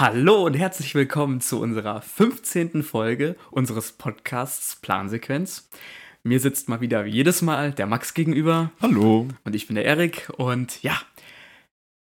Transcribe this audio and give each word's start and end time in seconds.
Hallo 0.00 0.46
und 0.46 0.54
herzlich 0.54 0.94
willkommen 0.94 1.40
zu 1.40 1.60
unserer 1.60 2.00
15. 2.00 2.84
Folge 2.84 3.34
unseres 3.50 3.90
Podcasts 3.90 4.76
Plansequenz. 4.76 5.68
Mir 6.22 6.38
sitzt 6.38 6.68
mal 6.68 6.80
wieder 6.80 7.04
wie 7.04 7.10
jedes 7.10 7.42
Mal 7.42 7.72
der 7.72 7.86
Max 7.86 8.14
gegenüber. 8.14 8.70
Hallo. 8.80 9.26
Und 9.42 9.56
ich 9.56 9.66
bin 9.66 9.74
der 9.74 9.86
Erik. 9.86 10.30
Und 10.36 10.84
ja, 10.84 10.96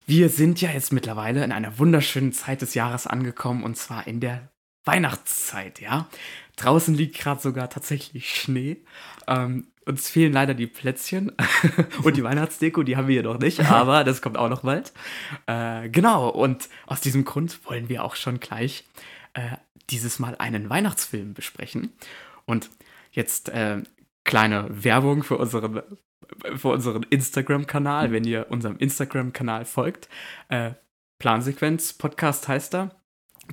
wir 0.06 0.30
sind 0.30 0.62
ja 0.62 0.70
jetzt 0.70 0.94
mittlerweile 0.94 1.44
in 1.44 1.52
einer 1.52 1.78
wunderschönen 1.78 2.32
Zeit 2.32 2.62
des 2.62 2.72
Jahres 2.72 3.06
angekommen 3.06 3.62
und 3.62 3.76
zwar 3.76 4.06
in 4.06 4.20
der 4.20 4.48
Weihnachtszeit, 4.86 5.78
ja. 5.82 6.08
Draußen 6.56 6.94
liegt 6.94 7.18
gerade 7.18 7.40
sogar 7.40 7.70
tatsächlich 7.70 8.34
Schnee. 8.34 8.78
Ähm, 9.26 9.66
uns 9.84 10.08
fehlen 10.10 10.32
leider 10.32 10.54
die 10.54 10.66
Plätzchen 10.66 11.32
und 12.04 12.16
die 12.16 12.22
Weihnachtsdeko, 12.22 12.82
die 12.82 12.96
haben 12.96 13.08
wir 13.08 13.16
jedoch 13.16 13.38
nicht, 13.38 13.60
aber 13.70 14.04
das 14.04 14.22
kommt 14.22 14.36
auch 14.36 14.48
noch 14.48 14.62
bald. 14.62 14.92
Äh, 15.46 15.88
genau, 15.88 16.28
und 16.28 16.68
aus 16.86 17.00
diesem 17.00 17.24
Grund 17.24 17.64
wollen 17.66 17.88
wir 17.88 18.04
auch 18.04 18.14
schon 18.14 18.40
gleich 18.40 18.84
äh, 19.34 19.56
dieses 19.90 20.18
Mal 20.18 20.36
einen 20.36 20.70
Weihnachtsfilm 20.70 21.34
besprechen. 21.34 21.92
Und 22.44 22.70
jetzt 23.10 23.48
äh, 23.48 23.82
kleine 24.24 24.66
Werbung 24.70 25.22
für 25.22 25.36
unseren, 25.36 25.82
für 26.56 26.68
unseren 26.68 27.02
Instagram-Kanal, 27.04 28.12
wenn 28.12 28.24
ihr 28.24 28.46
unserem 28.50 28.76
Instagram-Kanal 28.78 29.64
folgt. 29.64 30.08
Äh, 30.48 30.72
Plansequenz 31.18 31.92
Podcast 31.92 32.48
heißt 32.48 32.74
er 32.74 33.01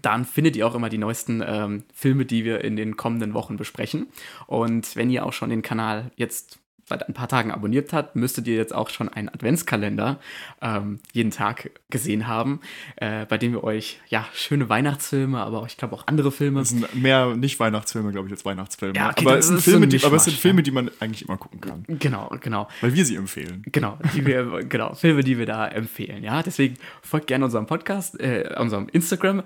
dann 0.02 0.26
findet 0.26 0.55
ihr 0.55 0.67
auch 0.67 0.76
immer 0.76 0.89
die 0.89 0.98
neuesten 0.98 1.44
ähm, 1.45 1.84
Filme, 1.94 2.26
die 2.26 2.45
wir 2.45 2.63
in 2.63 2.76
den 2.76 2.98
kommenden 2.98 3.34
Wochen 3.34 3.57
besprechen. 3.57 4.07
Und 4.48 4.95
wenn 4.95 5.09
ihr 5.09 5.26
auch 5.26 5.34
schon 5.34 5.49
den 5.49 5.62
Kanal 5.62 6.12
jetzt 6.16 6.59
seit 6.90 7.07
ein 7.07 7.13
paar 7.13 7.27
Tagen 7.27 7.52
abonniert 7.52 7.94
habt, 7.94 8.16
müsstet 8.16 8.48
ihr 8.48 8.55
jetzt 8.55 8.73
auch 8.73 8.90
schon 8.90 9.07
einen 9.07 9.30
Adventskalender 9.30 10.20
ähm, 10.62 10.99
jeden 11.13 11.31
Tag 11.31 11.71
gesehen 11.90 12.27
haben, 12.27 12.59
äh, 12.98 13.26
bei 13.27 13.38
dem 13.38 13.54
wir 13.54 13.63
euch 13.63 14.02
ja 14.09 14.27
schöne 14.34 14.67
Weihnachtsfilme, 14.67 15.40
aber 15.40 15.59
auch, 15.59 15.67
ich 15.67 15.77
glaube 15.77 15.95
auch 15.95 16.07
andere 16.07 16.31
Filme. 16.31 16.62
Es 16.62 16.70
sind 16.70 16.93
mehr 16.95 17.35
nicht 17.38 17.59
Weihnachtsfilme, 17.59 18.12
glaube 18.12 18.27
ich, 18.27 18.34
als 18.34 18.43
Weihnachtsfilme. 18.43 18.96
Ja, 18.96 19.12
okay, 19.12 19.26
aber, 19.26 19.35
das 19.35 19.46
es 19.46 19.48
sind 19.48 19.57
so 19.57 19.71
Filme, 19.71 19.85
ein 19.85 19.90
die, 19.90 20.04
aber 20.04 20.15
es 20.15 20.26
sind 20.26 20.35
Filme, 20.35 20.63
die 20.63 20.71
man 20.71 20.90
eigentlich 20.99 21.27
immer 21.27 21.37
gucken 21.37 21.62
kann. 21.62 21.85
Genau, 21.87 22.35
genau. 22.41 22.68
Weil 22.81 22.96
wir 22.96 23.05
sie 23.05 23.15
empfehlen. 23.15 23.62
Genau, 23.68 23.98
die 24.15 24.26
wir, 24.26 24.63
genau, 24.63 24.96
Filme, 24.96 25.24
die 25.24 25.37
wir 25.37 25.46
da 25.46 25.68
empfehlen, 25.68 26.24
ja. 26.24 26.41
Deswegen 26.41 26.76
folgt 27.04 27.27
gerne 27.27 27.46
unserem 27.46 27.68
Podcast, 27.68 28.20
äh, 28.20 28.55
unserem 28.57 28.90
Instagram 28.90 29.43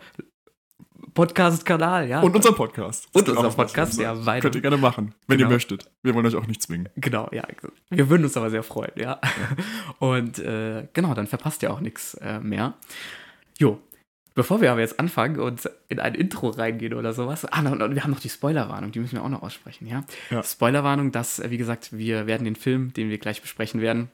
Podcast-Kanal, 1.13 2.07
ja. 2.07 2.21
Und 2.21 2.35
unserem 2.35 2.55
Podcast. 2.55 3.07
Das 3.13 3.23
Und 3.27 3.35
was 3.35 3.55
Podcast, 3.55 3.99
ja, 3.99 4.13
beide. 4.13 4.41
Könnt 4.41 4.55
ihr 4.55 4.61
gerne 4.61 4.77
machen, 4.77 5.13
wenn 5.27 5.37
Genau. 5.37 5.49
ihr 5.49 5.53
möchtet. 5.53 5.89
Wir 6.01 6.13
wollen 6.15 6.25
euch 6.25 6.35
auch 6.35 6.47
nicht 6.47 6.61
zwingen. 6.61 6.89
Genau, 6.95 7.29
ja. 7.31 7.43
Wir 7.89 8.09
würden 8.09 8.23
uns 8.23 8.35
aber 8.37 8.49
sehr 8.49 8.63
freuen, 8.63 8.91
ja. 8.95 9.19
Und 9.99 10.39
äh, 10.39 10.87
genau, 10.93 11.13
dann 11.13 11.27
verpasst 11.27 11.63
ihr 11.63 11.71
auch 11.71 11.79
nichts 11.79 12.15
äh, 12.15 12.39
mehr. 12.39 12.73
Jo, 13.59 13.79
bevor 14.35 14.61
wir 14.61 14.71
aber 14.71 14.81
jetzt 14.81 14.99
anfangen 14.99 15.39
und 15.39 15.69
in 15.89 15.99
ein 15.99 16.15
Intro 16.15 16.49
reingehen 16.49 16.93
oder 16.93 17.13
sowas. 17.13 17.45
Ah, 17.45 17.59
und, 17.59 17.81
und 17.81 17.95
wir 17.95 18.03
haben 18.03 18.11
noch 18.11 18.19
die 18.19 18.29
Spoilerwarnung, 18.29 18.91
die 18.91 18.99
müssen 18.99 19.15
wir 19.15 19.23
auch 19.23 19.29
noch 19.29 19.43
aussprechen, 19.43 19.87
ja. 19.87 20.03
Ja. 20.31 20.41
Spoilerwarnung, 20.43 21.11
dass, 21.11 21.39
äh, 21.39 21.49
wie 21.51 21.57
gesagt, 21.57 21.95
wir 21.97 22.25
werden 22.27 22.43
den 22.45 22.55
Film, 22.55 22.93
den 22.93 23.09
wir 23.09 23.17
gleich 23.19 23.41
besprechen 23.41 23.81
werden. 23.81 24.09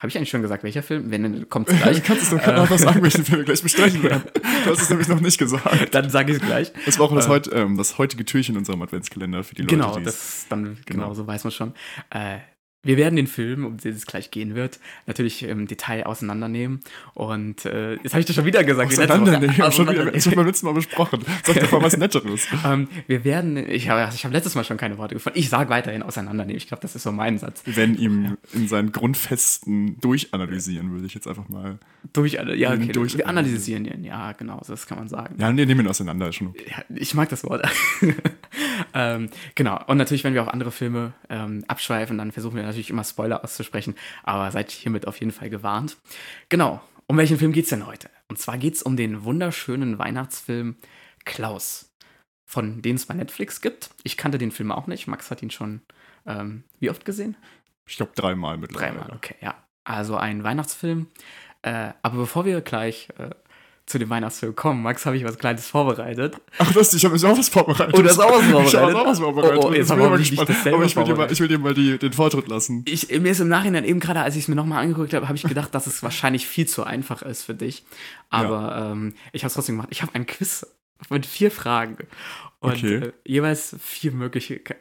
Habe 0.00 0.08
ich 0.08 0.16
eigentlich 0.16 0.30
schon 0.30 0.42
gesagt, 0.42 0.64
welcher 0.64 0.82
Film? 0.82 1.10
Wenn, 1.10 1.22
dann 1.22 1.48
kommt 1.50 1.68
es 1.68 1.76
Du 1.76 1.82
gleich. 1.82 2.02
kannst 2.02 2.22
es 2.24 2.30
doch 2.30 2.38
gerade 2.42 2.74
Äh. 2.74 2.78
sagen, 2.78 3.02
welchen 3.02 3.24
Film 3.26 3.38
wir 3.38 3.44
gleich 3.44 3.62
besprechen 3.62 4.02
werden. 4.02 4.22
Du 4.64 4.70
hast 4.70 4.80
es 4.82 4.90
nämlich 4.90 5.08
noch 5.08 5.20
nicht 5.20 5.38
gesagt. 5.38 5.94
dann 5.94 6.08
sage 6.10 6.32
ich 6.32 6.40
es 6.40 6.46
gleich. 6.46 6.72
Das 6.86 6.98
war 6.98 7.06
auch 7.06 7.14
das, 7.14 7.26
Äh. 7.26 7.28
heut, 7.28 7.50
ähm, 7.52 7.76
das 7.76 7.98
heutige 7.98 8.24
Türchen 8.24 8.54
in 8.54 8.60
unserem 8.60 8.80
Adventskalender 8.82 9.44
für 9.44 9.54
die 9.54 9.62
Leute, 9.62 9.76
Genau, 9.76 9.94
die 9.96 10.00
es- 10.00 10.04
das 10.06 10.46
dann, 10.48 10.78
genau, 10.86 11.02
Genau. 11.04 11.14
so 11.14 11.26
weiß 11.26 11.44
man 11.44 11.50
schon. 11.52 11.74
Äh, 12.10 12.38
wir 12.82 12.96
werden 12.96 13.16
den 13.16 13.26
Film, 13.26 13.66
um 13.66 13.76
den 13.76 13.94
es 13.94 14.06
gleich 14.06 14.30
gehen 14.30 14.54
wird, 14.54 14.80
natürlich 15.06 15.42
im 15.42 15.66
Detail 15.66 16.06
auseinandernehmen. 16.06 16.80
Und 17.14 17.66
äh, 17.66 17.94
jetzt 17.94 18.12
habe 18.12 18.20
ich 18.20 18.26
das 18.26 18.36
schon 18.36 18.46
wieder 18.46 18.64
gesagt. 18.64 18.90
Woche. 18.90 19.02
Auseinandernehmen. 19.02 19.72
Schon 19.72 19.88
wieder, 19.88 20.10
das 20.10 20.24
haben 20.24 20.32
wir 20.32 20.36
beim 20.36 20.46
letzten 20.46 20.66
Mal 20.66 20.72
besprochen. 20.72 21.24
Sag 21.44 21.60
doch 21.60 21.72
mal 21.72 21.82
was 21.82 21.96
Netteres. 21.98 22.48
ähm, 22.64 22.88
wir 23.06 23.24
werden, 23.24 23.58
ich 23.58 23.90
habe 23.90 24.10
ich 24.14 24.24
hab 24.24 24.32
letztes 24.32 24.54
Mal 24.54 24.64
schon 24.64 24.78
keine 24.78 24.96
Worte 24.96 25.14
gefunden. 25.14 25.38
Ich 25.38 25.50
sage 25.50 25.68
weiterhin 25.68 26.02
auseinandernehmen. 26.02 26.56
Ich 26.56 26.68
glaube, 26.68 26.80
das 26.80 26.96
ist 26.96 27.02
so 27.02 27.12
mein 27.12 27.38
Satz. 27.38 27.62
Wir 27.66 27.76
werden 27.76 27.98
ihm 27.98 28.38
in 28.54 28.66
seinen 28.66 28.92
Grundfesten 28.92 30.00
durchanalysieren, 30.00 30.90
würde 30.92 31.06
ich 31.06 31.14
jetzt 31.14 31.28
einfach 31.28 31.48
mal. 31.48 31.78
Durch, 32.14 32.32
ja, 32.32 32.72
okay, 32.72 32.92
Durch- 32.92 33.18
wir 33.18 33.28
analysieren 33.28 33.84
ihn. 33.84 34.04
Ja, 34.04 34.32
genau, 34.32 34.62
das 34.66 34.86
kann 34.86 34.98
man 34.98 35.08
sagen. 35.08 35.34
Ja, 35.38 35.52
nee, 35.52 35.66
nehmen 35.66 35.80
ihn 35.80 35.88
auseinander, 35.88 36.28
ist 36.28 36.36
schon. 36.36 36.54
Ja, 36.66 36.82
ich 36.94 37.14
mag 37.14 37.28
das 37.28 37.44
Wort. 37.44 37.68
ähm, 38.94 39.30
genau. 39.54 39.82
Und 39.86 39.98
natürlich, 39.98 40.24
wenn 40.24 40.34
wir 40.34 40.42
auch 40.42 40.48
andere 40.48 40.70
Filme 40.70 41.12
ähm, 41.28 41.64
abschweifen, 41.68 42.18
dann 42.18 42.32
versuchen 42.32 42.56
wir 42.56 42.62
natürlich 42.62 42.90
immer 42.90 43.04
Spoiler 43.04 43.44
auszusprechen. 43.44 43.94
Aber 44.22 44.50
seid 44.50 44.70
hiermit 44.70 45.06
auf 45.06 45.18
jeden 45.20 45.32
Fall 45.32 45.50
gewarnt. 45.50 45.96
Genau. 46.48 46.80
Um 47.06 47.16
welchen 47.16 47.38
Film 47.38 47.52
geht's 47.52 47.70
denn 47.70 47.86
heute? 47.86 48.08
Und 48.28 48.38
zwar 48.38 48.56
geht's 48.58 48.82
um 48.82 48.96
den 48.96 49.24
wunderschönen 49.24 49.98
Weihnachtsfilm 49.98 50.76
Klaus, 51.24 51.92
von 52.46 52.82
dem 52.82 52.96
es 52.96 53.06
bei 53.06 53.14
Netflix 53.14 53.60
gibt. 53.60 53.90
Ich 54.04 54.16
kannte 54.16 54.38
den 54.38 54.52
Film 54.52 54.70
auch 54.70 54.86
nicht. 54.86 55.08
Max 55.08 55.30
hat 55.30 55.42
ihn 55.42 55.50
schon 55.50 55.82
ähm, 56.26 56.64
wie 56.78 56.90
oft 56.90 57.04
gesehen? 57.04 57.36
Ich 57.86 57.96
glaube 57.96 58.12
dreimal 58.14 58.58
mittlerweile. 58.58 58.98
Dreimal, 58.98 59.16
okay, 59.16 59.36
ja. 59.40 59.54
Also 59.84 60.16
ein 60.16 60.44
Weihnachtsfilm. 60.44 61.08
Äh, 61.62 61.92
aber 62.02 62.18
bevor 62.18 62.44
wir 62.44 62.60
gleich 62.60 63.08
äh, 63.18 63.30
zu 63.90 63.98
dem 63.98 64.08
Weihnachtsfilm 64.08 64.54
kommen, 64.54 64.82
Max, 64.82 65.04
habe 65.04 65.16
ich 65.16 65.24
was 65.24 65.36
Kleines 65.36 65.66
vorbereitet. 65.66 66.40
Ach, 66.58 66.72
das, 66.72 66.94
ich 66.94 67.04
habe 67.04 67.14
mich 67.14 67.24
auch 67.24 67.36
was 67.36 67.48
vorbereitet. 67.48 67.94
Oh, 67.98 68.02
du 68.02 68.08
hast 68.08 68.20
auch 68.20 68.30
was 68.30 68.44
vorbereitet? 68.44 68.72
Ich 68.72 68.76
habe 68.76 68.96
auch 68.96 69.06
was 69.06 69.18
vorbereitet. 69.18 69.58
Oh, 69.58 69.68
oh, 69.68 69.72
jetzt 69.72 69.88
bin 69.88 69.98
ich 69.98 70.08
mal 70.08 70.18
nicht 70.18 70.30
gespannt. 70.30 70.74
Aber 70.74 70.84
ich 70.84 70.96
will 70.96 71.04
dir 71.04 71.16
mal, 71.16 71.32
ich 71.32 71.40
will 71.40 71.48
dir 71.48 71.58
mal 71.58 71.74
die, 71.74 71.98
den 71.98 72.12
Vortritt 72.12 72.46
lassen. 72.46 72.84
Ich, 72.86 73.08
mir 73.08 73.32
ist 73.32 73.40
im 73.40 73.48
Nachhinein 73.48 73.84
eben 73.84 73.98
gerade, 73.98 74.20
als 74.20 74.36
ich 74.36 74.42
es 74.42 74.48
mir 74.48 74.54
nochmal 74.54 74.82
angeguckt 74.82 75.12
habe, 75.12 75.26
habe 75.26 75.36
ich 75.36 75.42
gedacht, 75.42 75.74
dass 75.74 75.88
es 75.88 76.02
wahrscheinlich 76.04 76.46
viel 76.46 76.68
zu 76.68 76.84
einfach 76.84 77.22
ist 77.22 77.42
für 77.42 77.54
dich. 77.54 77.84
Aber 78.28 78.92
ähm, 78.92 79.14
ich 79.32 79.42
habe 79.42 79.48
es 79.48 79.54
trotzdem 79.54 79.74
gemacht. 79.74 79.88
Ich 79.90 80.02
habe 80.02 80.14
ein 80.14 80.24
Quiz 80.26 80.64
mit 81.08 81.24
vier 81.26 81.50
Fragen. 81.50 81.96
Und 82.62 82.72
Okay. 82.72 82.96
äh, 82.96 83.12
jeweils 83.26 83.74
vier 83.80 84.12
mögliche, 84.12 84.56
äh, 84.66 84.72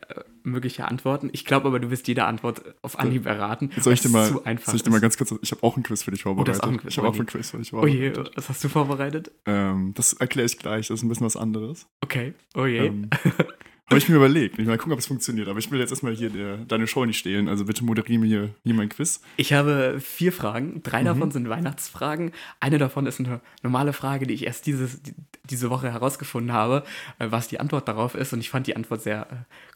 mögliche 0.44 0.85
Antworten. 0.90 1.30
Ich 1.31 1.46
glaube 1.46 1.69
aber, 1.69 1.80
du 1.80 1.90
wirst 1.90 2.09
jede 2.09 2.25
Antwort 2.25 2.62
auf 2.81 3.00
Anhieb 3.00 3.25
erraten. 3.25 3.72
Soll 3.80 3.94
ich 3.94 4.02
dir 4.02 4.09
mal, 4.09 4.25
soll 4.28 4.75
ich 4.75 4.84
dir 4.84 4.90
mal 4.90 5.00
ganz 5.00 5.18
kurz, 5.18 5.34
ich 5.41 5.52
habe 5.52 5.63
auch 5.63 5.78
ein 5.78 5.84
Quiz 5.84 6.03
für 6.03 6.12
dich 6.12 6.24
vorbereitet. 6.24 6.62
auch 6.62 6.68
ein 6.68 6.78
Quiz, 6.78 6.91
ich 6.91 6.97
habe 6.97 7.07
auch 7.07 7.18
ein 7.18 7.25
Quiz 7.25 7.52
für 7.52 7.57
dich 7.57 7.72
Oh 7.74 7.88
je, 7.88 8.07
vorbereitet. 8.12 8.35
was 8.35 8.50
hast 8.50 8.63
du 8.66 8.68
vorbereitet? 8.69 9.31
Ähm, 9.46 9.94
das 9.96 10.12
erkläre 10.12 10.46
ich 10.47 10.57
gleich, 10.57 10.90
das 10.90 11.00
ist 11.00 11.03
ein 11.03 11.09
bisschen 11.09 11.25
was 11.25 11.38
anderes. 11.38 11.88
Okay. 12.02 12.34
Oh 12.53 12.66
je. 12.66 12.88
Ähm, 12.88 13.09
habe 13.89 13.97
ich 13.97 14.07
mir 14.09 14.16
überlegt. 14.16 14.59
Ich 14.59 14.66
mal 14.67 14.77
gucken, 14.77 14.94
ob 14.94 15.00
es 15.00 15.07
funktioniert. 15.07 15.47
Aber 15.47 15.59
ich 15.59 15.69
will 15.72 15.79
jetzt 15.79 15.89
erstmal 15.89 16.13
hier 16.16 16.29
der, 16.29 16.57
deine 16.57 16.88
Show 16.88 17.05
nicht 17.05 17.17
stehlen. 17.17 17.47
Also 17.50 17.66
bitte 17.66 17.83
moderiere 17.83 18.19
mir 18.19 18.27
hier, 18.27 18.50
hier 18.63 18.73
mein 18.73 18.89
Quiz. 18.89 19.22
Ich 19.38 19.53
habe 19.53 20.00
vier 20.00 20.31
Fragen. 20.31 20.81
Drei 20.83 21.01
Mhm. 21.01 21.05
davon 21.05 21.31
sind 21.31 21.50
Weihnachtsfragen. 21.50 22.31
Eine 22.59 22.77
davon 22.77 23.05
ist 23.05 23.19
eine 23.19 23.41
normale 23.63 23.94
Frage, 23.94 24.27
die 24.27 24.33
ich 24.33 24.45
erst 24.45 24.66
dieses, 24.66 25.01
die, 25.01 25.13
diese 25.50 25.69
Woche 25.69 25.91
herausgefunden 25.91 26.53
habe, 26.53 26.83
äh, 27.19 27.27
was 27.29 27.47
die 27.47 27.59
Antwort 27.59 27.88
darauf 27.88 28.16
ist. 28.16 28.31
Und 28.33 28.39
ich 28.39 28.50
fand 28.50 28.67
die 28.67 28.75
Antwort 28.75 29.01
sehr 29.01 29.27
äh, 29.31 29.35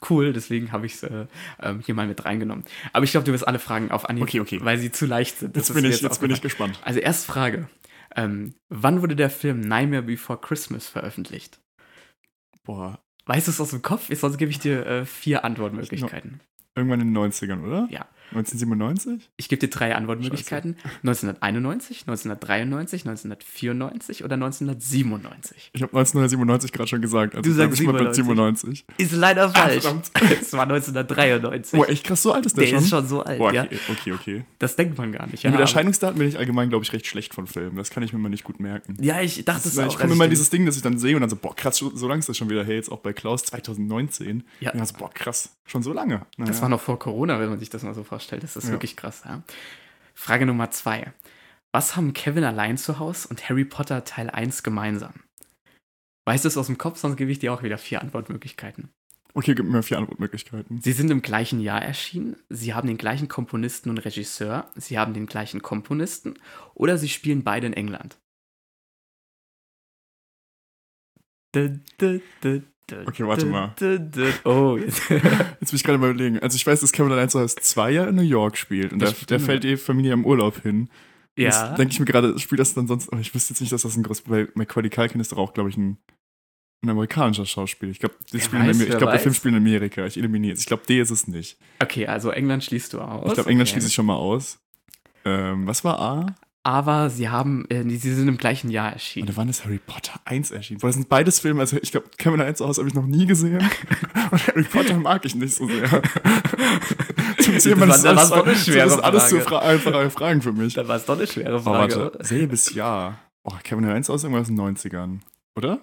cool, 0.10 0.34
deswegen 0.34 0.72
habe 0.72 0.86
ich 0.86 0.94
es 0.94 1.04
äh, 1.04 1.26
ähm, 1.62 1.82
hier 1.86 1.96
mal 1.96 2.08
mit 2.08 2.24
reingenommen. 2.26 2.64
Aber 2.94 3.04
ich 3.06 3.12
glaube, 3.12 3.26
du 3.26 3.32
wirst 3.34 3.48
alle 3.48 3.60
Fragen 3.60 3.92
auf 3.92 4.08
Anhieb, 4.10 4.24
Okay, 4.24 4.40
okay. 4.40 4.60
weil 4.62 4.78
sie 4.78 4.92
zu 4.92 5.06
leicht 5.06 5.40
sind. 5.40 5.56
Das 5.58 5.68
Jetzt 5.70 5.76
bin 5.76 5.86
ich, 5.86 6.02
jetzt 6.02 6.22
bin 6.22 6.32
ich 6.32 6.42
gespannt. 6.42 6.80
Also 6.84 7.00
erste 7.00 7.32
Frage. 7.32 7.68
Ähm, 8.16 8.54
wann 8.70 9.02
wurde 9.02 9.16
der 9.16 9.32
Film 9.32 9.60
Nightmare 9.62 10.04
Before 10.04 10.40
Christmas 10.40 10.88
veröffentlicht? 10.88 11.60
Boah, 12.64 13.03
Weißt 13.26 13.48
du 13.48 13.52
es 13.52 13.62
aus 13.62 13.70
dem 13.72 13.82
Kopf? 13.82 14.10
Sonst 14.14 14.38
gebe 14.38 14.52
ich 14.52 14.60
dir 14.60 14.86
äh, 14.86 15.06
vier 15.06 15.46
Antwortmöglichkeiten. 15.46 16.42
irgendwann 16.76 17.02
in 17.02 17.14
den 17.14 17.18
90ern, 17.18 17.64
oder? 17.66 17.88
Ja. 17.90 18.08
1997? 18.36 19.30
Ich 19.38 19.50
gebe 19.50 19.60
dir 19.60 19.70
drei 19.70 19.96
Antwortmöglichkeiten. 19.96 20.76
1991, 21.04 22.02
1993, 22.08 23.06
1994 23.08 24.24
oder 24.24 24.34
1997. 24.36 25.72
Ich 25.74 25.82
habe 25.82 25.92
1997 25.98 26.72
gerade 26.72 26.88
schon 26.90 27.02
gesagt. 27.02 27.36
Also 27.36 27.50
Du 27.50 27.56
sagst 27.56 27.80
ich 27.80 27.86
mal 27.86 27.94
bei 27.94 28.12
97. 28.14 28.86
97. 28.86 28.86
Ist 28.98 29.12
leider 29.14 29.50
falsch. 29.50 29.82
verdammt. 29.84 30.12
es 30.42 30.54
war 30.54 30.64
1993. 30.64 31.80
Boah, 31.80 31.90
echt 31.90 32.04
krass, 32.06 32.22
so 32.22 32.34
alt 32.34 32.46
ist 32.46 32.58
der, 32.58 32.64
der 32.66 32.70
schon? 32.72 32.80
ist 32.84 32.90
schon 32.90 33.08
so 33.08 33.22
alt, 33.24 33.38
Boah, 33.40 33.54
ja. 33.54 33.64
okay, 33.64 33.80
okay, 33.92 34.12
okay. 34.14 34.44
Das 34.60 34.76
denkt 34.76 34.98
man 34.98 35.12
gar 35.12 35.28
nicht. 35.28 35.44
Ja, 35.44 35.52
mit 35.52 35.60
Erscheinungsdaten 35.60 36.18
bin 36.18 36.28
ich 36.28 36.38
allgemein, 36.38 36.70
glaube 36.70 36.84
ich, 36.84 36.94
recht 36.94 37.08
schlecht 37.08 37.34
von 37.34 37.48
Filmen. 37.48 37.76
Das 37.78 37.90
kann 37.90 38.04
ich 38.04 38.14
mir 38.14 38.20
mal 38.20 38.30
nicht 38.30 38.44
gut 38.44 38.60
merken. 38.60 38.98
ja, 39.02 39.22
ich 39.22 39.44
dachte 39.46 39.68
es 39.68 39.78
auch. 39.78 39.88
ich 39.88 39.98
komme 39.98 40.14
immer 40.14 40.26
in 40.26 40.30
den- 40.30 40.34
dieses 40.34 40.50
Ding, 40.50 40.66
dass 40.66 40.76
ich 40.76 40.82
dann 40.82 40.98
sehe 40.98 41.16
und 41.16 41.22
dann 41.22 41.30
so, 41.30 41.36
boah, 41.36 41.56
krass, 41.56 41.78
so 41.78 42.08
lange 42.08 42.20
ist 42.20 42.30
das 42.30 42.38
schon 42.38 42.50
wieder. 42.50 42.64
Hey, 42.64 42.76
jetzt 42.76 42.92
auch 42.92 43.00
bei 43.00 43.14
Klaus 43.14 43.44
2019. 43.44 44.44
Ja. 44.60 44.74
Ja, 44.76 44.86
so, 44.86 44.94
boah, 44.98 45.10
krass, 45.14 45.56
schon 45.66 45.84
so 45.84 45.94
lange. 45.94 46.26
Naja. 46.38 46.52
Das 46.52 46.62
war 46.62 46.70
noch 46.70 46.82
vor 46.82 46.98
Corona, 47.00 47.40
wenn 47.40 47.50
man 47.50 47.60
sich 47.60 47.70
das 47.70 47.84
mal 47.84 47.94
so 47.94 48.04
vorstellt. 48.04 48.23
Das 48.32 48.56
ist 48.56 48.66
Ja. 48.66 48.72
wirklich 48.72 48.96
krass. 48.96 49.24
Ja? 49.26 49.44
Frage 50.14 50.46
Nummer 50.46 50.72
zwei. 50.72 51.14
Was 51.72 51.96
haben 51.96 52.14
Kevin 52.14 52.44
allein 52.44 52.78
zu 52.78 53.00
Hause 53.00 53.28
und 53.30 53.50
Harry 53.50 53.66
Potter 53.66 54.04
Teil 54.04 54.30
1 54.30 54.64
gemeinsam? 54.64 55.14
Weißt 56.26 56.46
du 56.46 56.48
es 56.48 56.58
aus 56.58 56.68
dem 56.68 56.78
Kopf, 56.78 57.00
sonst 57.00 57.18
gebe 57.18 57.32
ich 57.32 57.40
dir 57.40 57.52
auch 57.54 57.64
wieder 57.64 57.78
vier 57.78 58.02
Antwortmöglichkeiten. 58.02 58.90
Okay, 59.34 59.56
gib 59.56 59.66
mir 59.66 59.82
vier 59.82 59.98
Antwortmöglichkeiten. 59.98 60.80
Sie 60.82 60.92
sind 60.92 61.10
im 61.10 61.24
gleichen 61.24 61.60
Jahr 61.60 61.82
erschienen, 61.82 62.36
sie 62.50 62.76
haben 62.76 62.88
den 62.88 62.98
gleichen 62.98 63.28
Komponisten 63.28 63.90
und 63.90 63.98
Regisseur, 63.98 64.72
sie 64.76 65.00
haben 65.00 65.14
den 65.16 65.26
gleichen 65.26 65.64
Komponisten 65.64 66.36
oder 66.76 67.00
sie 67.00 67.10
spielen 67.10 67.44
beide 67.44 67.66
in 67.68 67.74
England. 67.74 68.20
Dü, 71.56 71.80
dü, 72.00 72.22
dü, 72.44 72.62
Okay, 72.92 73.26
warte 73.26 73.46
mal. 73.46 73.74
Oh, 74.44 74.78
jetzt. 74.84 75.10
Jetzt 75.10 75.72
will 75.72 75.78
ich 75.78 75.84
gerade 75.84 75.98
mal 75.98 76.12
überlegen. 76.12 76.40
Also 76.40 76.56
ich 76.56 76.68
weiß, 76.68 76.82
dass 76.82 76.92
Kevin 76.92 77.12
allein 77.12 77.30
zu 77.30 77.40
Hause 77.40 77.56
zwei 77.56 77.92
Jahre 77.92 78.10
in 78.10 78.16
New 78.16 78.22
York 78.22 78.58
spielt 78.58 78.92
und 78.92 79.00
da, 79.00 79.12
da 79.28 79.40
fällt 79.40 79.64
die 79.64 79.78
Familie 79.78 80.14
im 80.14 80.26
Urlaub 80.26 80.62
hin. 80.62 80.90
Ja. 81.38 81.50
Das 81.50 81.78
denke 81.78 81.94
ich 81.94 82.00
mir 82.00 82.06
gerade, 82.06 82.38
spielt 82.40 82.60
das 82.60 82.74
dann 82.74 82.88
sonst. 82.88 83.12
Aber 83.12 83.22
ich 83.22 83.34
wüsste 83.34 83.54
jetzt 83.54 83.62
nicht, 83.62 83.72
dass 83.72 83.84
das 83.84 83.96
ein 83.96 84.04
groß. 84.04 84.30
Weil 84.30 84.50
Macaulay 84.56 84.90
Culkin 84.90 85.20
ist 85.20 85.32
doch 85.32 85.38
auch, 85.38 85.54
glaube 85.54 85.70
ich, 85.70 85.78
ein, 85.78 85.98
ein 86.84 86.90
amerikanischer 86.90 87.46
Schauspieler. 87.46 87.92
Ich 87.92 88.00
glaube, 88.00 88.16
Wer 88.32 88.40
ich 88.40 88.50
glaube, 88.50 88.68
weiß, 88.68 89.12
der 89.12 89.20
Film 89.20 89.34
spielt 89.34 89.56
in 89.56 89.62
Amerika. 89.62 90.06
Ich 90.06 90.18
eliminiere 90.18 90.54
es. 90.54 90.60
Ich 90.60 90.66
glaube, 90.68 90.84
D 90.88 91.00
ist 91.00 91.10
es 91.10 91.28
nicht. 91.28 91.58
Okay, 91.82 92.06
also 92.06 92.30
England 92.30 92.64
schließt 92.64 92.94
du 92.94 93.02
aus. 93.02 93.28
Ich 93.28 93.34
glaube, 93.34 93.50
England 93.50 93.70
okay. 93.70 93.74
schließe 93.74 93.88
ich 93.88 93.94
schon 93.94 94.06
mal 94.06 94.16
aus. 94.16 94.60
Ähm, 95.26 95.66
was 95.66 95.84
war 95.84 96.00
A? 96.00 96.36
Aber 96.66 97.10
sie 97.10 97.28
haben, 97.28 97.66
äh, 97.70 97.84
sie 97.98 98.14
sind 98.14 98.30
im 98.30 98.38
gleichen 98.38 98.70
Jahr 98.70 98.88
Und 98.88 98.94
erschienen. 98.94 99.28
da 99.28 99.36
wann 99.36 99.50
ist 99.50 99.66
Harry 99.66 99.80
Potter 99.86 100.20
1 100.24 100.52
erschienen? 100.52 100.80
Boah, 100.80 100.88
das 100.88 100.96
sind 100.96 101.10
beides 101.10 101.40
Filme, 101.40 101.60
also 101.60 101.78
ich 101.82 101.92
glaube, 101.92 102.10
Kevin 102.18 102.40
1 102.40 102.62
aus 102.62 102.78
habe 102.78 102.88
ich 102.88 102.94
noch 102.94 103.06
nie 103.06 103.26
gesehen. 103.26 103.58
Und 104.32 104.48
Harry 104.48 104.64
Potter 104.64 104.98
mag 104.98 105.26
ich 105.26 105.36
nicht 105.36 105.54
so 105.56 105.68
sehr. 105.68 105.90
Zum 107.40 107.58
Thema, 107.60 107.88
Das 107.88 108.04
war- 108.06 108.16
das 108.16 108.32
war 108.32 108.38
doch 108.40 108.46
eine 108.48 108.54
das 108.56 108.68
ist 108.94 109.00
alles 109.04 109.28
zu 109.30 109.42
fra 109.42 109.60
einfache 109.60 110.10
Fragen 110.10 110.42
für 110.42 110.54
mich. 110.54 110.74
Da 110.76 110.88
war 110.88 110.96
es 110.96 111.06
doch 111.06 111.18
eine 111.18 111.28
schwere 111.28 111.58
Oh, 111.58 111.60
Frage. 111.64 111.96
warte, 111.98 112.24
selbes 112.24 112.74
Jahr. 112.74 113.20
Oh, 113.44 113.52
Kevin 113.64 113.84
1 113.86 114.10
aus 114.10 114.24
irgendwas 114.24 114.48
in 114.48 114.56
den 114.56 114.66
90ern, 114.78 115.20
oder? 115.58 115.82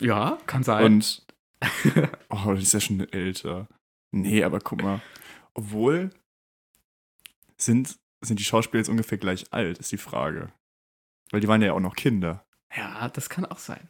Ja, 0.00 0.38
kann 0.46 0.62
sein. 0.64 0.84
Und. 0.84 1.24
Oh, 2.30 2.52
die 2.54 2.62
ist 2.62 2.72
ja 2.72 2.80
schon 2.80 3.00
älter. 3.12 3.68
Nee, 4.12 4.42
aber 4.44 4.58
guck 4.60 4.82
mal. 4.82 5.00
Obwohl. 5.54 6.10
Sind, 7.56 7.96
sind 8.20 8.38
die 8.40 8.44
Schauspieler 8.44 8.80
jetzt 8.80 8.88
ungefähr 8.88 9.18
gleich 9.18 9.52
alt, 9.52 9.78
ist 9.78 9.92
die 9.92 9.96
Frage. 9.98 10.48
Weil 11.30 11.40
die 11.40 11.48
waren 11.48 11.62
ja 11.62 11.72
auch 11.72 11.80
noch 11.80 11.94
Kinder. 11.96 12.44
ja, 12.76 13.08
das 13.08 13.28
kann 13.28 13.44
auch 13.44 13.58
sein. 13.58 13.80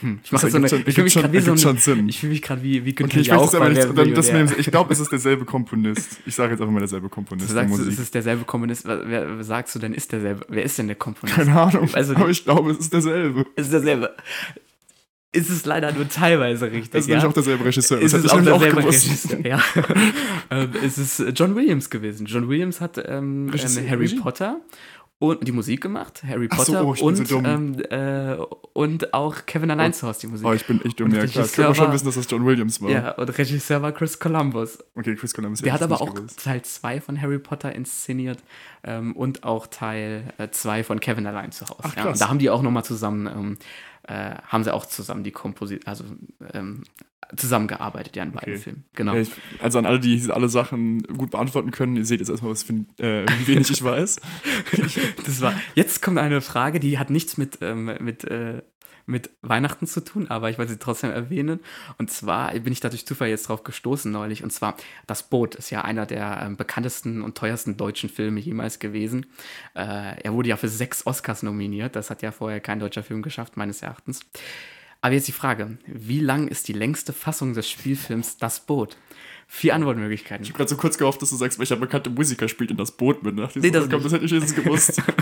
Hm, 0.00 0.18
ich 0.24 0.32
mache 0.32 0.50
so 0.50 0.56
eine, 0.56 0.66
ergibt 0.66 0.88
ich 0.88 0.94
schon- 0.94 0.94
fühle 0.94 1.04
mich 1.04 1.14
gerade 1.14 1.32
wie 1.32 1.40
so 1.40 1.56
schon 1.56 1.76
ein, 1.76 1.78
Sinn. 1.78 2.08
ich 2.08 2.18
fühle 2.18 2.32
mich 2.32 2.42
gerade 2.42 2.62
wie, 2.64 2.84
wie 2.84 2.96
Günther 2.96 3.12
Okay, 3.12 3.20
ich 3.20 3.26
jetzt 3.28 3.52
bei 3.56 3.68
nicht, 3.68 3.96
dann, 3.96 4.12
das 4.14 4.32
nehmen, 4.32 4.52
ich 4.58 4.66
glaube, 4.66 4.92
es 4.92 4.98
ist 4.98 5.12
derselbe 5.12 5.44
Komponist. 5.44 6.18
Ich 6.26 6.34
sage 6.34 6.50
jetzt 6.50 6.60
einfach 6.60 6.72
mal 6.72 6.80
derselbe 6.80 7.06
Du 7.08 7.14
Komponist. 7.14 7.50
der 7.50 7.54
sagst, 7.54 7.74
es 7.74 7.78
Musik. 7.84 8.00
ist 8.00 8.12
derselbe 8.12 8.44
Komponist. 8.44 8.84
Wer, 8.86 9.06
wer 9.06 9.44
sagst 9.44 9.72
du 9.76 9.78
denn, 9.78 9.94
ist 9.94 10.10
derselbe? 10.10 10.44
Wer 10.48 10.64
ist 10.64 10.76
denn 10.78 10.88
der 10.88 10.96
Komponist? 10.96 11.36
Keine 11.36 11.60
Ahnung, 11.60 11.88
Also 11.94 12.16
aber 12.16 12.28
ich 12.28 12.42
glaube, 12.42 12.72
es 12.72 12.78
ist 12.78 12.92
derselbe. 12.92 13.46
Ist 13.54 13.72
derselbe. 13.72 14.16
Ist 15.34 15.50
es 15.50 15.64
leider 15.66 15.92
nur 15.92 16.08
teilweise 16.08 16.70
richtig. 16.70 16.90
Das 16.90 17.00
ist 17.02 17.08
ja? 17.08 17.16
nämlich 17.16 17.30
auch 17.30 17.34
derselbe 17.34 17.64
Regisseur. 17.64 18.00
ist 18.00 18.14
Das 18.14 18.24
es 18.24 18.32
hätte 18.32 18.54
auch 18.54 18.60
derselbe 18.60 18.80
gewusst. 18.82 19.06
Regisseur, 19.06 19.46
ja. 19.46 19.60
ähm, 20.50 20.70
es 20.84 20.98
ist 20.98 21.22
John 21.34 21.56
Williams 21.56 21.90
gewesen. 21.90 22.26
John 22.26 22.48
Williams 22.48 22.80
hat 22.80 22.98
ähm, 22.98 23.50
ähm, 23.52 23.90
Harry? 23.90 24.08
Potter 24.14 24.60
und 25.18 25.46
die 25.46 25.52
Musik 25.52 25.80
gemacht, 25.80 26.22
Harry 26.26 26.48
Ach 26.50 26.58
so, 26.60 26.72
Potter 26.72 26.86
oh, 26.86 26.94
so 26.94 27.04
und, 27.06 27.30
dumm. 27.30 27.44
ähm, 27.44 27.82
äh, 27.88 28.36
und 28.72 29.14
auch 29.14 29.46
Kevin 29.46 29.70
allein 29.70 29.92
zu 29.92 30.06
Hause 30.06 30.20
die 30.22 30.26
Musik. 30.26 30.46
Oh, 30.46 30.52
ich 30.52 30.66
bin 30.66 30.84
echt 30.84 30.98
dumm. 30.98 31.12
Ja, 31.12 31.26
klar. 31.26 31.44
Das 31.44 31.52
könnte 31.52 31.70
man 31.70 31.74
schon 31.74 31.92
wissen, 31.92 32.06
dass 32.06 32.14
das 32.16 32.26
John 32.28 32.44
Williams 32.44 32.82
war. 32.82 32.90
ja, 32.90 33.10
und 33.12 33.38
Regisseur 33.38 33.80
war 33.80 33.92
Chris 33.92 34.18
Columbus. 34.18 34.78
Okay, 34.94 35.14
Chris 35.14 35.32
Columbus 35.32 35.60
Der 35.62 35.72
hat 35.72 35.82
aber 35.82 36.00
auch 36.00 36.14
gewusst. 36.14 36.42
Teil 36.44 36.62
2 36.62 37.00
von 37.00 37.20
Harry 37.20 37.38
Potter 37.38 37.72
inszeniert 37.74 38.42
ähm, 38.82 39.14
und 39.14 39.44
auch 39.44 39.66
Teil 39.66 40.24
2 40.50 40.84
von 40.84 41.00
Kevin 41.00 41.26
allein 41.26 41.52
zu 41.52 41.64
Hause. 41.66 41.80
Ach, 41.82 41.96
ja, 41.96 42.04
und 42.06 42.20
da 42.20 42.28
haben 42.28 42.38
die 42.38 42.50
auch 42.50 42.62
nochmal 42.62 42.84
zusammen, 42.84 43.26
ähm, 43.26 43.58
äh, 44.06 44.36
haben 44.46 44.64
sie 44.64 44.72
auch 44.72 44.86
zusammen 44.86 45.24
die 45.24 45.32
Komposition, 45.32 45.86
also 45.86 46.04
ähm, 46.52 46.82
zusammengearbeitet, 47.36 48.16
ja, 48.16 48.22
in 48.22 48.32
beiden 48.32 48.54
Okay. 48.54 48.62
Filmen. 48.62 48.84
Genau. 48.94 49.14
Ich, 49.14 49.30
also 49.60 49.78
an 49.78 49.86
alle, 49.86 50.00
die 50.00 50.30
alle 50.30 50.48
Sachen 50.48 51.02
gut 51.02 51.30
beantworten 51.30 51.70
können, 51.70 51.96
ihr 51.96 52.04
seht 52.04 52.20
jetzt 52.20 52.28
erstmal, 52.28 52.52
was 52.52 52.62
für, 52.62 52.74
äh, 52.98 53.26
wie 53.38 53.46
wenig 53.48 53.70
ich 53.70 53.82
weiß. 53.82 54.20
Das 55.24 55.40
war. 55.40 55.54
Jetzt 55.74 56.02
kommt 56.02 56.18
eine 56.18 56.40
Frage, 56.40 56.80
die 56.80 56.98
hat 56.98 57.10
nichts 57.10 57.36
mit, 57.36 57.58
ähm, 57.62 57.96
mit, 58.00 58.24
äh, 58.24 58.62
mit 59.06 59.30
Weihnachten 59.42 59.86
zu 59.86 60.02
tun, 60.02 60.28
aber 60.28 60.50
ich 60.50 60.58
wollte 60.58 60.72
sie 60.72 60.78
trotzdem 60.78 61.10
erwähnen. 61.10 61.60
Und 61.98 62.10
zwar 62.10 62.52
bin 62.52 62.72
ich 62.72 62.80
da 62.80 62.88
durch 62.88 63.06
Zufall 63.06 63.28
jetzt 63.28 63.48
drauf 63.48 63.64
gestoßen 63.64 64.10
neulich. 64.10 64.42
Und 64.42 64.50
zwar, 64.50 64.76
Das 65.06 65.24
Boot 65.24 65.54
ist 65.54 65.70
ja 65.70 65.82
einer 65.82 66.06
der 66.06 66.40
ähm, 66.42 66.56
bekanntesten 66.56 67.22
und 67.22 67.36
teuersten 67.36 67.76
deutschen 67.76 68.08
Filme 68.08 68.40
jemals 68.40 68.78
gewesen. 68.78 69.26
Äh, 69.74 70.22
er 70.22 70.32
wurde 70.32 70.48
ja 70.48 70.56
für 70.56 70.68
sechs 70.68 71.06
Oscars 71.06 71.42
nominiert. 71.42 71.96
Das 71.96 72.10
hat 72.10 72.22
ja 72.22 72.32
vorher 72.32 72.60
kein 72.60 72.80
deutscher 72.80 73.02
Film 73.02 73.22
geschafft, 73.22 73.56
meines 73.56 73.82
Erachtens. 73.82 74.20
Aber 75.00 75.14
jetzt 75.14 75.28
die 75.28 75.32
Frage: 75.32 75.76
Wie 75.86 76.20
lang 76.20 76.48
ist 76.48 76.68
die 76.68 76.72
längste 76.72 77.12
Fassung 77.12 77.52
des 77.52 77.68
Spielfilms 77.68 78.38
Das 78.38 78.60
Boot? 78.60 78.96
Vier 79.46 79.74
Antwortmöglichkeiten. 79.74 80.42
Ich 80.44 80.50
habe 80.50 80.56
gerade 80.58 80.70
so 80.70 80.76
kurz 80.76 80.98
gehofft, 80.98 81.22
dass 81.22 81.30
du 81.30 81.36
sagst, 81.36 81.58
welcher 81.58 81.76
bekannte 81.76 82.10
Musiker 82.10 82.48
spielt 82.48 82.70
in 82.70 82.76
das 82.76 82.92
Boot 82.92 83.22
mit. 83.22 83.34
Nach 83.34 83.54
Nee, 83.54 83.70
das 83.70 83.88
das, 83.88 84.02
das 84.02 84.12
hätte 84.12 84.24
ich 84.24 84.30
jetzt 84.32 84.56
gewusst. 84.56 85.02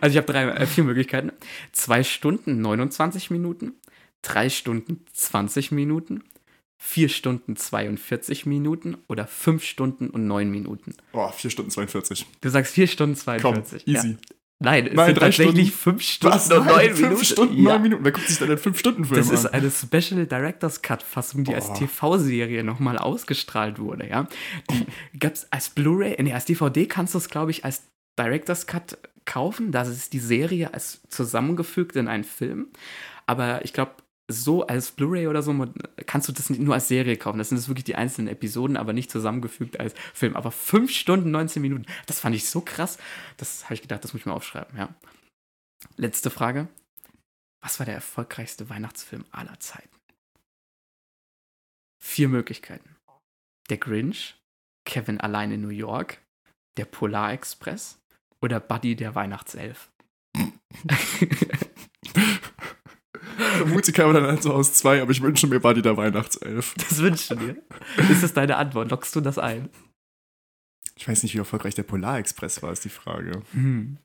Also 0.00 0.12
ich 0.12 0.16
habe 0.18 0.30
drei, 0.30 0.44
äh, 0.48 0.66
vier 0.66 0.84
Möglichkeiten. 0.84 1.32
Zwei 1.72 2.02
Stunden 2.02 2.60
29 2.60 3.30
Minuten, 3.30 3.72
drei 4.20 4.50
Stunden 4.50 5.06
20 5.12 5.72
Minuten, 5.72 6.22
vier 6.76 7.08
Stunden 7.08 7.56
42 7.56 8.46
Minuten 8.46 8.96
oder 9.08 9.26
fünf 9.26 9.64
Stunden 9.64 10.10
und 10.10 10.26
neun 10.26 10.50
Minuten. 10.50 10.94
Boah, 11.12 11.32
4 11.32 11.50
Stunden 11.50 11.70
42. 11.70 12.26
Du 12.40 12.48
sagst 12.50 12.74
vier 12.74 12.86
Stunden 12.86 13.14
Komm, 13.14 13.54
42. 13.64 13.86
easy. 13.86 14.08
Ja. 14.10 14.16
Nein, 14.58 14.86
es 14.86 14.94
Nein, 14.94 15.06
sind 15.06 15.18
tatsächlich 15.18 15.68
Stunden. 15.68 15.78
fünf 16.00 16.02
Stunden 16.02 16.34
Was? 16.34 16.50
und 16.50 16.64
neun 16.66 16.80
fünf 16.86 17.00
Minuten. 17.00 17.24
Stunden, 17.24 17.56
ja. 17.56 17.62
neun 17.72 17.82
Minuten. 17.82 18.04
Wer 18.04 18.12
guckt 18.12 18.26
sich 18.28 18.38
denn 18.38 18.48
einen 18.48 18.58
5-Stunden-Film 18.58 19.20
Das 19.20 19.30
ist 19.30 19.46
eine 19.46 19.70
Special 19.70 20.26
Director's 20.26 20.80
Cut 20.80 21.02
Fassung, 21.02 21.44
die 21.44 21.54
als 21.54 21.68
Oh. 21.68 21.74
TV-Serie 21.74 22.64
nochmal 22.64 22.96
ausgestrahlt 22.96 23.78
wurde, 23.78 24.08
ja. 24.08 24.26
Die 24.70 25.18
gab's 25.18 25.46
als 25.50 25.68
Blu-ray, 25.70 26.16
nee, 26.22 26.32
als 26.32 26.46
DVD 26.46 26.86
kannst 26.86 27.12
du 27.12 27.18
es, 27.18 27.28
glaube 27.28 27.50
ich, 27.50 27.64
als 27.66 27.82
Director's 28.18 28.66
Cut 28.66 28.96
kaufen. 29.26 29.72
Das 29.72 29.88
ist 29.88 30.14
die 30.14 30.20
Serie 30.20 30.72
als 30.72 31.02
zusammengefügt 31.10 31.94
in 31.96 32.08
einen 32.08 32.24
Film. 32.24 32.68
Aber 33.26 33.62
ich 33.64 33.74
glaube, 33.74 33.92
so 34.28 34.66
als 34.66 34.90
Blu-ray 34.90 35.28
oder 35.28 35.42
so 35.42 35.54
kannst 36.06 36.28
du 36.28 36.32
das 36.32 36.50
nicht 36.50 36.60
nur 36.60 36.74
als 36.74 36.88
Serie 36.88 37.16
kaufen. 37.16 37.38
Das 37.38 37.48
sind 37.48 37.58
jetzt 37.58 37.68
wirklich 37.68 37.84
die 37.84 37.94
einzelnen 37.94 38.28
Episoden, 38.28 38.76
aber 38.76 38.92
nicht 38.92 39.10
zusammengefügt 39.10 39.78
als 39.78 39.94
Film. 40.14 40.36
Aber 40.36 40.50
5 40.50 40.90
Stunden, 40.90 41.30
19 41.30 41.62
Minuten, 41.62 41.86
das 42.06 42.20
fand 42.20 42.34
ich 42.34 42.48
so 42.48 42.60
krass. 42.60 42.98
Das 43.36 43.64
habe 43.64 43.74
ich 43.74 43.82
gedacht, 43.82 44.02
das 44.02 44.12
muss 44.12 44.20
ich 44.20 44.26
mal 44.26 44.34
aufschreiben, 44.34 44.76
ja. 44.76 44.94
Letzte 45.96 46.30
Frage. 46.30 46.68
Was 47.62 47.78
war 47.78 47.86
der 47.86 47.94
erfolgreichste 47.94 48.68
Weihnachtsfilm 48.68 49.24
aller 49.30 49.58
Zeiten? 49.60 49.96
Vier 52.02 52.28
Möglichkeiten. 52.28 52.96
Der 53.70 53.78
Grinch, 53.78 54.36
Kevin 54.84 55.20
allein 55.20 55.50
in 55.52 55.62
New 55.62 55.68
York, 55.68 56.20
der 56.76 56.84
Polar 56.84 57.32
Express 57.32 57.98
oder 58.40 58.60
Buddy 58.60 58.96
der 58.96 59.14
Weihnachtself. 59.14 59.90
Der 63.58 63.66
Musiker 63.66 64.06
war 64.06 64.12
dann 64.14 64.24
also 64.24 64.52
aus 64.52 64.72
zwei, 64.72 65.00
aber 65.02 65.10
ich 65.10 65.20
wünsche 65.22 65.46
mir 65.46 65.60
Buddy 65.60 65.82
der 65.82 65.96
Weihnachtself. 65.96 66.74
Das 66.76 66.98
wünschst 66.98 67.30
du 67.30 67.34
dir. 67.36 67.56
Ist 68.10 68.22
das 68.22 68.32
deine 68.32 68.56
Antwort? 68.56 68.90
Lockst 68.90 69.14
du 69.16 69.20
das 69.20 69.38
ein? 69.38 69.68
Ich 70.96 71.06
weiß 71.06 71.22
nicht, 71.22 71.34
wie 71.34 71.38
erfolgreich 71.38 71.74
der 71.74 71.82
Polarexpress 71.82 72.62
war, 72.62 72.72
ist 72.72 72.84
die 72.84 72.88
Frage. 72.88 73.42
Hm. 73.52 73.98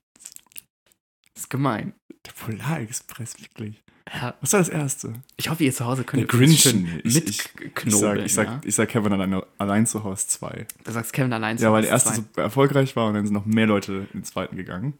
ist 1.36 1.48
gemein. 1.50 1.94
Der 2.26 2.32
Polarexpress, 2.32 3.40
wirklich. 3.40 3.82
Ja, 4.12 4.34
Was 4.40 4.52
war 4.52 4.60
das 4.60 4.68
erste? 4.68 5.14
ich 5.36 5.48
hoffe, 5.48 5.64
ihr 5.64 5.72
zu 5.72 5.84
Hause 5.86 6.04
könnt 6.04 6.20
Der 6.22 6.26
ihr 6.34 6.38
Grinch. 6.38 6.60
schön 6.60 7.00
Ich- 7.04 7.16
ich- 7.24 7.42
sag, 7.86 8.18
ich, 8.18 8.34
sag, 8.34 8.46
ja? 8.46 8.60
ich 8.64 8.74
sag 8.74 8.88
Kevin 8.88 9.12
allein, 9.12 9.40
allein 9.58 9.86
zu 9.86 10.04
Hause 10.04 10.26
2. 10.28 10.66
Du 10.84 10.90
sagst 10.92 11.12
Kevin 11.12 11.32
allein 11.32 11.56
zu 11.56 11.64
Ja, 11.64 11.70
weil 11.72 11.78
Hause 11.82 11.86
der 11.86 11.92
erste 11.92 12.14
so 12.34 12.40
erfolgreich 12.40 12.94
war 12.96 13.06
und 13.08 13.14
dann 13.14 13.24
sind 13.24 13.34
noch 13.34 13.46
mehr 13.46 13.66
Leute 13.66 14.08
in 14.12 14.20
den 14.20 14.24
zweiten 14.24 14.56
gegangen. 14.56 14.98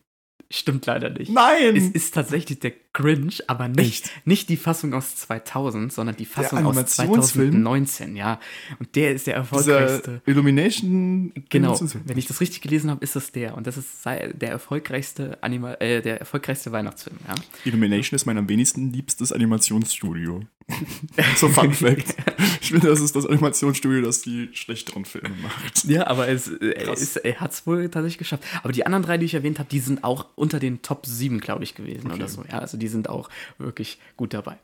Stimmt 0.51 0.87
leider 0.87 1.11
nicht. 1.11 1.31
Nein! 1.31 1.77
Es 1.77 1.89
ist 1.89 2.15
tatsächlich 2.15 2.61
der 2.61 2.73
Grinch, 2.95 3.49
aber 3.49 3.69
nicht, 3.69 4.05
Echt? 4.05 4.27
nicht 4.27 4.49
die 4.51 4.57
Fassung 4.59 4.93
aus 4.93 5.17
2000, 5.17 5.93
sondern 5.93 6.15
die 6.17 6.27
Fassung 6.27 6.59
aus 6.67 6.77
Animationsfilm? 6.77 7.53
2019, 7.53 8.17
ja. 8.17 8.39
Und 8.79 8.95
der 8.97 9.15
ist 9.15 9.27
der 9.27 9.41
Dieser 9.41 9.79
erfolgreichste. 9.79 10.21
Illumination. 10.27 11.33
Genau, 11.49 11.81
wenn 12.05 12.19
ich 12.19 12.27
das 12.27 12.41
richtig 12.41 12.61
gelesen 12.61 12.91
habe, 12.91 13.03
ist 13.03 13.17
das 13.17 13.33
der. 13.33 13.57
Und 13.57 13.67
das 13.67 13.79
ist 13.79 14.05
der 14.05 14.51
erfolgreichste, 14.51 15.39
Anima 15.41 15.75
äh, 15.75 16.03
der 16.03 16.21
erfolgreichste 16.21 16.71
Weihnachtsfilm, 16.73 17.17
ja. 17.27 17.35
Illumination 17.65 18.15
ist 18.17 18.27
mein 18.27 18.37
am 18.37 18.49
wenigsten 18.49 18.93
liebstes 18.93 19.33
Animationsstudio. 19.33 20.43
so 21.37 21.49
Fun 21.49 21.73
Fact. 21.73 22.15
Ich 22.61 22.71
finde, 22.71 22.89
das 22.89 23.01
ist 23.01 23.17
das 23.17 23.27
Animationsstudio, 23.27 24.03
das 24.03 24.23
die 24.23 24.49
schlechteren 24.53 25.05
Filme 25.05 25.31
macht. 25.43 25.85
Ja, 25.85 26.07
aber 26.07 26.29
es, 26.29 26.49
äh, 26.49 26.75
es, 26.93 27.17
er 27.17 27.41
hat 27.41 27.53
es 27.53 27.67
wohl 27.67 27.89
tatsächlich 27.89 28.19
geschafft. 28.19 28.45
Aber 28.63 28.73
die 28.73 28.87
anderen 28.87 29.05
drei, 29.05 29.19
die 29.19 29.27
ich 29.27 29.35
erwähnt 29.35 29.59
habe, 29.59 29.69
die 29.69 29.81
sind 29.81 30.05
auch 30.05 30.27
unter 30.37 30.61
den 30.61 30.81
Top 30.83 31.05
7, 31.07 31.41
glaube 31.41 31.65
ich, 31.65 31.75
gewesen 31.75 32.07
Okay. 32.07 32.15
oder 32.15 32.29
so. 32.29 32.45
Ja, 32.49 32.61
also 32.61 32.77
die 32.83 32.89
sind 32.89 33.09
auch 33.09 33.31
wirklich 33.59 33.99
gut 34.17 34.35
dabei. 34.35 34.59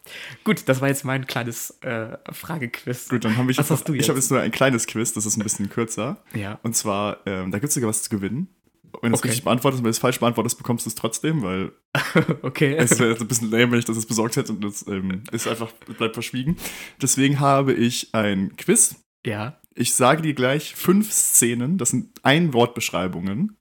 Gut, 0.45 0.69
das 0.69 0.81
war 0.81 0.89
jetzt 0.89 1.05
mein 1.05 1.27
kleines 1.27 1.71
äh, 1.83 2.19
Fragequiz. 2.33 3.09
Gut, 3.09 3.25
dann 3.25 3.37
habe 3.37 3.51
ich 3.51 3.59
Was 3.59 3.69
jetzt 3.69 3.79
hast 3.79 3.89
du 3.89 3.95
jetzt? 3.95 4.03
Ich 4.05 4.09
habe 4.09 4.19
jetzt 4.19 4.31
nur 4.31 4.41
ein 4.41 4.51
kleines 4.51 4.87
Quiz, 4.87 5.13
das 5.13 5.25
ist 5.27 5.37
ein 5.37 5.43
bisschen 5.43 5.71
kürzer. 5.71 6.23
Ja. 6.35 6.59
Und 6.63 6.77
zwar, 6.77 7.19
ähm, 7.27 7.51
da 7.51 7.59
gibt 7.59 7.69
es 7.69 7.75
sogar 7.75 7.89
was 7.91 8.03
zu 8.03 8.11
gewinnen. 8.11 8.49
Wenn 9.03 9.13
du 9.13 9.17
es 9.17 9.21
Okay. 9.21 9.29
richtig 9.29 9.45
beantwortest 9.45 9.81
wenn 9.81 9.85
du 9.85 9.91
es 9.91 9.99
falsch 9.99 10.19
beantwortest, 10.19 10.57
bekommst 10.59 10.87
du 10.87 10.89
es 10.89 10.95
trotzdem, 10.95 11.43
weil 11.43 11.73
Okay. 12.43 12.75
es 12.77 12.99
wäre 12.99 13.11
jetzt 13.11 13.21
ein 13.21 13.29
bisschen 13.29 13.51
lame, 13.51 13.71
wenn 13.73 13.79
ich 13.79 13.85
das 13.85 13.97
jetzt 13.97 14.07
besorgt 14.09 14.37
hätte 14.37 14.53
und 14.53 14.65
das 14.65 14.87
ähm, 14.89 15.23
ist 15.31 15.47
einfach, 15.47 15.73
bleibt 15.99 16.15
verschwiegen. 16.15 16.57
Deswegen 17.01 17.39
habe 17.39 17.73
ich 17.75 18.15
ein 18.15 18.57
Quiz. 18.57 18.97
ja. 19.25 19.61
Ich 19.81 19.95
sage 19.95 20.23
dir 20.23 20.35
gleich 20.35 20.75
fünf 20.75 21.13
Szenen, 21.13 21.79
das 21.79 21.91
sind 21.91 22.19
Ein-Wort-Beschreibungen 22.25 23.58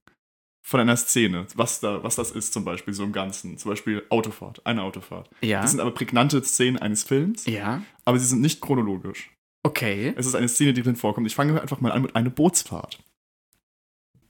von 0.70 0.82
einer 0.82 0.98
Szene, 0.98 1.46
was, 1.56 1.80
da, 1.80 2.04
was 2.04 2.18
das 2.18 2.32
ist 2.32 2.52
zum 2.52 2.66
Beispiel, 2.66 2.94
so 2.94 3.06
im 3.06 3.14
Ganzen. 3.14 3.58
Zum 3.58 3.72
Beispiel 3.72 4.04
Autofahrt, 4.10 4.66
eine 4.66 4.82
Autofahrt. 4.84 5.30
Ja. 5.40 5.62
Das 5.62 5.72
sind 5.72 5.80
aber 5.80 5.92
prägnante 5.92 6.44
Szenen 6.44 6.78
eines 6.78 7.06
Films, 7.06 7.46
ja. 7.46 7.84
aber 8.04 8.20
sie 8.20 8.26
sind 8.26 8.42
nicht 8.42 8.60
chronologisch. 8.60 9.32
Okay. 9.64 10.14
Es 10.18 10.26
ist 10.26 10.36
eine 10.36 10.50
Szene, 10.50 10.74
die 10.74 10.82
drin 10.82 10.98
vorkommt. 10.98 11.26
Ich 11.26 11.36
fange 11.36 11.62
einfach 11.62 11.80
mal 11.80 11.94
an 11.94 12.02
mit 12.02 12.18
einer 12.18 12.30
Bootsfahrt. 12.30 13.00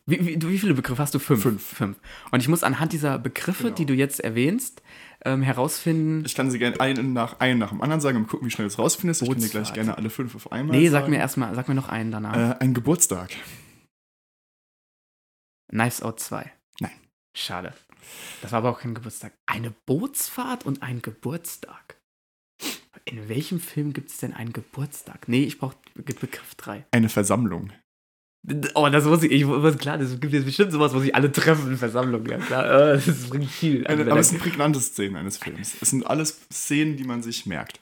Wie, 0.05 0.19
wie, 0.25 0.47
wie 0.47 0.59
viele 0.59 0.75
Begriffe 0.75 1.01
hast 1.01 1.15
du? 1.15 1.19
Fünf. 1.19 1.41
Fünf. 1.41 1.63
Fünf. 1.63 1.97
Und 2.31 2.39
ich 2.39 2.47
muss 2.47 2.61
anhand 2.61 2.93
dieser 2.93 3.17
Begriffe, 3.17 3.63
Genau. 3.63 3.75
die 3.75 3.85
du 3.87 3.93
jetzt 3.95 4.19
erwähnst, 4.19 4.83
ähm, 5.25 5.41
herausfinden. 5.41 6.23
Ich 6.23 6.35
kann 6.35 6.51
sie 6.51 6.59
gerne 6.59 6.79
einen 6.79 7.13
nach, 7.13 7.39
einen 7.39 7.57
nach 7.57 7.69
dem 7.69 7.81
anderen 7.81 7.99
sagen 7.99 8.17
und 8.19 8.27
gucken, 8.27 8.47
wie 8.47 8.51
schnell 8.51 8.67
du 8.67 8.71
es 8.73 8.77
rausfindest. 8.77 9.23
Ich 9.23 9.27
kann 9.27 9.37
dir 9.39 9.41
gleich 9.49 9.53
Bootsfahrt. 9.53 9.75
gerne 9.75 9.97
alle 9.97 10.11
fünf 10.11 10.35
auf 10.35 10.51
einmal 10.51 10.77
Nee, 10.77 10.87
sagen. 10.89 11.05
sag 11.05 11.09
mir 11.09 11.17
erstmal, 11.17 11.55
sag 11.55 11.67
mir 11.67 11.73
noch 11.75 11.89
einen 11.89 12.11
danach. 12.11 12.51
Äh, 12.51 12.55
ein 12.59 12.75
Geburtstag. 12.75 13.31
Knives 15.69 16.01
Out 16.01 16.19
2. 16.19 16.51
Nein. 16.79 16.91
Schade. 17.35 17.73
Das 18.41 18.51
war 18.51 18.59
aber 18.59 18.69
auch 18.71 18.79
kein 18.79 18.93
Geburtstag. 18.95 19.33
Eine 19.45 19.71
Bootsfahrt 19.85 20.65
und 20.65 20.81
ein 20.81 21.01
Geburtstag. 21.01 21.97
In 23.05 23.29
welchem 23.29 23.59
Film 23.59 23.93
gibt 23.93 24.09
es 24.09 24.17
denn 24.17 24.33
einen 24.33 24.53
Geburtstag? 24.53 25.27
Nee, 25.27 25.43
ich 25.43 25.57
brauche 25.59 25.75
Begriff 25.95 26.55
3. 26.55 26.85
Eine 26.91 27.09
Versammlung. 27.09 27.71
Oh, 28.75 28.87
das 28.89 29.03
muss 29.05 29.23
ich, 29.23 29.31
ich 29.31 29.45
muss 29.45 29.77
klar, 29.77 29.97
das 29.97 30.17
gibt 30.19 30.31
jetzt 30.31 30.45
bestimmt 30.45 30.71
sowas, 30.71 30.93
wo 30.93 30.99
sich 30.99 31.13
alle 31.13 31.31
treffen 31.31 31.69
in 31.71 31.77
Versammlungen, 31.77 32.29
ja 32.29 32.37
klar. 32.37 32.65
Äh, 32.93 33.01
Das 33.05 33.29
bringt 33.29 33.49
viel. 33.49 33.85
Eine, 33.87 34.03
aber 34.03 34.11
er- 34.11 34.17
es 34.17 34.29
sind 34.29 34.39
prägnante 34.39 34.79
Szenen 34.79 35.17
eines 35.17 35.37
Films. 35.37 35.75
Es 35.81 35.89
sind 35.89 36.05
alles 36.07 36.47
Szenen, 36.51 36.95
die 36.95 37.03
man 37.03 37.21
sich 37.21 37.45
merkt. 37.45 37.81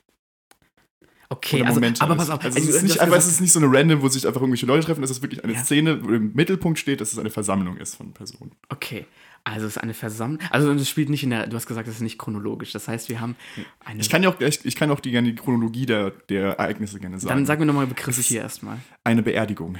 Okay, 1.35 1.61
also, 1.61 1.75
Momente. 1.75 2.01
aber 2.01 2.15
pass 2.15 2.29
auf. 2.29 2.43
Also, 2.43 2.57
also, 2.57 2.69
es, 2.69 2.75
ist 2.77 2.83
nicht 2.83 2.99
einfach, 2.99 3.17
es 3.17 3.27
ist 3.27 3.41
nicht 3.41 3.51
so 3.51 3.59
eine 3.59 3.67
random, 3.71 4.01
wo 4.01 4.07
sich 4.07 4.25
einfach 4.27 4.41
irgendwelche 4.41 4.65
Leute 4.65 4.85
treffen. 4.85 5.03
Es 5.03 5.11
ist 5.11 5.21
wirklich 5.21 5.43
eine 5.43 5.53
Ja. 5.53 5.63
Szene, 5.63 6.03
wo 6.03 6.09
im 6.09 6.33
Mittelpunkt 6.33 6.79
steht, 6.79 7.01
dass 7.01 7.13
es 7.13 7.19
eine 7.19 7.29
Versammlung 7.29 7.77
ist 7.77 7.95
von 7.95 8.13
Personen. 8.13 8.51
Okay, 8.69 9.05
also 9.43 9.67
es 9.67 9.75
ist 9.75 9.81
eine 9.83 9.93
Versammlung. 9.93 10.39
Also 10.49 10.71
es 10.71 10.89
spielt 10.89 11.09
nicht 11.09 11.23
in 11.23 11.29
der, 11.29 11.47
du 11.47 11.55
hast 11.55 11.67
gesagt, 11.67 11.87
es 11.87 11.95
ist 11.95 12.01
nicht 12.01 12.17
chronologisch. 12.17 12.71
Das 12.71 12.87
heißt, 12.87 13.09
wir 13.09 13.19
haben 13.21 13.35
eine. 13.83 14.01
Ich 14.01 14.09
kann 14.09 14.23
ja 14.23 14.29
auch 14.29 14.37
gleich, 14.37 14.59
ich 14.63 14.75
kann 14.75 14.89
auch 14.91 14.99
die, 14.99 15.11
gerne 15.11 15.29
die 15.29 15.35
Chronologie 15.35 15.85
der, 15.85 16.11
der 16.29 16.57
Ereignisse 16.57 16.99
gerne 16.99 17.19
sagen. 17.19 17.35
dann 17.35 17.45
sag 17.45 17.59
mir 17.59 17.65
nochmal 17.65 17.87
Begriff 17.87 18.09
Es 18.09 18.17
ist- 18.19 18.27
hier 18.27 18.41
erstmal. 18.41 18.79
eine 19.03 19.21
Beerdigung. 19.23 19.77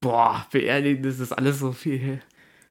Boah, 0.00 0.46
beerdigen, 0.52 1.02
das 1.02 1.18
ist 1.20 1.32
alles 1.32 1.58
so 1.58 1.72
viel. 1.72 2.20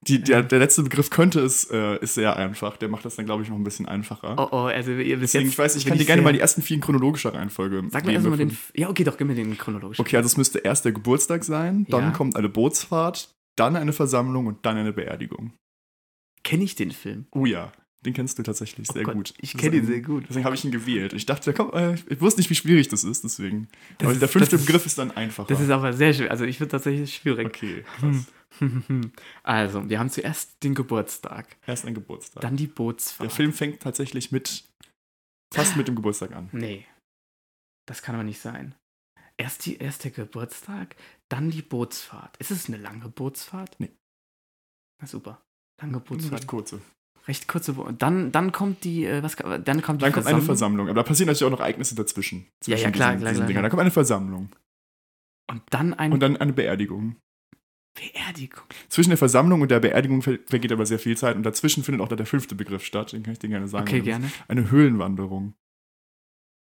Die, 0.07 0.21
der, 0.21 0.43
der 0.43 0.59
letzte 0.59 0.83
Begriff 0.83 1.09
könnte 1.09 1.39
es, 1.39 1.63
äh, 1.71 1.97
ist 1.99 2.13
sehr 2.13 2.35
einfach. 2.35 2.77
Der 2.77 2.89
macht 2.89 3.05
das 3.05 3.15
dann, 3.15 3.25
glaube 3.25 3.41
ich, 3.41 3.49
noch 3.49 3.55
ein 3.57 3.63
bisschen 3.63 3.87
einfacher. 3.87 4.35
Oh, 4.37 4.47
oh, 4.51 4.57
also 4.65 4.91
ihr 4.91 5.17
bis 5.17 5.31
Deswegen, 5.31 5.45
jetzt. 5.45 5.53
ich 5.53 5.57
weiß, 5.57 5.75
ich 5.77 5.85
kann 5.87 5.97
dir 5.97 6.05
gerne 6.05 6.21
mal 6.21 6.31
die 6.33 6.39
ersten 6.39 6.61
vier 6.61 6.75
in 6.75 6.81
chronologischer 6.81 7.33
Reihenfolge 7.33 7.83
Sag 7.89 8.05
mir 8.05 8.11
erstmal 8.13 8.37
den. 8.37 8.55
Ja, 8.75 8.89
okay, 8.89 9.03
doch, 9.03 9.17
gib 9.17 9.27
mir 9.27 9.33
den 9.35 9.57
chronologisch. 9.57 9.99
Okay, 9.99 10.17
also 10.17 10.27
es 10.27 10.37
müsste 10.37 10.59
erst 10.59 10.85
der 10.85 10.91
Geburtstag 10.91 11.43
sein, 11.43 11.87
dann 11.89 12.03
Ja. 12.03 12.11
kommt 12.11 12.35
eine 12.35 12.49
Bootsfahrt, 12.49 13.31
dann 13.55 13.75
eine 13.75 13.93
Versammlung 13.93 14.45
und 14.45 14.63
dann 14.65 14.77
eine 14.77 14.93
Beerdigung. 14.93 15.53
Kenne 16.43 16.63
ich 16.63 16.75
den 16.75 16.91
Film? 16.91 17.25
Oh 17.31 17.47
ja, 17.47 17.71
den 18.05 18.13
kennst 18.13 18.37
du 18.37 18.43
tatsächlich 18.43 18.87
Oh 18.89 18.93
sehr 18.93 19.03
Gott, 19.03 19.15
gut. 19.15 19.33
Ich 19.41 19.57
kenne 19.57 19.77
ist 19.77 19.81
ihn 19.83 19.87
sehr 19.87 20.01
gut. 20.01 20.25
Deswegen 20.29 20.45
habe 20.45 20.55
ich 20.55 20.63
ihn 20.63 20.71
gewählt. 20.71 21.13
Ich 21.13 21.25
dachte, 21.25 21.51
komm, 21.53 21.71
äh, 21.73 21.95
ich 21.95 22.21
wusste 22.21 22.41
nicht, 22.41 22.51
wie 22.51 22.55
schwierig 22.55 22.87
das 22.89 23.03
ist, 23.03 23.23
deswegen. 23.23 23.67
Das 23.97 24.05
aber 24.05 24.11
ist- 24.13 24.21
der 24.21 24.29
fünfte 24.29 24.51
das 24.51 24.59
ist- 24.61 24.67
Begriff 24.67 24.85
ist 24.85 24.99
dann 24.99 25.09
einfacher. 25.11 25.47
Das 25.47 25.59
ist 25.59 25.71
aber 25.71 25.93
sehr 25.93 26.13
schwer. 26.13 26.29
Also 26.29 26.45
ich 26.45 26.57
finde 26.59 26.69
tatsächlich 26.69 27.15
schwierig. 27.15 27.47
okay, 27.47 27.83
Hm. 28.01 28.25
Also, 29.43 29.89
wir 29.89 29.99
haben 29.99 30.09
zuerst 30.09 30.63
den 30.63 30.73
Geburtstag, 30.75 31.57
Erst 31.65 31.85
ein 31.85 31.93
Geburtstag. 31.93 32.41
dann 32.41 32.57
die 32.57 32.67
Bootsfahrt. 32.67 33.29
der 33.29 33.35
Film 33.35 33.53
fängt 33.53 33.81
tatsächlich 33.81 34.31
mit, 34.31 34.65
fast 35.53 35.75
mit 35.75 35.87
dem 35.87 35.95
Geburtstag 35.95 36.31
an. 36.33 36.49
Nee. 36.51 36.85
Das 37.87 38.01
kann 38.01 38.15
aber 38.15 38.23
nicht 38.23 38.39
sein. 38.39 38.75
Erst, 39.37 39.65
die, 39.65 39.77
erst 39.77 40.03
der 40.05 40.11
Geburtstag, 40.11 40.95
dann 41.29 41.51
die 41.51 41.61
Bootsfahrt. 41.61 42.37
Ist 42.37 42.51
es 42.51 42.67
eine 42.67 42.77
lange 42.77 43.09
Bootsfahrt? 43.09 43.75
Nee. 43.79 43.91
Na 45.01 45.07
super. 45.07 45.41
Lange 45.81 45.97
Recht 45.97 46.05
Bootsfahrt. 46.07 46.47
kurze. 46.47 46.81
Recht 47.27 47.47
kurze 47.47 47.73
Bo 47.73 47.91
Dann, 47.91 48.31
dann 48.31 48.51
kommt 48.51 48.83
die, 48.83 49.05
äh, 49.05 49.21
was, 49.23 49.35
dann 49.35 49.81
kommt 49.81 50.01
die 50.01 50.05
Dann 50.05 50.13
kommt 50.13 50.27
eine 50.27 50.41
Versammlung, 50.41 50.87
aber 50.87 50.95
da 50.95 51.03
passieren 51.03 51.27
natürlich 51.27 51.43
auch 51.43 51.51
noch 51.51 51.59
Ereignisse 51.59 51.95
dazwischen. 51.95 52.47
Ja, 52.65 52.77
ja, 52.77 52.91
klar, 52.91 53.11
diesen, 53.13 53.19
klar, 53.21 53.31
diesen 53.31 53.45
klar, 53.45 53.47
klar. 53.47 53.63
Da 53.63 53.69
kommt 53.69 53.81
eine 53.81 53.91
Versammlung. 53.91 54.49
Und 55.51 55.61
dann 55.71 55.93
eine 55.93 56.13
Und 56.13 56.19
dann 56.21 56.37
eine 56.37 56.53
Beerdigung. 56.53 57.17
Beerdigung. 57.95 58.65
Zwischen 58.89 59.09
der 59.09 59.17
Versammlung 59.17 59.61
und 59.61 59.71
der 59.71 59.79
Beerdigung 59.79 60.21
ver 60.21 60.37
vergeht 60.45 60.71
aber 60.71 60.85
sehr 60.85 60.99
viel 60.99 61.17
Zeit 61.17 61.35
und 61.35 61.43
dazwischen 61.43 61.83
findet 61.83 62.01
auch 62.01 62.13
der 62.13 62.25
fünfte 62.25 62.55
Begriff 62.55 62.83
statt, 62.83 63.13
den 63.13 63.23
kann 63.23 63.33
ich 63.33 63.39
dir 63.39 63.49
gerne 63.49 63.67
sagen. 63.67 63.87
Okay, 63.87 64.01
gerne. 64.01 64.31
Eine 64.47 64.69
Höhlenwanderung. 64.69 65.55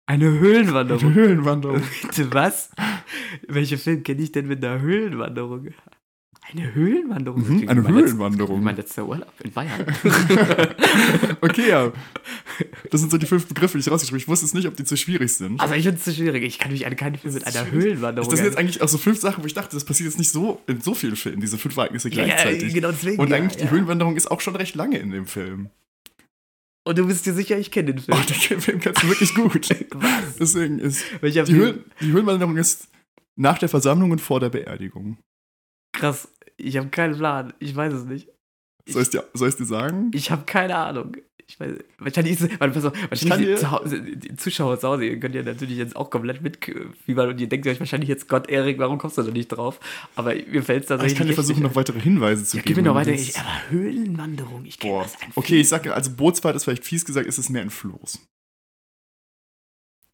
Eine 0.07 0.27
Eine 0.27 0.39
Höhlenwanderung. 0.41 1.15
Höhlenwanderung. 1.15 1.83
Bitte 2.03 2.33
was? 2.35 2.71
Welche 3.49 3.79
Film 3.79 4.03
kenne 4.03 4.23
ich 4.23 4.33
denn 4.33 4.47
mit 4.47 4.65
einer 4.65 4.81
Höhlenwanderung? 4.81 5.69
Eine 6.51 6.75
Höhlenwanderung? 6.75 7.41
Mhm, 7.49 7.69
eine 7.69 7.81
mein 7.83 7.95
letz- 7.95 8.01
Höhlenwanderung. 8.03 8.61
wie 8.61 8.65
Mein 8.65 8.77
letzter 8.77 9.07
Urlaub 9.07 9.33
in 9.43 9.53
Bayern. 9.53 9.87
okay, 11.41 11.69
ja. 11.69 11.93
Das 12.91 13.01
sind 13.01 13.11
so 13.11 13.17
die 13.17 13.27
fünf 13.27 13.47
Begriffe, 13.47 13.79
die 13.79 13.83
ich 13.83 13.91
rausgeschrieben 13.91 14.17
habe. 14.21 14.23
Ich 14.25 14.29
wusste 14.29 14.47
es 14.47 14.53
nicht, 14.55 14.67
ob 14.67 14.77
die 14.77 14.85
zu 14.85 14.97
schwierig 14.97 15.33
sind. 15.33 15.61
Also 15.61 15.75
ich 15.75 15.85
finde 15.85 15.99
es 15.99 16.05
zu 16.05 16.13
schwierig. 16.13 16.43
Ich 16.43 16.59
kann 16.59 16.73
mich 16.73 16.85
an 16.85 16.97
keinen 16.97 17.17
Film 17.17 17.33
mit 17.33 17.47
einer 17.47 17.65
schwierig. 17.67 17.73
Höhlenwanderung 17.85 18.29
das 18.29 18.39
sind 18.39 18.47
jetzt 18.47 18.59
eigentlich 18.59 18.83
auch 18.83 18.89
so 18.89 18.99
fünf 18.99 19.21
Sachen, 19.21 19.43
wo 19.43 19.47
ich 19.47 19.55
dachte, 19.55 19.77
das 19.77 19.85
passiert 19.85 20.09
jetzt 20.11 20.19
nicht 20.19 20.31
so 20.31 20.61
in 20.67 20.81
so 20.81 20.95
vielen 20.95 21.17
Filmen, 21.17 21.41
diese 21.41 21.59
fünf 21.59 21.77
Ereignisse 21.77 22.09
ja, 22.11 22.25
ja, 22.27 22.35
gleichzeitig. 22.35 22.75
genau 22.75 22.91
deswegen. 22.91 23.21
Und 23.21 23.31
ja, 23.31 23.37
eigentlich, 23.37 23.57
die 23.57 23.65
ja. 23.65 23.71
Höhlenwanderung 23.71 24.17
ist 24.17 24.31
auch 24.31 24.41
schon 24.41 24.57
recht 24.57 24.75
lange 24.75 24.99
in 24.99 25.11
dem 25.13 25.27
Film. 25.27 25.71
Und 26.85 26.99
du 26.99 27.07
bist 27.07 27.25
dir 27.25 27.35
sicher, 27.35 27.57
ich 27.59 27.71
kenne 27.71 27.95
den 27.95 28.03
Film. 28.03 28.19
Oh, 28.21 28.27
den 28.51 28.61
Film 28.61 28.81
kennst 28.81 29.03
du 29.03 29.09
wirklich 29.09 29.35
gut. 29.35 29.69
Was? 29.95 30.37
Deswegen 30.41 30.81
ist 30.81 31.05
Welcher 31.23 31.45
die? 31.45 31.55
Höhlen, 31.55 31.85
die 32.01 32.11
Höhlenwanderung 32.11 32.57
ist 32.57 32.89
nach 33.37 33.59
der 33.59 33.69
Versammlung 33.69 34.11
und 34.11 34.21
vor 34.21 34.41
der 34.41 34.51
Beerdigung. 34.51 35.17
Krass. 36.03 36.29
Ich 36.57 36.77
habe 36.77 36.89
keinen 36.89 37.17
Plan. 37.17 37.53
Ich 37.61 37.75
weiß 37.75 37.93
es 37.93 38.05
nicht. 38.05 38.29
Soll 38.89 39.03
ich 39.03 39.11
dir, 39.11 39.25
soll 39.35 39.49
ich 39.49 39.55
dir 39.57 39.65
sagen? 39.65 40.11
Ich 40.13 40.31
habe 40.33 40.43
keine 40.45 40.77
Ahnung. 40.77 41.17
Ich 41.47 41.61
weiß, 41.61 41.73
wahrscheinlich 41.99 42.41
ist, 42.41 42.61
warte, 42.61 42.75
pass 42.75 42.85
auf, 42.87 42.93
wahrscheinlich 43.11 43.49
die, 43.51 43.55
zu 43.57 43.71
Hause, 43.71 44.01
die 44.03 44.37
Zuschauer 44.37 44.81
zu 44.81 44.89
Hause, 44.89 45.05
ihr 45.05 45.21
könnt 45.21 45.35
ja 45.35 45.43
natürlich 45.43 45.77
jetzt 45.77 45.95
auch 45.97 46.09
komplett 46.11 46.41
mitfiebern 46.41 47.29
und 47.29 47.41
ihr 47.41 47.49
denkt 47.49 47.67
euch 47.67 47.79
wahrscheinlich 47.79 48.09
jetzt, 48.09 48.29
Gott, 48.29 48.49
Erik, 48.49 48.79
warum 48.79 48.99
kommst 48.99 49.19
du 49.19 49.23
da 49.23 49.31
nicht 49.31 49.49
drauf? 49.49 49.79
Aber 50.17 50.35
mir 50.35 50.63
fällt 50.63 50.85
es 50.85 50.91
Aber 50.91 50.99
tatsächlich 51.01 51.13
ich 51.13 51.19
kann 51.19 51.27
dir 51.29 51.35
versuchen, 51.35 51.63
noch 51.63 51.75
weitere 51.77 52.01
Hinweise 52.01 52.45
zu 52.45 52.57
Ja, 52.57 52.63
geben. 52.63 52.75
gib 52.75 52.85
mir 52.85 52.91
noch 52.91 52.97
wenn 52.97 53.05
du 53.05 53.11
weiter. 53.11 53.19
willst. 53.19 53.37
Ich, 53.37 53.39
aber 53.41 53.71
Höhlenwanderung, 53.71 54.65
ich 54.65 54.79
kenne 54.79 55.03
das 55.03 55.21
ein 55.21 55.33
Okay, 55.35 55.61
ich 55.61 55.69
sage, 55.69 55.95
also 55.95 56.11
Bootsfahrt 56.13 56.57
ist 56.57 56.65
vielleicht 56.65 56.85
fies 56.85 57.05
gesagt, 57.05 57.27
ist 57.27 57.39
es 57.39 57.49
mehr 57.51 57.63
ein 57.63 57.71
Floß. 57.71 58.27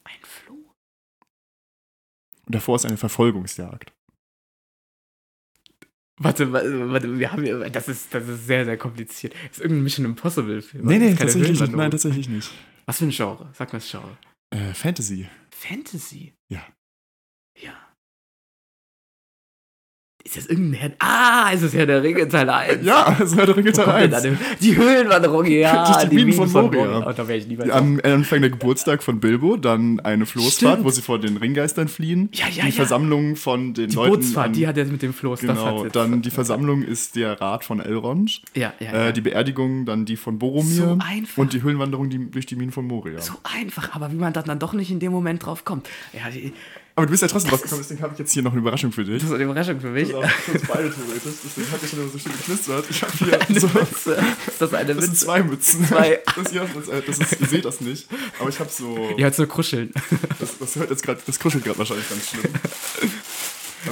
Ein 0.04 0.20
Floh. 0.22 0.74
Und 2.46 2.54
davor 2.54 2.76
ist 2.76 2.84
eine 2.86 2.96
Verfolgungsjagd. 2.96 3.92
Warte, 6.18 6.52
warte, 6.52 6.90
warte, 6.90 7.18
wir 7.18 7.32
haben 7.32 7.72
das 7.72 7.88
ist, 7.88 8.12
das 8.12 8.28
ist 8.28 8.46
sehr, 8.46 8.64
sehr 8.64 8.76
kompliziert. 8.76 9.34
Das 9.48 9.58
ist 9.58 9.60
irgendein 9.60 9.84
Mission 9.84 10.06
Impossible 10.06 10.62
Film. 10.62 10.86
Nee, 10.86 10.98
nee, 10.98 11.14
tatsächlich 11.14 11.60
nicht. 11.60 11.72
Nein, 11.72 11.90
tatsächlich 11.90 12.28
nicht. 12.28 12.50
Was 12.86 12.98
für 12.98 13.04
ein 13.04 13.10
Genre? 13.10 13.50
Sag 13.52 13.72
mal 13.72 13.78
das 13.78 13.90
Genre. 13.90 14.16
Äh, 14.50 14.74
Fantasy. 14.74 15.28
Fantasy? 15.50 16.34
Ja. 16.48 16.62
Ist 20.28 20.36
das 20.36 20.46
irgendein 20.46 20.78
Herr... 20.80 20.90
Ah, 20.98 21.50
ist 21.54 21.62
es 21.62 21.72
Herr 21.72 21.86
der 21.86 22.02
Ringe 22.02 22.28
Teil 22.28 22.50
1? 22.50 22.84
Ja, 22.84 23.16
also 23.18 23.34
Herr 23.36 23.46
der 23.46 23.56
Ringe 23.56 23.72
Teil 23.72 23.84
kommt 23.86 23.96
denn 23.96 24.12
1. 24.12 24.22
da 24.22 24.28
denn- 24.28 24.38
Die 24.60 24.76
Höhlenwanderung, 24.76 25.46
ja. 25.50 25.86
Durch 25.86 26.04
die 26.10 26.14
Minen 26.16 26.32
von 26.34 26.50
Moria. 26.52 27.06
Oh, 27.08 27.12
da 27.16 27.26
wäre 27.26 27.38
ich 27.38 27.46
niemals... 27.46 27.70
Am 27.70 27.98
Anfang 28.04 28.42
der 28.42 28.50
Geburtstag 28.50 29.02
von 29.02 29.20
Bilbo, 29.20 29.56
dann 29.56 30.00
eine 30.00 30.26
Floßfahrt, 30.26 30.72
Stimmt. 30.74 30.84
wo 30.84 30.90
sie 30.90 31.00
vor 31.00 31.18
den 31.18 31.38
Ringgeistern 31.38 31.88
fliehen. 31.88 32.28
Ja, 32.34 32.44
ja, 32.48 32.64
die 32.64 32.68
ja. 32.68 32.74
Versammlung 32.74 33.36
von 33.36 33.72
den 33.72 33.88
die 33.88 33.96
Leuten. 33.96 34.16
Bootsfahrt, 34.16 34.48
an- 34.48 34.52
die 34.52 34.66
hat 34.68 34.76
er 34.76 34.84
mit 34.84 35.00
dem 35.00 35.14
Floß. 35.14 35.40
Genau, 35.40 35.86
dann 35.86 36.20
die 36.20 36.30
Versammlung 36.30 36.82
ist 36.82 37.16
der 37.16 37.40
Rat 37.40 37.64
von 37.64 37.80
Elrond. 37.80 38.42
Ja, 38.54 38.74
ja, 38.80 38.90
Äh, 38.92 39.04
ja. 39.06 39.12
die 39.12 39.22
Beerdigung 39.22 39.86
dann 39.86 40.04
die 40.04 40.16
von 40.16 40.38
Boromir. 40.38 40.64
So 40.74 40.98
einfach. 41.00 41.38
Und 41.38 41.54
die 41.54 41.62
Höhlenwanderung 41.62 42.10
die, 42.10 42.30
durch 42.30 42.44
die 42.44 42.56
Minen 42.56 42.72
von 42.72 42.86
Moria. 42.86 43.22
so 43.22 43.32
einfach, 43.44 43.94
aber 43.94 44.12
wie 44.12 44.16
man 44.16 44.34
dann, 44.34 44.44
dann 44.44 44.58
doch 44.58 44.74
nicht 44.74 44.90
in 44.90 45.00
dem 45.00 45.10
Moment 45.12 45.46
drauf 45.46 45.64
kommt. 45.64 45.88
Ja, 46.12 46.28
die, 46.30 46.52
Aber 46.98 47.06
du 47.06 47.10
bist 47.12 47.22
ja 47.22 47.28
trotzdem 47.28 47.50
draufgekommen, 47.50 47.82
deswegen 47.84 48.02
habe 48.02 48.12
ich 48.14 48.18
jetzt 48.18 48.32
hier 48.32 48.42
noch 48.42 48.50
eine 48.50 48.60
Überraschung 48.60 48.90
für 48.90 49.04
dich. 49.04 49.22
das 49.22 49.30
ist 49.30 49.34
eine 49.34 49.44
Überraschung 49.44 49.80
für 49.80 49.90
mich. 49.90 50.10
Das 50.10 50.18
ist 50.20 50.24
auch 50.26 50.30
für 50.30 50.52
uns 50.52 50.62
beide 50.66 50.90
theoretisch, 50.90 51.32
deswegen 51.44 51.70
hat 51.70 51.82
ich 51.82 51.90
schon 51.90 51.98
immer 52.00 52.10
so 52.10 52.18
schön 52.18 52.32
geknistert. 52.32 52.84
Ich 52.90 53.02
habe 53.02 53.12
hier 53.18 53.40
Eine 53.48 53.60
so, 53.60 53.68
Mütze. 53.68 54.24
Ist 54.48 54.60
das 54.60 54.74
eine 54.74 54.94
das 54.94 55.04
sind 55.04 55.10
Mütze? 55.12 55.24
zwei 55.26 55.42
Mützen. 55.44 55.86
Zwei. 55.86 56.20
Das, 56.36 56.50
hier, 56.52 56.68
das, 56.74 56.88
äh, 56.88 57.02
das 57.06 57.18
ist, 57.18 57.40
ihr 57.40 57.46
seht 57.46 57.64
das 57.64 57.80
nicht, 57.80 58.08
aber 58.40 58.48
ich 58.48 58.58
habe 58.60 58.70
so, 58.70 59.10
Ja, 59.16 59.26
jetzt 59.28 59.38
nur 59.38 59.46
kuscheln. 59.46 59.92
das, 60.40 60.58
das 60.58 60.76
hört 60.76 60.90
jetzt 60.90 61.02
gerade, 61.04 61.20
das 61.24 61.38
kuschelt 61.38 61.64
gerade 61.64 61.78
wahrscheinlich 61.78 62.08
ganz 62.08 62.28
schlimm. 62.28 62.52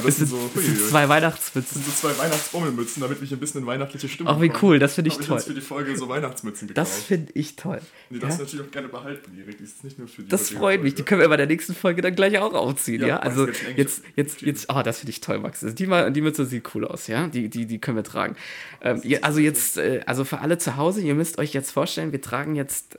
Das 0.03 0.17
sind, 0.17 0.27
so, 0.27 0.37
es 0.55 0.65
sind 0.65 0.79
zwei 0.81 1.01
das 1.01 1.09
Weihnachtsmützen. 1.09 1.81
sind 1.81 1.85
so 1.85 2.07
zwei 2.07 2.17
Weihnachtsbommelmützen, 2.21 3.01
damit 3.01 3.19
hier 3.19 3.37
ein 3.37 3.39
bisschen 3.39 3.61
in 3.61 3.67
weihnachtliche 3.67 4.09
Stimmung 4.09 4.33
Ach, 4.35 4.41
wie 4.41 4.49
kommen. 4.49 4.59
cool, 4.63 4.79
das 4.79 4.95
finde 4.95 5.09
ich 5.09 5.19
ich 5.19 5.25
toll. 5.25 5.35
uns 5.37 5.45
für 5.45 5.53
die 5.53 5.61
Folge 5.61 5.95
so 5.97 6.09
Weihnachtsmützen 6.09 6.67
Das 6.73 6.89
gekauft. 6.89 7.07
finde 7.07 7.31
ich 7.35 7.55
toll. 7.55 7.79
Die 8.09 8.19
darfst 8.19 8.37
Ja? 8.39 8.43
du 8.43 8.43
natürlich 8.51 8.67
auch 8.67 8.71
gerne 8.71 8.87
behalten, 8.89 9.31
Erik. 9.39 9.57
Die 9.57 9.63
ist 9.63 9.83
nicht 9.83 9.97
nur 9.99 10.07
für 10.07 10.23
die 10.23 10.27
Das 10.29 10.49
freut 10.49 10.83
mich. 10.83 10.95
Die 10.95 11.03
können 11.03 11.21
wir 11.21 11.29
bei 11.29 11.37
der 11.37 11.47
nächsten 11.47 11.73
Folge 11.75 12.01
dann 12.01 12.15
gleich 12.15 12.37
auch 12.39 12.53
aufziehen, 12.53 13.01
ja? 13.01 13.07
Ja, 13.07 13.17
Also 13.19 13.47
jetzt 13.47 14.01
jetzt, 14.15 14.41
jetzt, 14.41 14.69
ah, 14.69 14.83
das 14.83 14.99
finde 14.99 15.11
ich 15.11 15.21
toll, 15.21 15.39
Max. 15.39 15.63
Also 15.63 15.75
Die, 15.75 15.85
die 16.13 16.21
Mütze 16.21 16.45
sieht 16.45 16.75
cool 16.75 16.85
aus, 16.85 17.07
ja? 17.07 17.27
Die, 17.27 17.49
die, 17.49 17.65
die 17.65 17.79
können 17.79 17.97
wir 17.97 18.03
tragen. 18.03 18.35
Ähm, 18.81 19.01
also 19.21 19.39
jetzt, 19.39 19.77
äh, 19.77 20.01
also 20.05 20.25
für 20.25 20.39
alle 20.39 20.57
zu 20.57 20.75
Hause, 20.75 21.01
ihr 21.01 21.15
müsst 21.15 21.37
euch 21.39 21.53
jetzt 21.53 21.71
vorstellen, 21.71 22.11
wir 22.11 22.21
tragen 22.21 22.55
jetzt 22.55 22.97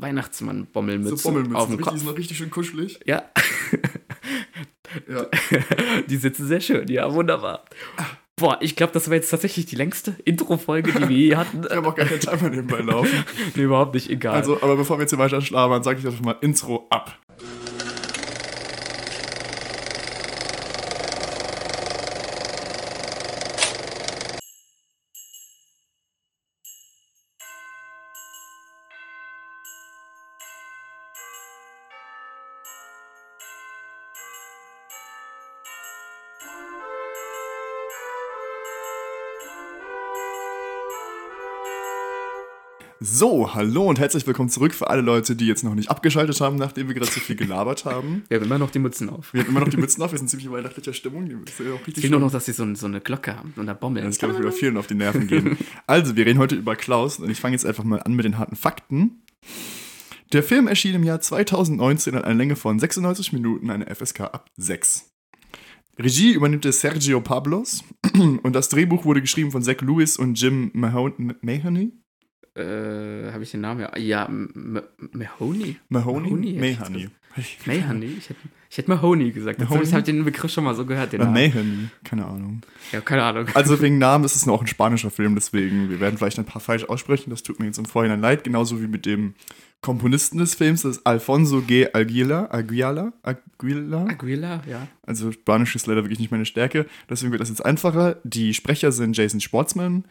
Weihnachtsmann-Bommelmützen 0.00 1.16
So 1.16 1.28
Bommelmützen, 1.28 1.56
auf 1.56 1.66
dem 1.66 1.76
richtig, 1.76 1.84
die 1.84 1.90
Kopf. 1.90 1.98
sind 1.98 2.08
noch 2.10 2.18
richtig 2.18 2.36
schön 2.38 2.50
kuschelig. 2.50 3.00
Ja, 3.06 3.22
Ja. 5.08 5.26
die 6.08 6.16
sitzen 6.16 6.46
sehr 6.46 6.60
schön, 6.60 6.88
ja, 6.88 7.12
wunderbar. 7.12 7.64
Boah, 8.36 8.58
ich 8.60 8.76
glaube, 8.76 8.92
das 8.92 9.08
war 9.08 9.14
jetzt 9.14 9.30
tatsächlich 9.30 9.66
die 9.66 9.76
längste 9.76 10.16
Intro-Folge, 10.24 10.92
die 10.92 11.08
wir 11.08 11.16
je 11.16 11.36
hatten. 11.36 11.62
Ich 11.68 11.76
habe 11.76 11.86
auch 11.88 11.94
gar 11.94 12.06
keinen 12.06 12.20
Timer 12.20 12.50
nebenbei 12.50 12.80
laufen. 12.80 13.24
nee, 13.54 13.62
überhaupt 13.62 13.94
nicht, 13.94 14.10
egal. 14.10 14.34
Also, 14.34 14.56
aber 14.62 14.76
bevor 14.76 14.98
wir 14.98 15.02
jetzt 15.02 15.10
hier 15.10 15.18
weiter 15.18 15.40
schlabern, 15.40 15.82
sage 15.82 16.00
ich 16.00 16.06
einfach 16.06 16.22
mal 16.24 16.36
Intro 16.40 16.86
ab. 16.90 17.18
So, 43.04 43.52
hallo 43.52 43.88
und 43.88 43.98
herzlich 43.98 44.24
willkommen 44.28 44.48
zurück 44.48 44.72
für 44.72 44.88
alle 44.88 45.02
Leute, 45.02 45.34
die 45.34 45.48
jetzt 45.48 45.64
noch 45.64 45.74
nicht 45.74 45.90
abgeschaltet 45.90 46.40
haben, 46.40 46.54
nachdem 46.54 46.86
wir 46.86 46.94
gerade 46.94 47.10
so 47.10 47.18
viel 47.18 47.34
gelabert 47.34 47.84
haben. 47.84 48.22
Wir 48.28 48.38
haben 48.38 48.44
immer 48.44 48.58
noch 48.58 48.70
die 48.70 48.78
Mützen 48.78 49.10
auf. 49.10 49.34
Wir 49.34 49.42
haben 49.42 49.48
immer 49.48 49.58
noch 49.58 49.70
die 49.70 49.76
Mützen 49.76 50.02
auf, 50.04 50.12
wir 50.12 50.18
sind 50.20 50.28
ziemlich 50.28 50.48
weihnachtlicher 50.48 50.92
Stimmung. 50.92 51.28
Ich 51.44 51.58
will 51.58 52.10
nur 52.10 52.20
noch, 52.20 52.30
dass 52.30 52.44
sie 52.44 52.52
so, 52.52 52.72
so 52.76 52.86
eine 52.86 53.00
Glocke 53.00 53.36
haben 53.36 53.54
und 53.56 53.68
eine 53.68 53.74
Bommel. 53.74 54.04
Das 54.04 54.18
kann 54.18 54.30
ich 54.30 54.38
wieder 54.38 54.52
vielen 54.52 54.76
auf 54.76 54.86
die 54.86 54.94
Nerven 54.94 55.26
gehen. 55.26 55.58
Also, 55.88 56.14
wir 56.14 56.24
reden 56.26 56.38
heute 56.38 56.54
über 56.54 56.76
Klaus 56.76 57.18
und 57.18 57.28
ich 57.28 57.40
fange 57.40 57.56
jetzt 57.56 57.66
einfach 57.66 57.82
mal 57.82 58.00
an 58.00 58.14
mit 58.14 58.24
den 58.24 58.38
harten 58.38 58.54
Fakten. 58.54 59.24
Der 60.32 60.44
Film 60.44 60.68
erschien 60.68 60.94
im 60.94 61.02
Jahr 61.02 61.20
2019 61.20 62.14
an 62.14 62.22
einer 62.22 62.34
Länge 62.36 62.54
von 62.54 62.78
96 62.78 63.32
Minuten, 63.32 63.70
eine 63.70 63.92
FSK 63.92 64.20
ab 64.20 64.48
6. 64.58 65.10
Regie 65.98 66.34
übernimmt 66.34 66.72
Sergio 66.72 67.20
Pablos 67.20 67.82
und 68.14 68.52
das 68.52 68.68
Drehbuch 68.68 69.04
wurde 69.04 69.20
geschrieben 69.20 69.50
von 69.50 69.62
Zach 69.62 69.80
Lewis 69.80 70.16
und 70.16 70.40
Jim 70.40 70.70
Mahon 70.72 71.34
Mahoney. 71.42 71.92
Äh, 72.54 73.32
habe 73.32 73.42
ich 73.42 73.50
den 73.50 73.62
Namen? 73.62 73.80
Ja, 73.80 73.96
ja 73.98 74.28
Mahoney. 74.28 75.76
Mahoney? 75.88 76.30
Mahoney, 76.30 76.52
Mahoney. 76.58 77.08
Ich 77.36 78.28
hätte, 78.28 78.40
ich 78.68 78.78
hätte 78.78 78.90
Mahoney 78.90 79.30
gesagt. 79.30 79.58
Mahoney? 79.58 79.86
habe 79.86 79.98
ich 80.00 80.04
den 80.04 80.24
Begriff 80.24 80.52
schon 80.52 80.64
mal 80.64 80.74
so 80.74 80.84
gehört. 80.84 81.12
Den 81.12 81.22
Oder 81.22 81.30
Namen. 81.30 81.50
Mahoney, 81.50 81.88
keine 82.04 82.26
Ahnung. 82.26 82.60
Ja, 82.92 83.00
keine 83.00 83.22
Ahnung. 83.22 83.46
Also 83.54 83.80
wegen 83.80 83.96
Namen 83.98 84.24
ist 84.24 84.36
es 84.36 84.44
noch 84.44 84.60
ein 84.60 84.66
spanischer 84.66 85.10
Film, 85.10 85.34
deswegen, 85.34 85.88
wir 85.88 85.98
werden 86.00 86.18
vielleicht 86.18 86.38
ein 86.38 86.44
paar 86.44 86.60
falsch 86.60 86.84
aussprechen, 86.84 87.30
das 87.30 87.42
tut 87.42 87.58
mir 87.58 87.66
jetzt 87.66 87.78
im 87.78 87.86
Vorhinein 87.86 88.20
leid, 88.20 88.44
genauso 88.44 88.82
wie 88.82 88.86
mit 88.86 89.06
dem 89.06 89.34
Komponisten 89.80 90.38
des 90.38 90.54
Films, 90.54 90.82
das 90.82 90.98
ist 90.98 91.06
Alfonso 91.06 91.62
G. 91.62 91.88
Aguila, 91.92 92.48
Aguila, 92.52 93.12
Aguila. 93.22 94.04
Aguila, 94.04 94.62
ja. 94.68 94.86
Also 95.04 95.32
Spanisch 95.32 95.74
ist 95.74 95.86
leider 95.86 96.04
wirklich 96.04 96.20
nicht 96.20 96.30
meine 96.30 96.44
Stärke, 96.44 96.86
deswegen 97.08 97.32
wird 97.32 97.40
das 97.40 97.48
jetzt 97.48 97.64
einfacher. 97.64 98.18
Die 98.24 98.54
Sprecher 98.54 98.92
sind 98.92 99.16
Jason 99.16 99.40
Schwartzman, 99.40 100.04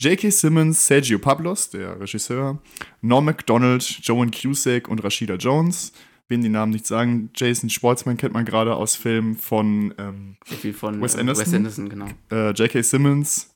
J.K. 0.00 0.30
Simmons, 0.30 0.86
Sergio 0.86 1.18
Pablos, 1.18 1.70
der 1.70 2.00
Regisseur, 2.00 2.58
Norm 3.02 3.24
MacDonald, 3.24 3.82
Joan 4.02 4.30
Cusack 4.30 4.88
und 4.88 5.02
Rashida 5.02 5.34
Jones. 5.34 5.92
Wen 6.28 6.40
die 6.40 6.48
Namen 6.48 6.72
nicht 6.72 6.86
sagen, 6.86 7.30
Jason 7.34 7.68
Schwartzman 7.68 8.16
kennt 8.16 8.34
man 8.34 8.44
gerade 8.44 8.76
aus 8.76 8.94
Filmen 8.94 9.34
von 9.34 9.92
ähm, 9.98 10.36
So 10.44 10.72
von 10.72 11.02
Wes 11.02 11.16
äh, 11.16 11.20
Anderson? 11.20 11.46
Wes 11.46 11.54
Anderson, 11.54 11.88
genau. 11.88 12.06
äh, 12.30 12.50
J.K. 12.52 12.82
Simmons 12.82 13.54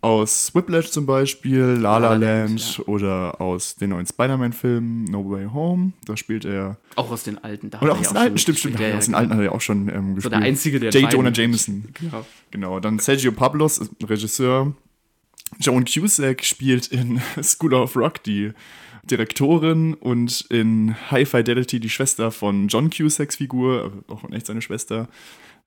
aus 0.00 0.54
Whiplash 0.54 0.90
zum 0.90 1.06
Beispiel, 1.06 1.60
La 1.60 1.98
La 1.98 1.98
La 1.98 2.14
La 2.14 2.42
Land 2.44 2.78
Land, 2.78 2.88
oder 2.88 3.40
aus 3.40 3.76
den 3.76 3.90
neuen 3.90 4.06
Spider-Man-Filmen 4.06 5.04
No 5.04 5.28
Way 5.30 5.46
Home. 5.52 5.92
Da 6.04 6.16
spielt 6.16 6.44
er. 6.44 6.78
Auch 6.96 7.10
aus 7.10 7.24
den 7.24 7.42
alten. 7.42 7.70
Da 7.70 7.80
Oder 7.80 7.92
er 7.92 7.98
aus 7.98 8.06
ja 8.06 8.12
den 8.12 8.16
alten, 8.18 8.38
stimmt, 8.38 8.58
stimmt. 8.58 8.80
Ja, 8.80 8.96
aus 8.96 9.06
ja, 9.06 9.12
den 9.12 9.14
alten 9.14 9.32
hat 9.32 9.38
er 9.38 9.44
ja 9.44 9.52
auch 9.52 9.60
schon 9.60 9.88
ähm, 9.88 10.08
So 10.08 10.14
gespielt. 10.14 10.32
der 10.32 10.40
einzige, 10.40 10.80
der 10.80 10.90
J. 10.90 11.12
Jonah 11.12 11.32
Jameson. 11.32 11.84
Genau. 11.94 12.26
Genau. 12.50 12.80
Dann 12.80 12.98
Sergio 12.98 13.32
Pablos, 13.32 13.80
Regisseur. 14.02 14.74
Joan 15.58 15.84
Cusack 15.84 16.44
spielt 16.44 16.88
in 16.88 17.20
School 17.42 17.74
of 17.74 17.96
Rock 17.96 18.22
die 18.24 18.52
Direktorin 19.04 19.94
und 19.94 20.40
in 20.50 20.96
High 21.10 21.28
Fidelity 21.28 21.78
die 21.80 21.90
Schwester 21.90 22.30
von 22.32 22.68
John 22.68 22.90
Cusacks 22.90 23.36
Figur, 23.36 24.02
äh, 24.08 24.12
auch 24.12 24.24
in 24.24 24.32
echt 24.32 24.46
seine 24.46 24.62
Schwester. 24.62 25.08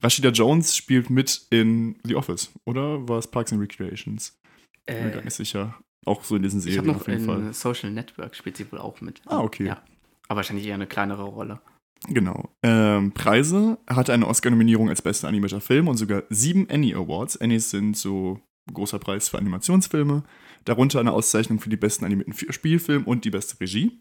Rashida 0.01 0.29
Jones 0.29 0.75
spielt 0.75 1.09
mit 1.09 1.41
in 1.49 1.97
The 2.03 2.15
Office, 2.15 2.51
oder 2.65 3.07
war 3.07 3.17
es 3.19 3.27
Parks 3.27 3.51
and 3.53 3.61
Recreations? 3.61 4.37
Bin 4.85 5.03
mir 5.05 5.11
gar 5.11 5.21
Äh, 5.21 5.25
nicht 5.25 5.33
sicher. 5.35 5.75
Auch 6.05 6.23
so 6.23 6.35
in 6.37 6.43
diesen 6.43 6.59
ich 6.59 6.63
Serien 6.65 6.79
habe 6.79 6.87
noch 6.89 7.01
auf 7.01 7.07
jeden 7.07 7.25
Fall. 7.25 7.39
in 7.39 7.53
Social 7.53 7.91
Network 7.91 8.35
spielt 8.35 8.57
sie 8.57 8.69
wohl 8.71 8.79
auch 8.79 9.01
mit. 9.01 9.21
Ah, 9.25 9.39
okay. 9.39 9.65
Ja. 9.67 9.81
Aber 10.27 10.37
wahrscheinlich 10.37 10.65
eher 10.67 10.75
eine 10.75 10.87
kleinere 10.87 11.23
Rolle. 11.23 11.59
Genau. 12.07 12.49
Ähm, 12.63 13.11
Preise 13.13 13.77
hatte 13.89 14.13
eine 14.13 14.27
Oscar-Nominierung 14.27 14.87
als 14.89 15.01
bester 15.01 15.27
animierter 15.27 15.59
Film 15.59 15.89
und 15.89 15.97
sogar 15.97 16.23
sieben 16.29 16.67
Annie 16.69 16.95
Awards. 16.95 17.35
Annies 17.41 17.69
sind 17.71 17.97
so 17.97 18.39
großer 18.73 18.99
Preis 18.99 19.29
für 19.29 19.37
Animationsfilme. 19.37 20.23
Darunter 20.65 20.99
eine 20.99 21.11
Auszeichnung 21.11 21.59
für 21.59 21.69
die 21.69 21.77
besten 21.77 22.05
animierten 22.05 22.33
Fi- 22.33 22.51
Spielfilm 22.51 23.03
und 23.05 23.25
die 23.25 23.29
beste 23.31 23.59
Regie. 23.59 23.99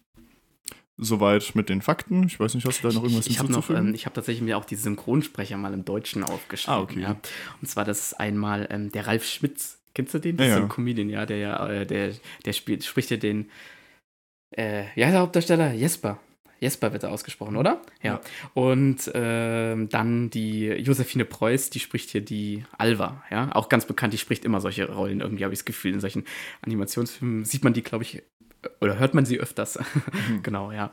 Soweit 1.00 1.54
mit 1.54 1.68
den 1.68 1.80
Fakten. 1.80 2.24
Ich 2.24 2.40
weiß 2.40 2.54
nicht, 2.54 2.66
hast 2.66 2.82
du 2.82 2.88
da 2.88 2.94
noch 2.94 3.04
irgendwas 3.04 3.26
ich 3.26 3.32
ich 3.34 3.38
noch, 3.38 3.46
hinzuzufügen? 3.46 3.88
ähm, 3.88 3.94
ich 3.94 4.04
habe 4.04 4.14
tatsächlich 4.14 4.42
mir 4.42 4.58
auch 4.58 4.64
die 4.64 4.74
Synchronsprecher 4.74 5.56
mal 5.56 5.72
im 5.72 5.84
Deutschen 5.84 6.24
aufgeschrieben. 6.24 6.74
Ah, 6.74 6.82
okay. 6.82 7.00
Ja. 7.00 7.16
Und 7.62 7.68
zwar, 7.68 7.84
das 7.84 8.00
ist 8.00 8.14
einmal 8.14 8.66
ähm, 8.70 8.90
der 8.90 9.06
Ralf 9.06 9.24
Schmitz. 9.24 9.78
Kennst 9.94 10.14
du 10.14 10.18
den? 10.18 10.36
Ja, 10.36 10.38
Das 10.38 10.46
ist 10.48 10.52
so 10.54 10.58
ja. 10.58 10.64
ein 10.64 10.68
Comedian, 10.68 11.08
ja, 11.08 11.24
der, 11.24 11.36
ja, 11.38 11.68
äh, 11.68 11.86
der, 11.86 12.14
der 12.44 12.52
spielt, 12.52 12.84
spricht 12.84 13.10
ja 13.10 13.16
den, 13.16 13.48
äh, 14.56 14.86
ja, 14.96 15.10
der 15.12 15.20
Hauptdarsteller, 15.20 15.72
Jesper. 15.72 16.18
Jesper 16.60 16.92
wird 16.92 17.02
er 17.04 17.10
ausgesprochen, 17.10 17.56
oder? 17.56 17.80
Ja. 18.02 18.14
Ja. 18.14 18.20
Und 18.54 19.10
ähm, 19.14 19.88
dann 19.88 20.30
die 20.30 20.66
Josephine 20.66 21.24
Preuß, 21.24 21.70
die 21.70 21.80
spricht 21.80 22.10
hier 22.10 22.20
die 22.20 22.64
Alva, 22.76 23.22
ja. 23.30 23.54
Auch 23.54 23.68
ganz 23.68 23.86
bekannt, 23.86 24.12
die 24.12 24.18
spricht 24.18 24.44
immer 24.44 24.60
solche 24.60 24.90
Rollen, 24.90 25.20
irgendwie 25.20 25.44
habe 25.44 25.54
ich 25.54 25.60
das 25.60 25.64
Gefühl. 25.64 25.94
In 25.94 26.00
solchen 26.00 26.24
Animationsfilmen 26.62 27.44
sieht 27.44 27.64
man 27.64 27.72
die, 27.72 27.82
glaube 27.82 28.04
ich, 28.04 28.22
oder 28.80 28.98
hört 28.98 29.14
man 29.14 29.24
sie 29.26 29.38
öfters. 29.38 29.78
Mhm. 30.28 30.42
genau, 30.42 30.72
ja. 30.72 30.92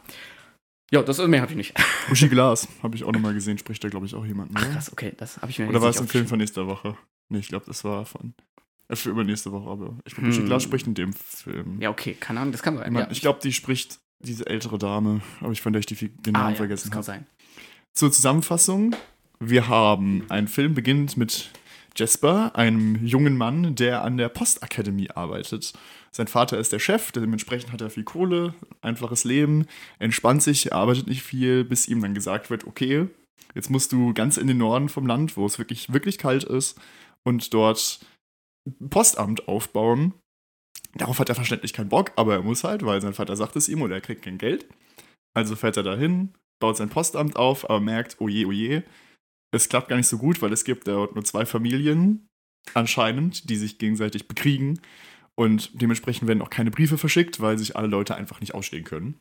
Ja, 0.91 1.01
das 1.01 1.17
mehr 1.25 1.41
habe 1.41 1.51
ich 1.51 1.57
nicht. 1.57 1.73
Uschi 2.11 2.29
Glas, 2.29 2.67
habe 2.83 2.95
ich 2.95 3.03
auch 3.03 3.11
nochmal 3.11 3.33
gesehen, 3.33 3.57
spricht 3.57 3.83
da, 3.83 3.89
glaube 3.89 4.05
ich, 4.05 4.13
auch 4.13 4.25
jemand. 4.25 4.51
Ach 4.53 4.61
Ne? 4.67 4.73
krass, 4.73 4.91
okay, 4.91 5.13
das 5.17 5.37
habe 5.41 5.49
ich 5.49 5.57
mir 5.57 5.67
Oder 5.67 5.81
war 5.81 5.89
es 5.89 5.99
ein 5.99 6.07
Film 6.07 6.27
von 6.27 6.37
nächster 6.37 6.67
Woche? 6.67 6.95
Nee, 7.29 7.39
ich 7.39 7.47
glaube, 7.47 7.65
das 7.65 7.83
war 7.83 8.05
von. 8.05 8.33
Äh, 8.87 8.95
für 8.95 9.09
übernächste 9.09 9.51
Woche, 9.51 9.69
aber 9.69 9.97
ich 10.05 10.13
glaube, 10.13 10.29
Uschi 10.29 10.39
Hm. 10.41 10.45
Glas 10.45 10.61
spricht 10.63 10.85
in 10.85 10.93
dem 10.93 11.11
Film. 11.13 11.81
Ja, 11.81 11.89
okay, 11.89 12.15
keine 12.19 12.39
Ahnung, 12.41 12.51
das 12.51 12.61
kann 12.61 12.77
sein. 12.77 12.85
Ich, 12.85 12.91
mein, 12.93 13.03
ja. 13.05 13.11
ich 13.11 13.21
glaube, 13.21 13.39
die 13.41 13.51
spricht 13.51 13.99
diese 14.19 14.47
ältere 14.47 14.77
Dame, 14.77 15.21
aber 15.41 15.51
ich 15.51 15.61
fand, 15.61 15.75
dass 15.75 15.81
ich 15.81 15.97
die, 15.97 16.09
den 16.09 16.35
ah, 16.35 16.39
Namen 16.39 16.53
ja, 16.53 16.57
vergessen 16.57 16.89
das 16.89 16.91
kann 16.91 16.97
habe. 16.97 17.25
sein. 17.25 17.27
Zur 17.93 18.11
Zusammenfassung: 18.11 18.95
Wir 19.39 19.67
haben 19.67 20.25
einen 20.29 20.47
Film 20.47 20.73
beginnt 20.73 21.17
mit 21.17 21.51
Jasper, 21.97 22.55
einem 22.55 23.05
jungen 23.05 23.37
Mann, 23.37 23.75
der 23.75 24.03
an 24.03 24.17
der 24.17 24.29
Postakademie 24.29 25.11
arbeitet. 25.11 25.73
Sein 26.11 26.27
Vater 26.27 26.57
ist 26.57 26.71
der 26.71 26.79
Chef, 26.79 27.11
dementsprechend 27.11 27.71
hat 27.71 27.81
er 27.81 27.89
viel 27.89 28.03
Kohle, 28.03 28.53
einfaches 28.81 29.23
Leben, 29.23 29.65
entspannt 29.99 30.43
sich, 30.43 30.71
er 30.71 30.77
arbeitet 30.77 31.07
nicht 31.07 31.23
viel, 31.23 31.63
bis 31.63 31.87
ihm 31.87 32.01
dann 32.01 32.13
gesagt 32.13 32.49
wird, 32.49 32.65
okay, 32.65 33.07
jetzt 33.53 33.69
musst 33.69 33.91
du 33.91 34.13
ganz 34.13 34.37
in 34.37 34.47
den 34.47 34.57
Norden 34.57 34.89
vom 34.89 35.07
Land, 35.07 35.37
wo 35.37 35.45
es 35.45 35.57
wirklich, 35.57 35.91
wirklich 35.93 36.17
kalt 36.17 36.43
ist, 36.43 36.79
und 37.23 37.53
dort 37.53 37.99
Postamt 38.89 39.47
aufbauen. 39.47 40.13
Darauf 40.97 41.19
hat 41.19 41.29
er 41.29 41.35
verständlich 41.35 41.73
keinen 41.73 41.89
Bock, 41.89 42.11
aber 42.15 42.35
er 42.35 42.41
muss 42.41 42.63
halt, 42.63 42.85
weil 42.85 43.01
sein 43.01 43.13
Vater 43.13 43.35
sagt 43.35 43.55
es 43.55 43.67
ihm 43.67 43.81
oder 43.81 43.95
er 43.95 44.01
kriegt 44.01 44.23
kein 44.23 44.37
Geld. 44.37 44.67
Also 45.33 45.55
fährt 45.55 45.77
er 45.77 45.83
dahin, 45.83 46.33
baut 46.61 46.77
sein 46.77 46.89
Postamt 46.89 47.35
auf, 47.35 47.69
aber 47.69 47.81
merkt, 47.81 48.17
oh 48.19 48.29
je, 48.29 48.45
oh 48.45 48.83
es 49.53 49.69
klappt 49.69 49.89
gar 49.89 49.97
nicht 49.97 50.07
so 50.07 50.17
gut, 50.17 50.41
weil 50.41 50.53
es 50.53 50.63
gibt 50.63 50.87
dort 50.87 51.15
nur 51.15 51.23
zwei 51.23 51.45
Familien 51.45 52.27
anscheinend, 52.73 53.49
die 53.49 53.57
sich 53.57 53.77
gegenseitig 53.77 54.27
bekriegen. 54.27 54.79
Und 55.37 55.81
dementsprechend 55.81 56.27
werden 56.27 56.41
auch 56.41 56.49
keine 56.49 56.71
Briefe 56.71 56.97
verschickt, 56.97 57.41
weil 57.41 57.57
sich 57.57 57.75
alle 57.75 57.87
Leute 57.87 58.15
einfach 58.15 58.39
nicht 58.39 58.53
ausstehen 58.53 58.85
können. 58.85 59.19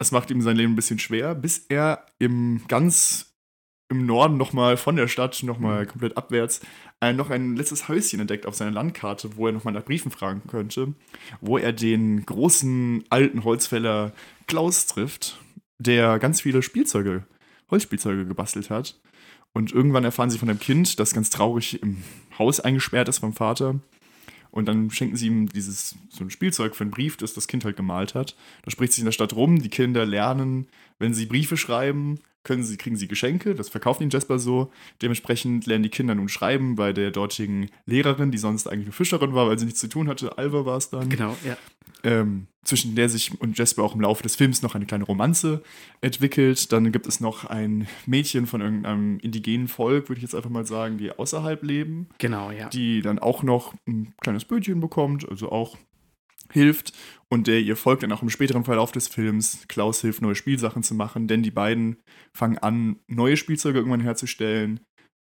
Es 0.00 0.12
macht 0.12 0.30
ihm 0.30 0.40
sein 0.40 0.56
Leben 0.56 0.72
ein 0.72 0.76
bisschen 0.76 0.98
schwer, 0.98 1.34
bis 1.34 1.66
er 1.68 2.06
im 2.18 2.62
ganz 2.66 3.29
im 3.90 4.06
Norden 4.06 4.36
nochmal 4.36 4.76
von 4.76 4.96
der 4.96 5.08
Stadt, 5.08 5.42
nochmal 5.42 5.84
komplett 5.84 6.16
abwärts, 6.16 6.60
ein, 7.00 7.16
noch 7.16 7.30
ein 7.30 7.56
letztes 7.56 7.88
Häuschen 7.88 8.20
entdeckt 8.20 8.46
auf 8.46 8.54
seiner 8.54 8.70
Landkarte, 8.70 9.36
wo 9.36 9.46
er 9.46 9.52
nochmal 9.52 9.74
nach 9.74 9.84
Briefen 9.84 10.10
fragen 10.10 10.42
könnte, 10.48 10.94
wo 11.40 11.58
er 11.58 11.72
den 11.72 12.24
großen 12.24 13.04
alten 13.10 13.44
Holzfäller 13.44 14.12
Klaus 14.46 14.86
trifft, 14.86 15.38
der 15.78 16.18
ganz 16.18 16.40
viele 16.40 16.62
Spielzeuge, 16.62 17.24
Holzspielzeuge 17.70 18.26
gebastelt 18.26 18.70
hat. 18.70 18.98
Und 19.52 19.72
irgendwann 19.72 20.04
erfahren 20.04 20.30
sie 20.30 20.38
von 20.38 20.48
einem 20.48 20.60
Kind, 20.60 21.00
das 21.00 21.12
ganz 21.12 21.28
traurig 21.28 21.82
im 21.82 22.04
Haus 22.38 22.60
eingesperrt 22.60 23.08
ist 23.08 23.18
vom 23.18 23.32
Vater. 23.32 23.80
Und 24.52 24.66
dann 24.66 24.90
schenken 24.90 25.16
sie 25.16 25.26
ihm 25.26 25.48
dieses 25.48 25.96
so 26.08 26.24
ein 26.24 26.30
Spielzeug 26.30 26.74
für 26.74 26.84
einen 26.84 26.90
Brief, 26.90 27.16
das 27.16 27.34
das 27.34 27.46
Kind 27.46 27.64
halt 27.64 27.76
gemalt 27.76 28.14
hat. 28.14 28.36
Das 28.62 28.72
spricht 28.72 28.92
sich 28.92 29.00
in 29.00 29.04
der 29.04 29.12
Stadt 29.12 29.34
rum. 29.34 29.62
Die 29.62 29.68
Kinder 29.68 30.04
lernen, 30.04 30.66
wenn 31.00 31.12
sie 31.14 31.26
Briefe 31.26 31.56
schreiben, 31.56 32.20
können 32.42 32.62
sie, 32.62 32.76
kriegen 32.78 32.96
sie 32.96 33.08
Geschenke. 33.08 33.54
Das 33.54 33.68
verkauft 33.68 34.00
ihnen 34.00 34.08
Jasper 34.10 34.38
so. 34.38 34.70
Dementsprechend 35.02 35.66
lernen 35.66 35.82
die 35.82 35.90
Kinder 35.90 36.14
nun 36.14 36.28
schreiben 36.28 36.74
bei 36.76 36.92
der 36.94 37.10
dortigen 37.10 37.68
Lehrerin, 37.84 38.30
die 38.30 38.38
sonst 38.38 38.66
eigentlich 38.66 38.86
eine 38.86 38.92
Fischerin 38.92 39.34
war, 39.34 39.46
weil 39.48 39.58
sie 39.58 39.66
nichts 39.66 39.80
zu 39.80 39.88
tun 39.88 40.08
hatte. 40.08 40.38
Alva 40.38 40.64
war 40.64 40.78
es 40.78 40.88
dann 40.88 41.10
Genau, 41.10 41.36
ja. 41.44 41.58
ähm, 42.02 42.46
zwischen 42.64 42.94
der 42.94 43.10
sich 43.10 43.38
und 43.40 43.58
Jasper 43.58 43.82
auch 43.82 43.94
im 43.94 44.00
Laufe 44.00 44.22
des 44.22 44.36
Films 44.36 44.62
noch 44.62 44.74
eine 44.74 44.86
kleine 44.86 45.04
Romanze 45.04 45.62
entwickelt. 46.00 46.72
Dann 46.72 46.92
gibt 46.92 47.06
es 47.06 47.20
noch 47.20 47.44
ein 47.44 47.86
Mädchen 48.06 48.46
von 48.46 48.62
irgendeinem 48.62 49.18
indigenen 49.18 49.68
Volk, 49.68 50.08
würde 50.08 50.18
ich 50.18 50.22
jetzt 50.22 50.34
einfach 50.34 50.50
mal 50.50 50.66
sagen, 50.66 50.96
die 50.96 51.10
außerhalb 51.12 51.62
leben, 51.62 52.08
Genau, 52.18 52.50
ja. 52.50 52.70
die 52.70 53.02
dann 53.02 53.18
auch 53.18 53.42
noch 53.42 53.74
ein 53.86 54.14
kleines 54.22 54.46
Bötchen 54.46 54.80
bekommt, 54.80 55.28
also 55.28 55.52
auch 55.52 55.76
hilft 56.52 56.92
und 57.32 57.46
der 57.46 57.60
ihr 57.60 57.76
folgt 57.76 58.02
dann 58.02 58.12
auch 58.12 58.22
im 58.22 58.30
späteren 58.30 58.64
Verlauf 58.64 58.92
des 58.92 59.08
Films. 59.08 59.64
Klaus 59.68 60.00
hilft, 60.00 60.20
neue 60.20 60.34
Spielsachen 60.34 60.82
zu 60.82 60.94
machen, 60.94 61.28
denn 61.28 61.42
die 61.42 61.50
beiden 61.50 61.96
fangen 62.36 62.58
an, 62.58 62.98
neue 63.06 63.36
Spielzeuge 63.36 63.78
irgendwann 63.78 64.00
herzustellen. 64.00 64.80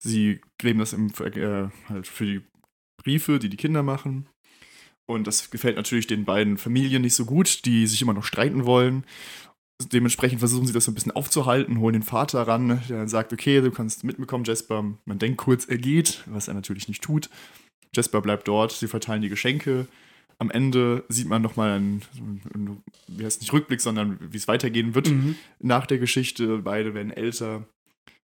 Sie 0.04 0.42
geben 0.58 0.80
das 0.80 0.94
im, 0.94 1.10
äh, 1.10 1.70
halt 1.90 2.08
für 2.08 2.26
die 2.26 2.42
Briefe, 3.04 3.38
die 3.38 3.50
die 3.50 3.58
Kinder 3.58 3.84
machen. 3.84 4.28
Und 5.08 5.28
das 5.28 5.52
gefällt 5.52 5.76
natürlich 5.76 6.08
den 6.08 6.26
beiden 6.26 6.58
Familien 6.58 7.02
nicht 7.02 7.16
so 7.16 7.26
gut, 7.26 7.66
die 7.66 7.86
sich 7.86 8.02
immer 8.02 8.14
noch 8.14 8.24
streiten 8.24 8.66
wollen. 8.66 9.06
Dementsprechend 9.92 10.40
versuchen 10.40 10.68
sie 10.68 10.74
das 10.74 10.86
so 10.86 10.92
ein 10.92 10.96
bisschen 10.96 11.12
aufzuhalten, 11.12 11.80
holen 11.80 11.94
den 11.94 12.04
Vater 12.04 12.48
ran, 12.48 12.82
der 12.88 12.98
dann 12.98 13.08
sagt, 13.08 13.34
okay, 13.34 13.62
du 13.62 13.72
kannst 13.72 14.04
mitbekommen, 14.04 14.44
Jasper. 14.44 14.84
Man 15.06 15.20
denkt 15.20 15.38
kurz, 15.38 15.66
er 15.66 15.78
geht, 15.78 16.24
was 16.28 16.48
er 16.48 16.54
natürlich 16.54 16.88
nicht 16.88 17.04
tut. 17.04 17.30
Jasper 17.96 18.22
bleibt 18.22 18.48
dort, 18.48 18.72
sie 18.72 18.88
verteilen 18.88 19.22
die 19.22 19.30
Geschenke 19.30 19.88
am 20.42 20.50
Ende 20.50 21.04
sieht 21.08 21.28
man 21.30 21.42
nochmal 21.44 21.72
einen, 21.74 22.02
einen, 22.54 22.84
wie 23.08 23.24
heißt 23.24 23.42
nicht 23.42 23.54
Rückblick, 23.54 23.80
sondern 23.80 24.18
wie 24.20 24.38
es 24.38 24.48
weitergehen 24.48 24.96
wird 24.96 25.10
Mhm. 25.12 25.36
nach 25.60 25.86
der 25.86 26.00
Geschichte. 26.00 26.58
Beide 26.58 26.94
werden 26.96 27.12
älter. 27.12 27.68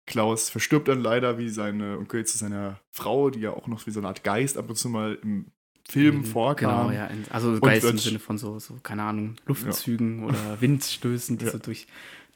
Klaus 0.07 0.49
verstirbt 0.49 0.87
dann 0.87 1.01
leider 1.01 1.37
wie 1.37 1.49
seine 1.49 1.97
und 1.97 2.07
gehört 2.09 2.27
zu 2.29 2.37
seiner 2.37 2.79
Frau, 2.91 3.29
die 3.31 3.39
ja 3.41 3.51
auch 3.51 3.67
noch 3.67 3.85
wie 3.85 3.91
so 3.91 3.99
eine 3.99 4.07
Art 4.07 4.23
Geist 4.23 4.57
ab 4.57 4.69
und 4.69 4.75
zu 4.77 4.87
mal 4.89 5.17
im 5.23 5.47
Film 5.87 6.23
vorkam. 6.23 6.87
Genau, 6.87 6.91
ja. 6.97 7.09
Also 7.31 7.59
Geist 7.59 7.83
im 7.83 7.91
wird- 7.93 7.99
Sinne 7.99 8.19
von 8.19 8.37
so, 8.37 8.57
so, 8.59 8.75
keine 8.81 9.03
Ahnung, 9.03 9.35
Luftzügen 9.45 10.23
oder 10.23 10.35
Windstößen, 10.61 11.37
die 11.37 11.45
Ja. 11.45 11.51
so 11.51 11.57
durch, 11.57 11.85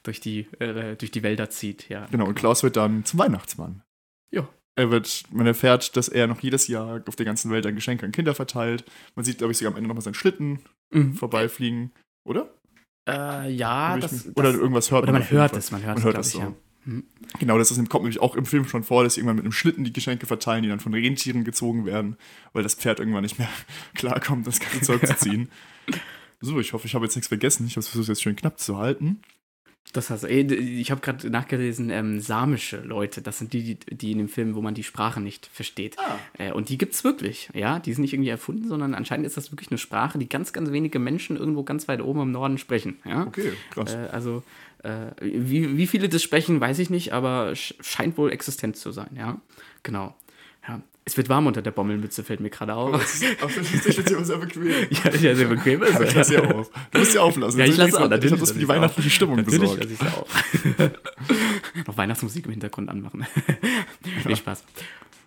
durch, 0.04 0.20
die, 0.20 0.42
äh, 0.60 0.96
durch 0.98 1.12
die 1.12 1.24
Wälder 1.24 1.50
zieht, 1.50 1.88
ja. 1.90 2.06
Genau, 2.12 2.26
und 2.28 2.36
Klaus 2.36 2.64
wird 2.64 2.76
dann 2.76 3.06
zum 3.06 3.20
Weihnachtsmann. 3.20 3.82
Ja. 4.32 4.48
Er 4.80 4.92
wird, 4.92 5.24
man 5.32 5.46
erfährt, 5.46 5.96
dass 5.98 6.08
er 6.08 6.28
noch 6.28 6.40
jedes 6.42 6.68
Jahr 6.68 7.02
auf 7.08 7.16
der 7.16 7.26
ganzen 7.26 7.52
Welt 7.52 7.66
ein 7.66 7.76
Geschenk 7.76 8.04
an 8.04 8.12
Kinder 8.12 8.34
verteilt. 8.34 8.86
Man 9.16 9.26
sieht, 9.26 9.40
glaube 9.40 9.52
ich, 9.52 9.58
sogar 9.58 9.72
am 9.74 9.78
Ende 9.78 9.88
nochmal 9.90 10.02
seinen 10.04 10.14
Schlitten 10.14 10.60
Mhm. 10.92 11.14
vorbeifliegen, 11.16 11.92
oder? 12.24 12.50
Äh, 13.08 13.52
ja, 13.52 13.98
das, 13.98 14.12
mich- 14.26 14.38
oder 14.38 14.52
das, 14.52 14.60
irgendwas 14.62 14.90
hört 14.92 15.04
oder 15.04 15.12
man 15.14 15.22
jeden 15.22 15.34
hört 15.38 15.56
es, 15.56 15.72
man 15.72 15.82
hört 15.84 15.98
Man 15.98 15.98
es, 16.00 16.04
hört 16.06 16.18
es 16.18 16.28
ich, 16.28 16.34
so. 16.34 16.40
ja. 16.40 16.54
Mhm. 16.86 17.04
Genau, 17.40 17.58
das 17.58 17.70
ist, 17.72 17.78
kommt 17.90 18.04
nämlich 18.06 18.22
auch 18.22 18.36
im 18.36 18.46
Film 18.46 18.66
schon 18.66 18.84
vor, 18.84 19.04
dass 19.04 19.16
sie 19.16 19.20
irgendwann 19.20 19.36
mit 19.36 19.46
einem 19.46 19.52
Schlitten 19.52 19.84
die 19.84 19.94
Geschenke 19.94 20.26
verteilen, 20.26 20.64
die 20.64 20.70
dann 20.70 20.80
von 20.80 20.94
Rentieren 20.94 21.44
gezogen 21.44 21.86
werden, 21.86 22.16
weil 22.54 22.64
das 22.64 22.74
Pferd 22.76 23.00
irgendwann 23.00 23.24
nicht 23.24 23.38
mehr 23.38 23.50
klarkommt, 23.96 24.48
das 24.48 24.60
ganze 24.60 24.82
Zeug 24.82 25.06
zu 25.06 25.16
ziehen. 25.18 25.50
So, 26.42 26.60
ich 26.60 26.72
hoffe, 26.74 26.88
ich 26.88 26.96
habe 26.96 27.06
jetzt 27.06 27.16
nichts 27.16 27.28
vergessen. 27.28 27.68
Ich 27.68 27.76
habe 27.76 27.86
versucht, 27.86 28.08
jetzt 28.08 28.22
schön 28.24 28.36
knapp 28.38 28.60
zu 28.60 28.78
halten. 28.78 29.22
Das 29.92 30.12
heißt, 30.12 30.26
ey, 30.26 30.54
ich 30.54 30.92
habe 30.92 31.02
gerade 31.02 31.30
nachgelesen, 31.32 31.90
ähm, 31.90 32.20
samische 32.20 32.78
Leute, 32.82 33.24
das 33.24 33.40
sind 33.40 33.54
die, 33.54 33.76
die, 33.76 33.96
die 33.96 34.12
in 34.12 34.20
dem 34.20 34.30
Film, 34.30 34.54
wo 34.54 34.62
man 34.62 34.76
die 34.76 34.84
Sprache 34.84 35.20
nicht 35.20 35.48
versteht. 35.52 35.98
Ah. 35.98 36.20
Äh, 36.38 36.52
und 36.52 36.70
die 36.70 36.78
gibt's 36.78 37.04
wirklich, 37.04 37.50
ja. 37.56 37.80
Die 37.80 37.94
sind 37.94 38.04
nicht 38.04 38.14
irgendwie 38.14 38.30
erfunden, 38.30 38.68
sondern 38.68 38.94
anscheinend 38.94 39.26
ist 39.26 39.36
das 39.36 39.52
wirklich 39.52 39.72
eine 39.72 39.80
Sprache, 39.80 40.20
die 40.20 40.30
ganz, 40.30 40.54
ganz 40.54 40.72
wenige 40.72 41.00
Menschen 41.00 41.38
irgendwo 41.38 41.64
ganz 41.64 41.88
weit 41.88 42.02
oben 42.02 42.22
im 42.22 42.32
Norden 42.32 42.60
sprechen, 42.60 43.00
ja. 43.04 43.26
Okay, 43.26 43.54
krass. 43.72 43.96
Äh, 43.96 44.10
also, 44.12 44.44
äh, 44.84 45.08
wie, 45.22 45.76
wie 45.76 45.88
viele 45.88 46.08
das 46.08 46.22
sprechen, 46.22 46.62
weiß 46.62 46.78
ich 46.78 46.92
nicht, 46.92 47.12
aber 47.12 47.56
sch 47.56 47.74
scheint 47.82 48.16
wohl 48.18 48.32
existent 48.32 48.78
zu 48.78 48.92
sein, 48.92 49.10
ja. 49.18 49.42
Genau. 49.82 50.16
Ja. 50.68 50.82
Es 51.10 51.18
wird 51.18 51.28
warm 51.28 51.48
unter 51.48 51.64
der 51.64 51.72
Bommelmütze, 51.72 52.24
fällt 52.24 52.40
mir 52.40 52.52
gerade 52.52 52.76
auf. 52.76 53.02
Ist 53.04 53.24
jetzt 53.24 54.08
hier 54.10 54.24
sehr 54.24 54.38
bequem. 54.38 54.68
ja, 54.92 55.10
ja, 55.16 55.36
sehr 55.36 55.48
bequem 55.48 55.82
ist 55.82 56.00
Ich 56.00 56.14
lass 56.14 56.28
sie 56.28 56.38
auf. 56.38 56.70
Du 56.92 57.00
musst 57.00 57.14
sie 57.14 57.18
auflassen. 57.18 57.60
Ja, 57.60 57.66
ich 57.66 57.78
lasse 57.78 57.98
auch, 58.00 58.04
Ich 58.04 58.10
natürlich. 58.12 58.32
habe 58.34 58.40
das 58.42 58.52
für 58.52 58.60
die 58.60 58.68
weihnachtliche 58.68 59.10
Stimmung. 59.10 59.38
Natürlich 59.38 59.60
besorgt. 59.60 59.84
lasse 59.84 59.94
ich 59.94 60.80
auch. 60.84 61.88
Noch 61.88 61.98
Weihnachtsmusik 61.98 62.46
im 62.46 62.52
Hintergrund 62.52 62.90
anmachen. 62.90 63.26
nee, 64.24 64.36
Spaß. 64.36 64.64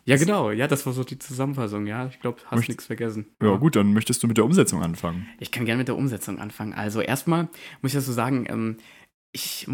Ja, 0.04 0.16
genau. 0.16 0.52
Ja, 0.52 0.68
das 0.68 0.86
war 0.86 0.92
so 0.92 1.02
die 1.02 1.18
Zusammenfassung. 1.18 1.88
Ja, 1.88 2.06
ich 2.06 2.20
glaube, 2.20 2.38
hast 2.46 2.58
Möcht- 2.60 2.68
nichts 2.68 2.86
vergessen. 2.86 3.26
Ja, 3.42 3.56
gut, 3.56 3.74
dann 3.74 3.92
möchtest 3.92 4.22
du 4.22 4.28
mit 4.28 4.36
der 4.36 4.44
Umsetzung 4.44 4.84
anfangen. 4.84 5.26
Ich 5.40 5.50
kann 5.50 5.64
gerne 5.64 5.78
mit 5.78 5.88
der 5.88 5.96
Umsetzung 5.96 6.38
anfangen. 6.38 6.74
Also 6.74 7.00
erstmal 7.00 7.48
muss 7.80 7.90
ich 7.90 7.94
das 7.94 8.06
so 8.06 8.12
sagen, 8.12 8.46
ähm, 8.48 8.76
ich, 9.32 9.66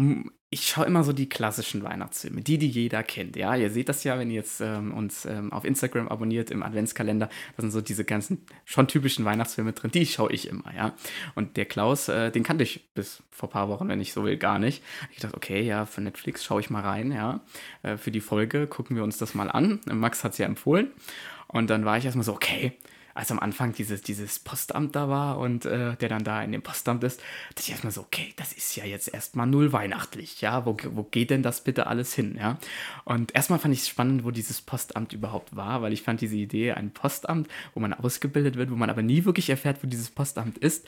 ich 0.51 0.67
schaue 0.67 0.85
immer 0.85 1.03
so 1.03 1.13
die 1.13 1.29
klassischen 1.29 1.83
Weihnachtsfilme, 1.83 2.41
die, 2.41 2.57
die 2.57 2.69
jeder 2.69 3.03
kennt. 3.03 3.35
Ja, 3.35 3.55
ihr 3.55 3.69
seht 3.69 3.87
das 3.87 4.03
ja, 4.03 4.17
wenn 4.17 4.31
ihr 4.31 4.37
jetzt 4.37 4.61
ähm, 4.61 4.93
uns 4.93 5.25
ähm, 5.25 5.53
auf 5.53 5.63
Instagram 5.63 6.07
abonniert 6.07 6.49
im 6.49 6.63
Adventskalender. 6.63 7.29
Da 7.55 7.61
sind 7.61 7.69
so 7.69 7.81
diese 7.81 8.03
ganzen 8.03 8.45
schon 8.65 8.87
typischen 8.87 9.25
Weihnachtsfilme 9.25 9.73
drin. 9.73 9.91
Die 9.91 10.07
schaue 10.07 10.31
ich 10.31 10.47
immer, 10.47 10.73
ja. 10.75 10.93
Und 11.35 11.55
der 11.55 11.65
Klaus, 11.65 12.07
äh, 12.09 12.31
den 12.31 12.41
kannte 12.41 12.63
ich 12.63 12.91
bis 12.95 13.21
vor 13.29 13.49
ein 13.49 13.51
paar 13.51 13.69
Wochen, 13.69 13.89
wenn 13.89 14.01
ich 14.01 14.11
so 14.11 14.23
will, 14.23 14.37
gar 14.37 14.57
nicht. 14.57 14.83
Ich 15.11 15.19
dachte, 15.19 15.37
okay, 15.37 15.61
ja, 15.61 15.85
für 15.85 16.01
Netflix 16.01 16.43
schaue 16.43 16.61
ich 16.61 16.71
mal 16.71 16.81
rein, 16.81 17.11
ja. 17.11 17.41
Äh, 17.83 17.97
für 17.97 18.09
die 18.09 18.21
Folge 18.21 18.65
gucken 18.65 18.95
wir 18.95 19.03
uns 19.03 19.19
das 19.19 19.35
mal 19.35 19.51
an. 19.51 19.79
Max 19.85 20.23
hat 20.23 20.31
es 20.31 20.39
ja 20.39 20.47
empfohlen. 20.47 20.91
Und 21.47 21.69
dann 21.69 21.85
war 21.85 21.99
ich 21.99 22.05
erstmal 22.05 22.25
so, 22.25 22.33
okay, 22.33 22.73
als 23.19 23.31
am 23.31 23.39
Anfang 23.39 23.73
dieses, 23.73 24.01
dieses 24.01 24.39
Postamt 24.39 24.95
da 24.95 25.09
war 25.09 25.39
und 25.39 25.65
äh, 25.65 25.95
der 25.97 26.09
dann 26.09 26.23
da 26.23 26.41
in 26.41 26.51
dem 26.51 26.61
Postamt 26.61 27.03
ist, 27.03 27.19
dachte 27.49 27.63
ich 27.63 27.71
erstmal 27.71 27.91
so, 27.91 28.01
okay, 28.01 28.33
das 28.37 28.53
ist 28.53 28.75
ja 28.75 28.85
jetzt 28.85 29.13
erstmal 29.13 29.45
null 29.45 29.73
weihnachtlich, 29.73 30.41
ja, 30.41 30.65
wo, 30.65 30.77
wo 30.91 31.03
geht 31.03 31.29
denn 31.29 31.43
das 31.43 31.61
bitte 31.61 31.87
alles 31.87 32.13
hin, 32.13 32.37
ja? 32.39 32.57
Und 33.03 33.35
erstmal 33.35 33.59
fand 33.59 33.73
ich 33.73 33.81
es 33.81 33.87
spannend, 33.89 34.23
wo 34.23 34.31
dieses 34.31 34.61
Postamt 34.61 35.11
überhaupt 35.11 35.55
war, 35.55 35.81
weil 35.81 35.91
ich 35.91 36.01
fand 36.01 36.21
diese 36.21 36.37
Idee, 36.37 36.71
ein 36.71 36.91
Postamt, 36.91 37.49
wo 37.73 37.79
man 37.81 37.93
ausgebildet 37.93 38.55
wird, 38.55 38.71
wo 38.71 38.75
man 38.75 38.89
aber 38.89 39.01
nie 39.01 39.25
wirklich 39.25 39.49
erfährt, 39.49 39.83
wo 39.83 39.87
dieses 39.87 40.09
Postamt 40.09 40.57
ist, 40.57 40.87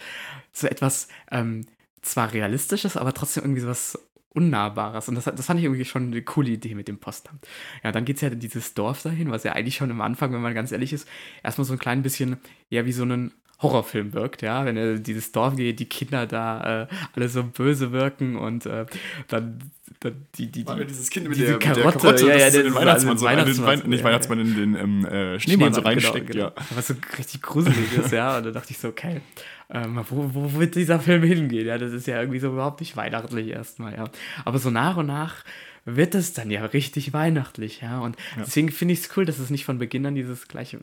so 0.53 0.67
etwas 0.67 1.09
ähm, 1.31 1.65
zwar 2.01 2.31
realistisches, 2.31 2.97
aber 2.97 3.13
trotzdem 3.13 3.43
irgendwie 3.43 3.61
sowas 3.61 3.99
Unnahbares. 4.33 5.09
Und 5.09 5.15
das, 5.15 5.25
das 5.25 5.45
fand 5.45 5.59
ich 5.59 5.65
irgendwie 5.65 5.85
schon 5.85 6.07
eine 6.07 6.21
coole 6.21 6.51
Idee 6.51 6.75
mit 6.75 6.87
dem 6.87 6.99
Postamt. 6.99 7.45
Ja, 7.83 7.91
dann 7.91 8.05
geht 8.05 8.15
es 8.17 8.21
ja 8.21 8.29
in 8.29 8.39
dieses 8.39 8.73
Dorf 8.73 9.03
dahin, 9.03 9.29
was 9.31 9.43
ja 9.43 9.53
eigentlich 9.53 9.75
schon 9.75 9.91
am 9.91 10.01
Anfang, 10.01 10.31
wenn 10.33 10.41
man 10.41 10.53
ganz 10.53 10.71
ehrlich 10.71 10.93
ist, 10.93 11.07
erstmal 11.43 11.65
so 11.65 11.73
ein 11.73 11.79
klein 11.79 12.01
bisschen, 12.01 12.37
ja, 12.69 12.85
wie 12.85 12.93
so 12.93 13.03
ein 13.03 13.31
Horrorfilm 13.61 14.13
wirkt, 14.13 14.41
ja, 14.41 14.65
wenn 14.65 14.77
er 14.77 14.95
in 14.95 15.03
dieses 15.03 15.31
Dorf 15.31 15.55
geht, 15.55 15.79
die 15.79 15.85
Kinder 15.85 16.25
da 16.25 16.83
äh, 16.83 16.87
alle 17.15 17.29
so 17.29 17.43
böse 17.43 17.91
wirken 17.91 18.35
und 18.35 18.65
äh, 18.65 18.85
dann, 19.27 19.59
dann 19.99 20.25
die, 20.35 20.47
die, 20.47 20.63
ja 20.63 20.75
die, 20.75 20.85
dieses 20.85 21.09
Kind 21.09 21.29
mit 21.29 21.39
der, 21.39 21.53
mit 21.53 21.63
der 21.63 21.73
Karotte, 21.73 21.99
Karotte, 21.99 22.27
ja, 22.27 22.37
ja, 22.37 22.45
das 22.45 22.53
den 22.53 22.73
Weihnachtsmann, 22.73 23.17
so, 23.17 23.25
Weihnachtsmann, 23.25 23.81
den 23.81 23.89
nicht 23.89 23.99
ja, 23.99 24.05
Weihnachtsmann, 24.05 24.39
in 24.39 24.55
den 24.55 24.75
ähm, 24.75 25.05
äh, 25.05 25.39
Schneemann 25.39 25.73
so 25.73 25.81
reinsteckt, 25.81 26.27
genau, 26.27 26.45
ja. 26.45 26.49
genau. 26.49 26.65
Was 26.75 26.87
so 26.87 26.95
richtig 27.17 27.41
gruselig 27.41 27.97
ist, 27.97 28.11
ja. 28.11 28.37
Und 28.37 28.45
da 28.45 28.51
dachte 28.51 28.71
ich 28.71 28.79
so, 28.79 28.87
okay, 28.87 29.21
ähm, 29.69 30.03
wo, 30.09 30.29
wo 30.33 30.59
wird 30.59 30.75
dieser 30.75 30.99
Film 30.99 31.23
hingehen? 31.23 31.67
Ja, 31.67 31.77
das 31.77 31.93
ist 31.93 32.07
ja 32.07 32.19
irgendwie 32.19 32.39
so 32.39 32.47
überhaupt 32.47 32.81
nicht 32.81 32.97
weihnachtlich 32.97 33.47
erstmal, 33.47 33.93
ja. 33.93 34.05
Aber 34.43 34.59
so 34.59 34.69
nach 34.69 34.97
und 34.97 35.05
nach 35.05 35.43
wird 35.85 36.15
es 36.15 36.33
dann 36.33 36.51
ja 36.51 36.63
richtig 36.65 37.13
weihnachtlich, 37.13 37.81
ja. 37.81 37.99
Und 37.99 38.15
Ja. 38.35 38.43
deswegen 38.43 38.71
finde 38.71 38.93
ich 38.93 39.01
es 39.01 39.17
cool, 39.17 39.25
dass 39.25 39.39
es 39.39 39.49
nicht 39.49 39.65
von 39.65 39.79
Beginn 39.79 40.05
an 40.05 40.15
dieses 40.15 40.47
gleiche 40.47 40.79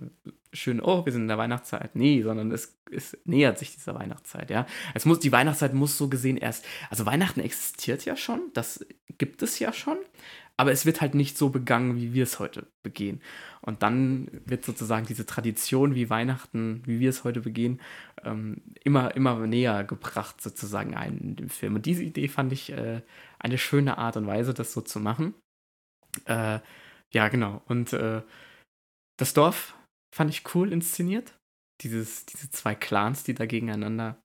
schön, 0.52 0.80
oh, 0.80 1.04
wir 1.04 1.12
sind 1.12 1.22
in 1.22 1.28
der 1.28 1.38
Weihnachtszeit. 1.38 1.94
Nee, 1.94 2.22
sondern 2.22 2.50
es, 2.52 2.78
es 2.90 3.16
nähert 3.24 3.58
sich 3.58 3.74
dieser 3.74 3.94
Weihnachtszeit, 3.94 4.50
ja. 4.50 4.66
Es 4.94 5.04
muss, 5.04 5.20
die 5.20 5.32
Weihnachtszeit 5.32 5.74
muss 5.74 5.98
so 5.98 6.08
gesehen 6.08 6.36
erst, 6.36 6.64
also 6.90 7.06
Weihnachten 7.06 7.40
existiert 7.40 8.04
ja 8.04 8.16
schon, 8.16 8.40
das 8.54 8.84
gibt 9.18 9.42
es 9.42 9.58
ja 9.58 9.72
schon, 9.72 9.98
aber 10.56 10.72
es 10.72 10.86
wird 10.86 11.00
halt 11.00 11.14
nicht 11.14 11.38
so 11.38 11.50
begangen, 11.50 11.96
wie 11.96 12.14
wir 12.14 12.24
es 12.24 12.38
heute 12.40 12.66
begehen. 12.82 13.20
Und 13.60 13.82
dann 13.82 14.28
wird 14.46 14.64
sozusagen 14.64 15.06
diese 15.06 15.26
Tradition, 15.26 15.94
wie 15.94 16.10
Weihnachten, 16.10 16.82
wie 16.86 16.98
wir 16.98 17.10
es 17.10 17.22
heute 17.24 17.40
begehen, 17.40 17.80
ähm, 18.24 18.62
immer, 18.82 19.14
immer 19.14 19.46
näher 19.46 19.84
gebracht, 19.84 20.40
sozusagen 20.40 20.96
ein 20.96 21.18
in 21.18 21.36
dem 21.36 21.48
Film. 21.50 21.74
Und 21.76 21.86
diese 21.86 22.02
Idee 22.02 22.28
fand 22.28 22.52
ich 22.52 22.72
äh, 22.72 23.02
eine 23.38 23.58
schöne 23.58 23.98
Art 23.98 24.16
und 24.16 24.26
Weise, 24.26 24.54
das 24.54 24.72
so 24.72 24.80
zu 24.80 25.00
machen. 25.00 25.34
Äh, 26.24 26.60
ja, 27.12 27.28
genau. 27.28 27.62
Und 27.66 27.92
äh, 27.92 28.22
das 29.18 29.34
Dorf 29.34 29.76
fand 30.14 30.30
ich 30.30 30.54
cool 30.54 30.72
inszeniert. 30.72 31.38
Dieses, 31.82 32.26
diese 32.26 32.50
zwei 32.50 32.74
Clans, 32.74 33.24
die 33.24 33.34
da 33.34 33.46
gegeneinander 33.46 34.20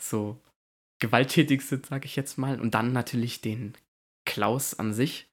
so 0.00 0.40
gewalttätig 1.00 1.62
sind, 1.62 1.86
sag 1.86 2.04
ich 2.04 2.16
jetzt 2.16 2.38
mal. 2.38 2.60
Und 2.60 2.74
dann 2.74 2.92
natürlich 2.92 3.40
den 3.40 3.74
Klaus 4.24 4.74
an 4.74 4.92
sich, 4.92 5.28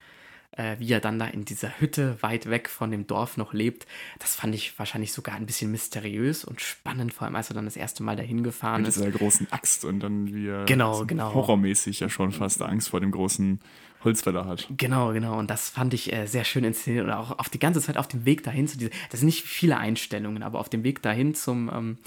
äh, 0.52 0.76
wie 0.80 0.92
er 0.92 1.00
dann 1.00 1.20
da 1.20 1.26
in 1.28 1.46
dieser 1.46 1.80
Hütte 1.80 2.18
weit 2.22 2.50
weg 2.50 2.70
von 2.70 2.92
dem 2.92 3.08
Dorf 3.08 3.38
noch 3.38 3.54
lebt. 3.54 3.86
Das 4.20 4.36
fand 4.36 4.56
ich 4.56 4.78
wahrscheinlich 4.80 5.14
sogar 5.14 5.36
ein 5.36 5.46
bisschen 5.46 5.72
mysteriös 5.72 6.44
und 6.44 6.62
spannend, 6.62 7.14
vor 7.14 7.26
allem 7.26 7.36
als 7.36 7.50
er 7.50 7.54
dann 7.54 7.66
das 7.66 7.76
erste 7.76 8.04
Mal 8.04 8.16
dahin 8.16 8.44
gefahren 8.44 8.82
Mit 8.82 8.90
ist. 8.90 8.98
dieser 8.98 9.12
großen 9.12 9.52
Axt 9.52 9.86
und 9.86 10.00
dann 10.00 10.34
wie 10.34 10.48
er 10.48 10.66
Genau, 10.66 10.94
so 10.96 11.06
genau. 11.06 11.34
horrormäßig 11.34 12.00
ja 12.00 12.10
schon 12.10 12.32
fast 12.32 12.62
Angst 12.62 12.90
vor 12.90 13.00
dem 13.00 13.12
großen 13.12 13.60
Holzfäller 14.04 14.46
hat. 14.46 14.68
Genau, 14.78 15.12
genau. 15.12 15.38
Und 15.38 15.50
das 15.50 15.70
fand 15.70 15.94
ich 15.94 16.14
äh, 16.14 16.26
sehr 16.26 16.46
schön 16.46 16.64
inszeniert. 16.64 17.06
Und 17.06 17.12
auch 17.12 17.38
auf 17.38 17.50
die 17.50 17.60
ganze 17.60 17.82
Zeit 17.82 17.98
auf 17.98 18.08
dem 18.08 18.26
Weg 18.26 18.44
dahin 18.44 18.68
zu 18.68 18.78
dieser, 18.78 18.92
das 19.12 19.20
sind 19.20 19.28
nicht 19.28 19.44
viele 19.44 19.78
Einstellungen, 19.78 20.42
aber 20.42 20.60
auf 20.60 20.70
dem 20.70 20.84
Weg 20.84 21.02
dahin 21.02 21.36
zum, 21.36 21.70
ähm, 21.74 21.98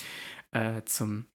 äh, 0.53 0.83
zum, 0.87 1.27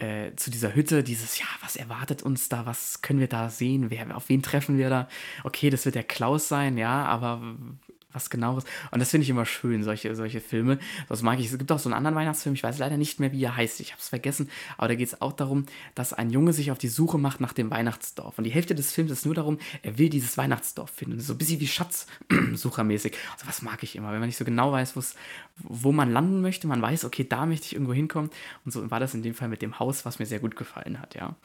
äh, 0.00 0.34
zu 0.36 0.50
dieser 0.50 0.74
Hütte, 0.74 1.02
dieses, 1.02 1.38
ja, 1.38 1.46
was 1.62 1.76
erwartet 1.76 2.22
uns 2.22 2.48
da, 2.48 2.66
was 2.66 3.02
können 3.02 3.20
wir 3.20 3.28
da 3.28 3.50
sehen, 3.50 3.90
wer, 3.90 4.16
auf 4.16 4.28
wen 4.28 4.42
treffen 4.42 4.78
wir 4.78 4.90
da? 4.90 5.08
Okay, 5.44 5.70
das 5.70 5.84
wird 5.84 5.94
der 5.94 6.04
Klaus 6.04 6.48
sein, 6.48 6.78
ja, 6.78 7.04
aber 7.04 7.40
was 8.12 8.30
genaues. 8.30 8.64
Und 8.90 9.00
das 9.00 9.10
finde 9.10 9.24
ich 9.24 9.30
immer 9.30 9.46
schön, 9.46 9.82
solche, 9.82 10.14
solche 10.14 10.40
Filme. 10.40 10.78
Das 11.08 11.22
mag 11.22 11.38
ich. 11.38 11.46
Es 11.46 11.58
gibt 11.58 11.70
auch 11.72 11.78
so 11.78 11.88
einen 11.88 11.96
anderen 11.96 12.16
Weihnachtsfilm, 12.16 12.54
ich 12.54 12.62
weiß 12.62 12.78
leider 12.78 12.96
nicht 12.96 13.20
mehr, 13.20 13.32
wie 13.32 13.44
er 13.44 13.56
heißt, 13.56 13.80
ich 13.80 13.92
habe 13.92 14.00
es 14.00 14.08
vergessen, 14.08 14.50
aber 14.76 14.88
da 14.88 14.94
geht 14.94 15.08
es 15.08 15.20
auch 15.20 15.32
darum, 15.32 15.66
dass 15.94 16.12
ein 16.12 16.30
Junge 16.30 16.52
sich 16.52 16.70
auf 16.70 16.78
die 16.78 16.88
Suche 16.88 17.18
macht 17.18 17.40
nach 17.40 17.52
dem 17.52 17.70
Weihnachtsdorf. 17.70 18.38
Und 18.38 18.44
die 18.44 18.50
Hälfte 18.50 18.74
des 18.74 18.92
Films 18.92 19.10
ist 19.10 19.26
nur 19.26 19.34
darum, 19.34 19.58
er 19.82 19.98
will 19.98 20.08
dieses 20.08 20.36
Weihnachtsdorf 20.36 20.90
finden. 20.90 21.20
So 21.20 21.34
ein 21.34 21.38
bisschen 21.38 21.60
wie 21.60 21.66
Schatzsuchermäßig. 21.66 23.16
Also 23.34 23.46
was 23.46 23.62
mag 23.62 23.82
ich 23.82 23.96
immer, 23.96 24.12
wenn 24.12 24.20
man 24.20 24.28
nicht 24.28 24.38
so 24.38 24.44
genau 24.44 24.72
weiß, 24.72 24.94
wo 25.56 25.92
man 25.92 26.12
landen 26.12 26.40
möchte. 26.40 26.66
Man 26.66 26.82
weiß, 26.82 27.04
okay, 27.04 27.26
da 27.28 27.46
möchte 27.46 27.66
ich 27.66 27.72
irgendwo 27.74 27.94
hinkommen. 27.94 28.30
Und 28.64 28.72
so 28.72 28.90
war 28.90 29.00
das 29.00 29.14
in 29.14 29.22
dem 29.22 29.34
Fall 29.34 29.48
mit 29.48 29.62
dem 29.62 29.78
Haus, 29.78 30.04
was 30.04 30.18
mir 30.18 30.26
sehr 30.26 30.40
gut 30.40 30.56
gefallen 30.56 31.00
hat, 31.00 31.14
ja. 31.14 31.36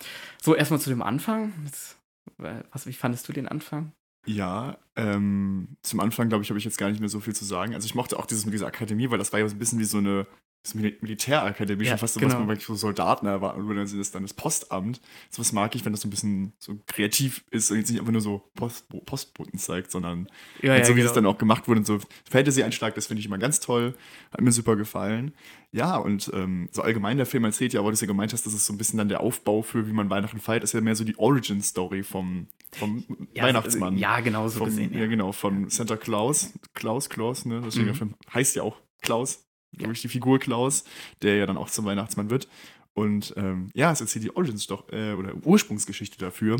So, 0.42 0.56
erstmal 0.56 0.80
zu 0.80 0.90
dem 0.90 1.02
Anfang. 1.02 1.54
Jetzt, 1.66 1.98
äh, 2.40 2.64
was, 2.72 2.88
wie 2.88 2.94
fandest 2.94 3.28
du 3.28 3.34
den 3.34 3.48
Anfang? 3.48 3.92
Ja, 4.26 4.78
ähm, 4.96 5.78
zum 5.84 6.00
Anfang, 6.00 6.30
glaube 6.30 6.44
ich, 6.44 6.50
habe 6.50 6.58
ich 6.58 6.66
jetzt 6.66 6.78
gar 6.78 6.90
nicht 6.90 7.00
mehr 7.00 7.10
so 7.10 7.20
viel 7.20 7.36
zu 7.36 7.46
sagen. 7.46 7.76
Also 7.76 7.86
ich 7.86 7.96
mochte 7.96 8.18
auch 8.18 8.26
dieses 8.26 8.46
mit 8.46 8.54
dieser 8.54 8.68
Akademie, 8.68 9.10
weil 9.12 9.20
das 9.20 9.32
war 9.32 9.40
ja 9.40 9.48
so 9.48 9.56
ein 9.56 9.60
bisschen 9.60 9.80
wie 9.80 9.84
so 9.86 10.00
eine 10.00 10.26
das 10.66 10.74
Mil 10.76 10.98
Militärakademie, 11.02 11.84
Ja, 11.86 11.92
schon 11.92 12.00
fast 12.00 12.14
so, 12.16 12.20
genau. 12.20 12.34
was 12.34 12.40
man 12.40 12.48
wirklich 12.48 12.66
so 12.66 12.76
Soldaten 12.76 13.26
erwarten 13.28 13.62
würde. 13.68 13.76
Dann 13.82 13.86
ist 13.86 13.98
das 13.98 14.12
dann 14.12 14.24
das 14.24 14.34
Postamt. 14.34 15.00
So 15.30 15.40
was 15.40 15.52
mag 15.54 15.76
ich, 15.76 15.86
wenn 15.86 15.94
das 15.94 16.02
so 16.02 16.08
ein 16.08 16.12
bisschen 16.12 16.54
so 16.58 16.78
kreativ 16.88 17.44
ist 17.52 17.72
und 17.72 17.78
jetzt 17.78 17.90
nicht 17.92 18.00
einfach 18.00 18.12
nur 18.12 18.22
so 18.22 18.50
Post 18.56 18.88
Postboten 19.06 19.60
zeigt, 19.60 19.92
sondern 19.92 20.28
Ja, 20.62 20.74
und 20.74 20.80
ja, 20.80 20.86
so 20.86 20.92
wie 20.94 20.98
genau. 20.98 21.08
es 21.10 21.14
dann 21.14 21.26
auch 21.26 21.38
gemacht 21.38 21.68
wurde 21.68 21.80
und 21.82 21.86
so 21.86 22.00
Fantasy-Einschlag, 22.30 22.96
das 22.96 23.08
finde 23.08 23.20
ich 23.20 23.26
immer 23.28 23.38
ganz 23.38 23.60
toll. 23.60 23.96
Hat 24.32 24.42
mir 24.42 24.52
super 24.52 24.76
gefallen. 24.76 25.34
Ja, 25.72 25.98
und 25.98 26.32
ähm, 26.34 26.70
so 26.72 26.82
allgemein 26.82 27.18
der 27.18 27.26
Film 27.26 27.44
erzählt 27.44 27.74
ja, 27.74 27.82
aber 27.82 27.92
du 27.92 27.98
ja 27.98 28.08
gemeint 28.08 28.32
hast, 28.34 28.46
das 28.46 28.54
ist 28.54 28.66
so 28.66 28.74
ein 28.74 28.78
bisschen 28.78 28.98
dann 28.98 29.10
der 29.10 29.20
Aufbau 29.20 29.62
für, 29.62 29.88
wie 29.88 29.92
man 29.94 30.10
Weihnachten 30.10 30.40
feiert, 30.40 30.64
ist 30.64 30.74
ja 30.74 30.80
mehr 30.82 30.96
so 30.96 31.04
die 31.04 31.18
Origin-Story 31.20 32.04
vom, 32.04 32.48
vom 32.72 33.04
Weihnachtsmann. 33.36 33.98
Ja, 33.98 34.20
genau 34.22 34.48
so 34.48 34.60
vom, 34.60 34.68
gesehen. 34.70 34.94
ja. 34.94 35.02
Ja. 35.02 35.08
genau, 35.08 35.32
von 35.32 35.70
Santa 35.70 35.98
Claus. 35.98 36.54
Klaus, 36.74 37.10
Klaus, 37.10 37.46
ne? 37.46 37.62
Deswegen 37.64 37.84
Mhm. 37.86 37.88
der 37.90 37.96
Film 37.96 38.16
heißt 38.34 38.56
ja 38.56 38.64
auch 38.64 38.78
Klaus. 39.02 39.45
Wirklich 39.80 40.02
die 40.02 40.08
Figur 40.10 40.40
Klaus, 40.40 40.84
der 41.22 41.36
ja 41.36 41.46
dann 41.46 41.58
auch 41.58 41.70
zum 41.70 41.86
Weihnachtsmann 41.86 42.30
wird. 42.30 42.48
Und 42.94 43.34
ähm, 43.36 43.70
ja, 43.74 43.92
es 43.92 44.02
erzählt 44.02 44.24
die 44.24 44.36
Origins 44.36 44.68
doch, 44.68 44.90
äh, 44.92 45.14
oder 45.14 45.34
Ursprungsgeschichte 45.44 46.18
dafür. 46.18 46.58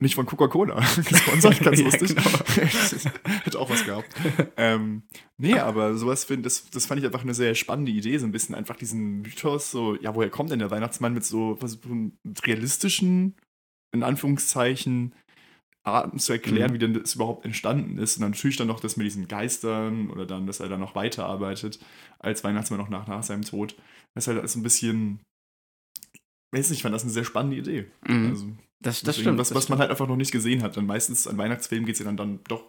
Nicht 0.00 0.16
von 0.16 0.26
Coca-Cola 0.26 0.80
gesponsert, 0.96 1.60
ganz 1.60 1.78
Ja, 1.78 1.84
lustig. 1.84 2.16
genau. 2.16 3.14
Hätte 3.44 3.60
auch 3.60 3.70
was 3.70 3.84
gehabt. 3.84 4.08
ähm, 4.56 5.04
nee, 5.38 5.56
aber 5.56 5.96
sowas 5.96 6.24
finde 6.24 6.42
das, 6.42 6.68
das 6.70 6.86
fand 6.86 6.98
ich 7.00 7.06
einfach 7.06 7.22
eine 7.22 7.34
sehr 7.34 7.54
spannende 7.54 7.92
Idee, 7.92 8.18
so 8.18 8.26
ein 8.26 8.32
bisschen 8.32 8.56
einfach 8.56 8.74
diesen 8.74 9.22
Mythos, 9.22 9.70
so, 9.70 9.94
ja, 10.00 10.16
woher 10.16 10.30
kommt 10.30 10.50
denn 10.50 10.58
der 10.58 10.72
Weihnachtsmann 10.72 11.14
mit 11.14 11.24
so, 11.24 11.56
was, 11.60 11.72
so 11.80 11.88
einem 11.88 12.18
realistischen, 12.44 13.36
in 13.92 14.02
Anführungszeichen, 14.02 15.14
Arten 15.84 16.18
zu 16.18 16.32
erklären, 16.32 16.70
Mhm. 16.70 16.74
wie 16.74 16.78
denn 16.78 16.94
das 16.94 17.14
überhaupt 17.16 17.44
entstanden 17.44 17.98
ist. 17.98 18.16
Und 18.16 18.22
dann 18.22 18.30
natürlich 18.30 18.56
dann 18.56 18.68
noch 18.68 18.80
das 18.80 18.96
mit 18.96 19.04
diesen 19.06 19.26
Geistern 19.28 20.10
oder 20.10 20.26
dann, 20.26 20.46
dass 20.46 20.60
er 20.60 20.68
dann 20.68 20.80
noch 20.80 20.94
weiterarbeitet 20.94 21.78
als 22.18 22.44
Weihnachtsmann 22.44 22.78
noch 22.78 22.88
nach, 22.88 23.06
nach 23.08 23.22
seinem 23.22 23.42
Tod. 23.42 23.74
Das 24.14 24.24
ist 24.24 24.28
halt 24.28 24.38
alles 24.38 24.54
ein 24.54 24.62
bisschen, 24.62 25.20
weiß 26.54 26.70
nicht, 26.70 26.78
ich 26.78 26.82
fand 26.82 26.94
das 26.94 27.02
eine 27.02 27.10
sehr 27.12 27.24
spannende 27.24 27.56
Idee. 27.56 27.86
Mhm. 28.06 28.26
Also, 28.28 28.46
das, 28.80 29.00
das 29.00 29.02
Deswegen, 29.02 29.22
stimmt. 29.22 29.38
was, 29.38 29.48
das 29.48 29.56
was 29.56 29.68
man 29.68 29.78
halt 29.78 29.90
einfach 29.90 30.06
noch 30.08 30.16
nicht 30.16 30.32
gesehen 30.32 30.62
hat. 30.62 30.76
Dann 30.76 30.86
meistens 30.86 31.26
an 31.26 31.38
Weihnachtsfilmen 31.38 31.86
geht 31.86 31.94
es 31.94 31.98
ja 32.00 32.04
dann, 32.06 32.16
dann 32.16 32.40
doch 32.48 32.64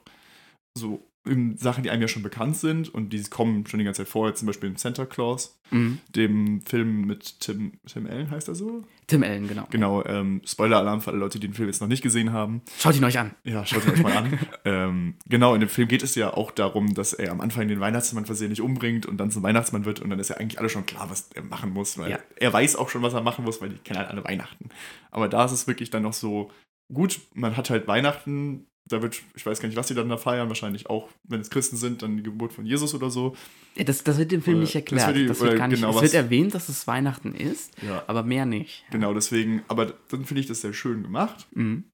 so 0.78 1.08
in 1.26 1.56
Sachen, 1.58 1.84
die 1.84 1.90
einem 1.90 2.02
ja 2.02 2.10
schon 2.10 2.22
bekannt 2.22 2.58
sind 2.58 2.94
und 2.94 3.14
die 3.14 3.24
kommen 3.24 3.66
schon 3.66 3.78
die 3.80 3.86
ganze 3.86 4.02
Zeit 4.04 4.10
vor, 4.10 4.36
zum 4.36 4.46
Beispiel 4.46 4.70
in 4.70 4.76
Santa 4.76 5.06
Claus, 5.06 5.58
Mhm. 5.72 6.00
dem 6.14 6.62
Film 6.66 7.06
mit 7.06 7.40
Tim, 7.40 7.80
Tim 7.88 8.06
Allen, 8.08 8.30
heißt 8.30 8.50
er 8.50 8.56
so? 8.56 8.84
Tim 9.08 9.24
Allen, 9.24 9.48
genau. 9.48 9.66
Genau, 9.72 10.04
ähm, 10.06 10.42
Spoiler-Alarm 10.46 11.00
für 11.00 11.12
alle 11.12 11.20
Leute, 11.20 11.40
die 11.40 11.48
den 11.48 11.54
Film 11.54 11.70
jetzt 11.70 11.80
noch 11.80 11.88
nicht 11.88 12.04
gesehen 12.04 12.34
haben. 12.34 12.62
Schaut 12.78 12.98
ihn 12.98 13.04
euch 13.06 13.18
an. 13.18 13.32
Ja, 13.46 13.66
schaut 13.66 13.86
ihn 13.86 13.92
euch 13.94 14.04
mal 14.04 14.12
an. 14.18 14.38
ähm, 14.66 15.16
genau, 15.26 15.54
in 15.54 15.62
dem 15.62 15.70
Film 15.70 15.88
geht 15.88 16.04
es 16.04 16.14
ja 16.16 16.34
auch 16.34 16.52
darum, 16.52 16.94
dass 16.94 17.14
er 17.14 17.32
am 17.32 17.40
Anfang 17.40 17.70
den 17.70 17.80
Weihnachtsmann 17.80 18.26
versehentlich 18.26 18.60
umbringt 18.60 19.06
und 19.06 19.16
dann 19.18 19.32
zum 19.32 19.44
Weihnachtsmann 19.44 19.86
wird 19.86 20.02
und 20.02 20.10
dann 20.10 20.20
ist 20.20 20.30
ja 20.30 20.36
eigentlich 20.38 20.60
alles 20.60 20.74
schon 20.74 20.86
klar, 20.86 21.10
was 21.10 21.30
er 21.34 21.44
machen 21.44 21.72
muss, 21.72 21.98
weil 21.98 22.12
Ja. 22.12 22.20
er 22.36 22.52
weiß 22.52 22.76
auch 22.76 22.90
schon, 22.90 23.02
was 23.02 23.14
er 23.14 23.22
machen 23.22 23.46
muss, 23.46 23.62
weil 23.62 23.70
die 23.70 23.78
kennen 23.78 24.00
halt 24.00 24.10
alle 24.10 24.26
Weihnachten. 24.26 24.68
Aber 25.10 25.30
da 25.30 25.46
ist 25.46 25.54
es 25.54 25.68
wirklich 25.68 25.90
dann 25.90 26.04
noch 26.04 26.14
so, 26.14 26.52
gut, 26.94 27.22
man 27.34 27.56
hat 27.56 27.70
halt 27.70 27.88
Weihnachten, 27.88 28.68
da 28.86 29.02
wird, 29.02 29.22
ich 29.36 29.46
weiß 29.46 29.60
gar 29.60 29.68
nicht, 29.68 29.78
was 29.78 29.88
die 29.88 29.94
dann 29.94 30.10
da 30.10 30.18
feiern, 30.18 30.50
wahrscheinlich 30.50 30.90
auch, 30.90 31.10
wenn 31.24 31.40
es 31.42 31.50
Christen 31.50 31.78
sind, 31.78 32.02
dann 32.02 32.18
die 32.18 32.24
Geburt 32.24 32.52
von 32.54 32.66
Jesus 32.66 32.94
oder 32.94 33.10
so. 33.10 33.36
Ja, 33.76 33.84
das, 33.86 34.04
das 34.04 34.18
wird 34.18 34.34
im 34.34 34.42
Film 34.42 34.58
Oder- 34.58 34.62
nicht 34.64 34.76
das 34.76 34.82
erklärt. 34.82 35.08
wird 35.08 35.18
die- 35.18 35.26
Das 35.28 35.40
wird 35.40 35.58
gar 35.58 35.68
nicht, 35.68 35.78
genau 35.78 35.90
es 35.92 35.96
was- 35.96 36.02
wird 36.04 36.14
erwähnt, 36.16 36.54
dass 36.54 36.68
es 36.70 36.86
Weihnachten 36.86 37.34
ist, 37.34 37.72
Ja. 37.82 38.04
aber 38.08 38.24
mehr 38.24 38.46
nicht. 38.46 38.84
Genau, 38.92 39.14
deswegen, 39.14 39.64
aber 39.68 39.94
dann 40.10 40.26
finde 40.26 40.42
ich 40.42 40.48
das 40.48 40.62
sehr 40.62 40.74
schön 40.74 41.02
gemacht. 41.04 41.48
Mhm. 41.54 41.86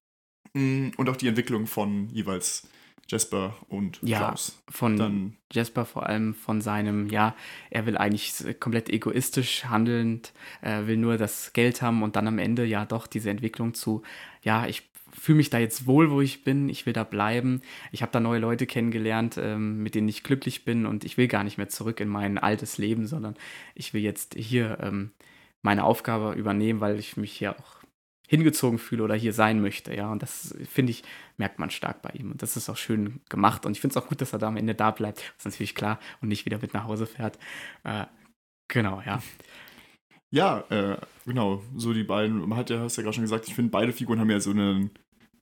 Mm, 0.54 0.90
Und 0.98 1.10
auch 1.10 1.16
die 1.16 1.28
Entwicklung 1.28 1.68
von 1.68 2.10
jeweils 2.10 2.68
Jasper 3.08 3.56
und 3.70 4.00
Ja, 4.04 4.18
Klaus. 4.20 4.62
Von 4.70 4.98
Dann 4.98 5.36
Jasper 5.52 5.86
vor 5.86 6.06
allem 6.08 6.34
von 6.36 6.62
seinem, 6.62 7.08
ja, 7.10 7.36
er 7.72 7.86
will 7.88 7.98
eigentlich 7.98 8.34
komplett 8.60 8.90
egoistisch 8.90 9.66
handelnd, 9.66 10.32
äh, 10.62 10.86
will 10.86 10.98
nur 10.98 11.18
das 11.18 11.54
Geld 11.54 11.82
haben 11.82 12.04
und 12.04 12.16
dann 12.16 12.28
am 12.28 12.38
Ende 12.38 12.66
ja 12.66 12.86
doch 12.86 13.08
diese 13.08 13.30
Entwicklung 13.32 13.74
zu, 13.74 14.04
ja, 14.44 14.68
ich 14.68 14.89
fühle 15.20 15.38
mich 15.38 15.50
da 15.50 15.60
jetzt 15.60 15.86
wohl, 15.86 16.12
wo 16.12 16.22
ich 16.22 16.44
bin, 16.44 16.70
ich 16.70 16.86
will 16.86 16.94
da 16.94 17.04
bleiben. 17.04 17.62
Ich 17.92 18.02
habe 18.02 18.12
da 18.12 18.20
neue 18.20 18.40
Leute 18.40 18.66
kennengelernt, 18.66 19.38
ähm, 19.38 19.84
mit 19.84 19.96
denen 19.96 20.08
ich 20.08 20.24
glücklich 20.24 20.66
bin 20.66 20.86
und 20.86 21.04
ich 21.04 21.18
will 21.18 21.28
gar 21.28 21.44
nicht 21.44 21.58
mehr 21.58 21.70
zurück 21.70 22.00
in 22.00 22.08
mein 22.08 22.38
altes 22.38 22.78
Leben, 22.78 23.08
sondern 23.08 23.36
ich 23.76 23.94
will 23.94 24.02
jetzt 24.02 24.36
hier 24.36 24.78
ähm, 24.82 25.12
meine 25.62 25.84
Aufgabe 25.84 26.34
übernehmen, 26.34 26.80
weil 26.80 26.98
ich 27.00 27.18
mich 27.18 27.34
hier 27.34 27.60
auch 27.60 27.80
hingezogen 28.28 28.78
fühle 28.78 29.04
oder 29.04 29.16
hier 29.16 29.34
sein 29.34 29.60
möchte, 29.60 29.96
ja. 29.96 30.12
Und 30.12 30.22
das 30.22 30.56
finde 30.70 30.92
ich, 30.92 31.04
merkt 31.38 31.58
man 31.58 31.72
stark 31.72 32.04
bei 32.04 32.12
ihm. 32.12 32.32
Und 32.32 32.44
das 32.44 32.56
ist 32.58 32.70
auch 32.70 32.78
schön 32.78 33.22
gemacht. 33.28 33.66
Und 33.66 33.72
ich 33.72 33.82
finde 33.82 33.98
es 33.98 34.04
auch 34.04 34.08
gut, 34.08 34.22
dass 34.22 34.34
er 34.34 34.40
da 34.40 34.48
am 34.48 34.58
Ende 34.58 34.76
da 34.76 34.92
bleibt. 34.92 35.18
Das 35.18 35.40
ist 35.40 35.46
natürlich 35.46 35.74
klar 35.74 36.00
und 36.22 36.28
nicht 36.28 36.46
wieder 36.46 36.60
mit 36.60 36.76
nach 36.76 36.86
Hause 36.86 37.08
fährt. 37.08 37.40
Äh, 37.84 38.06
genau, 38.68 39.02
ja. 39.04 39.22
Ja, 40.32 40.64
äh, 40.70 40.98
genau, 41.26 41.64
so 41.76 41.92
die 41.92 42.04
beiden, 42.04 42.48
man 42.48 42.58
hat 42.58 42.70
ja, 42.70 42.82
hast 42.82 42.98
ja 42.98 43.04
gerade 43.04 43.16
schon 43.16 43.24
gesagt, 43.24 43.48
ich 43.48 43.56
finde, 43.56 43.72
beide 43.72 43.94
Figuren 43.94 44.20
haben 44.20 44.30
ja 44.30 44.40
so 44.40 44.52
eine 44.52 44.92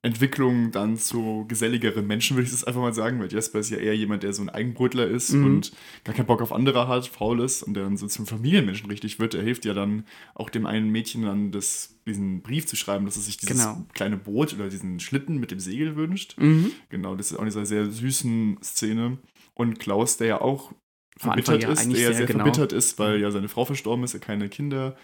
Entwicklung 0.04 0.72
dann 0.72 0.96
zu 0.98 1.46
geselligeren 1.48 2.06
Menschen, 2.08 2.38
würde 2.38 2.46
ich 2.46 2.52
das 2.52 2.64
einfach 2.64 2.82
mal 2.82 2.94
sagen, 2.94 3.20
weil 3.20 3.32
Jasper 3.32 3.60
ist 3.60 3.72
ja 3.72 3.78
eher 3.78 3.96
jemand, 3.96 4.24
der 4.24 4.32
so 4.34 4.42
ein 4.42 4.50
Eigenbrötler 4.50 5.08
ist 5.08 5.32
Mhm. 5.32 5.46
und 5.46 5.72
gar 6.04 6.14
keinen 6.16 6.28
Bock 6.28 6.42
auf 6.42 6.54
andere 6.54 6.88
hat, 6.88 7.08
faul 7.08 7.42
ist 7.42 7.64
und 7.64 7.74
der 7.74 7.84
dann 7.84 7.98
so 7.98 8.08
zum 8.08 8.26
Familienmenschen 8.28 8.90
richtig 8.90 9.20
wird. 9.20 9.34
Er 9.34 9.44
hilft 9.44 9.66
ja 9.66 9.74
dann 9.74 10.06
auch 10.36 10.50
dem 10.50 10.66
einen 10.66 10.90
Mädchen 10.92 11.24
dann 11.24 11.52
das, 11.52 11.96
diesen 12.06 12.42
Brief 12.42 12.68
zu 12.68 12.76
schreiben, 12.76 13.06
dass 13.06 13.18
es 13.18 13.26
sich 13.26 13.38
dieses 13.38 13.58
Genau. 13.64 13.86
kleine 13.94 14.18
Boot 14.18 14.54
oder 14.54 14.70
diesen 14.70 15.00
Schlitten 15.00 15.38
mit 15.40 15.52
dem 15.52 15.60
Segel 15.60 15.96
wünscht. 15.96 16.36
Mhm. 16.38 16.72
Genau, 16.90 17.16
das 17.16 17.32
ist 17.32 17.38
auch 17.38 17.42
in 17.42 17.48
dieser 17.48 17.66
sehr 17.66 17.90
süßen 17.90 18.60
Szene. 18.64 19.18
Und 19.56 19.80
Klaus, 19.80 20.18
der 20.18 20.28
ja 20.28 20.42
auch 20.42 20.72
verbittert 21.18 21.64
ja 21.64 21.72
ist, 21.72 21.84
der 21.84 21.90
ja 21.92 21.96
sehr 21.96 22.14
sehr 22.14 22.26
genau. 22.28 22.44
verbittert 22.44 22.72
ist, 22.72 23.00
weil 23.00 23.20
ja 23.20 23.32
seine 23.32 23.50
Frau 23.50 23.66
verstorben 23.66 24.04
ist, 24.04 24.14
er 24.14 24.20
keine 24.20 24.50
Kinder 24.50 24.96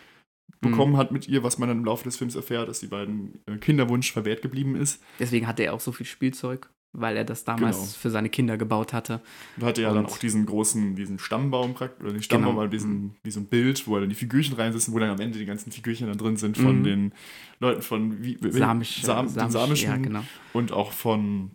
Mhm. 0.62 0.72
bekommen 0.72 0.98
hat 0.98 1.12
mit 1.12 1.28
ihr, 1.28 1.44
was 1.44 1.58
man 1.58 1.70
dann 1.70 1.80
im 1.80 1.86
Laufe 1.86 2.04
des 2.06 2.16
Films 2.18 2.36
erfährt, 2.36 2.70
dass 2.70 2.80
die 2.80 2.88
beiden 2.88 3.40
äh, 3.48 3.58
Kinderwunsch 3.58 4.12
verwehrt 4.14 4.42
geblieben 4.42 4.76
ist. 4.76 5.02
Deswegen 5.20 5.48
hatte 5.48 5.64
er 5.64 5.74
auch 5.74 5.80
so 5.82 5.92
viel 5.92 6.06
Spielzeug, 6.06 6.70
weil 6.94 7.18
er 7.18 7.26
das 7.26 7.44
damals 7.44 7.76
Genau. 7.78 7.88
für 8.00 8.10
seine 8.10 8.30
Kinder 8.30 8.56
gebaut 8.58 8.94
hatte. 8.94 9.22
Und 9.58 9.64
hatte 9.66 9.82
ja 9.82 9.94
dann 9.94 10.06
auch 10.06 10.18
diesen 10.18 10.46
großen, 10.46 10.96
diesen 10.96 11.20
Stammbaum 11.20 11.74
praktisch, 11.74 12.04
oder 12.04 12.14
nicht 12.14 12.26
Stammbaum, 12.26 12.56
Genau. 12.56 12.68
diesen, 12.68 13.16
wie 13.24 13.32
so 13.32 13.40
ein 13.42 13.48
Bild, 13.48 13.86
wo 13.88 14.00
dann 14.00 14.08
die 14.10 14.16
Figürchen 14.16 14.56
reinsitzen, 14.56 14.94
wo 14.94 15.00
dann 15.00 15.10
am 15.10 15.20
Ende 15.20 15.38
die 15.40 15.46
ganzen 15.46 15.72
Figürchen 15.72 16.08
dann 16.08 16.18
drin 16.18 16.38
sind 16.38 16.58
von 16.58 16.80
Mhm. 16.80 16.84
den 16.84 17.14
Leuten 17.60 17.82
von 17.82 18.24
wie, 18.24 18.38
Samisch, 18.52 19.02
Sam, 19.02 19.34
den 19.34 19.50
Samischen 19.52 19.90
ja, 19.90 19.98
genau. 19.98 20.24
und 20.54 20.72
auch 20.72 20.92
von 20.94 21.52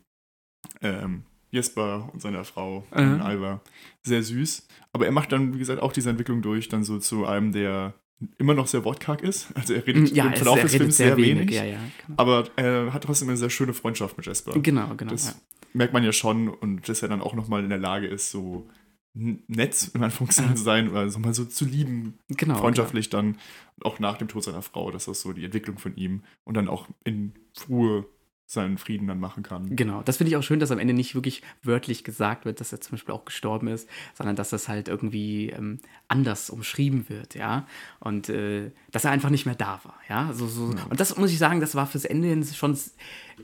ähm, 0.82 1.22
Jesper 1.50 2.10
und 2.12 2.20
seiner 2.20 2.44
Frau 2.44 2.84
Mhm. 2.94 3.22
Alba. 3.22 3.62
Sehr 4.02 4.22
süß. 4.22 4.66
Aber 4.92 5.06
er 5.06 5.12
macht 5.12 5.32
dann, 5.32 5.54
wie 5.54 5.58
gesagt, 5.58 5.80
auch 5.80 5.92
diese 5.92 6.10
Entwicklung 6.10 6.42
durch, 6.42 6.68
dann 6.68 6.84
so 6.84 6.98
zu 6.98 7.24
einem, 7.26 7.52
der 7.52 7.94
immer 8.38 8.54
noch 8.54 8.66
sehr 8.66 8.84
wortkarg 8.84 9.22
ist. 9.22 9.48
Also 9.54 9.74
er 9.74 9.86
redet 9.86 10.10
Ja, 10.10 10.26
im 10.26 10.34
Verlauf 10.34 10.58
er 10.58 10.64
des 10.64 10.74
Films 10.74 10.96
sehr 10.96 11.08
sehr 11.08 11.16
wenig. 11.16 11.38
wenig. 11.40 11.54
Ja, 11.54 11.64
ja, 11.64 11.78
genau. 12.06 12.18
Aber 12.18 12.48
er 12.56 12.92
hat 12.92 13.04
trotzdem 13.04 13.28
eine 13.28 13.36
sehr 13.36 13.50
schöne 13.50 13.74
Freundschaft 13.74 14.16
mit 14.16 14.26
Jasper. 14.26 14.58
Genau, 14.60 14.94
genau. 14.96 15.12
Das 15.12 15.40
merkt 15.72 15.92
man 15.92 16.02
ja 16.02 16.12
schon 16.12 16.48
und 16.48 16.88
dass 16.88 17.02
er 17.02 17.08
dann 17.08 17.20
auch 17.20 17.34
nochmal 17.34 17.62
in 17.62 17.68
der 17.68 17.78
Lage 17.78 18.06
ist, 18.06 18.30
so 18.30 18.68
nett 19.14 19.90
in 19.94 20.02
Anführungszeichen 20.02 20.56
zu 20.56 20.62
sein 20.62 20.90
oder 20.90 21.08
so 21.10 21.18
mal 21.18 21.34
so 21.34 21.44
zu 21.44 21.64
lieben, 21.64 22.18
genau 22.28 22.56
freundschaftlich 22.56 23.10
dann 23.10 23.36
auch 23.82 23.98
nach 23.98 24.16
dem 24.18 24.28
Tod 24.28 24.44
seiner 24.44 24.62
Frau, 24.62 24.90
dass 24.90 25.06
das 25.06 25.20
so 25.20 25.32
die 25.32 25.44
Entwicklung 25.44 25.78
von 25.78 25.96
ihm 25.96 26.22
und 26.44 26.56
dann 26.56 26.68
auch 26.68 26.88
in 27.04 27.32
Ruhe 27.68 28.06
seinen 28.50 28.78
Frieden 28.78 29.06
dann 29.06 29.20
machen 29.20 29.42
kann. 29.42 29.76
Genau, 29.76 30.00
das 30.02 30.16
finde 30.16 30.30
ich 30.30 30.36
auch 30.38 30.42
schön, 30.42 30.58
dass 30.58 30.70
am 30.70 30.78
Ende 30.78 30.94
nicht 30.94 31.14
wirklich 31.14 31.42
wörtlich 31.62 32.02
gesagt 32.02 32.46
wird, 32.46 32.60
dass 32.60 32.72
er 32.72 32.80
zum 32.80 32.92
Beispiel 32.92 33.14
auch 33.14 33.26
gestorben 33.26 33.68
ist, 33.68 33.86
sondern 34.14 34.36
dass 34.36 34.48
das 34.48 34.68
halt 34.68 34.88
irgendwie 34.88 35.50
ähm, 35.50 35.80
anders 36.08 36.48
umschrieben 36.48 37.10
wird, 37.10 37.34
ja. 37.34 37.66
Und 38.00 38.30
äh, 38.30 38.70
dass 38.90 39.04
er 39.04 39.10
einfach 39.10 39.28
nicht 39.28 39.44
mehr 39.44 39.54
da 39.54 39.80
war, 39.82 40.00
ja. 40.08 40.32
So, 40.32 40.46
so. 40.46 40.62
Und 40.88 40.98
das 40.98 41.14
muss 41.18 41.30
ich 41.30 41.36
sagen, 41.36 41.60
das 41.60 41.74
war 41.74 41.86
fürs 41.86 42.06
Ende 42.06 42.28
hin 42.28 42.42
schon, 42.42 42.74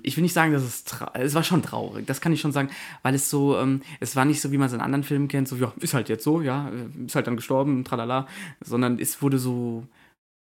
ich 0.02 0.16
will 0.16 0.22
nicht 0.22 0.32
sagen, 0.32 0.54
dass 0.54 0.62
es, 0.62 0.84
es 1.12 1.34
war 1.34 1.44
schon 1.44 1.60
traurig, 1.60 2.06
das 2.06 2.22
kann 2.22 2.32
ich 2.32 2.40
schon 2.40 2.52
sagen, 2.52 2.70
weil 3.02 3.14
es 3.14 3.28
so, 3.28 3.58
ähm, 3.58 3.82
es 4.00 4.16
war 4.16 4.24
nicht 4.24 4.40
so, 4.40 4.52
wie 4.52 4.58
man 4.58 4.68
es 4.68 4.72
in 4.72 4.80
anderen 4.80 5.04
Filmen 5.04 5.28
kennt, 5.28 5.48
so, 5.48 5.56
ja, 5.56 5.70
ist 5.80 5.92
halt 5.92 6.08
jetzt 6.08 6.24
so, 6.24 6.40
ja, 6.40 6.70
äh, 6.70 7.04
ist 7.04 7.14
halt 7.14 7.26
dann 7.26 7.36
gestorben, 7.36 7.84
tralala, 7.84 8.26
sondern 8.62 8.98
es 8.98 9.20
wurde 9.20 9.38
so, 9.38 9.86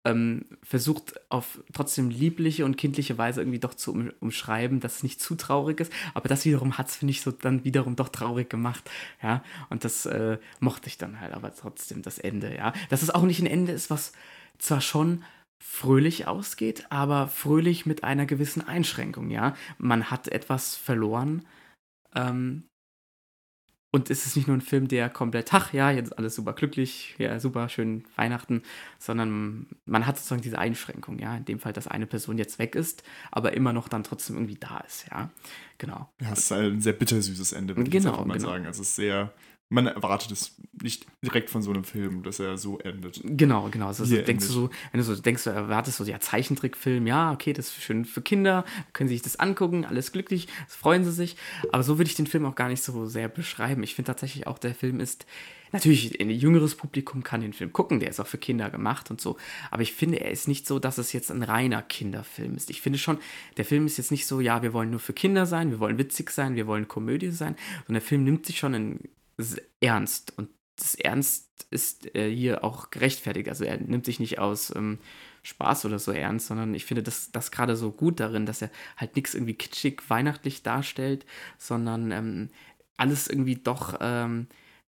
ähm, 0.05 0.47
versucht 0.63 1.21
auf 1.31 1.63
trotzdem 1.73 2.11
liebliche 2.11 2.65
und 2.65 2.77
kindliche 2.77 3.19
Weise 3.19 3.43
irgendwie 3.43 3.59
doch 3.59 3.75
zu 3.75 3.93
um, 3.93 4.11
umschreiben, 4.21 4.81
dass 4.81 4.97
es 4.97 5.03
nicht 5.03 5.21
zu 5.21 5.35
traurig 5.35 5.81
ist. 5.81 5.93
Aber 6.15 6.29
das 6.29 6.45
wiederum 6.45 6.79
hat 6.79 6.89
es, 6.89 6.97
finde 6.97 7.11
ich, 7.13 7.21
so 7.21 7.31
dann 7.31 7.65
wiederum 7.65 7.97
doch 7.97 8.09
traurig 8.09 8.49
gemacht. 8.49 8.91
Ja, 9.23 9.45
und 9.69 9.85
das 9.85 10.07
äh, 10.07 10.39
mochte 10.59 10.89
ich 10.89 10.97
dann 10.99 11.21
halt, 11.21 11.35
aber 11.35 11.55
trotzdem 11.55 12.03
das 12.03 12.19
Ende, 12.19 12.55
ja. 12.55 12.73
Dass 12.89 13.03
es 13.03 13.11
auch 13.11 13.23
nicht 13.23 13.41
ein 13.41 13.47
Ende 13.47 13.73
ist, 13.73 13.91
was 13.91 14.13
zwar 14.59 14.81
schon 14.81 15.23
fröhlich 15.63 16.27
ausgeht, 16.27 16.87
aber 16.91 17.29
fröhlich 17.29 17.85
mit 17.85 18.03
einer 18.03 18.25
gewissen 18.25 18.67
Einschränkung, 18.67 19.31
ja. 19.31 19.55
Man 19.79 20.11
hat 20.11 20.29
etwas 20.29 20.77
verloren. 20.77 21.47
Ähm, 22.15 22.65
und 23.93 24.09
es 24.11 24.25
ist 24.27 24.37
nicht 24.37 24.47
nur 24.47 24.57
ein 24.57 24.61
Film, 24.61 24.87
der 24.89 25.09
komplett, 25.11 25.53
ach 25.53 25.73
ja, 25.73 25.91
jetzt 25.91 26.17
alles 26.17 26.37
super 26.37 26.53
glücklich, 26.53 27.15
ja, 27.19 27.41
super 27.41 27.69
schön 27.69 28.05
Weihnachten, 28.17 28.63
sondern 28.99 29.67
man 29.85 30.07
hat 30.07 30.17
sozusagen 30.17 30.43
diese 30.43 30.59
Einschränkung, 30.59 31.19
ja, 31.19 31.37
in 31.37 31.45
dem 31.45 31.59
Fall, 31.59 31.73
dass 31.73 31.89
eine 31.89 32.07
Person 32.07 32.39
jetzt 32.39 32.59
weg 32.59 32.75
ist, 32.75 33.03
aber 33.33 33.53
immer 33.55 33.73
noch 33.73 33.89
dann 33.89 34.05
trotzdem 34.05 34.37
irgendwie 34.37 34.55
da 34.61 34.79
ist, 34.87 35.07
ja, 35.11 35.31
genau. 35.79 36.09
Ja, 36.21 36.33
es 36.33 36.41
ist 36.41 36.53
ein 36.53 36.81
sehr 36.81 36.93
bittersüßes 36.93 37.53
Ende, 37.53 37.77
würde 37.77 37.89
ich 37.89 37.95
jetzt 37.95 38.05
Genau, 38.05 38.25
mal 38.25 38.35
genau. 38.39 38.49
sagen. 38.51 38.67
Also 38.67 38.83
es 38.83 38.91
ist 38.91 38.97
sehr 38.97 39.33
man 39.71 39.87
erwartet 39.87 40.33
es 40.33 40.57
nicht 40.83 41.07
direkt 41.23 41.49
von 41.49 41.63
so 41.63 41.71
einem 41.71 41.85
Film, 41.85 42.25
dass 42.25 42.41
er 42.41 42.59
so 42.59 42.81
endet. 42.81 43.21
Genau, 43.25 43.69
genau. 43.71 43.87
Also, 43.87 44.05
denkst 44.05 44.27
du 44.27 44.33
endet. 44.33 44.43
so, 44.51 44.71
wenn 44.91 44.99
du 44.99 45.05
so 45.05 45.15
denkst, 45.15 45.45
du 45.45 45.51
erwartest 45.51 45.99
so, 45.99 46.05
ja, 46.05 46.19
Zeichentrickfilm, 46.19 47.07
ja, 47.07 47.33
okay, 47.33 47.53
das 47.53 47.69
ist 47.69 47.83
schön 47.83 48.05
für 48.05 48.21
Kinder, 48.21 48.65
können 48.93 49.09
sie 49.09 49.15
sich 49.15 49.23
das 49.23 49.39
angucken, 49.39 49.85
alles 49.85 50.11
glücklich, 50.11 50.49
freuen 50.67 51.05
sie 51.05 51.13
sich. 51.13 51.37
Aber 51.71 51.85
so 51.85 51.99
würde 51.99 52.11
ich 52.11 52.17
den 52.17 52.27
Film 52.27 52.47
auch 52.47 52.57
gar 52.57 52.69
nicht 52.69 52.83
so 52.83 53.07
sehr 53.07 53.29
beschreiben. 53.29 53.85
Ich 53.85 53.95
finde 53.95 54.09
tatsächlich 54.09 54.49
auch, 54.49 54.59
der 54.59 54.75
Film 54.75 54.99
ist, 54.99 55.25
natürlich, 55.71 56.21
ein 56.21 56.31
jüngeres 56.31 56.75
Publikum 56.75 57.23
kann 57.23 57.41
den 57.41 57.53
Film 57.53 57.73
gucken, 57.73 58.01
der 58.01 58.11
ist 58.11 58.19
auch 58.19 58.27
für 58.27 58.39
Kinder 58.39 58.71
gemacht 58.71 59.09
und 59.13 59.21
so. 59.21 59.37
Aber 59.71 59.83
ich 59.83 59.93
finde, 59.93 60.21
er 60.21 60.33
ist 60.33 60.49
nicht 60.49 60.67
so, 60.67 60.81
dass 60.81 60.99
es 60.99 61.13
jetzt 61.13 61.31
ein 61.31 61.45
reiner 61.45 61.83
Kinderfilm 61.83 62.57
ist. 62.57 62.71
Ich 62.71 62.81
finde 62.81 62.99
schon, 62.99 63.19
der 63.57 63.65
Film 63.65 63.87
ist 63.87 63.99
jetzt 63.99 64.11
nicht 64.11 64.27
so, 64.27 64.41
ja, 64.41 64.63
wir 64.63 64.73
wollen 64.73 64.91
nur 64.91 64.99
für 64.99 65.13
Kinder 65.13 65.47
sein, 65.47 65.71
wir 65.71 65.79
wollen 65.79 65.99
witzig 65.99 66.31
sein, 66.31 66.57
wir 66.57 66.67
wollen 66.67 66.89
Komödie 66.89 67.31
sein, 67.31 67.55
sondern 67.87 68.01
der 68.01 68.09
Film 68.09 68.25
nimmt 68.25 68.47
sich 68.47 68.59
schon 68.59 68.75
in, 68.75 69.01
ernst. 69.81 70.37
Und 70.37 70.49
das 70.77 70.95
Ernst 70.95 71.67
ist 71.71 72.15
äh, 72.15 72.35
hier 72.35 72.65
auch 72.65 72.91
gerechtfertigt. 72.91 73.49
Also 73.49 73.65
er 73.65 73.79
nimmt 73.79 74.07
sich 74.07 74.19
nicht 74.21 74.39
aus 74.39 74.75
ähm, 74.75 74.99
Spaß 75.43 75.85
oder 75.85 75.99
so 75.99 76.13
ernst, 76.13 76.47
sondern 76.49 76.75
ich 76.75 76.85
finde 76.85 77.03
das, 77.03 77.31
das 77.33 77.51
gerade 77.51 77.77
so 77.77 77.93
gut 77.93 78.21
darin, 78.21 78.47
dass 78.47 78.63
er 78.63 78.71
halt 78.97 79.17
nichts 79.17 79.35
irgendwie 79.35 79.55
kitschig, 79.55 80.03
weihnachtlich 80.09 80.63
darstellt, 80.63 81.27
sondern 81.59 82.13
ähm, 82.13 82.51
alles 82.97 83.29
irgendwie 83.29 83.57
doch 83.57 83.99
ähm, 84.01 84.49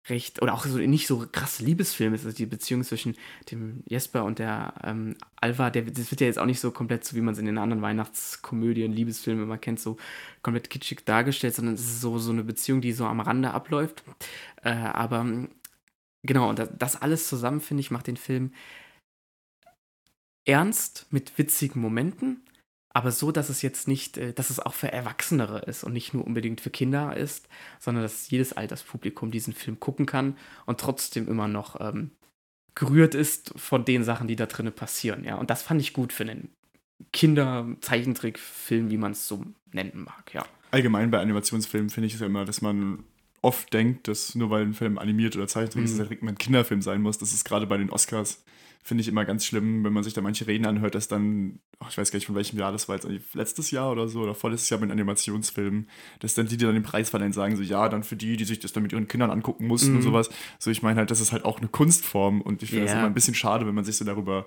recht, 0.08 0.40
oder 0.40 0.54
auch 0.54 0.64
so 0.64 0.78
nicht 0.78 1.06
so 1.06 1.26
krass 1.30 1.60
Liebesfilm 1.60 2.14
ist, 2.14 2.24
also 2.24 2.36
die 2.36 2.46
Beziehung 2.46 2.82
zwischen 2.84 3.16
dem 3.50 3.82
Jesper 3.86 4.24
und 4.24 4.38
der 4.38 4.74
ähm, 4.82 5.14
Alva, 5.36 5.70
der, 5.70 5.82
das 5.82 6.10
wird 6.10 6.20
ja 6.20 6.26
jetzt 6.26 6.38
auch 6.38 6.46
nicht 6.46 6.60
so 6.60 6.70
komplett 6.70 7.04
so, 7.04 7.16
wie 7.16 7.20
man 7.20 7.34
es 7.34 7.38
in 7.38 7.46
den 7.46 7.58
anderen 7.58 7.82
Weihnachtskomödien, 7.82 8.92
Liebesfilmen 8.92 9.44
immer 9.44 9.58
kennt, 9.58 9.80
so 9.80 9.98
komplett 10.42 10.70
kitschig 10.70 11.04
dargestellt, 11.04 11.54
sondern 11.54 11.74
es 11.74 11.82
ist 11.82 12.00
so, 12.00 12.18
so 12.18 12.32
eine 12.32 12.44
Beziehung, 12.44 12.80
die 12.80 12.92
so 12.92 13.04
am 13.04 13.20
Rande 13.20 13.52
abläuft. 13.52 14.02
Äh, 14.62 14.70
aber 14.70 15.26
genau, 16.22 16.48
und 16.48 16.58
das, 16.58 16.70
das 16.76 17.02
alles 17.02 17.28
zusammen, 17.28 17.60
finde 17.60 17.82
ich, 17.82 17.90
macht 17.90 18.06
den 18.06 18.16
Film 18.16 18.52
ernst 20.46 21.06
mit 21.10 21.36
witzigen 21.38 21.80
Momenten, 21.80 22.42
aber 22.92 23.12
so, 23.12 23.30
dass 23.32 23.48
es 23.48 23.62
jetzt 23.62 23.86
nicht, 23.88 24.18
äh, 24.18 24.32
dass 24.32 24.50
es 24.50 24.60
auch 24.60 24.74
für 24.74 24.92
Erwachsenere 24.92 25.60
ist 25.60 25.84
und 25.84 25.92
nicht 25.92 26.12
nur 26.14 26.26
unbedingt 26.26 26.60
für 26.60 26.70
Kinder 26.70 27.16
ist, 27.16 27.48
sondern 27.78 28.02
dass 28.02 28.30
jedes 28.30 28.52
Alterspublikum 28.52 29.30
diesen 29.30 29.52
Film 29.54 29.78
gucken 29.80 30.06
kann 30.06 30.36
und 30.66 30.80
trotzdem 30.80 31.28
immer 31.28 31.48
noch 31.48 31.80
ähm, 31.80 32.10
gerührt 32.74 33.14
ist 33.14 33.52
von 33.56 33.84
den 33.84 34.04
Sachen, 34.04 34.28
die 34.28 34.36
da 34.36 34.46
drinnen 34.46 34.72
passieren. 34.72 35.24
Ja, 35.24 35.36
und 35.36 35.50
das 35.50 35.62
fand 35.62 35.80
ich 35.80 35.92
gut 35.92 36.12
für 36.12 36.24
einen 36.24 36.50
Kinder-Zeichentrickfilm, 37.12 38.90
wie 38.90 38.96
man 38.96 39.12
es 39.12 39.26
so 39.26 39.44
nennen 39.72 40.04
mag. 40.04 40.32
Ja. 40.34 40.44
Allgemein 40.70 41.10
bei 41.10 41.20
Animationsfilmen 41.20 41.90
finde 41.90 42.06
ich 42.06 42.14
es 42.14 42.20
ja 42.20 42.26
immer, 42.26 42.44
dass 42.44 42.62
man 42.62 43.04
oft 43.42 43.72
denkt, 43.72 44.08
dass 44.08 44.34
nur 44.34 44.50
weil 44.50 44.62
ein 44.62 44.74
Film 44.74 44.98
animiert 44.98 45.36
oder 45.36 45.48
Zeichentrick 45.48 45.84
ist, 45.84 45.92
Mhm. 45.92 45.94
dass 45.94 46.04
er 46.04 46.08
direkt 46.08 46.22
mal 46.22 46.32
ein 46.32 46.38
Kinderfilm 46.38 46.82
sein 46.82 47.02
muss. 47.02 47.18
Das 47.18 47.32
ist 47.32 47.44
gerade 47.44 47.66
bei 47.66 47.76
den 47.76 47.90
Oscars, 47.90 48.42
finde 48.82 49.02
ich 49.02 49.08
immer 49.08 49.24
ganz 49.24 49.44
schlimm, 49.44 49.84
wenn 49.84 49.92
man 49.92 50.02
sich 50.02 50.14
da 50.14 50.20
manche 50.22 50.46
Reden 50.46 50.64
anhört, 50.66 50.94
dass 50.94 51.06
dann, 51.06 51.60
ach, 51.80 51.90
ich 51.90 51.98
weiß 51.98 52.10
gar 52.10 52.16
nicht 52.16 52.26
von 52.26 52.34
welchem 52.34 52.58
Jahr 52.58 52.72
das 52.72 52.88
war, 52.88 52.96
jetzt 52.96 53.04
eigentlich 53.06 53.34
letztes 53.34 53.70
Jahr 53.70 53.92
oder 53.92 54.08
so, 54.08 54.20
oder 54.22 54.34
vorletztes 54.34 54.70
Jahr 54.70 54.80
mit 54.80 54.90
Animationsfilmen, 54.90 55.88
dass 56.20 56.34
dann 56.34 56.46
die, 56.46 56.56
die 56.56 56.64
dann 56.64 56.74
den 56.74 56.82
Preis 56.82 57.10
verleihen, 57.10 57.32
sagen 57.32 57.56
so, 57.56 57.62
ja, 57.62 57.88
dann 57.88 58.02
für 58.04 58.16
die, 58.16 58.36
die 58.36 58.44
sich 58.44 58.58
das 58.58 58.72
dann 58.72 58.82
mit 58.82 58.92
ihren 58.92 59.06
Kindern 59.06 59.30
angucken 59.30 59.66
mussten 59.66 59.90
Mhm. 59.90 59.96
und 59.96 60.02
sowas. 60.02 60.30
So, 60.58 60.70
ich 60.70 60.82
meine 60.82 60.98
halt, 60.98 61.10
das 61.10 61.20
ist 61.20 61.32
halt 61.32 61.44
auch 61.44 61.58
eine 61.58 61.68
Kunstform 61.68 62.40
und 62.40 62.62
ich 62.62 62.70
finde 62.70 62.86
es 62.86 62.92
Ja. 62.92 62.98
immer 62.98 63.06
ein 63.06 63.14
bisschen 63.14 63.34
schade, 63.34 63.66
wenn 63.66 63.74
man 63.74 63.84
sich 63.84 63.96
so 63.96 64.04
darüber 64.04 64.46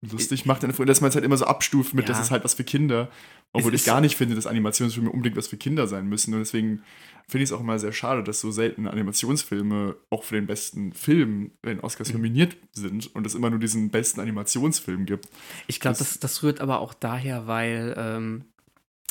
lustig 0.00 0.46
macht, 0.46 0.62
dass 0.62 1.00
man 1.00 1.08
es 1.08 1.14
halt 1.16 1.24
immer 1.24 1.36
so 1.36 1.44
abstuft 1.46 1.92
mit, 1.94 2.08
das 2.08 2.18
Ja. 2.18 2.22
ist 2.24 2.30
halt 2.30 2.44
was 2.44 2.54
für 2.54 2.64
Kinder. 2.64 3.10
Obwohl 3.52 3.74
ich 3.74 3.84
gar 3.84 4.00
nicht 4.00 4.16
finde, 4.16 4.34
dass 4.34 4.46
Animationsfilme 4.46 5.10
unbedingt 5.10 5.36
was 5.36 5.48
für 5.48 5.56
Kinder 5.56 5.86
sein 5.86 6.06
müssen. 6.06 6.34
Und 6.34 6.40
deswegen 6.40 6.82
finde 7.28 7.42
ich 7.44 7.50
es 7.50 7.52
auch 7.52 7.60
immer 7.60 7.78
sehr 7.78 7.92
schade, 7.92 8.22
dass 8.22 8.40
so 8.40 8.50
selten 8.50 8.86
Animationsfilme 8.86 9.96
auch 10.10 10.22
für 10.22 10.34
den 10.36 10.46
besten 10.46 10.92
Film 10.92 11.52
bei 11.62 11.70
den 11.70 11.78
Mhm. 11.78 11.84
Oscars 11.84 12.12
nominiert 12.12 12.56
sind 12.72 13.14
und 13.14 13.26
es 13.26 13.34
immer 13.34 13.50
nur 13.50 13.58
diesen 13.58 13.90
besten 13.90 14.20
Animationsfilm 14.20 15.06
gibt. 15.06 15.28
Ich 15.66 15.80
glaube, 15.80 15.96
Das- 15.98 16.08
das, 16.10 16.18
das 16.20 16.42
rührt 16.42 16.60
aber 16.60 16.80
auch 16.80 16.94
daher, 16.94 17.46
weil 17.46 17.94
ähm, 17.96 18.44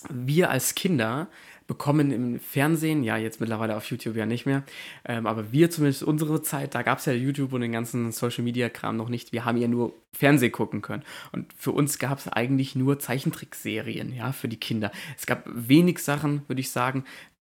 wir 0.10 0.52
als 0.52 0.76
Kinder 0.76 1.28
bekommen 1.68 2.12
im 2.12 2.40
Fernsehen, 2.40 3.04
ja 3.04 3.18
jetzt 3.18 3.40
mittlerweile 3.40 3.76
auf 3.76 3.86
YouTube 3.90 4.16
ja 4.16 4.26
nicht 4.26 4.46
mehr, 4.46 4.64
ähm, 5.06 5.28
aber 5.28 5.52
wir 5.52 5.70
zumindest 5.70 6.04
unsere 6.04 6.42
Zeit, 6.42 6.74
da 6.74 6.82
gab 6.82 7.00
es 7.00 7.06
ja 7.06 7.14
YouTube 7.14 7.54
und 7.54 7.62
den 7.62 7.74
ganzen 7.74 8.12
Social-Media-Kram 8.12 8.96
noch 8.96 9.10
nicht, 9.10 9.34
wir 9.34 9.46
haben 9.46 9.58
ja 9.58 9.68
nur 9.68 9.94
Fernsehen 10.14 10.52
gucken 10.52 10.82
können. 10.82 11.04
Und 11.32 11.54
für 11.54 11.72
uns 11.72 12.00
gab 12.00 12.18
es 12.18 12.28
eigentlich 12.28 12.76
nur 12.76 13.00
Zeichentrickserien, 13.00 14.16
ja, 14.16 14.32
für 14.32 14.48
die 14.48 14.60
Kinder. 14.60 14.92
Es 15.18 15.26
gab 15.26 15.44
wenig 15.46 16.00
Sachen, 16.00 16.42
würde 16.48 16.62
ich 16.62 16.72
sagen, 16.72 17.04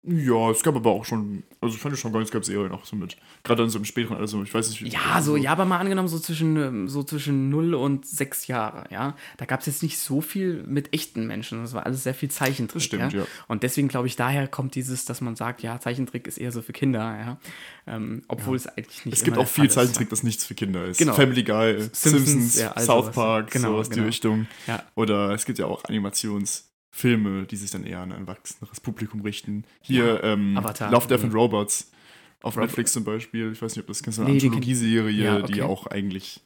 Ja, 0.04 0.50
es 0.50 0.62
gab 0.62 0.76
aber 0.76 0.90
auch 0.92 1.04
schon, 1.04 1.42
also 1.60 1.74
ich 1.74 1.80
fand 1.82 1.92
ich 1.92 2.00
schon 2.00 2.12
gar 2.12 2.20
nicht, 2.20 2.28
es 2.28 2.32
gab 2.32 2.44
Serien 2.44 2.70
auch 2.72 2.84
so 2.84 2.94
mit. 2.94 3.16
Gerade 3.42 3.62
dann 3.62 3.70
so 3.70 3.78
im 3.78 3.84
späteren, 3.84 4.16
also 4.16 4.42
ich 4.44 4.54
weiß 4.54 4.70
nicht. 4.70 4.82
wie- 4.84 4.88
Ja, 4.90 5.20
so, 5.20 5.36
ja, 5.36 5.50
aber 5.52 5.64
mal 5.64 5.78
angenommen, 5.78 6.06
so 6.08 6.18
zwischen, 6.20 6.56
ähm, 6.56 6.88
so 6.88 7.02
zwischen 7.02 7.50
0 7.50 7.74
und 7.74 8.06
6 8.06 8.46
Jahre, 8.46 8.84
ja. 8.90 9.16
Da 9.38 9.44
gab 9.44 9.60
es 9.60 9.66
jetzt 9.66 9.82
nicht 9.82 9.98
so 9.98 10.20
viel 10.20 10.62
mit 10.66 10.94
echten 10.94 11.26
Menschen. 11.26 11.62
Das 11.62 11.74
war 11.74 11.84
alles 11.84 12.04
sehr 12.04 12.14
viel 12.14 12.30
Zeichentrick. 12.30 12.74
Das 12.74 12.84
stimmt, 12.84 13.12
ja. 13.12 13.24
Und 13.48 13.64
deswegen 13.64 13.88
glaube 13.88 14.06
ich, 14.06 14.14
daher 14.14 14.46
kommt 14.46 14.76
dieses, 14.76 15.04
dass 15.04 15.20
man 15.20 15.34
sagt, 15.34 15.62
ja, 15.62 15.80
Zeichentrick 15.80 16.28
ist 16.28 16.38
eher 16.38 16.52
so 16.52 16.62
für 16.62 16.72
Kinder, 16.72 17.00
ja. 17.18 17.38
Ähm, 17.86 18.22
obwohl 18.28 18.56
es 18.56 18.66
eigentlich 18.68 19.04
nicht 19.04 19.14
Es 19.18 19.24
gibt 19.24 19.36
auch 19.36 19.48
viel 19.48 19.64
Fall 19.64 19.66
ist, 19.66 19.74
Zeichentrick, 19.74 20.10
das 20.10 20.22
nichts 20.22 20.44
für 20.44 20.54
Kinder 20.54 20.84
ist. 20.84 20.98
Genau. 20.98 21.14
Family 21.14 21.42
Guy, 21.42 21.80
Simpsons, 21.92 22.00
Simpsons, 22.00 22.58
ja, 22.60 22.78
South. 22.80 23.10
Park, 23.12 23.50
Genau, 23.50 23.72
sowas 23.72 23.88
die 23.88 23.96
genau. 23.96 24.06
Richtung. 24.06 24.46
Ja. 24.68 24.84
Oder 24.94 25.30
es 25.34 25.44
gibt 25.44 25.58
ja 25.58 25.66
auch 25.66 25.82
Animationsfilme, 26.98 27.46
die 27.46 27.56
sich 27.56 27.70
dann 27.70 27.84
eher 27.84 28.00
an 28.00 28.12
ein 28.12 28.22
erwachseneres 28.26 28.80
Publikum 28.80 29.20
richten. 29.22 29.64
Hier 29.80 30.22
ähm, 30.24 30.56
Avatar. 30.56 30.90
Love, 30.90 31.06
Death 31.08 31.24
and. 31.24 31.34
Robots 31.34 31.90
auf 32.42 32.56
Rob- 32.56 32.64
Netflix 32.64 32.92
zum 32.92 33.04
Beispiel. 33.04 33.52
Ich 33.52 33.62
weiß 33.62 33.72
nicht, 33.76 33.82
ob 33.82 33.88
das 33.88 34.02
kennst 34.02 34.18
eine 34.20 34.30
Nee, 34.30 34.38
die 34.38 34.46
Anthologieserie, 34.46 35.10
Ja, 35.24 35.42
die 35.42 35.54
okay. 35.54 35.62
auch 35.62 35.86
eigentlich 35.86 36.40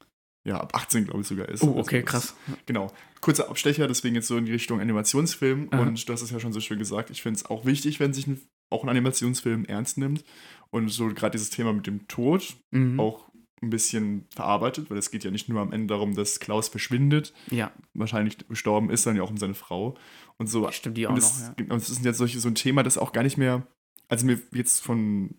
ja, 0.45 0.61
ab 0.61 0.75
18, 0.75 1.05
glaube 1.05 1.21
ich, 1.21 1.27
sogar 1.29 1.49
ist. 1.49 1.63
Oh, 1.63 1.69
Also 1.69 1.81
okay, 1.81 2.03
das- 2.03 2.11
krass. 2.11 2.37
Genau. 2.67 2.93
Kurzer 3.21 3.49
Abstecher, 3.49 3.87
deswegen 3.87 4.17
jetzt 4.17 4.27
so 4.27 4.37
in 4.37 4.45
die 4.47 4.53
Richtung 4.53 4.81
Animationsfilm. 4.81 5.69
Aha. 5.71 5.81
Und 5.83 6.09
du 6.09 6.13
hast 6.13 6.23
es 6.23 6.31
ja 6.31 6.41
schon 6.41 6.53
so 6.53 6.61
schön 6.61 6.79
gesagt. 6.79 7.11
Ich 7.11 7.23
finde 7.23 7.37
es 7.39 7.47
auch 7.47 7.65
wichtig, 7.65 8.01
wenn 8.01 8.13
sich 8.13 8.27
ein, 8.27 8.41
auch 8.71 8.83
ein 8.83 8.89
Animationsfilm 8.89 9.65
ernst 9.67 9.99
nimmt. 9.99 10.25
Und 10.71 10.89
so 10.89 11.07
gerade 11.09 11.33
dieses 11.33 11.51
Thema 11.51 11.73
mit 11.73 11.87
dem 11.87 12.09
Tod 12.09 12.57
Mhm. 12.73 12.99
auch 12.99 13.29
ein 13.63 13.71
bisschen 13.71 14.27
verarbeitet, 14.31 14.91
weil 14.91 14.99
es 14.99 15.11
geht 15.11 15.25
ja 15.25 15.31
nicht 15.31 15.49
nur 15.49 15.61
am 15.61 15.73
Ende 15.73 15.95
darum, 15.95 16.15
dass 16.15 16.41
Klaus 16.41 16.69
verschwindet, 16.69 17.33
Ja, 17.51 17.73
wahrscheinlich 17.95 18.37
gestorben 18.49 18.91
ist, 18.91 19.05
sondern 19.05 19.19
ja 19.19 19.23
auch 19.23 19.31
um 19.31 19.37
seine 19.37 19.55
Frau. 19.55 19.97
Und 20.39 20.49
so. 20.49 20.71
stimmt 20.73 20.97
die 20.97 21.07
auch 21.07 21.13
und 21.13 21.21
noch, 21.21 21.25
es, 21.25 21.53
ja. 21.57 21.65
und 21.69 21.77
es 21.77 21.89
ist 21.89 22.05
jetzt 22.05 22.19
solche, 22.19 22.41
so 22.41 22.49
ein 22.49 22.55
Thema, 22.55 22.83
das 22.83 22.99
auch 22.99 23.13
gar 23.13 23.23
nicht 23.23 23.39
mehr, 23.39 23.67
also 24.09 24.27
mir 24.27 24.41
jetzt 24.53 24.83
von 24.83 25.37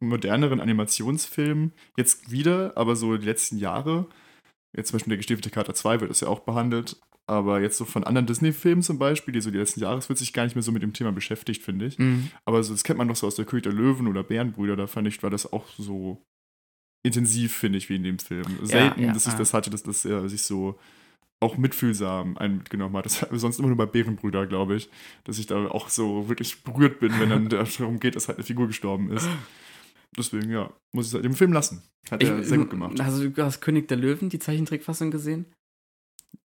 moderneren 0.00 0.60
Animationsfilmen 0.60 1.72
jetzt 1.96 2.30
wieder, 2.30 2.76
aber 2.76 2.96
so 2.96 3.16
die 3.16 3.26
letzten 3.26 3.58
Jahre, 3.58 4.06
jetzt 4.76 4.88
zum 4.88 4.96
Beispiel 4.96 5.10
der 5.10 5.18
gestiefelte 5.18 5.50
Kater 5.50 5.74
2 5.74 6.00
wird 6.00 6.10
das 6.10 6.20
ja 6.20 6.28
auch 6.28 6.40
behandelt, 6.40 6.96
aber 7.26 7.60
jetzt 7.60 7.76
so 7.76 7.84
von 7.84 8.04
anderen 8.04 8.26
Disney-Filmen 8.26 8.82
zum 8.82 8.98
Beispiel, 8.98 9.32
die 9.32 9.40
so 9.40 9.50
die 9.50 9.58
letzten 9.58 9.80
Jahre, 9.80 9.98
es 9.98 10.08
wird 10.08 10.18
sich 10.18 10.32
gar 10.32 10.44
nicht 10.44 10.54
mehr 10.54 10.62
so 10.62 10.72
mit 10.72 10.82
dem 10.82 10.92
Thema 10.92 11.12
beschäftigt, 11.12 11.62
finde 11.62 11.86
ich. 11.86 11.98
Mhm. 11.98 12.30
Aber 12.44 12.62
so, 12.62 12.72
das 12.72 12.84
kennt 12.84 12.98
man 12.98 13.08
doch 13.08 13.16
so 13.16 13.26
aus 13.26 13.34
der 13.34 13.44
König 13.44 13.64
der 13.64 13.72
Löwen 13.72 14.06
oder 14.06 14.22
Bärenbrüder, 14.22 14.76
da 14.76 14.86
fand 14.86 15.08
ich, 15.08 15.22
war 15.22 15.30
das 15.30 15.52
auch 15.52 15.66
so 15.76 16.22
intensiv, 17.02 17.54
finde 17.56 17.78
ich, 17.78 17.88
wie 17.88 17.96
in 17.96 18.02
dem 18.02 18.18
Film. 18.18 18.44
Selten, 18.62 19.02
ja, 19.02 19.12
dass 19.12 19.26
ich 19.26 19.34
das 19.34 19.54
hatte, 19.54 19.70
dass 19.70 19.82
das 19.82 20.04
er 20.04 20.28
sich 20.28 20.42
so 20.42 20.78
auch 21.40 21.56
mitfühlsam 21.58 22.36
einen 22.38 22.56
mitgenommen 22.58 22.96
hat. 22.96 23.04
Das 23.06 23.30
wir 23.30 23.38
sonst 23.38 23.58
immer 23.58 23.68
nur 23.68 23.76
bei 23.76 23.86
Bärenbrüder, 23.86 24.46
glaube 24.46 24.76
ich, 24.76 24.88
dass 25.24 25.38
ich 25.38 25.46
da 25.46 25.66
auch 25.68 25.88
so 25.90 26.28
wirklich 26.28 26.62
berührt 26.64 26.98
bin, 27.00 27.12
wenn 27.20 27.28
dann 27.30 27.48
darum 27.78 28.00
geht, 28.00 28.16
dass 28.16 28.28
halt 28.28 28.38
eine 28.38 28.44
Figur 28.46 28.66
gestorben 28.66 29.10
ist. 29.10 29.28
Deswegen, 30.16 30.50
ja, 30.50 30.72
muss 30.94 31.06
ich 31.06 31.10
es 31.10 31.14
halt 31.14 31.26
im 31.26 31.34
Film 31.34 31.52
lassen. 31.52 31.82
Hat 32.10 32.22
er 32.22 32.38
Ich- 32.40 32.46
sehr 32.48 32.58
gut 32.58 32.70
gemacht. 32.70 32.98
Also 33.00 33.28
du 33.28 33.42
hast 33.44 33.60
König 33.60 33.86
der 33.88 33.98
Löwen, 33.98 34.30
die 34.30 34.38
Zeichentrickfassung 34.38 35.10
gesehen? 35.10 35.44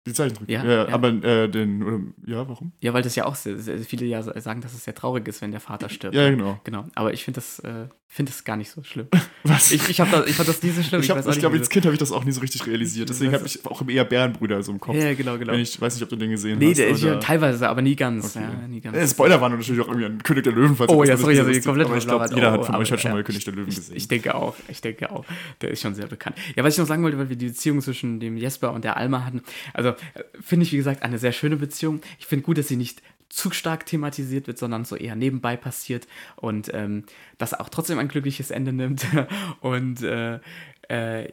Die 0.06 0.12
Zeichentrick. 0.14 0.48
Ja, 0.48 0.64
Ja, 0.64 0.70
ja. 0.70 0.88
aber 0.88 1.08
äh, 1.08 1.48
den, 1.48 1.82
oder, 1.82 2.00
ja, 2.26 2.48
warum? 2.48 2.72
Ja, 2.80 2.94
weil 2.94 3.02
das 3.02 3.16
ja 3.16 3.26
auch 3.26 3.36
viele 3.36 4.06
ja 4.06 4.22
sagen, 4.40 4.60
dass 4.62 4.72
es 4.72 4.84
sehr 4.84 4.94
traurig 4.94 5.28
ist, 5.28 5.42
wenn 5.42 5.50
der 5.50 5.60
Vater 5.60 5.88
stirbt. 5.90 6.14
Ja, 6.14 6.30
genau. 6.30 6.58
Genau, 6.64 6.86
aber 6.94 7.12
ich 7.12 7.22
finde 7.24 7.36
das, 7.40 7.58
äh, 7.58 7.86
find 8.06 8.28
das 8.30 8.42
gar 8.44 8.56
nicht 8.56 8.70
so 8.70 8.82
schlimm. 8.82 9.08
Was? 9.44 9.70
Ich, 9.72 9.88
ich, 9.90 10.00
hab 10.00 10.10
das, 10.10 10.26
ich 10.26 10.34
fand 10.34 10.48
das 10.48 10.62
nie 10.62 10.70
so 10.70 10.82
schlimm. 10.82 11.00
ich, 11.02 11.10
ich 11.10 11.14
nicht, 11.26 11.38
glaube, 11.40 11.58
als 11.58 11.68
Kind 11.68 11.84
habe 11.84 11.92
ich 11.94 11.98
das 11.98 12.12
auch 12.12 12.24
nie 12.24 12.32
so 12.32 12.40
richtig 12.40 12.66
realisiert. 12.66 13.10
Deswegen 13.10 13.32
habe 13.34 13.44
ich 13.46 13.64
auch 13.66 13.86
eher 13.86 14.04
Bärenbrüder 14.04 14.62
so 14.62 14.72
im 14.72 14.80
Kopf. 14.80 14.96
Ja, 14.96 15.12
genau, 15.14 15.36
genau. 15.38 15.52
Ich 15.52 15.78
weiß 15.78 15.94
nicht, 15.94 16.02
ob 16.02 16.08
du 16.08 16.16
den 16.16 16.30
gesehen 16.30 16.58
Nee, 16.58 16.70
hast. 16.70 16.78
ist 16.78 17.02
ja 17.02 17.16
teilweise, 17.16 17.68
aber 17.68 17.82
nie 17.82 17.94
ganz. 17.94 18.34
Okay. 18.36 18.44
Ja, 18.62 18.68
nie 18.68 18.80
ganz. 18.80 18.96
Äh, 18.96 19.06
Spoiler 19.06 19.38
waren 19.40 19.52
natürlich 19.52 19.80
auch 19.82 19.88
irgendwie 19.88 20.06
ein 20.06 20.22
König 20.22 20.44
der 20.44 20.54
Löwen. 20.54 20.76
Falls 20.76 20.90
Oh 20.90 21.04
ja, 21.04 21.16
sorry, 21.18 21.38
also 21.38 21.60
komplett 21.60 21.86
Aber 21.88 21.96
ich 21.98 22.06
glaube, 22.06 22.26
jeder 22.34 22.48
Oh, 22.50 22.52
hat 22.54 22.64
von 22.66 22.74
aber 22.74 22.82
euch 22.82 22.90
halt 22.90 23.00
schon 23.02 23.12
mal 23.12 23.22
König 23.22 23.44
der 23.44 23.54
Löwen 23.54 23.68
Ich, 23.68 23.76
gesehen. 23.76 23.96
ich 23.96 24.08
denke 24.08 24.34
auch, 24.34 24.56
ich 24.68 24.80
denke 24.80 25.10
auch. 25.12 25.24
Der 25.60 25.70
ist 25.70 25.82
schon 25.82 25.94
sehr 25.94 26.06
bekannt. 26.06 26.36
Ja, 26.56 26.64
was 26.64 26.74
ich 26.74 26.78
noch 26.78 26.86
sagen 26.86 27.02
wollte, 27.02 27.18
weil 27.18 27.28
wir 27.28 27.36
die 27.36 27.46
Beziehung 27.48 27.80
zwischen 27.82 28.18
dem 28.18 28.36
Jesper 28.38 28.72
und 28.72 28.82
der 28.84 28.96
Alma 28.96 29.24
hatten. 29.24 29.42
Also, 29.74 29.89
äh, 30.14 30.22
finde 30.40 30.64
ich, 30.64 30.72
wie 30.72 30.76
gesagt, 30.76 31.02
eine 31.02 31.18
sehr 31.18 31.32
schöne 31.32 31.56
Beziehung. 31.56 32.00
Ich 32.18 32.26
finde 32.26 32.44
gut, 32.44 32.58
dass 32.58 32.68
sie 32.68 32.76
nicht 32.76 33.02
zu 33.28 33.52
stark 33.52 33.86
thematisiert 33.86 34.48
wird, 34.48 34.58
sondern 34.58 34.84
so 34.84 34.96
eher 34.96 35.14
nebenbei 35.14 35.56
passiert 35.56 36.08
und 36.36 36.70
ähm, 36.74 37.04
das 37.38 37.54
auch 37.54 37.68
trotzdem 37.68 37.98
ein 37.98 38.08
glückliches 38.08 38.50
Ende 38.50 38.72
nimmt. 38.72 39.06
Und 39.60 40.02
äh, 40.02 40.40
äh, 40.88 41.28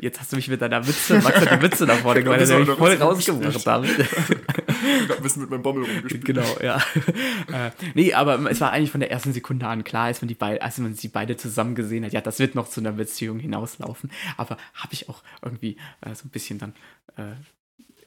jetzt 0.00 0.20
hast 0.20 0.32
du 0.32 0.36
mich 0.36 0.48
mit 0.48 0.60
deiner 0.60 0.86
Witze, 0.86 1.20
Max 1.20 1.40
hat 1.40 1.50
die 1.50 1.62
Witze 1.62 1.84
nach 1.84 1.98
vorne 1.98 2.20
Ich 2.20 2.24
gemeint, 2.24 2.48
mich 2.48 2.66
doch 2.66 2.78
voll 2.78 2.94
rausgebracht. 2.94 3.88
Ich 5.02 5.08
hab 5.10 5.16
ein 5.18 5.22
bisschen 5.22 5.42
mit 5.42 5.50
meinem 5.50 5.62
Bommel 5.62 5.84
rumgespielt. 5.84 6.24
Genau, 6.24 6.56
ja. 6.62 6.76
äh, 7.52 7.70
nee, 7.94 8.12
aber 8.14 8.50
es 8.50 8.60
war 8.60 8.70
eigentlich 8.72 8.90
von 8.90 9.00
der 9.00 9.10
ersten 9.10 9.32
Sekunde 9.32 9.66
an 9.66 9.84
klar, 9.84 10.04
als 10.06 10.20
man, 10.22 10.28
die 10.28 10.34
beid, 10.34 10.62
als 10.62 10.78
man 10.78 10.94
sie 10.94 11.08
beide 11.08 11.36
zusammen 11.36 11.74
gesehen 11.74 12.04
hat, 12.04 12.12
ja, 12.12 12.20
das 12.20 12.38
wird 12.38 12.54
noch 12.54 12.68
zu 12.68 12.80
einer 12.80 12.92
Beziehung 12.92 13.38
hinauslaufen. 13.38 14.10
Aber 14.36 14.56
habe 14.74 14.92
ich 14.92 15.08
auch 15.08 15.22
irgendwie 15.42 15.76
äh, 16.00 16.14
so 16.14 16.26
ein 16.26 16.30
bisschen 16.30 16.58
dann 16.58 16.74
äh, 17.16 17.34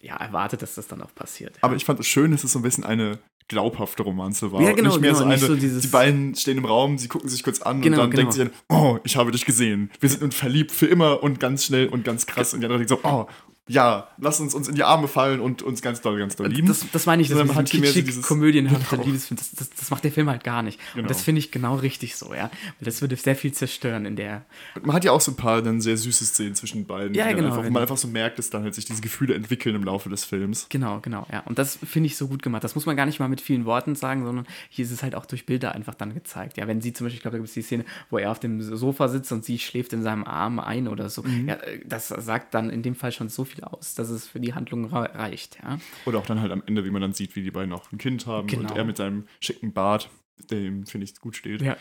ja, 0.05 0.15
erwartet, 0.17 0.61
dass 0.61 0.75
das 0.75 0.87
dann 0.87 1.01
auch 1.01 1.13
passiert. 1.15 1.55
Ja. 1.57 1.63
Aber 1.63 1.75
ich 1.75 1.85
fand 1.85 1.99
es 1.99 2.07
schön, 2.07 2.31
dass 2.31 2.43
es 2.43 2.51
so 2.51 2.59
ein 2.59 2.63
bisschen 2.63 2.83
eine 2.83 3.19
glaubhafte 3.49 4.03
Romanze 4.03 4.51
war. 4.51 4.61
Ja, 4.61 4.73
genau, 4.73 4.89
nicht 4.89 4.99
mehr 5.01 5.11
genau, 5.11 5.19
so 5.19 5.25
eine, 5.25 5.37
so 5.37 5.55
dieses- 5.55 5.81
die 5.81 5.87
beiden 5.87 6.35
stehen 6.35 6.57
im 6.57 6.65
Raum, 6.65 6.97
sie 6.97 7.07
gucken 7.07 7.29
sich 7.29 7.43
kurz 7.43 7.61
an 7.61 7.81
Genau, 7.81 7.95
und 7.95 8.01
dann 8.01 8.09
genau. 8.11 8.21
denkt 8.31 8.33
sie 8.33 8.39
dann, 8.39 8.51
oh, 8.67 8.99
ich 9.05 9.15
habe 9.15 9.31
dich 9.31 9.45
gesehen. 9.45 9.89
Wir 10.01 10.09
sind 10.09 10.21
uns 10.21 10.35
verliebt 10.35 10.71
für 10.71 10.85
immer 10.87 11.23
und 11.23 11.39
ganz 11.39 11.63
schnell 11.65 11.87
und 11.87 12.03
ganz 12.03 12.25
krass. 12.25 12.53
Und 12.53 12.59
die 12.59 12.65
andere 12.65 12.79
denkt 12.85 12.89
so, 12.89 12.99
oh, 13.09 13.25
ja, 13.67 14.07
lass 14.17 14.39
uns 14.39 14.53
uns 14.53 14.67
in 14.67 14.75
die 14.75 14.83
Arme 14.83 15.07
fallen 15.07 15.39
und 15.39 15.61
uns 15.61 15.81
ganz 15.81 16.01
doll, 16.01 16.17
ganz 16.19 16.35
doll 16.35 16.47
lieben. 16.47 16.67
Das, 16.67 16.85
das 16.91 17.05
meine 17.05 17.21
ich, 17.21 17.29
das 17.29 17.37
mehr 17.37 17.47
so 17.53 17.63
kitschig 17.63 18.05
dieses- 18.05 18.25
komödienhafte 18.25 18.95
Genau. 18.95 19.03
Liebesfilm, 19.07 19.37
das, 19.37 19.51
das, 19.51 19.69
das 19.69 19.89
macht 19.89 20.03
der 20.03 20.11
Film 20.11 20.29
halt 20.29 20.43
gar 20.43 20.61
nicht. 20.63 20.79
Genau. 20.93 21.03
Und 21.03 21.09
das 21.09 21.21
finde 21.21 21.39
ich 21.39 21.51
genau 21.51 21.75
richtig 21.75 22.15
so, 22.15 22.33
ja. 22.33 22.49
Weil 22.79 22.85
das 22.85 23.01
würde 23.01 23.15
sehr 23.15 23.35
viel 23.35 23.51
zerstören 23.53 24.05
in 24.05 24.15
der. 24.15 24.43
Man 24.81 24.95
hat 24.95 25.03
ja 25.03 25.11
auch 25.11 25.21
so 25.21 25.31
ein 25.31 25.35
paar 25.35 25.61
dann 25.61 25.81
sehr 25.81 25.97
süße 25.97 26.25
Szenen 26.25 26.55
zwischen 26.55 26.85
beiden. 26.85 27.13
Ja, 27.13 27.31
genau, 27.33 27.49
Einfach, 27.55 27.69
man 27.69 27.81
einfach 27.81 27.97
so 27.97 28.07
merkt, 28.07 28.39
dass 28.39 28.49
dann 28.49 28.63
halt 28.63 28.75
sich 28.75 28.85
diese 28.85 29.01
Gefühle 29.01 29.33
entwickeln 29.35 29.75
im 29.75 29.83
Laufe 29.83 30.09
des 30.09 30.23
Films. 30.25 30.67
Genau, 30.69 30.99
genau, 31.01 31.27
ja. 31.31 31.41
Und 31.41 31.59
das 31.59 31.77
finde 31.85 32.07
ich 32.07 32.17
so 32.17 32.27
gut 32.27 32.41
gemacht. 32.43 32.63
Das 32.63 32.75
muss 32.75 32.85
man 32.85 32.95
gar 32.95 33.05
nicht 33.05 33.19
mal 33.19 33.27
mit 33.29 33.41
vielen 33.41 33.65
Worten 33.65 33.95
sagen, 33.95 34.25
sondern 34.25 34.45
hier 34.69 34.85
ist 34.85 34.91
es 34.91 35.03
halt 35.03 35.15
auch 35.15 35.25
durch 35.25 35.45
Bilder 35.45 35.73
einfach 35.75 35.93
dann 35.95 36.13
gezeigt. 36.13 36.57
Ja, 36.57 36.67
wenn 36.67 36.81
sie 36.81 36.93
zum 36.93 37.05
Beispiel, 37.05 37.17
ich 37.17 37.21
glaube, 37.21 37.35
da 37.35 37.39
gibt 37.39 37.49
es 37.49 37.53
die 37.53 37.61
Szene, 37.61 37.85
wo 38.09 38.17
er 38.17 38.31
auf 38.31 38.39
dem 38.39 38.61
Sofa 38.61 39.07
sitzt 39.09 39.31
und 39.31 39.43
sie 39.45 39.59
schläft 39.59 39.93
in 39.93 40.03
seinem 40.03 40.23
Arm 40.23 40.59
ein 40.59 40.87
oder 40.87 41.09
so. 41.09 41.23
Mhm. 41.23 41.49
Ja, 41.49 41.55
äh, 41.55 41.79
das 41.85 42.07
sagt 42.07 42.53
dann 42.53 42.69
in 42.69 42.81
dem 42.81 42.95
Fall 42.95 43.11
schon 43.11 43.29
so 43.29 43.43
viel 43.45 43.56
aus, 43.63 43.95
dass 43.95 44.09
es 44.09 44.27
für 44.27 44.39
die 44.39 44.53
Handlung 44.53 44.85
reicht, 44.85 45.59
ja. 45.63 45.79
Oder 46.05 46.19
auch 46.19 46.25
dann 46.25 46.41
halt 46.41 46.51
am 46.51 46.63
Ende, 46.65 46.85
wie 46.85 46.89
man 46.91 47.01
dann 47.01 47.13
sieht, 47.13 47.35
wie 47.35 47.43
die 47.43 47.51
beiden 47.51 47.73
auch 47.73 47.91
ein 47.91 47.97
Kind 47.97 48.25
haben 48.27 48.47
Genau. 48.47 48.69
und 48.69 48.77
er 48.77 48.83
mit 48.85 48.97
seinem 48.97 49.27
schicken 49.39 49.73
Bart, 49.73 50.09
der 50.49 50.59
ihm, 50.59 50.85
finde 50.85 51.05
ich, 51.05 51.15
gut 51.19 51.35
steht. 51.35 51.61
Ja, 51.61 51.77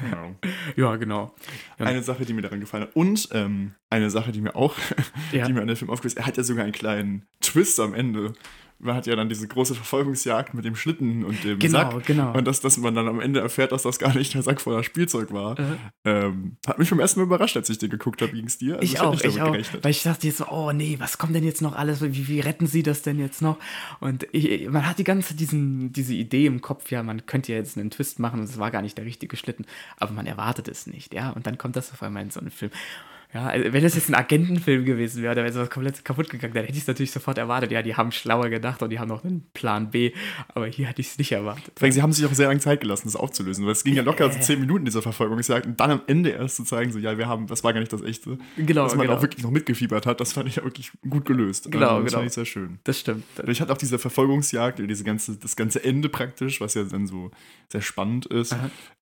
Genau. 0.00 0.34
ja 0.76 0.96
genau. 0.96 1.34
Ja. 1.78 1.86
Eine 1.86 2.02
Sache, 2.02 2.24
die 2.24 2.32
mir 2.32 2.42
daran 2.42 2.60
gefallen 2.60 2.84
hat. 2.84 2.96
Und 2.96 3.28
ähm, 3.32 3.74
eine 3.88 4.10
Sache, 4.10 4.32
die 4.32 4.40
mir 4.40 4.54
auch, 4.56 4.76
Ja. 5.32 5.46
die 5.46 5.52
mir 5.52 5.60
an 5.60 5.66
der 5.66 5.76
Film 5.76 5.90
aufgefallen 5.90 6.12
ist, 6.16 6.18
er 6.18 6.26
hat 6.26 6.36
ja 6.36 6.42
sogar 6.42 6.64
einen 6.64 6.72
kleinen 6.72 7.26
Twist 7.40 7.78
am 7.80 7.94
Ende. 7.94 8.32
Man 8.80 8.94
hat 8.96 9.06
ja 9.06 9.14
dann 9.16 9.28
diese 9.28 9.46
große 9.46 9.74
Verfolgungsjagd 9.74 10.54
mit 10.54 10.64
dem 10.64 10.74
Schlitten 10.74 11.24
und 11.24 11.44
dem 11.44 11.58
Genau, 11.58 11.90
Sack. 11.92 12.06
genau. 12.06 12.32
Und 12.32 12.46
dass, 12.46 12.60
dass 12.60 12.78
man 12.78 12.94
dann 12.94 13.08
am 13.08 13.20
Ende 13.20 13.40
erfährt, 13.40 13.72
dass 13.72 13.82
das 13.82 13.98
gar 13.98 14.14
nicht 14.14 14.34
der 14.34 14.42
Sack 14.42 14.60
voller 14.60 14.82
Spielzeug 14.82 15.32
war. 15.32 15.58
Äh. 15.58 15.64
Ähm, 16.04 16.56
hat 16.66 16.78
mich 16.78 16.88
beim 16.90 16.98
ersten 17.00 17.20
Mal 17.20 17.26
überrascht, 17.26 17.56
als 17.56 17.68
ich 17.70 17.78
den 17.78 17.90
geguckt 17.90 18.22
habe. 18.22 18.32
Ging 18.32 18.46
es 18.46 18.58
dir? 18.58 18.74
Also 18.76 18.84
ich 18.84 18.92
hätte 18.94 19.06
auch, 19.06 19.12
nicht 19.12 19.24
ich 19.24 19.42
auch. 19.42 19.52
gerechnet. 19.52 19.84
Weil 19.84 19.90
ich 19.90 20.02
dachte 20.02 20.26
jetzt 20.26 20.38
so, 20.38 20.46
oh 20.48 20.72
nee, 20.72 20.96
was 20.98 21.18
kommt 21.18 21.34
denn 21.34 21.44
jetzt 21.44 21.62
noch 21.62 21.76
alles? 21.76 22.00
Wie, 22.02 22.26
wie 22.28 22.40
retten 22.40 22.66
sie 22.66 22.82
das 22.82 23.02
denn 23.02 23.18
jetzt 23.18 23.42
noch? 23.42 23.58
Und 24.00 24.26
ich, 24.32 24.68
man 24.68 24.86
hat 24.86 24.98
die 24.98 25.04
ganze 25.04 25.34
diesen, 25.34 25.92
diese 25.92 26.14
Idee 26.14 26.46
im 26.46 26.60
Kopf, 26.60 26.90
ja, 26.90 27.02
man 27.02 27.26
könnte 27.26 27.52
ja 27.52 27.58
jetzt 27.58 27.76
einen 27.76 27.90
Twist 27.90 28.18
machen 28.18 28.40
und 28.40 28.46
es 28.48 28.58
war 28.58 28.70
gar 28.70 28.82
nicht 28.82 28.96
der 28.98 29.04
richtige 29.04 29.36
Schlitten, 29.36 29.66
aber 29.98 30.12
man 30.12 30.26
erwartet 30.26 30.68
es 30.68 30.86
nicht, 30.86 31.12
ja. 31.14 31.30
Und 31.30 31.46
dann 31.46 31.58
kommt 31.58 31.76
das 31.76 31.92
auf 31.92 32.02
einmal 32.02 32.22
in 32.22 32.30
so 32.30 32.40
einen 32.40 32.50
Film. 32.50 32.70
Ja, 33.32 33.46
also 33.46 33.72
wenn 33.72 33.82
das 33.82 33.94
jetzt 33.94 34.08
ein 34.08 34.16
Agentenfilm 34.16 34.84
gewesen 34.84 35.22
wäre, 35.22 35.32
oder 35.32 35.44
wäre 35.44 35.52
sowas 35.52 35.70
komplett 35.70 36.04
kaputt 36.04 36.28
gegangen, 36.28 36.52
dann 36.52 36.64
hätte 36.64 36.74
ich 36.74 36.82
es 36.82 36.88
natürlich 36.88 37.12
sofort 37.12 37.38
erwartet. 37.38 37.70
Ja, 37.70 37.80
die 37.82 37.94
haben 37.94 38.10
schlauer 38.10 38.48
gedacht 38.48 38.82
und 38.82 38.90
die 38.90 38.98
haben 38.98 39.08
noch 39.08 39.24
einen 39.24 39.48
Plan 39.54 39.90
B, 39.90 40.12
aber 40.48 40.66
hier 40.66 40.88
hatte 40.88 41.00
ich 41.00 41.08
es 41.08 41.18
nicht 41.18 41.30
erwartet. 41.30 41.72
Vor 41.76 41.84
allem, 41.84 41.92
sie 41.92 42.02
haben 42.02 42.12
sich 42.12 42.26
auch 42.26 42.32
sehr 42.32 42.48
lange 42.48 42.58
Zeit 42.58 42.80
gelassen, 42.80 43.06
das 43.06 43.14
aufzulösen, 43.14 43.64
weil 43.66 43.72
es 43.72 43.84
ging 43.84 43.94
ja 43.94 44.02
locker 44.02 44.30
so 44.32 44.40
zehn 44.40 44.58
Minuten 44.58 44.84
dieser 44.84 45.00
Verfolgungsjagd 45.00 45.66
und 45.66 45.78
dann 45.78 45.92
am 45.92 46.02
Ende 46.08 46.30
erst 46.30 46.56
zu 46.56 46.64
zeigen, 46.64 46.90
so, 46.90 46.98
ja, 46.98 47.18
wir 47.18 47.28
haben, 47.28 47.46
das 47.46 47.62
war 47.62 47.72
gar 47.72 47.80
nicht 47.80 47.92
das 47.92 48.02
echte. 48.02 48.38
Genau, 48.56 48.84
Dass 48.84 48.96
man 48.96 49.06
genau. 49.06 49.18
auch 49.18 49.22
wirklich 49.22 49.44
noch 49.44 49.52
mitgefiebert 49.52 50.06
hat, 50.06 50.20
das 50.20 50.32
fand 50.32 50.48
ich 50.48 50.56
ja 50.56 50.64
wirklich 50.64 50.90
gut 51.08 51.24
gelöst. 51.24 51.70
Genau, 51.70 52.00
das 52.02 52.06
genau. 52.06 52.18
fand 52.18 52.26
ich 52.26 52.32
sehr 52.32 52.46
schön. 52.46 52.80
Das 52.82 52.98
stimmt. 52.98 53.24
Ich 53.46 53.60
hatte 53.60 53.72
auch 53.72 53.78
diese 53.78 54.00
Verfolgungsjagd, 54.00 54.80
diese 54.80 55.04
ganze, 55.04 55.36
das 55.36 55.54
ganze 55.54 55.84
Ende 55.84 56.08
praktisch, 56.08 56.60
was 56.60 56.74
ja 56.74 56.82
dann 56.82 57.06
so 57.06 57.30
sehr 57.68 57.82
spannend 57.82 58.26
ist, 58.26 58.56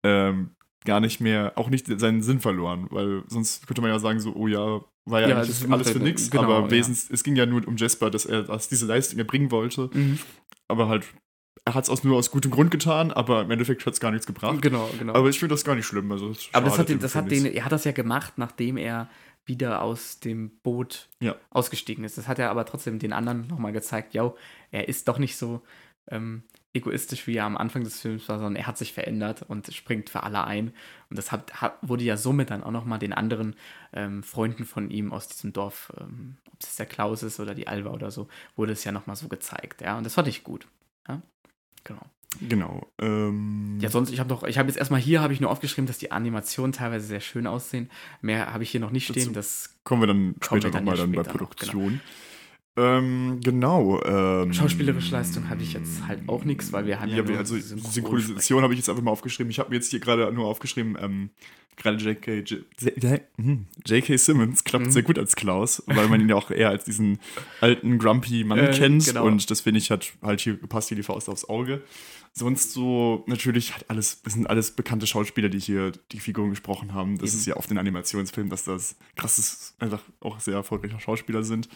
ähm, 0.04 0.50
gar 0.86 1.00
nicht 1.00 1.20
mehr, 1.20 1.54
auch 1.56 1.70
nicht 1.70 1.88
seinen 2.00 2.22
Sinn 2.22 2.40
verloren, 2.40 2.88
weil 2.92 3.24
sonst 3.28 3.68
könnte 3.68 3.82
man 3.82 3.92
ja 3.92 4.00
sagen, 4.00 4.20
so, 4.20 4.34
oh 4.36 4.48
ja, 4.48 4.82
war 5.06 5.22
ja, 5.22 5.28
Ja, 5.30 5.36
eigentlich 5.38 5.60
das 5.60 5.70
alles 5.72 5.90
für 5.92 5.98
ja- 6.00 6.04
nichts, 6.04 6.32
genau, 6.32 6.44
aber 6.44 6.60
ja. 6.66 6.72
wesens, 6.72 7.10
es 7.10 7.24
ging 7.24 7.36
ja 7.36 7.46
nur 7.46 7.68
um 7.68 7.76
Jasper, 7.78 8.10
dass 8.10 8.26
er 8.26 8.44
dass 8.44 8.70
diese 8.70 8.86
Leistung 8.86 9.20
erbringen 9.20 9.52
wollte, 9.52 9.90
Mhm. 9.94 10.20
aber 10.68 10.88
halt, 10.88 11.06
er 11.66 11.74
hat 11.74 11.90
es 11.90 12.04
nur 12.04 12.16
aus 12.18 12.32
gutem 12.32 12.52
Grund 12.52 12.72
getan, 12.72 13.12
aber 13.12 13.42
im 13.42 13.52
Endeffekt 13.52 13.86
hat 13.86 13.94
es 13.94 14.00
gar 14.00 14.12
nichts 14.12 14.28
gebracht. 14.28 14.62
Genau, 14.62 14.90
genau. 15.00 15.14
Aber 15.14 15.30
ich 15.30 15.40
finde 15.40 15.54
das 15.56 15.64
gar 15.64 15.76
nicht 15.76 15.86
schlimm. 15.88 16.12
Also 16.12 16.30
es 16.30 16.48
Aber 16.54 16.68
das 16.68 16.78
hat, 16.78 16.90
den, 16.90 17.00
das 17.00 17.16
hat 17.16 17.30
den, 17.32 17.46
er 17.46 17.66
hat 17.66 17.72
das 17.72 17.84
ja 17.86 17.92
gemacht, 17.92 18.34
nachdem 18.38 18.78
er 18.78 19.10
wieder 19.48 19.82
aus 19.82 20.20
dem 20.20 20.52
Boot 20.64 21.08
Ja. 21.22 21.36
ausgestiegen 21.50 22.04
ist. 22.04 22.18
Das 22.20 22.28
hat 22.28 22.38
er 22.40 22.52
aber 22.52 22.66
trotzdem 22.66 23.00
den 23.00 23.14
anderen 23.14 23.48
nochmal 23.48 23.72
gezeigt, 23.74 24.14
ja, 24.14 24.32
er 24.72 24.88
ist 24.88 25.08
doch 25.08 25.18
nicht 25.20 25.38
so 25.38 25.62
ähm, 26.12 26.44
egoistisch, 26.76 27.26
wie 27.28 27.38
er 27.38 27.46
am 27.46 27.58
Anfang 27.58 27.84
des 27.84 28.02
Films 28.02 28.28
war, 28.30 28.38
sondern 28.38 28.56
er 28.56 28.68
hat 28.68 28.78
sich 28.78 28.94
verändert 28.94 29.44
und 29.48 29.74
springt 29.74 30.10
für 30.10 30.24
alle 30.24 30.44
ein. 30.44 30.74
Und 31.10 31.18
das 31.18 31.32
hat, 31.32 31.62
hat, 31.62 31.78
wurde 31.82 32.04
ja 32.04 32.18
somit 32.18 32.52
dann 32.52 32.64
auch 32.64 32.72
nochmal 32.72 33.00
den 33.00 33.14
anderen 33.14 33.56
ähm, 33.94 34.24
Freunden 34.24 34.66
von 34.66 34.92
ihm 34.92 35.12
aus 35.12 35.28
diesem 35.28 35.54
Dorf, 35.54 35.94
ähm, 36.00 36.38
ob 36.52 36.62
es 36.62 36.76
der 36.76 36.86
Klaus 36.86 37.24
ist 37.24 37.40
oder 37.40 37.56
die 37.56 37.68
Alva 37.68 37.92
oder 37.92 38.12
so, 38.12 38.28
wurde 38.56 38.74
es 38.74 38.84
ja 38.84 38.92
nochmal 38.92 39.16
so 39.16 39.28
gezeigt. 39.28 39.82
Ja, 39.82 39.98
und 39.98 40.04
das 40.04 40.14
fand 40.14 40.28
ich 40.28 40.44
gut. 40.44 40.68
Ja, 41.08 41.22
genau. 41.84 42.02
Genau. 42.42 42.92
Ähm, 43.00 43.78
Ja, 43.80 43.90
sonst, 43.90 44.12
ich 44.12 44.20
habe 44.20 44.30
doch, 44.30 44.44
ich 44.44 44.58
habe 44.58 44.68
jetzt 44.68 44.78
erstmal 44.78 45.00
hier, 45.00 45.22
habe 45.22 45.34
ich 45.34 45.40
nur 45.40 45.50
aufgeschrieben, 45.50 45.88
dass 45.88 45.98
die 45.98 46.12
Animationen 46.12 46.74
teilweise 46.74 47.06
sehr 47.06 47.22
schön 47.22 47.48
aussehen. 47.48 47.90
Mehr 48.22 48.54
habe 48.54 48.64
ich 48.64 48.72
hier 48.72 48.82
noch 48.82 48.92
nicht 48.92 49.08
stehen. 49.08 49.34
Das 49.34 49.76
kommen 49.84 50.02
wir 50.02 50.08
dann 50.08 50.36
später 50.42 50.66
wir 50.66 50.72
dann 50.72 50.84
nochmal 50.84 50.98
ja 50.98 51.04
dann 51.04 51.12
bei 51.12 51.24
später 51.24 51.32
noch, 51.32 51.38
Produktion. 51.38 52.02
Ähm, 52.78 53.40
genau. 53.44 54.02
Ähm, 54.04 54.52
schauspielerische 54.54 55.12
Leistung 55.12 55.50
habe 55.50 55.64
ich 55.64 55.74
jetzt 55.74 56.06
halt 56.08 56.28
auch 56.28 56.44
nichts, 56.44 56.74
weil 56.74 56.86
wir 56.86 57.00
haben 57.00 57.10
ja, 57.10 57.18
Ja, 57.24 57.38
also 57.38 57.56
Synchronsprecher. 57.56 57.92
Synchronisation 57.94 58.64
habe 58.64 58.74
ich 58.74 58.80
jetzt 58.80 58.90
einfach 58.90 59.02
mal 59.04 59.12
aufgeschrieben. 59.12 59.50
Ich 59.50 59.60
habe 59.60 59.70
mir 59.70 59.76
jetzt 59.78 59.92
hier 59.92 60.00
gerade 60.02 60.30
nur 60.34 60.46
aufgeschrieben, 60.46 60.98
ähm, 61.00 61.30
gerade 61.78 61.98
J.K. 61.98 62.34
J- 62.40 62.66
J- 62.82 63.22
hm, 63.38 63.66
J.K. 63.86 64.18
Simmons 64.18 64.64
klappt 64.66 64.88
Mhm. 64.88 64.92
sehr 64.92 65.04
gut 65.04 65.18
als 65.18 65.36
Klaus, 65.38 65.84
weil 65.88 66.08
man 66.10 66.20
ihn 66.20 66.28
ja 66.30 66.36
auch 66.36 66.52
eher 66.52 66.70
als 66.70 66.84
diesen 66.84 67.20
alten, 67.62 67.98
grumpy 67.98 68.44
Mann 68.44 68.60
Äh, 68.60 68.72
kennt. 68.72 69.06
genau. 69.06 69.26
Und 69.26 69.50
das 69.50 69.62
finde 69.62 69.78
ich 69.80 69.90
hat 69.92 70.12
halt 70.22 70.42
hier 70.42 70.58
gepasst 70.58 70.92
wie 70.92 70.96
die 70.96 71.04
Faust 71.04 71.30
aufs 71.30 71.46
Auge. 71.48 71.82
Sonst 72.34 72.74
so, 72.74 73.24
natürlich 73.28 73.74
hat 73.74 73.86
alles, 73.90 74.22
das 74.24 74.34
sind 74.34 74.50
alles 74.50 74.72
bekannte 74.72 75.08
Schauspieler, 75.08 75.48
die 75.48 75.60
hier 75.60 75.94
die 76.12 76.20
Figuren 76.20 76.50
gesprochen 76.50 76.94
haben. 76.94 77.18
Das 77.18 77.30
Eben. 77.32 77.40
ist 77.40 77.46
ja 77.46 77.56
oft 77.56 77.72
in 77.72 77.78
Animationsfilmen, 77.78 78.50
dass 78.50 78.66
das 78.66 78.98
krasses, 79.16 79.76
einfach 79.80 80.02
auch 80.20 80.42
sehr 80.42 80.56
erfolgreiche 80.56 81.00
Schauspieler 81.00 81.44
sind. 81.44 81.70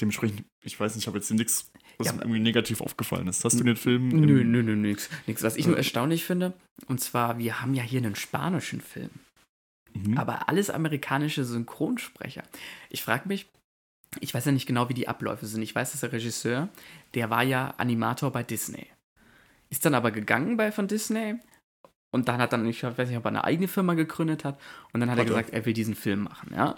Dementsprechend, 0.00 0.44
ich 0.62 0.78
weiß 0.78 0.94
nicht, 0.94 1.04
ich 1.04 1.06
habe 1.08 1.18
jetzt 1.18 1.30
nichts, 1.30 1.70
was 1.98 2.06
Ja, 2.06 2.12
mir 2.14 2.22
irgendwie 2.22 2.40
negativ 2.40 2.80
aufgefallen 2.80 3.28
ist. 3.28 3.44
Hast 3.44 3.58
du 3.60 3.64
den 3.64 3.76
Film? 3.76 4.08
Nö, 4.08 4.42
nö, 4.44 4.62
nö, 4.62 4.74
nix, 4.76 5.08
nix. 5.26 5.42
Was 5.42 5.56
ich 5.56 5.66
nur 5.66 5.76
Äh. 5.76 5.80
erstaunlich 5.80 6.24
finde, 6.24 6.52
und 6.86 7.00
zwar, 7.00 7.38
wir 7.38 7.60
haben 7.60 7.74
ja 7.74 7.82
hier 7.82 7.98
einen 8.00 8.14
spanischen 8.16 8.80
Film, 8.80 9.10
Mhm. 9.92 10.16
aber 10.18 10.48
alles 10.48 10.70
amerikanische 10.70 11.44
Synchronsprecher. 11.44 12.42
Ich 12.90 13.02
frage 13.02 13.28
mich, 13.28 13.46
ich 14.20 14.32
weiß 14.34 14.44
ja 14.46 14.52
nicht 14.52 14.66
genau, 14.66 14.88
wie 14.88 14.94
die 14.94 15.08
Abläufe 15.08 15.46
sind. 15.46 15.62
Ich 15.62 15.74
weiß, 15.74 15.92
dass 15.92 16.00
der 16.00 16.12
Regisseur, 16.12 16.68
der 17.14 17.30
war 17.30 17.42
ja 17.42 17.74
Animator 17.76 18.30
bei 18.32 18.42
Disney. 18.42 18.86
Ist 19.68 19.84
dann 19.84 19.94
aber 19.94 20.10
gegangen 20.10 20.56
bei 20.56 20.72
von 20.72 20.88
Disney 20.88 21.34
und 22.10 22.28
dann 22.28 22.40
hat 22.40 22.52
dann, 22.52 22.66
ich 22.66 22.82
weiß 22.82 23.08
nicht, 23.08 23.16
ob 23.18 23.24
er 23.24 23.28
eine 23.28 23.44
eigene 23.44 23.68
Firma 23.68 23.94
gegründet 23.94 24.44
hat 24.44 24.58
und 24.92 25.00
dann 25.00 25.10
hat, 25.10 25.18
er 25.18 25.22
Hat 25.22 25.28
er. 25.28 25.36
gesagt, 25.36 25.50
er 25.50 25.66
will 25.66 25.72
diesen 25.72 25.94
Film 25.94 26.24
machen, 26.24 26.52
ja. 26.54 26.74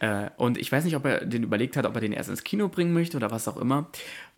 Äh, 0.00 0.30
und 0.36 0.58
ich 0.58 0.70
weiß 0.72 0.84
nicht, 0.84 0.96
ob 0.96 1.04
er 1.04 1.24
den 1.24 1.42
überlegt 1.44 1.76
hat, 1.76 1.86
ob 1.86 1.94
er 1.94 2.00
den 2.00 2.12
erst 2.12 2.30
ins 2.30 2.42
Kino 2.44 2.68
bringen 2.68 2.92
möchte 2.92 3.16
oder 3.16 3.30
was 3.30 3.46
auch 3.48 3.56
immer. 3.56 3.88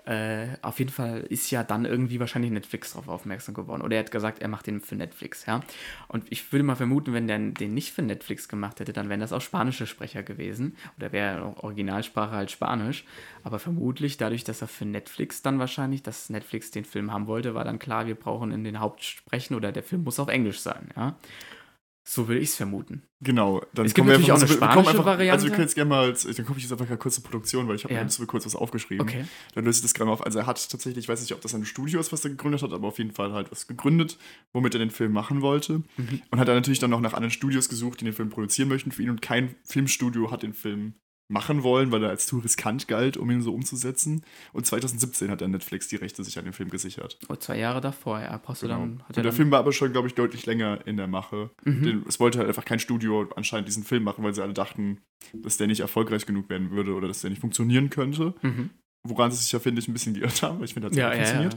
Äh, 0.07 0.59
auf 0.61 0.79
jeden 0.79 0.91
Fall 0.91 1.21
ist 1.21 1.51
ja 1.51 1.65
dann 1.65 1.87
irgendwie 1.87 2.21
wahrscheinlich 2.21 2.53
Netflix 2.53 2.93
darauf 2.93 3.09
aufmerksam 3.09 3.55
geworden. 3.55 3.81
Oder 3.81 3.97
er 3.97 4.05
hat 4.05 4.11
gesagt, 4.11 4.41
er 4.43 4.49
macht 4.49 4.67
den 4.67 4.81
für 4.81 4.97
Netflix, 4.97 5.47
ja. 5.47 5.63
Und 6.09 6.31
ich 6.31 6.53
würde 6.53 6.63
mal 6.63 6.75
vermuten, 6.75 7.15
wenn 7.15 7.27
der 7.27 7.39
den 7.39 7.73
nicht 7.73 7.93
für 7.93 8.03
Netflix 8.03 8.49
gemacht 8.49 8.81
hätte, 8.81 8.93
dann 8.93 9.09
wären 9.09 9.21
das 9.21 9.33
auch 9.33 9.41
spanische 9.41 9.87
Sprecher 9.87 10.23
gewesen. 10.23 10.77
Oder 10.99 11.13
wäre 11.13 11.57
Originalsprache 11.63 12.33
halt 12.33 12.51
Spanisch. 12.51 13.05
Aber 13.43 13.59
vermutlich, 13.59 14.19
dadurch, 14.19 14.45
dass 14.45 14.61
er 14.61 14.69
für 14.69 14.85
Netflix 14.85 15.41
dann 15.41 15.59
wahrscheinlich, 15.59 16.03
dass 16.03 16.29
Netflix 16.29 16.71
den 16.71 16.85
Film 16.85 17.11
haben 17.11 17.27
wollte, 17.27 17.55
war 17.55 17.65
dann 17.65 17.79
klar, 17.79 18.07
wir 18.07 18.15
brauchen 18.15 18.53
in 18.53 18.65
den 18.65 18.81
Hauptsprechen 18.81 19.57
oder 19.57 19.73
der 19.73 19.83
Film 19.83 20.05
muss 20.05 20.21
auf 20.21 20.29
Englisch 20.29 20.61
sein, 20.61 20.91
ja. 20.97 21.17
So 22.07 22.29
würde 22.29 22.41
ich 22.41 22.51
es 22.51 22.57
vermuten. 22.57 23.03
Genau, 23.23 23.63
dann 23.73 23.87
Es 23.87 23.95
gibt 23.95 24.07
kommen 24.07 24.11
wir 24.23 24.29
natürlich 24.29 24.31
einfach, 24.31 24.45
auch 24.45 24.51
eine 24.51 24.51
wir 24.51 24.59
kommen 24.59 24.73
spanische 24.73 24.91
einfach, 24.91 25.05
Variante. 25.07 25.33
Also 25.33 25.47
wir 25.47 25.51
können 25.53 25.63
jetzt 25.63 25.75
gerne 25.75 25.89
mal, 25.89 26.13
dann 26.13 26.45
komme 26.45 26.59
ich 26.59 26.65
jetzt 26.65 26.73
einfach 26.73 26.87
mal 26.87 26.99
kurz 26.99 27.15
zur 27.15 27.25
Produktion, 27.25 27.67
weil 27.67 27.77
ich 27.77 27.85
habe 27.85 27.95
Ja. 27.95 28.05
mir 28.05 28.11
so 28.11 28.27
kurz 28.27 28.45
was 28.45 28.55
aufgeschrieben. 28.55 29.09
Okay. 29.09 29.25
Dann 29.55 29.65
löse 29.65 29.79
ich 29.79 29.83
das 29.83 29.95
gerade 29.95 30.09
mal 30.09 30.13
auf. 30.13 30.25
Also 30.25 30.39
er 30.39 30.47
hat 30.47 30.69
tatsächlich, 30.69 31.05
ich 31.05 31.09
weiß 31.09 31.23
nicht, 31.23 31.33
ob 31.33 31.41
das 31.41 31.55
ein 31.55 31.65
Studio 31.65 31.99
ist, 32.01 32.13
was 32.13 32.23
er 32.23 32.31
gegründet 32.31 32.61
hat, 32.63 32.75
aber 32.75 32.89
auf 32.89 32.99
jeden 32.99 33.13
Fall 33.13 33.33
halt 33.33 33.51
was 33.51 33.67
gegründet, 33.67 34.19
womit 34.53 34.75
er 34.75 34.81
den 34.81 34.91
Film 34.91 35.13
machen 35.13 35.41
wollte. 35.41 35.83
Mhm. 35.97 36.21
Und 36.31 36.39
hat 36.39 36.47
dann 36.47 36.57
natürlich 36.57 36.79
dann 36.79 36.91
noch 36.91 37.01
nach 37.01 37.15
anderen 37.15 37.31
Studios 37.31 37.71
gesucht, 37.71 38.03
die 38.03 38.05
den 38.05 38.13
Film 38.13 38.29
produzieren 38.29 38.69
möchten 38.69 38.93
für 38.93 39.03
ihn. 39.03 39.09
Und 39.09 39.23
kein 39.23 39.55
Filmstudio 39.65 40.31
hat 40.31 40.43
den 40.43 40.53
Film 40.53 40.93
machen 41.29 41.63
wollen, 41.63 41.91
weil 41.91 42.03
er 42.05 42.11
als 42.11 42.27
zu 42.27 42.39
riskant 42.39 42.87
galt, 42.87 43.17
um 43.17 43.31
ihn 43.31 43.41
so 43.41 43.55
umzusetzen. 43.55 44.25
Und 44.53 44.67
2017 44.67 45.31
hat 45.31 45.41
dann 45.41 45.53
Netflix 45.53 45.89
die 45.89 45.97
Rechte 45.97 46.23
sich 46.23 46.39
an 46.39 46.45
den 46.45 46.53
Film 46.53 46.69
gesichert. 46.71 47.19
Oh, 47.29 47.37
zwei 47.37 47.59
Jahre 47.59 47.81
davor, 47.81 48.21
ja. 48.21 48.37
Du 48.39 48.53
Genau. 48.61 48.75
dann, 48.79 48.83
Und 48.93 49.03
er 49.09 49.13
der 49.15 49.23
dann, 49.25 49.33
Film 49.33 49.51
war 49.51 49.59
aber 49.61 49.73
schon, 49.73 49.93
glaube 49.93 50.09
ich, 50.09 50.15
deutlich 50.15 50.45
länger 50.47 50.87
in 50.87 50.97
der 50.97 51.07
Mache. 51.07 51.51
Mhm. 51.65 51.83
Den, 51.83 52.05
es 52.07 52.21
wollte 52.21 52.39
halt 52.39 52.49
einfach 52.49 52.65
kein 52.65 52.79
Studio 52.79 53.29
anscheinend 53.37 53.69
diesen 53.69 53.85
Film 53.85 54.03
machen, 54.05 54.23
weil 54.23 54.35
sie 54.35 54.43
alle 54.43 54.53
dachten, 54.55 55.01
dass 55.33 55.57
der 55.57 55.67
nicht 55.67 55.81
erfolgreich 55.81 56.27
genug 56.27 56.49
werden 56.51 56.71
würde 56.71 56.93
oder 56.95 57.09
dass 57.09 57.23
der 57.23 57.31
nicht 57.31 57.41
funktionieren 57.41 57.91
könnte. 57.91 58.35
Mhm. 58.43 58.71
woran 59.07 59.31
sie 59.31 59.37
sich 59.39 59.53
ja, 59.53 59.59
finde 59.59 59.81
ich, 59.81 59.89
ein 59.89 59.93
bisschen 59.93 60.15
geirrt 60.15 60.43
haben, 60.43 60.59
weil 60.59 60.65
ich 60.67 60.75
finde, 60.75 60.89
das 60.89 60.97
Ja, 60.99 61.09
hat 61.11 61.17
ja, 61.17 61.19
gut 61.21 61.27
ja. 61.27 61.41
funktioniert. 61.41 61.57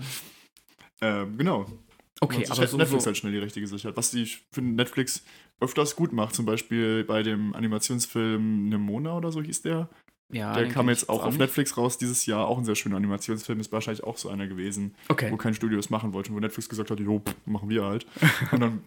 Ähm, 1.01 1.38
genau. 1.38 1.65
Okay, 2.20 2.45
aber 2.49 2.57
halt 2.57 2.70
so, 2.70 2.78
Netflix 2.78 3.03
so 3.03 3.07
halt 3.07 3.18
schnell 3.18 3.32
die 3.32 3.38
richtige 3.38 3.68
Sicherheit. 3.68 3.95
Was 3.97 4.11
die, 4.11 4.24
ich 4.24 4.45
finde, 4.51 4.76
Netflix 4.76 5.24
öfters 5.59 5.95
gut 5.95 6.13
macht, 6.13 6.34
zum 6.36 6.45
Beispiel 6.45 7.03
bei 7.03 7.24
dem 7.24 7.53
Animationsfilm 7.55 8.70
Nemona 8.70 9.15
oder 9.18 9.32
so 9.32 9.41
hieß 9.41 9.61
der. 9.61 9.89
ja, 10.32 10.53
der 10.53 10.68
kam 10.70 10.89
jetzt 10.89 11.09
auch 11.09 11.24
auf. 11.24 11.38
Netflix 11.38 11.78
raus 11.78 11.97
dieses 11.97 12.26
Jahr. 12.26 12.47
Auch 12.47 12.57
ein 12.57 12.65
sehr 12.65 12.76
schöner 12.76 12.97
Animationsfilm. 12.97 13.59
Ist 13.59 13.72
wahrscheinlich 13.72 14.03
auch 14.03 14.18
so 14.18 14.30
einer 14.30 14.47
gewesen, 14.47 14.95
Okay. 15.09 15.32
wo 15.32 15.38
kein 15.38 15.53
Studio 15.53 15.78
es 15.80 15.89
machen 15.89 16.13
wollte 16.13 16.30
und 16.32 16.36
wo 16.36 16.39
Netflix 16.39 16.70
gesagt 16.70 16.91
hat, 16.91 16.99
jo, 16.99 17.22
machen 17.45 17.70
wir 17.70 17.84
halt. 17.86 18.05
und 18.51 18.61
dann 18.61 18.82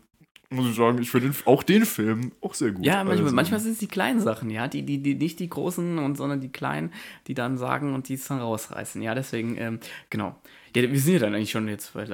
muss 0.52 0.68
ich 0.68 0.74
sagen, 0.74 1.00
ich 1.00 1.10
finde 1.10 1.32
auch 1.44 1.62
den 1.62 1.84
Film 1.86 2.32
auch 2.40 2.54
sehr 2.54 2.72
gut. 2.72 2.84
Ja, 2.84 3.04
manchmal, 3.04 3.22
Also, 3.22 3.34
manchmal 3.36 3.60
sind 3.60 3.72
es 3.72 3.78
die 3.78 3.86
kleinen 3.86 4.20
Sachen, 4.20 4.50
ja, 4.50 4.66
die, 4.66 4.82
die, 4.82 5.00
die, 5.00 5.14
nicht 5.14 5.38
die 5.38 5.48
großen, 5.48 5.98
und, 5.98 6.16
sondern 6.16 6.40
die 6.40 6.48
kleinen, 6.48 6.92
die 7.28 7.34
dann 7.34 7.56
sagen 7.56 7.94
und 7.94 8.08
die 8.08 8.14
es 8.14 8.26
dann 8.26 8.40
rausreißen. 8.40 9.00
Ja, 9.00 9.14
deswegen, 9.14 9.56
ähm, 9.56 9.78
genau. 10.10 10.34
Ja, 10.74 10.82
wir 10.82 11.00
sind 11.00 11.14
ja 11.14 11.18
dann 11.20 11.34
eigentlich 11.34 11.50
schon 11.50 11.66
jetzt 11.68 11.92
bei, 11.94 12.04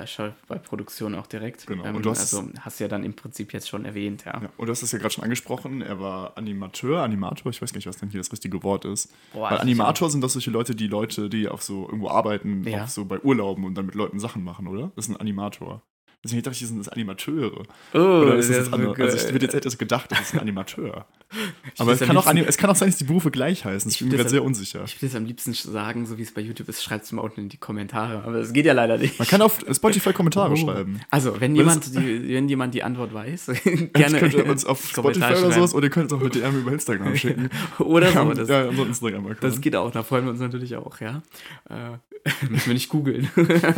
bei 0.49 0.57
Produktion 0.59 1.15
auch 1.15 1.27
direkt. 1.27 1.67
Genau, 1.67 1.85
Ähm, 1.85 1.97
und 1.97 2.05
du 2.07 2.11
hast- 2.11 2.35
also 2.35 2.49
hast 2.61 2.81
ja 2.81 2.89
dann 2.89 3.05
im 3.05 3.15
Prinzip 3.15 3.53
jetzt 3.53 3.69
schon 3.69 3.85
erwähnt, 3.85 4.25
ja. 4.25 4.41
Ja, 4.43 4.49
und 4.57 4.67
du 4.67 4.71
hast 4.73 4.83
es 4.83 4.93
ja 4.93 4.99
gerade 4.99 5.13
schon 5.13 5.25
angesprochen, 5.25 5.83
er 5.83 6.01
war 6.01 6.37
Animateur, 6.39 7.03
Animator, 7.03 7.51
ich 7.51 7.61
weiß 7.61 7.73
gar 7.73 7.79
nicht, 7.79 7.87
was 7.87 7.97
denn 7.99 8.09
hier 8.11 8.21
das 8.21 8.33
richtige 8.33 8.63
Wort 8.63 8.85
ist. 8.85 9.13
Boah, 9.33 9.43
Weil 9.43 9.49
also 9.59 9.63
Animator 9.63 10.11
sind 10.11 10.23
das 10.23 10.33
solche 10.33 10.51
Leute, 10.51 10.75
die 10.75 10.87
Leute, 10.87 11.29
die 11.29 11.49
auf 11.49 11.63
so 11.63 11.87
irgendwo 11.87 12.09
arbeiten, 12.09 12.65
Ja. 12.67 12.85
auch 12.85 12.89
so 12.89 13.05
bei 13.05 13.19
Urlauben 13.21 13.65
und 13.65 13.75
dann 13.75 13.87
mit 13.87 13.95
Leuten 13.95 14.19
Sachen 14.19 14.43
machen, 14.45 14.67
oder? 14.67 14.91
Das 14.97 15.07
ist 15.07 15.15
ein 15.15 15.21
Animator. 15.21 15.83
Deswegen 16.25 16.43
dachte 16.43 16.55
ich, 16.55 16.61
das 16.61 16.69
sind 16.71 16.79
das 16.79 16.89
Animateure. 16.89 17.63
Oh, 17.95 17.99
Oder 17.99 18.35
ist 18.37 18.49
das 18.49 18.57
das 18.57 18.67
jetzt 18.67 18.75
andere? 18.75 19.01
Also 19.05 19.17
ich 19.17 19.33
hätte 19.33 19.45
jetzt 19.45 19.55
etwas 19.55 19.79
gedacht, 19.79 20.11
das 20.11 20.21
ist 20.23 20.35
ein 20.35 20.41
Animateur. 20.41 21.07
Aber 21.79 21.93
es 21.93 22.01
kann, 22.01 22.17
auch, 22.17 22.27
es 22.33 22.57
kann 22.57 22.71
auch 22.71 22.75
sein, 22.77 22.89
dass 22.89 22.99
die 22.99 23.05
Berufe 23.05 23.31
gleich 23.31 23.65
heißen. 23.65 23.91
Ich 23.91 24.01
Ich 24.01 24.09
bin 24.09 24.17
mir 24.17 24.29
sehr 24.29 24.43
unsicher. 24.45 24.83
Ich 24.85 24.97
würde 24.97 25.07
es 25.07 25.15
am 25.15 25.25
liebsten 25.25 25.53
sagen, 25.53 26.07
so 26.07 26.19
wie 26.19 26.23
es 26.23 26.33
bei 26.33 26.41
YouTube 26.41 26.69
ist, 26.69 26.83
schreibt 26.83 27.05
es 27.05 27.13
mal 27.13 27.23
unten 27.23 27.43
in 27.43 27.49
die 27.49 27.57
Kommentare. 27.59 28.23
Aber 28.25 28.39
das 28.39 28.53
geht 28.53 28.67
ja 28.67 28.73
leider 28.73 28.99
nicht. 28.99 29.19
Man 29.19 29.29
kann 29.29 29.43
auf 29.43 29.59
Spotify 29.73 30.13
Kommentare 30.13 30.53
Oh. 30.53 30.57
schreiben. 30.57 31.01
Also, 31.11 31.41
wenn 31.41 31.55
jemand, 31.57 31.95
die, 31.95 32.29
wenn 32.35 32.49
jemand 32.49 32.75
die 32.75 32.83
Antwort 32.83 33.13
weiß, 33.15 33.47
Gerne 33.93 34.19
könnt 34.19 34.35
ihr 34.35 34.47
uns 34.47 34.65
auf 34.65 34.85
Spotify 34.89 35.27
oder 35.35 35.53
sowas 35.53 35.75
oder 35.75 35.85
ihr 35.87 35.91
könnt 35.91 36.11
es 36.13 36.17
auch 36.19 36.23
mit 36.23 36.35
DM 36.35 36.59
über 36.61 36.73
Instagram 36.73 37.17
schicken. 37.17 37.51
Oder 37.79 38.11
so. 38.13 38.19
ja, 38.19 38.35
Das, 38.35 38.49
ja, 38.49 38.65
unser 38.69 38.87
Instagram-Account. 38.87 39.43
das 39.45 39.61
geht 39.61 39.77
auch, 39.77 39.91
da 39.91 40.03
freuen 40.03 40.25
wir 40.25 40.31
uns 40.31 40.41
natürlich 40.41 40.77
auch, 40.77 41.01
ja. 41.01 41.23
Äh, 41.69 41.99
müssen 42.51 42.67
wir 42.67 42.75
nicht 42.75 42.89
googeln. 42.89 43.31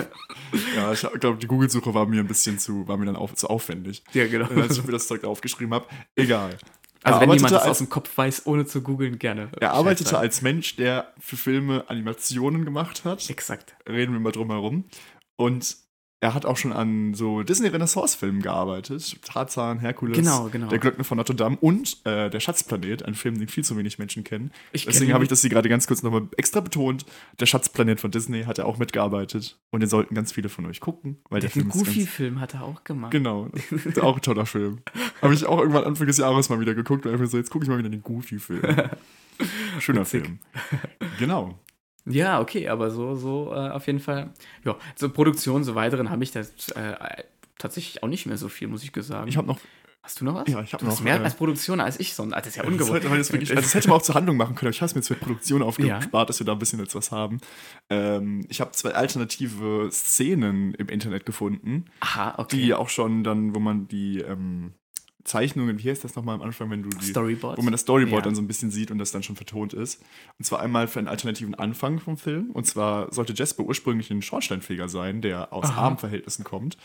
Ja, 0.74 0.92
ich 0.92 1.00
glaube, 1.20 1.36
die 1.36 1.46
Google-Suche 1.46 1.92
war 1.92 2.06
mir 2.06 2.20
ein 2.20 2.26
bisschen 2.26 2.58
zu, 2.58 2.88
war 2.88 2.96
mir 2.96 3.04
dann 3.04 3.16
auf, 3.16 3.34
zu 3.34 3.48
aufwendig, 3.48 4.02
ja, 4.14 4.26
genau. 4.26 4.50
äh, 4.50 4.62
als 4.62 4.78
ich 4.78 4.84
mir 4.84 4.92
das 4.92 5.06
Zeug 5.06 5.24
aufgeschrieben 5.24 5.74
habe. 5.74 5.86
Egal. 6.16 6.56
Also, 7.02 7.20
wenn 7.20 7.30
jemand 7.32 7.52
das 7.52 7.62
als, 7.62 7.70
aus 7.72 7.78
dem 7.78 7.90
Kopf 7.90 8.16
weiß, 8.16 8.46
ohne 8.46 8.64
zu 8.64 8.80
googeln, 8.80 9.18
gerne. 9.18 9.50
er 9.60 9.72
arbeitete 9.72 10.10
sagen. 10.10 10.22
als 10.22 10.40
Mensch, 10.40 10.76
der 10.76 11.12
für 11.18 11.36
Filme 11.36 11.84
Animationen 11.88 12.64
gemacht 12.64 13.04
hat. 13.04 13.28
Exakt. 13.28 13.76
Reden 13.86 14.14
wir 14.14 14.20
mal 14.20 14.32
drum 14.32 14.50
herum. 14.50 14.84
Und 15.36 15.76
er 16.20 16.34
hat 16.34 16.46
auch 16.46 16.56
schon 16.56 16.72
an 16.72 17.14
so 17.14 17.44
Disney-Renaissance-Filmen 17.44 18.42
gearbeitet. 18.42 19.16
Tarzan, 19.22 19.78
Herkules, 19.78 20.16
Genau, 20.16 20.48
genau. 20.48 20.66
Der 20.66 20.78
Glöckner 20.80 21.04
von 21.04 21.16
Notre 21.16 21.36
Dame 21.36 21.56
und 21.60 21.98
äh, 22.04 22.28
Der 22.28 22.40
Schatzplanet, 22.40 23.04
ein 23.04 23.14
Film, 23.14 23.38
den 23.38 23.46
viel 23.46 23.62
zu 23.62 23.76
wenig 23.76 24.00
Menschen 24.00 24.24
kennen. 24.24 24.50
Ich 24.72 24.84
Deswegen 24.84 25.12
habe 25.12 25.22
ich 25.22 25.30
das 25.30 25.42
hier 25.42 25.50
gerade 25.50 25.68
ganz 25.68 25.86
kurz 25.86 26.02
nochmal 26.02 26.26
extra 26.36 26.58
betont. 26.60 27.06
Der 27.38 27.46
Schatzplanet 27.46 28.00
von 28.00 28.10
Disney 28.10 28.44
hat 28.44 28.58
er 28.58 28.66
auch 28.66 28.78
mitgearbeitet. 28.78 29.58
Und 29.70 29.80
den 29.80 29.88
sollten 29.88 30.14
ganz 30.16 30.32
viele 30.32 30.48
von 30.48 30.66
euch 30.66 30.80
gucken, 30.80 31.18
weil 31.30 31.40
der, 31.40 31.50
Den 31.50 31.62
Film 31.62 31.68
Goofy-Film 31.68 32.40
hat 32.40 32.54
er 32.54 32.64
auch 32.64 32.82
gemacht. 32.82 33.12
Genau, 33.12 33.48
auch 34.00 34.16
ein 34.16 34.22
toller 34.22 34.46
Film. 34.46 34.80
Habe 35.22 35.34
ich 35.34 35.46
auch 35.46 35.58
irgendwann 35.58 35.84
Anfang 35.84 36.08
des 36.08 36.18
Jahres 36.18 36.48
mal 36.48 36.58
wieder 36.58 36.74
geguckt 36.74 37.06
und 37.06 37.12
einfach 37.12 37.26
so, 37.26 37.36
jetzt 37.36 37.50
gucke 37.50 37.64
ich 37.64 37.68
mal 37.68 37.78
wieder 37.78 37.90
den 37.90 38.02
Goofy-Film. 38.02 38.62
Schöner 39.78 40.00
Witzig. 40.00 40.24
Film. 40.24 40.38
Genau. 41.20 41.58
Ja, 42.10 42.40
okay, 42.40 42.68
aber 42.68 42.90
so, 42.90 43.14
so 43.14 43.52
äh, 43.52 43.70
auf 43.70 43.86
jeden 43.86 44.00
Fall. 44.00 44.32
Ja, 44.64 44.76
zur 44.94 45.12
Produktion, 45.12 45.64
so 45.64 45.74
weiteren 45.74 46.10
habe 46.10 46.24
ich 46.24 46.30
das 46.32 46.68
äh, 46.70 46.94
tatsächlich 47.58 48.02
auch 48.02 48.08
nicht 48.08 48.26
mehr 48.26 48.36
so 48.36 48.48
viel, 48.48 48.68
muss 48.68 48.82
ich 48.82 48.92
sagen. 48.96 49.28
Ich 49.28 49.36
habe 49.36 49.46
noch. 49.46 49.58
Hast 50.08 50.22
du 50.22 50.24
noch 50.24 50.36
was? 50.36 50.48
Ja, 50.48 50.62
ich 50.62 50.72
hab 50.72 50.80
du 50.80 50.86
hast 50.86 51.00
noch, 51.00 51.04
mehr 51.04 51.20
äh, 51.20 51.24
als 51.24 51.34
Produktion 51.34 51.80
als 51.80 52.00
ich, 52.00 52.14
sondern 52.14 52.38
das 52.38 52.48
ist 52.48 52.56
ja 52.56 52.62
Das, 52.62 52.72
ungewohnt. 52.72 53.04
man 53.04 53.18
jetzt 53.18 53.30
wirklich, 53.30 53.50
also 53.50 53.60
das 53.60 53.74
hätte 53.74 53.88
man 53.88 53.98
auch 53.98 54.02
zur 54.02 54.14
Handlung 54.14 54.38
machen 54.38 54.54
können, 54.54 54.68
aber 54.68 54.74
ich 54.74 54.80
habe 54.80 54.86
es 54.86 54.94
mir 54.94 55.00
jetzt 55.00 55.08
für 55.08 55.16
Produktion 55.16 55.60
aufgespart, 55.60 56.30
dass 56.30 56.38
wir 56.38 56.46
da 56.46 56.52
ein 56.52 56.58
bisschen 56.58 56.78
jetzt 56.78 56.94
was 56.94 57.10
haben. 57.10 57.40
Ähm, 57.90 58.46
ich 58.48 58.62
habe 58.62 58.70
zwei 58.70 58.92
alternative 58.94 59.90
Szenen 59.92 60.72
im 60.74 60.88
Internet 60.88 61.26
gefunden, 61.26 61.86
Aha, 62.00 62.36
okay. 62.38 62.56
die 62.56 62.72
auch 62.72 62.88
schon 62.88 63.22
dann, 63.22 63.54
wo 63.54 63.60
man 63.60 63.86
die 63.86 64.20
ähm, 64.20 64.72
Zeichnungen, 65.24 65.78
wie 65.82 65.90
heißt 65.90 66.04
das 66.04 66.16
nochmal 66.16 66.36
am 66.36 66.42
Anfang, 66.42 66.70
wenn 66.70 66.82
du 66.82 66.88
die. 66.90 67.04
Storyboard. 67.06 67.58
wo 67.58 67.62
man 67.62 67.72
das 67.72 67.82
Storyboard 67.82 68.20
Ja. 68.22 68.24
dann 68.28 68.34
so 68.34 68.40
ein 68.42 68.46
bisschen 68.46 68.70
sieht 68.70 68.90
und 68.90 68.98
das 68.98 69.10
dann 69.10 69.22
schon 69.22 69.36
vertont 69.36 69.74
ist. 69.74 70.02
Und 70.38 70.44
zwar 70.44 70.60
einmal 70.60 70.88
für 70.88 70.98
einen 71.00 71.08
alternativen 71.08 71.54
Anfang 71.54 71.98
vom 72.00 72.16
Film. 72.16 72.50
Und 72.52 72.66
zwar 72.66 73.12
sollte 73.12 73.34
Jasper 73.34 73.64
ursprünglich 73.64 74.10
ein 74.10 74.22
Schornsteinfeger 74.22 74.88
sein, 74.88 75.20
der 75.20 75.52
aus 75.52 75.66
Aha. 75.66 75.82
armen 75.82 75.98
Verhältnissen 75.98 76.44
kommt. 76.44 76.76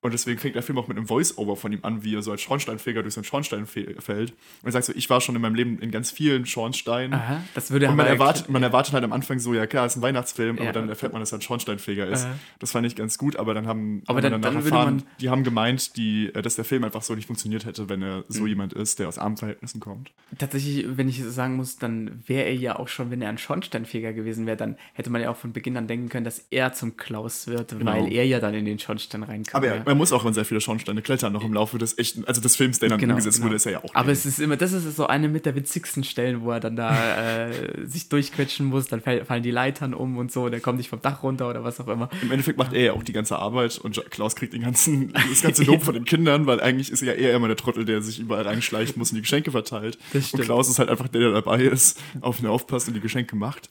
Und 0.00 0.12
deswegen 0.12 0.40
fängt 0.40 0.56
der 0.56 0.64
Film 0.64 0.78
auch 0.78 0.88
mit 0.88 0.96
einem 0.96 1.06
Voice-Over 1.06 1.54
von 1.54 1.72
ihm 1.72 1.78
an, 1.82 2.02
wie 2.02 2.16
er 2.16 2.22
so 2.22 2.32
als 2.32 2.40
Schornsteinfeger 2.42 3.02
durch 3.02 3.14
so 3.14 3.20
einen 3.20 3.24
Schornstein 3.24 3.66
fällt. 3.66 4.30
Und 4.32 4.36
er 4.64 4.72
sagt 4.72 4.86
so, 4.86 4.92
ich 4.96 5.08
war 5.08 5.20
schon 5.20 5.36
in 5.36 5.42
meinem 5.42 5.54
Leben 5.54 5.78
in 5.78 5.92
ganz 5.92 6.10
vielen 6.10 6.44
Schornsteinen. 6.44 7.14
Aha, 7.14 7.40
das 7.54 7.70
würde 7.70 7.88
Und 7.88 7.94
man 7.94 8.06
erwartet, 8.06 8.48
man 8.48 8.64
erwartet 8.64 8.94
halt 8.94 9.04
am 9.04 9.12
Anfang 9.12 9.38
so, 9.38 9.54
ja 9.54 9.68
klar, 9.68 9.86
es 9.86 9.92
ist 9.92 9.98
ein 9.98 10.02
Weihnachtsfilm, 10.02 10.56
Ja. 10.56 10.62
aber 10.64 10.72
dann 10.72 10.88
erfährt 10.88 11.12
man, 11.12 11.20
dass 11.20 11.30
er 11.30 11.38
ein 11.38 11.42
Schornsteinfeger 11.42 12.08
ist. 12.08 12.24
Äh. 12.24 12.28
Das 12.58 12.72
fand 12.72 12.84
ich 12.84 12.96
ganz 12.96 13.16
gut, 13.16 13.36
aber 13.36 13.54
dann 13.54 13.68
haben 13.68 14.02
Aber 14.06 14.20
dann- 14.20 14.42
dann 14.42 14.56
erfahren, 14.56 15.04
die 15.20 15.30
haben 15.30 15.44
gemeint, 15.44 15.96
die, 15.96 16.34
äh, 16.34 16.42
dass 16.42 16.56
der 16.56 16.64
Film 16.64 16.82
einfach 16.82 17.02
so 17.02 17.14
nicht 17.14 17.26
funktioniert 17.26 17.64
hätte, 17.64 17.88
wenn 17.92 18.02
er 18.02 18.24
so 18.28 18.46
jemand 18.46 18.72
ist, 18.72 18.98
der 18.98 19.08
aus 19.08 19.18
armen 19.18 19.36
Verhältnissen 19.36 19.80
kommt. 19.80 20.10
Tatsächlich, 20.38 20.86
wenn 20.96 21.08
ich 21.08 21.22
sagen 21.22 21.56
muss, 21.56 21.76
dann 21.76 22.22
wäre 22.26 22.44
er 22.46 22.54
ja 22.54 22.78
auch 22.78 22.88
schon, 22.88 23.10
wenn 23.10 23.20
er 23.22 23.28
ein 23.28 23.38
Schornsteinfeger 23.38 24.12
gewesen 24.12 24.46
wäre, 24.46 24.56
dann 24.56 24.76
hätte 24.94 25.10
man 25.10 25.20
ja 25.20 25.30
auch 25.30 25.36
von 25.36 25.52
Beginn 25.52 25.76
an 25.76 25.86
denken 25.86 26.08
können, 26.08 26.24
dass 26.24 26.46
er 26.50 26.72
zum 26.72 26.96
Klaus 26.96 27.46
wird, 27.46 27.84
weil 27.84 28.10
er 28.12 28.24
ja 28.26 28.40
dann 28.40 28.54
in 28.54 28.64
den 28.64 28.78
Schornstein 28.78 29.22
reinkommt. 29.22 29.54
Aber 29.54 29.66
ja. 29.76 29.82
man 29.84 29.96
muss 29.98 30.12
auch 30.12 30.24
in 30.24 30.32
sehr 30.34 30.44
viele 30.44 30.60
Schornsteine 30.60 31.02
klettern, 31.02 31.32
noch 31.34 31.44
im 31.44 31.52
Laufe 31.52 31.78
des 31.78 31.98
echten, 31.98 32.24
also 32.24 32.40
des 32.40 32.56
Films, 32.56 32.78
der 32.78 32.88
dann 32.88 32.98
Genau, 32.98 33.12
umgesetzt 33.14 33.36
genau. 33.36 33.46
wurde, 33.48 33.56
ist 33.56 33.66
er 33.66 33.72
ja 33.72 33.84
auch. 33.84 33.94
Aber 33.94 34.04
drin. 34.06 34.12
es 34.14 34.26
ist 34.26 34.38
immer, 34.40 34.56
das 34.56 34.72
ist 34.72 34.96
so 34.96 35.06
eine 35.06 35.28
mit 35.28 35.44
der 35.46 35.54
witzigsten 35.54 36.02
Stellen, 36.04 36.42
wo 36.42 36.50
er 36.50 36.60
dann 36.60 36.76
da 36.76 37.48
äh, 37.48 37.86
sich 37.86 38.08
durchquetschen 38.08 38.66
muss, 38.66 38.86
dann 38.88 39.00
fall- 39.00 39.24
fallen 39.24 39.42
die 39.42 39.50
Leitern 39.50 39.92
um 39.94 40.16
und 40.16 40.32
so, 40.32 40.44
und 40.44 40.52
er 40.52 40.60
kommt 40.60 40.78
nicht 40.78 40.88
vom 40.88 41.00
Dach 41.02 41.22
runter 41.22 41.48
oder 41.50 41.62
was 41.64 41.78
auch 41.80 41.88
immer. 41.88 42.08
Im 42.22 42.30
Endeffekt 42.30 42.58
macht 42.58 42.72
er 42.72 42.82
ja 42.82 42.92
auch 42.92 43.02
die 43.02 43.12
ganze 43.12 43.38
Arbeit 43.38 43.78
und 43.78 44.02
Klaus 44.10 44.36
kriegt 44.36 44.52
den 44.54 44.62
ganzen, 44.62 45.12
das 45.30 45.42
ganze 45.42 45.62
Lob 45.72 45.82
von 45.82 45.94
den 45.94 46.04
Kindern, 46.04 46.46
weil 46.46 46.60
eigentlich 46.60 46.90
ist 46.90 47.02
er 47.02 47.14
ja 47.16 47.28
eher 47.28 47.36
immer 47.36 47.48
der 47.48 47.56
Trottel, 47.56 47.71
der 47.72 48.02
sich 48.02 48.18
überall 48.18 48.42
reinschleichen 48.42 48.98
muss 48.98 49.10
und 49.10 49.16
die 49.16 49.22
Geschenke 49.22 49.50
verteilt. 49.50 49.98
Und. 50.12 50.42
Klaus 50.42 50.68
ist 50.68 50.78
halt 50.78 50.88
einfach 50.88 51.08
der, 51.08 51.20
der 51.22 51.32
dabei 51.32 51.62
ist, 51.62 52.00
auf 52.20 52.40
ihn 52.40 52.46
aufpasst 52.46 52.88
und 52.88 52.94
die 52.94 53.00
Geschenke 53.00 53.36
macht. 53.36 53.70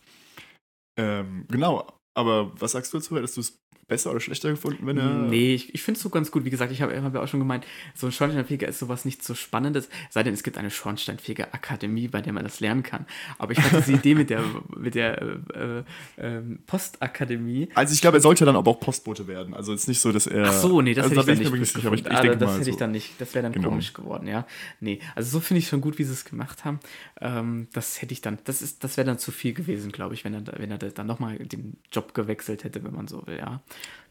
Ähm, 0.98 1.46
genau, 1.50 1.88
aber 2.14 2.52
was 2.60 2.74
sagst 2.74 2.94
du 2.94 2.98
dazu? 2.98 3.16
Hättest 3.16 3.38
du 3.38 3.42
es 3.42 3.60
besser 3.88 4.12
oder 4.12 4.20
schlechter 4.20 4.50
gefunden, 4.50 4.86
wenn 4.88 4.98
er. 4.98 5.10
Nee, 5.10 5.54
ich, 5.54 5.74
ich 5.76 5.82
finde 5.84 5.98
es 5.98 6.04
so 6.04 6.10
ganz 6.10 6.32
gut. 6.32 6.46
Wie 6.46 6.50
gesagt, 6.50 6.72
ich 6.72 6.82
habe 6.82 7.02
hab 7.04 7.14
ja 7.14 7.22
auch 7.22 7.28
schon 7.28 7.40
gemeint, 7.40 7.66
so 7.96 8.08
ein 8.08 8.12
Schornsteinfeger 8.12 8.68
ist 8.68 8.80
sowas 8.80 9.04
nicht 9.06 9.24
so 9.24 9.36
Spannendes, 9.36 9.90
sei 10.10 10.24
denn 10.24 10.34
es 10.34 10.44
gibt 10.44 10.58
eine 10.58 10.72
Schornsteinfeger-Akademie, 10.72 12.08
bei 12.08 12.22
der 12.22 12.34
man 12.34 12.44
das 12.44 12.60
lernen 12.60 12.84
kann. 12.84 13.06
Aber 13.38 13.52
ich 13.52 13.60
fand 13.62 13.86
diese 13.86 13.98
Idee 13.98 14.16
mit 14.16 14.30
der, 14.30 14.44
mit 14.76 14.96
der 14.96 15.22
äh, 15.22 15.80
äh, 16.18 16.42
Postakademie. 16.68 17.70
Also 17.76 17.94
ich 17.94 18.02
glaube, 18.02 18.18
er 18.18 18.22
sollte 18.22 18.46
dann 18.46 18.56
aber 18.56 18.72
auch 18.72 18.80
Postbote 18.80 19.28
werden. 19.28 19.54
Also 19.54 19.74
es 19.74 19.82
ist 19.82 19.88
nicht 19.88 20.00
so, 20.00 20.12
dass 20.12 20.28
er. 20.28 20.46
Ach 20.48 20.54
so, 20.54 20.82
nee, 20.82 20.94
das 20.94 21.06
also 21.10 21.22
hätte 21.22 21.22
ich 21.22 21.26
da 21.26 21.32
dann 21.34 21.40
nicht 21.40 21.48
aber 21.48 21.56
ich, 21.58 21.62
ich 21.64 21.74
gefunden. 21.74 22.04
denke 22.04 22.32
Ah, 22.32 22.36
das 22.36 22.54
hätte 22.56 22.64
so. 22.66 22.70
ich 22.72 22.78
dann 22.78 22.92
nicht, 22.92 23.20
das 23.20 23.34
wäre 23.34 23.44
dann 23.44 23.52
Genau. 23.52 23.70
komisch 23.70 23.94
geworden, 23.94 24.28
ja. 24.28 24.46
Nee, 24.80 25.00
also 25.16 25.30
so 25.32 25.40
finde 25.40 25.60
ich 25.60 25.68
schon 25.68 25.82
gut, 25.82 25.98
wie 26.00 26.04
sie 26.04 26.14
es 26.14 26.26
gemacht 26.26 26.64
haben. 26.66 26.80
Ähm, 27.20 27.68
das 27.74 28.02
hätte 28.02 28.14
ich 28.14 28.22
dann, 28.22 28.38
das 28.46 28.62
ist, 28.62 28.84
das 28.84 28.98
wäre 28.98 29.06
dann 29.06 29.20
zu 29.20 29.32
viel 29.32 29.54
gewesen, 29.54 29.92
glaube 29.92 30.14
ich, 30.14 30.24
wenn 30.24 30.34
er, 30.34 30.44
wenn 30.58 30.72
er 30.72 30.78
da- 30.78 30.90
dann 30.90 31.08
nochmal 31.08 31.38
den 31.38 31.78
Job 31.92 32.14
gewechselt 32.14 32.64
hätte, 32.64 32.84
wenn 32.84 32.94
man 32.94 33.08
so 33.08 33.26
will, 33.28 33.38
ja. 33.38 33.62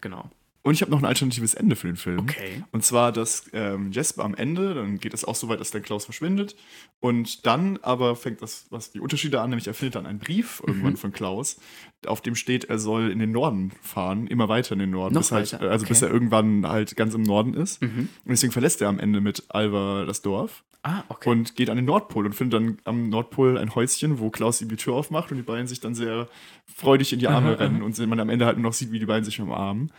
Genau. 0.01 0.31
Und 0.63 0.75
ich 0.75 0.83
habe 0.83 0.91
noch 0.91 0.99
ein 0.99 1.07
alternatives 1.07 1.55
Ende 1.55 1.75
für 1.75 1.87
den 1.87 1.97
Film. 1.97 2.19
Okay. 2.19 2.63
Und 2.71 2.85
zwar, 2.85 3.13
dass 3.13 3.49
ähm, 3.55 3.93
Jesper 3.93 4.25
am 4.25 4.35
Ende, 4.35 4.75
dann 4.75 4.99
geht 4.99 5.15
es 5.15 5.25
auch 5.25 5.35
so 5.35 5.49
weit, 5.49 5.59
dass 5.59 5.71
der 5.71 5.81
Klaus 5.81 6.05
verschwindet. 6.05 6.55
Und 7.01 7.47
dann 7.47 7.79
aber 7.81 8.15
fängt 8.15 8.43
das, 8.43 8.67
was 8.69 8.91
die 8.91 9.01
Unterschiede 9.01 9.41
an, 9.41 9.49
nämlich 9.51 9.67
er 9.67 9.73
findet 9.75 9.95
dann 9.95 10.07
einen 10.07 10.19
Brief 10.19 10.61
Mhm. 10.61 10.69
irgendwann 10.69 10.97
von 10.99 11.13
Klaus, 11.13 11.59
auf 12.07 12.21
dem 12.21 12.35
steht, 12.35 12.65
er 12.65 12.79
soll 12.79 13.11
in 13.11 13.19
den 13.19 13.33
Norden 13.33 13.73
fahren, 13.81 14.27
immer 14.27 14.49
weiter 14.51 14.73
in 14.73 14.81
den 14.81 14.91
Norden, 14.91 15.15
Noch 15.15 15.23
bis 15.23 15.33
halt, 15.33 15.53
weiter, 15.55 15.71
also 15.71 15.85
okay. 15.85 15.93
Mhm. 15.93 15.95
bis 15.95 16.03
er 16.03 16.11
irgendwann 16.11 16.67
halt 16.69 16.95
ganz 16.97 17.15
im 17.15 17.23
Norden 17.23 17.55
ist. 17.55 17.81
Und 17.81 18.09
deswegen 18.27 18.53
verlässt 18.53 18.83
er 18.83 18.89
am 18.89 18.99
Ende 18.99 19.21
mit 19.23 19.45
Alva 19.49 20.05
das 20.05 20.21
Dorf. 20.21 20.65
Ah, 20.83 21.05
okay. 21.11 21.29
und 21.29 21.57
geht 21.57 21.69
an 21.69 21.77
den 21.77 21.85
Nordpol 21.85 22.25
und 22.25 22.33
findet 22.35 22.59
dann 22.61 22.79
am 22.85 23.11
Nordpol 23.11 23.59
ein 23.59 23.75
Häuschen, 23.75 24.19
wo 24.19 24.31
Klaus 24.31 24.63
ihm 24.63 24.69
die 24.71 24.77
Tür 24.77 24.95
aufmacht 24.95 25.31
und 25.31 25.37
die 25.37 25.43
beiden 25.43 25.67
sich 25.67 25.81
dann 25.81 25.95
sehr 25.95 26.27
freudig 26.75 27.13
in 27.13 27.19
die 27.19 27.29
Arme 27.29 27.59
rennen 27.61 27.83
und 27.83 27.99
man 28.07 28.19
am 28.19 28.31
Ende 28.31 28.47
halt 28.47 28.57
nur 28.57 28.65
noch 28.65 28.73
sieht, 28.73 28.91
wie 28.91 28.99
die 28.99 29.05
beiden 29.05 29.25
sich 29.25 29.39
umarmen. 29.41 29.93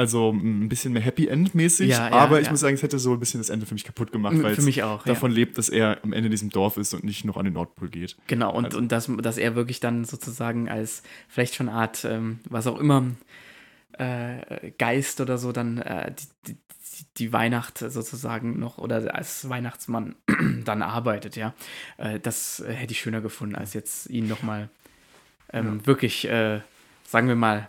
Also 0.00 0.32
mm, 0.32 0.62
ein 0.64 0.68
bisschen 0.70 0.94
mehr 0.94 1.02
Happy 1.02 1.28
End 1.28 1.54
mäßig, 1.54 1.90
Ja, 1.90 2.08
ja, 2.08 2.12
aber 2.14 2.40
ich 2.40 2.46
ja. 2.46 2.52
muss 2.52 2.60
sagen, 2.60 2.74
es 2.74 2.82
hätte 2.82 2.98
so 2.98 3.12
ein 3.12 3.20
bisschen 3.20 3.38
das 3.38 3.50
Ende 3.50 3.66
für 3.66 3.74
mich 3.74 3.84
kaputt 3.84 4.12
gemacht, 4.12 4.34
weil 4.42 4.54
für 4.54 4.62
mich 4.62 4.82
auch, 4.82 5.04
davon 5.04 5.30
lebt, 5.30 5.58
dass 5.58 5.68
er 5.68 6.02
am 6.02 6.14
Ende 6.14 6.28
in 6.28 6.30
diesem 6.30 6.48
Dorf 6.48 6.78
ist 6.78 6.94
und 6.94 7.04
nicht 7.04 7.26
noch 7.26 7.36
an 7.36 7.44
den 7.44 7.52
Nordpol 7.52 7.90
geht. 7.90 8.16
Genau, 8.26 8.50
und, 8.50 8.64
Also- 8.64 8.78
und 8.78 8.90
dass, 8.90 9.10
dass 9.20 9.36
er 9.36 9.56
wirklich 9.56 9.78
dann 9.78 10.06
sozusagen 10.06 10.70
als 10.70 11.02
vielleicht 11.28 11.54
schon 11.54 11.68
eine 11.68 11.76
Art, 11.76 12.06
ähm, 12.06 12.40
was 12.48 12.66
auch 12.66 12.80
immer, 12.80 13.08
äh, 13.98 14.70
Geist 14.78 15.20
oder 15.20 15.36
so, 15.36 15.52
dann 15.52 15.76
äh, 15.76 16.14
die, 16.46 16.54
die, 16.54 16.58
die 17.18 17.32
Weihnacht 17.34 17.76
sozusagen 17.76 18.58
noch 18.58 18.78
oder 18.78 19.14
als 19.14 19.50
Weihnachtsmann 19.50 20.14
dann 20.64 20.80
arbeitet, 20.80 21.36
ja. 21.36 21.52
Äh, 21.98 22.20
das 22.20 22.64
hätte 22.66 22.92
ich 22.92 23.00
schöner 23.00 23.20
gefunden, 23.20 23.54
als 23.54 23.74
jetzt 23.74 24.08
ihn 24.08 24.28
nochmal 24.28 24.70
ähm, 25.52 25.86
wirklich 25.86 26.26
äh, 26.26 26.60
sagen 27.06 27.28
wir 27.28 27.36
mal, 27.36 27.68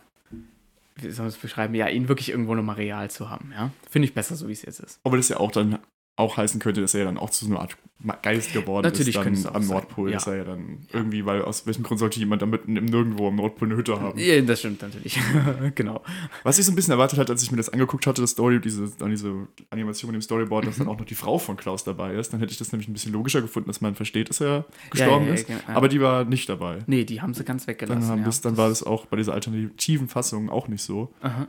wie 1.02 1.12
soll 1.12 1.26
man 1.26 1.30
es 1.30 1.38
beschreiben, 1.38 1.76
ja, 1.76 1.88
ihn 1.88 2.08
wirklich 2.08 2.30
irgendwo 2.30 2.56
nochmal 2.56 2.76
real 2.76 3.10
zu 3.10 3.30
haben, 3.30 3.52
ja. 3.56 3.72
Finde 3.90 4.08
ich 4.08 4.14
besser, 4.14 4.36
so 4.36 4.48
wie 4.48 4.54
es 4.54 4.62
jetzt 4.62 4.80
ist. 4.80 5.00
Aber 5.04 5.18
das 5.18 5.30
ja 5.30 5.38
auch 5.38 5.52
dann 5.52 5.80
auch 6.16 6.38
heißen 6.38 6.60
könnte, 6.60 6.82
dass 6.82 6.94
er 6.94 7.02
ja 7.02 7.06
dann 7.06 7.18
auch 7.18 7.30
zu 7.30 7.46
so 7.46 7.52
einer 7.52 7.62
Art 7.62 7.78
Geist 8.24 8.54
geworden 8.54 8.84
Natürlich 8.84 9.16
ist 9.16 9.46
dann 9.46 9.56
am 9.56 9.64
sein, 9.64 9.78
Nordpol. 9.78 10.10
ja. 10.10 10.16
Dass 10.16 10.28
er 10.28 10.38
ja 10.38 10.44
dann 10.44 10.80
irgendwie, 10.92 11.26
weil 11.26 11.44
aus 11.44 11.68
welchem 11.68 11.84
Grund 11.84 12.00
sollte 12.00 12.20
jemand 12.20 12.42
da 12.42 12.48
mitten 12.48 12.76
im 12.76 12.86
Nirgendwo 12.86 13.28
am 13.28 13.36
Nordpol 13.36 13.68
eine 13.68 13.78
Hütte 13.78 14.00
haben? 14.00 14.18
Ja, 14.18 14.42
das 14.42 14.60
stimmt 14.60 14.82
natürlich. 14.82 15.20
genau. 15.76 16.02
Was 16.44 16.58
ich 16.58 16.66
so 16.66 16.72
ein 16.72 16.76
bisschen 16.76 16.94
erwartet 16.94 17.20
hatte, 17.20 17.32
als 17.32 17.44
ich 17.44 17.52
mir 17.52 17.58
das 17.58 17.70
angeguckt 17.70 18.08
hatte, 18.08 18.22
das 18.22 18.32
Story, 18.32 18.60
diese, 18.60 18.92
dann 18.98 19.12
diese 19.12 19.48
Animation 19.70 20.12
mit 20.12 20.16
dem 20.16 20.24
Storyboard, 20.24 20.66
dass 20.66 20.78
dann 20.78 20.88
auch 20.88 20.98
noch 20.98 21.06
die 21.06 21.16
Frau 21.16 21.38
von 21.38 21.58
Klaus 21.58 21.84
dabei 21.84 22.16
ist, 22.16 22.34
dann 22.34 22.40
hätte 22.40 22.52
ich 22.52 22.58
das 22.58 22.72
nämlich 22.72 22.88
ein 22.88 22.94
bisschen 22.94 23.14
logischer 23.14 23.42
gefunden, 23.42 23.68
dass 23.68 23.82
man 23.82 23.94
versteht, 23.94 24.30
dass 24.30 24.42
er 24.42 24.66
gestorben 24.90 25.26
ja, 25.26 25.30
ja, 25.30 25.36
ist. 25.36 25.48
genau. 25.48 25.60
Aber 25.68 25.88
die 25.88 26.02
war 26.02 26.26
nicht 26.26 26.50
dabei. 26.50 26.80
Nee, 26.88 27.06
die 27.06 27.22
haben 27.22 27.36
sie 27.36 27.44
ganz 27.44 27.68
weggelassen. 27.68 28.10
Dann, 28.10 28.24
das, 28.24 28.42
dann 28.42 28.58
war 28.58 28.70
das 28.70 28.82
auch 28.82 29.06
bei 29.06 29.18
dieser 29.18 29.34
alternativen 29.34 30.08
Fassung 30.08 30.50
auch 30.50 30.68
nicht 30.68 30.82
so. 30.82 31.14
Aha. 31.22 31.48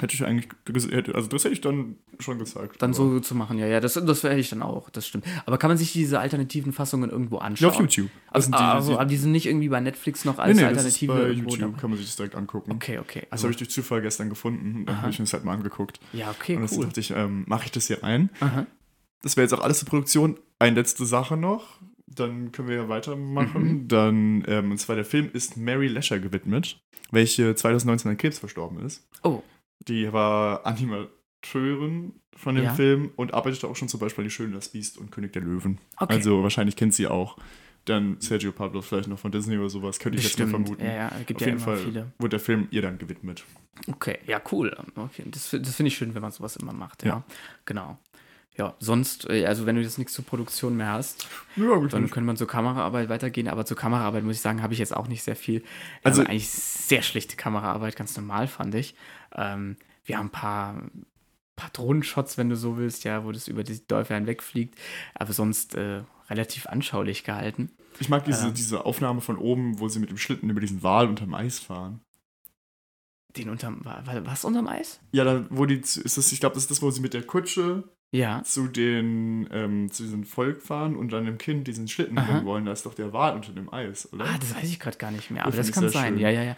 Hätte 0.00 0.14
ich 0.14 0.24
eigentlich, 0.24 0.48
hätte- 0.92 1.14
also 1.14 1.28
das 1.28 1.44
hätte 1.44 1.54
ich 1.54 1.60
dann 1.60 1.96
schon 2.20 2.38
gezeigt. 2.38 2.80
Dann 2.80 2.92
so 2.94 3.18
zu 3.20 3.34
machen, 3.34 3.58
ja, 3.58 3.66
ja, 3.66 3.80
das, 3.80 3.94
das 3.94 4.22
wäre 4.22 4.38
ich 4.38 4.48
dann 4.50 4.62
auch, 4.62 4.90
das 4.90 5.06
stimmt. 5.06 5.24
Aber 5.46 5.58
kann 5.58 5.68
man 5.70 5.76
sich 5.78 5.92
diese 5.92 6.20
alternativen 6.20 6.72
Fassungen 6.72 7.10
irgendwo 7.10 7.36
Ja, 7.36 7.42
anschauen? 7.42 7.70
auf 7.70 7.80
YouTube. 7.80 8.10
Also, 8.30 8.50
die, 8.50 8.56
also, 8.56 8.88
die, 8.90 8.94
aber 8.94 9.04
die 9.06 9.16
sind 9.16 9.32
nicht 9.32 9.46
irgendwie 9.46 9.68
bei 9.68 9.80
Netflix 9.80 10.24
noch 10.24 10.36
nee, 10.36 10.42
als 10.42 10.56
nee, 10.56 10.62
das 10.62 10.70
ist 10.84 11.02
Alternative 11.02 11.12
bei 11.14 11.30
YouTube, 11.30 11.58
dabei? 11.60 11.80
kann 11.80 11.90
man 11.90 11.98
sich 11.98 12.06
das 12.06 12.16
direkt 12.16 12.34
angucken. 12.36 12.72
Okay, 12.72 12.98
okay. 12.98 13.26
Das 13.30 13.42
habe 13.42 13.50
ich 13.52 13.56
durch 13.56 13.70
Zufall 13.70 14.02
gestern 14.02 14.28
gefunden. 14.28 14.86
Dann 14.86 15.00
habe 15.02 15.10
ich 15.10 15.18
mir 15.18 15.24
das 15.24 15.32
halt 15.32 15.44
mal 15.44 15.54
angeguckt. 15.54 15.98
ja, 16.12 16.30
okay, 16.30 16.56
Und 16.56 16.70
dann 16.70 16.78
cool. 16.78 16.84
dachte 16.86 17.00
ich, 17.00 17.10
ähm, 17.10 17.44
mache 17.48 17.64
ich 17.66 17.72
das 17.72 17.86
hier 17.88 18.04
ein. 18.04 18.30
Aha. 18.40 18.66
Das 19.22 19.36
wäre 19.36 19.44
jetzt 19.44 19.52
auch 19.52 19.62
alles 19.64 19.80
zur 19.80 19.88
Produktion. 19.88 20.38
Eine 20.60 20.76
letzte 20.76 21.04
Sache 21.06 21.36
noch. 21.36 21.78
Dann 22.06 22.52
können 22.52 22.68
wir 22.68 22.76
ja 22.76 22.88
weitermachen. 22.88 23.82
Mhm. 23.82 23.88
Dann, 23.88 24.44
ähm, 24.46 24.70
und 24.72 24.78
zwar 24.78 24.96
der 24.96 25.04
Film 25.04 25.28
ist 25.32 25.56
Mary 25.56 25.86
Lesher 25.88 26.18
gewidmet, 26.18 26.80
welche 27.10 27.54
2019 27.54 28.10
an 28.12 28.16
Krebs 28.16 28.38
verstorben 28.38 28.80
ist. 28.84 29.06
Oh, 29.22 29.42
Die 29.80 30.12
war 30.12 30.66
Animateurin 30.66 32.14
von 32.36 32.54
dem 32.54 32.64
Ja. 32.64 32.74
Film 32.74 33.10
und 33.16 33.34
arbeitete 33.34 33.66
auch 33.68 33.76
schon 33.76 33.88
zum 33.88 34.00
Beispiel 34.00 34.22
an 34.22 34.28
Die 34.28 34.34
Schöne, 34.34 34.54
das 34.54 34.68
Biest 34.70 34.98
und 34.98 35.10
König 35.10 35.32
der 35.32 35.42
Löwen. 35.42 35.78
okay. 35.98 36.14
Also 36.14 36.42
wahrscheinlich 36.42 36.76
kennt 36.76 36.94
sie 36.94 37.06
auch. 37.06 37.36
Dann 37.84 38.20
Sergio 38.20 38.52
Pablo 38.52 38.82
vielleicht 38.82 39.08
noch 39.08 39.18
von 39.18 39.32
Disney 39.32 39.56
oder 39.56 39.70
sowas, 39.70 39.98
könnte 39.98 40.18
ich 40.18 40.24
jetzt 40.24 40.38
mal 40.38 40.48
vermuten. 40.48 40.84
Ja, 40.84 40.92
ja, 40.92 41.10
gibt 41.26 41.40
Auf 41.40 41.46
ja 41.46 41.46
jeden 41.54 41.58
immer 41.62 41.76
Fall 41.76 41.76
viele. 41.78 42.12
wurde 42.18 42.30
der 42.30 42.40
Film 42.40 42.68
ihr 42.70 42.82
dann 42.82 42.98
gewidmet. 42.98 43.44
Okay, 43.86 44.18
ja, 44.26 44.42
cool. 44.52 44.76
Okay, 44.94 45.22
das, 45.26 45.50
das 45.50 45.74
finde 45.74 45.88
ich 45.88 45.96
schön, 45.96 46.14
wenn 46.14 46.20
man 46.20 46.32
sowas 46.32 46.56
immer 46.56 46.72
macht, 46.72 47.02
ja. 47.04 47.08
Ja. 47.08 47.24
Genau. 47.64 47.98
Ja, 48.58 48.74
sonst, 48.80 49.30
äh, 49.30 49.46
also 49.46 49.64
wenn 49.66 49.76
du 49.76 49.82
jetzt 49.82 49.98
nichts 49.98 50.12
zur 50.12 50.24
Produktion 50.24 50.76
mehr 50.76 50.90
hast, 50.92 51.28
Ja, 51.56 51.78
dann 51.86 52.10
könnte 52.10 52.26
man 52.26 52.36
zur 52.36 52.48
Kameraarbeit 52.48 53.08
weitergehen, 53.08 53.46
aber 53.48 53.64
zur 53.64 53.76
Kameraarbeit 53.76 54.24
muss 54.24 54.34
ich 54.34 54.40
sagen, 54.42 54.62
habe 54.62 54.72
ich 54.72 54.80
jetzt 54.80 54.94
auch 54.94 55.06
nicht 55.06 55.22
sehr 55.22 55.36
viel. 55.36 55.62
Also- 56.02 56.20
Also 56.22 56.30
eigentlich 56.30 56.50
sehr 56.50 57.02
schlechte 57.02 57.36
Kameraarbeit, 57.36 57.94
ganz 57.96 58.16
normal 58.16 58.48
fand 58.48 58.74
ich. 58.74 58.96
Ähm, 59.34 59.76
wir 60.04 60.18
haben 60.18 60.26
ein 60.26 60.30
paar, 60.32 60.82
paar 61.56 61.70
Drohnenshots, 61.70 62.38
wenn 62.38 62.48
du 62.48 62.56
so 62.56 62.76
willst, 62.78 63.04
ja, 63.04 63.24
wo 63.24 63.32
das 63.32 63.48
über 63.48 63.64
die 63.64 63.86
Dörfer 63.86 64.14
hinwegfliegt, 64.14 64.78
aber 65.14 65.32
sonst 65.32 65.74
äh, 65.74 66.02
relativ 66.30 66.66
anschaulich 66.66 67.24
gehalten. 67.24 67.70
Ich 68.00 68.08
mag 68.08 68.24
diese, 68.24 68.46
Ja. 68.46 68.52
diese 68.52 68.84
Aufnahme 68.84 69.20
von 69.20 69.36
oben, 69.38 69.78
wo 69.80 69.88
sie 69.88 69.98
mit 69.98 70.10
dem 70.10 70.18
Schlitten 70.18 70.50
über 70.50 70.60
diesen 70.60 70.82
Wal 70.82 71.08
unterm 71.08 71.34
Eis 71.34 71.58
fahren. 71.58 72.00
Den 73.36 73.50
unterm, 73.50 73.82
was 73.84 74.44
unterm 74.44 74.66
Eis? 74.68 75.00
Ja, 75.12 75.24
da, 75.24 75.46
wo 75.50 75.66
die, 75.66 75.76
ist 75.76 76.16
das, 76.16 76.32
ich 76.32 76.40
glaube, 76.40 76.54
das 76.54 76.64
ist 76.64 76.70
das, 76.70 76.80
wo 76.82 76.90
sie 76.90 77.00
mit 77.00 77.12
der 77.14 77.22
Kutsche 77.24 77.84
Ja. 78.10 78.42
zu 78.42 78.68
den, 78.68 79.46
ähm, 79.52 79.90
zu 79.90 80.02
diesem 80.04 80.24
Volk 80.24 80.62
fahren 80.62 80.96
und 80.96 81.12
dann 81.12 81.26
dem 81.26 81.36
Kind 81.36 81.66
diesen 81.66 81.88
Schlitten 81.88 82.14
bringen 82.14 82.44
wollen. 82.46 82.64
Da 82.64 82.72
ist 82.72 82.86
doch 82.86 82.94
der 82.94 83.12
Wal 83.12 83.34
unter 83.34 83.52
dem 83.52 83.70
Eis, 83.72 84.10
oder? 84.12 84.24
Ah, 84.24 84.38
das 84.40 84.54
weiß 84.56 84.64
ich 84.64 84.80
gerade 84.80 84.96
gar 84.96 85.10
nicht 85.10 85.30
mehr, 85.30 85.42
Das 85.44 85.48
aber 85.48 85.56
das 85.58 85.68
ich 85.68 85.74
kann 85.74 85.88
sein. 85.90 86.14
schön. 86.14 86.18
Ja, 86.20 86.30
ja, 86.30 86.42
ja. 86.42 86.56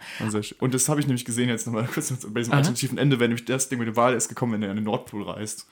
Und 0.59 0.73
das 0.73 0.87
habe 0.87 1.01
ich 1.01 1.07
nämlich 1.07 1.25
gesehen 1.25 1.49
jetzt 1.49 1.65
nochmal 1.67 1.87
kurz 1.93 2.09
bei 2.27 2.39
diesem 2.39 2.53
Aha. 2.53 2.59
alternativen 2.59 2.97
Ende, 2.97 3.19
wäre 3.19 3.27
nämlich 3.27 3.43
das 3.45 3.67
Ding 3.67 3.79
mit 3.79 3.87
dem 3.89 3.97
Wal 3.97 4.13
erst 4.13 4.29
gekommen, 4.29 4.53
wenn 4.53 4.63
er 4.63 4.69
an 4.69 4.77
den 4.77 4.85
Nordpol 4.85 5.23
reist. 5.23 5.67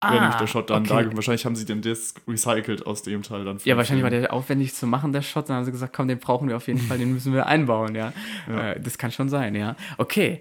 wäre 0.00 0.14
nämlich 0.20 0.36
der 0.36 0.46
Shot 0.46 0.70
dann 0.70 0.86
Ah, 0.88 0.94
okay. 0.94 1.08
da. 1.10 1.16
Wahrscheinlich 1.16 1.44
haben 1.44 1.56
sie 1.56 1.64
den 1.66 1.82
das 1.82 2.14
recycelt 2.28 2.86
aus 2.86 3.02
dem 3.02 3.22
Teil 3.22 3.44
dann. 3.44 3.58
Ja, 3.64 3.76
wahrscheinlich 3.76 4.04
war 4.04 4.10
der 4.10 4.32
aufwendig 4.32 4.74
zu 4.74 4.86
machen, 4.86 5.12
der 5.12 5.22
Shot. 5.22 5.48
Dann 5.48 5.56
haben 5.56 5.64
sie 5.64 5.72
gesagt, 5.72 5.92
komm, 5.94 6.06
den 6.06 6.20
brauchen 6.20 6.48
wir 6.48 6.56
auf 6.56 6.68
jeden 6.68 6.78
Fall, 6.80 6.98
den 6.98 7.12
müssen 7.12 7.32
wir 7.32 7.46
einbauen, 7.46 7.96
ja. 7.96 8.12
Ja. 8.48 8.72
Äh, 8.74 8.80
das 8.80 8.96
kann 8.96 9.10
schon 9.10 9.28
sein, 9.28 9.56
ja. 9.56 9.74
Okay. 9.98 10.40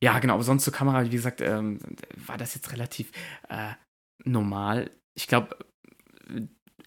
Ja, 0.00 0.18
genau, 0.18 0.34
aber 0.34 0.42
sonst 0.42 0.64
zur 0.64 0.72
Kamera, 0.72 1.04
wie 1.04 1.10
gesagt, 1.10 1.40
ähm, 1.40 1.78
war 2.26 2.36
das 2.36 2.56
jetzt 2.56 2.72
relativ 2.72 3.12
äh, 3.48 3.68
normal. 4.24 4.90
Ich 5.14 5.26
glaube, 5.26 5.56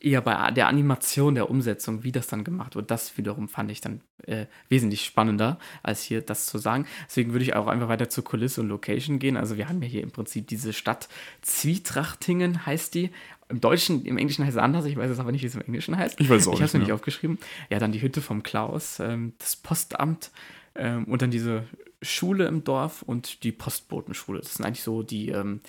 eher 0.02 0.22
bei 0.22 0.52
der 0.52 0.68
Animation 0.68 1.36
der 1.36 1.50
Umsetzung, 1.50 2.04
wie 2.04 2.12
das 2.12 2.28
dann 2.28 2.44
gemacht 2.44 2.76
wird, 2.76 2.92
das 2.92 3.18
wiederum 3.18 3.48
fand 3.48 3.72
ich 3.72 3.82
dann 3.82 4.02
äh, 4.24 4.46
wesentlich 4.70 5.04
spannender, 5.04 5.58
als 5.84 6.04
hier 6.04 6.22
das 6.22 6.46
zu 6.46 6.58
sagen. 6.58 6.86
Deswegen 7.08 7.32
würde 7.32 7.44
ich 7.44 7.56
auch 7.56 7.68
einfach 7.68 7.88
weiter 7.88 8.10
zur 8.10 8.24
Kulisse 8.24 8.62
und 8.62 8.68
Location 8.70 9.20
gehen. 9.20 9.36
Also 9.36 9.58
wir 9.58 9.68
haben 9.68 9.82
ja 9.82 9.88
hier 9.88 10.04
im 10.04 10.12
Prinzip 10.12 10.48
diese 10.48 10.74
Stadt 10.74 11.10
Zwietrachtingen, 11.42 12.66
heißt 12.66 12.94
die. 12.94 13.10
Im 13.50 13.62
Deutschen, 13.62 14.06
im 14.06 14.18
Englischen 14.18 14.46
heißt 14.46 14.58
es 14.58 14.62
anders, 14.64 14.86
ich 14.86 14.96
weiß 14.98 15.10
es 15.10 15.20
aber 15.20 15.32
nicht, 15.32 15.44
wie 15.44 15.48
es 15.48 15.56
im 15.56 15.62
Englischen 15.62 15.98
heißt. 15.98 16.20
Ich 16.20 16.30
weiß 16.30 16.42
es 16.42 16.48
auch 16.48 16.54
Ich 16.54 16.60
habe 16.60 16.66
es 16.66 16.74
nicht. 16.74 16.82
mir 16.82 16.86
nicht 16.86 16.94
aufgeschrieben. 16.94 17.40
Ja, 17.70 17.80
dann 17.80 17.92
die 17.92 18.02
Hütte 18.02 18.22
vom 18.22 18.44
Klaus, 18.44 19.00
ähm, 19.00 19.34
das 19.40 19.56
Postamt 19.56 20.32
ähm, 20.76 21.06
und 21.06 21.22
dann 21.22 21.32
diese 21.32 21.64
Schule 22.02 22.48
im 22.48 22.64
Dorf 22.64 23.02
und 23.02 23.44
die 23.44 23.52
Postbotenschule. 23.52 24.40
Das 24.40 24.56
sind 24.56 24.66
eigentlich 24.66 24.84
so 24.84 25.04
die 25.04 25.30
ähm, 25.30 25.62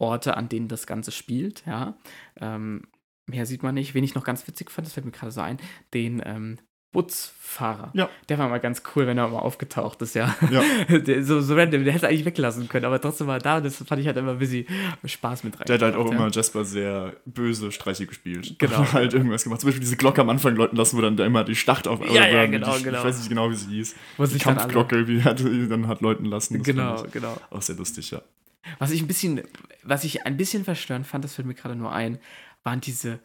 Hauptorte, 0.00 0.36
an 0.36 0.48
denen 0.48 0.68
das 0.68 0.86
Ganze 0.86 1.12
spielt, 1.12 1.64
ja. 1.66 1.96
Ähm, 2.40 2.82
mehr 3.26 3.46
sieht 3.46 3.62
man 3.62 3.74
nicht. 3.74 3.94
Wen 3.94 4.04
ich 4.04 4.14
noch 4.14 4.24
ganz 4.24 4.46
witzig 4.46 4.70
fand, 4.70 4.86
das 4.86 4.94
fällt 4.94 5.06
mir 5.06 5.12
gerade 5.12 5.32
so 5.32 5.40
ein, 5.40 5.58
den 5.92 6.22
ähm, 6.24 6.58
Butzfahrer. 6.92 7.90
Ja. 7.94 8.08
Der 8.28 8.38
war 8.38 8.48
mal 8.48 8.60
ganz 8.60 8.82
cool, 8.94 9.08
wenn 9.08 9.18
er 9.18 9.26
mal 9.26 9.40
aufgetaucht 9.40 10.00
ist, 10.02 10.14
ja. 10.14 10.32
Ja. 10.50 10.62
Der, 10.98 11.24
so, 11.24 11.40
so 11.40 11.56
random, 11.56 11.82
der 11.82 11.92
hätte 11.92 12.06
eigentlich 12.06 12.24
weglassen 12.24 12.68
können, 12.68 12.84
aber 12.84 13.00
trotzdem 13.00 13.26
war 13.26 13.36
er 13.36 13.40
da 13.40 13.56
und 13.56 13.64
das 13.64 13.76
fand 13.78 14.00
ich 14.00 14.06
halt 14.06 14.16
immer 14.16 14.32
ein 14.32 14.38
bisschen 14.38 14.66
Spaß 15.04 15.42
mit 15.42 15.58
rein. 15.58 15.66
Der 15.66 15.74
hat 15.74 15.82
halt 15.82 15.96
auch 15.96 16.08
ja. 16.08 16.14
immer 16.14 16.30
Jasper 16.30 16.64
sehr 16.64 17.14
böse 17.24 17.72
Streiche 17.72 18.06
gespielt. 18.06 18.54
Genau. 18.58 18.78
Und 18.78 18.92
halt 18.92 19.12
irgendwas 19.12 19.42
gemacht. 19.42 19.60
Zum 19.60 19.68
Beispiel 19.68 19.80
diese 19.80 19.96
Glocke 19.96 20.20
am 20.20 20.30
Anfang 20.30 20.54
läuten 20.54 20.76
lassen, 20.76 20.96
wo 20.96 21.00
dann 21.00 21.16
da 21.16 21.26
immer 21.26 21.42
die 21.42 21.56
Schlacht 21.56 21.88
auf. 21.88 22.00
Ja, 22.12 22.28
ja, 22.28 22.46
genau, 22.46 22.76
die, 22.76 22.84
genau. 22.84 22.98
Ich 22.98 23.04
weiß 23.04 23.18
nicht 23.18 23.28
genau, 23.28 23.50
wie 23.50 23.56
sie 23.56 23.70
hieß. 23.70 23.96
Wo 24.16 24.26
Die 24.26 24.38
Kampfglocke, 24.38 25.08
wie 25.08 25.22
hat, 25.24 25.40
dann 25.40 25.88
hat 25.88 26.00
läuten 26.00 26.26
lassen. 26.26 26.58
Das 26.58 26.62
Genau, 26.62 27.04
genau. 27.10 27.36
Auch 27.50 27.62
sehr 27.62 27.74
lustig, 27.74 28.12
ja. 28.12 28.22
Was 28.78 28.90
ich 28.90 29.00
ein 29.02 29.06
bisschen, 29.06 29.42
was 29.82 30.04
ich 30.04 30.26
ein 30.26 30.36
bisschen 30.36 30.64
verstörend 30.64 31.06
fand, 31.06 31.24
das 31.24 31.34
fällt 31.34 31.46
mir 31.46 31.54
gerade 31.54 31.76
nur 31.76 31.92
ein, 31.92 32.18
waren 32.62 32.80
diese 32.80 33.20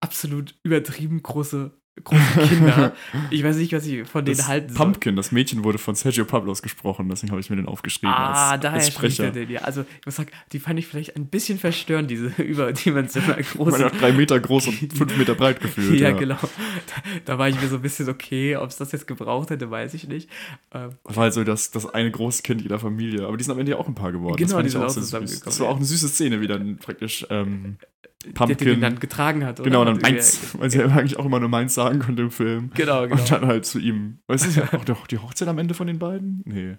absolut 0.00 0.58
übertrieben 0.62 1.22
große, 1.22 1.80
große 2.02 2.48
Kinder. 2.48 2.92
ich 3.30 3.44
weiß 3.44 3.56
nicht, 3.56 3.72
was 3.72 3.86
ich 3.86 4.06
von 4.08 4.24
denen 4.24 4.36
Das 4.36 4.48
halten 4.48 4.68
soll. 4.70 4.76
Pumpkin, 4.76 5.14
das 5.16 5.30
Mädchen 5.32 5.62
wurde 5.62 5.78
von 5.78 5.94
Sergio 5.94 6.24
Pablos 6.24 6.60
gesprochen, 6.62 7.08
deswegen 7.08 7.30
habe 7.30 7.40
ich 7.40 7.48
mir 7.50 7.56
den 7.56 7.66
aufgeschrieben 7.66 8.12
Ah, 8.14 8.50
als, 8.52 8.60
daher 8.62 8.76
als 8.78 8.88
spricht 8.88 9.20
er 9.20 9.28
Sprecher. 9.28 9.46
den, 9.46 9.50
ja. 9.54 9.60
Also, 9.60 9.82
ich 10.00 10.06
muss 10.06 10.16
sagen, 10.16 10.30
die 10.52 10.58
fand 10.58 10.78
ich 10.78 10.86
vielleicht 10.86 11.14
ein 11.16 11.26
bisschen 11.26 11.58
verstörend, 11.58 12.10
diese 12.10 12.26
überdimensional 12.42 13.36
Man 13.36 13.44
großen. 13.44 13.84
hat 13.84 14.00
drei 14.00 14.12
Meter 14.12 14.40
groß 14.40 14.68
und 14.68 14.92
fünf 14.92 15.16
Meter 15.16 15.34
breit 15.34 15.60
gefühlt. 15.60 16.00
ja, 16.00 16.10
ja, 16.10 16.16
genau. 16.16 16.38
Da, 16.40 17.02
da 17.24 17.38
war 17.38 17.48
ich 17.48 17.60
mir 17.60 17.68
so 17.68 17.76
ein 17.76 17.82
bisschen 17.82 18.08
okay, 18.08 18.56
ob 18.56 18.70
es 18.70 18.76
das 18.76 18.90
jetzt 18.92 19.06
gebraucht 19.06 19.50
hätte, 19.50 19.70
weiß 19.70 19.94
ich 19.94 20.08
nicht. 20.08 20.28
Ähm, 20.72 20.90
War 21.04 21.16
halt 21.24 21.34
so 21.34 21.44
das, 21.44 21.70
das 21.70 21.86
eine 21.86 22.10
große 22.10 22.42
Kind 22.42 22.62
jeder 22.62 22.78
Familie. 22.78 23.26
Aber 23.26 23.36
die 23.36 23.44
sind 23.44 23.52
am 23.52 23.58
Ende 23.60 23.72
ja 23.72 23.78
auch 23.78 23.86
ein 23.88 23.94
Paar 23.94 24.12
geworden. 24.12 24.36
Genau, 24.36 24.56
das 24.56 24.64
die 24.64 24.70
sind 24.70 24.82
auch 24.82 24.88
süß. 24.88 25.04
zusammengekommen, 25.04 25.42
Das 25.44 25.60
war 25.60 25.68
auch 25.68 25.76
eine 25.76 25.84
süße 25.84 26.08
Szene, 26.08 26.40
wie 26.40 26.46
dann 26.48 26.76
praktisch 26.78 27.26
ähm, 27.30 27.76
der, 28.24 28.32
der 28.32 28.46
Pumpkin. 28.46 28.66
den 28.68 28.80
dann 28.80 29.00
getragen 29.00 29.44
hat, 29.44 29.60
oder? 29.60 29.70
genau, 29.70 29.84
dann 29.84 29.98
meins, 29.98 30.54
weil 30.58 30.70
sie 30.70 30.78
ja 30.78 30.86
eigentlich 30.86 31.18
auch 31.18 31.26
immer 31.26 31.40
nur 31.40 31.48
meins 31.48 31.74
sagen 31.74 31.98
konnte 31.98 32.22
im 32.22 32.30
Film. 32.30 32.70
Genau, 32.74 33.02
genau. 33.02 33.20
Und 33.20 33.30
dann 33.30 33.46
halt 33.46 33.66
zu 33.66 33.78
ihm. 33.78 34.18
Weißt 34.26 34.56
du, 34.56 34.60
ja 34.60 34.72
auch 34.72 34.84
doch 34.84 35.06
die 35.06 35.18
Hochzeit 35.18 35.48
am 35.48 35.58
Ende 35.58 35.74
von 35.74 35.86
den 35.86 35.98
beiden? 35.98 36.42
Nee. 36.44 36.76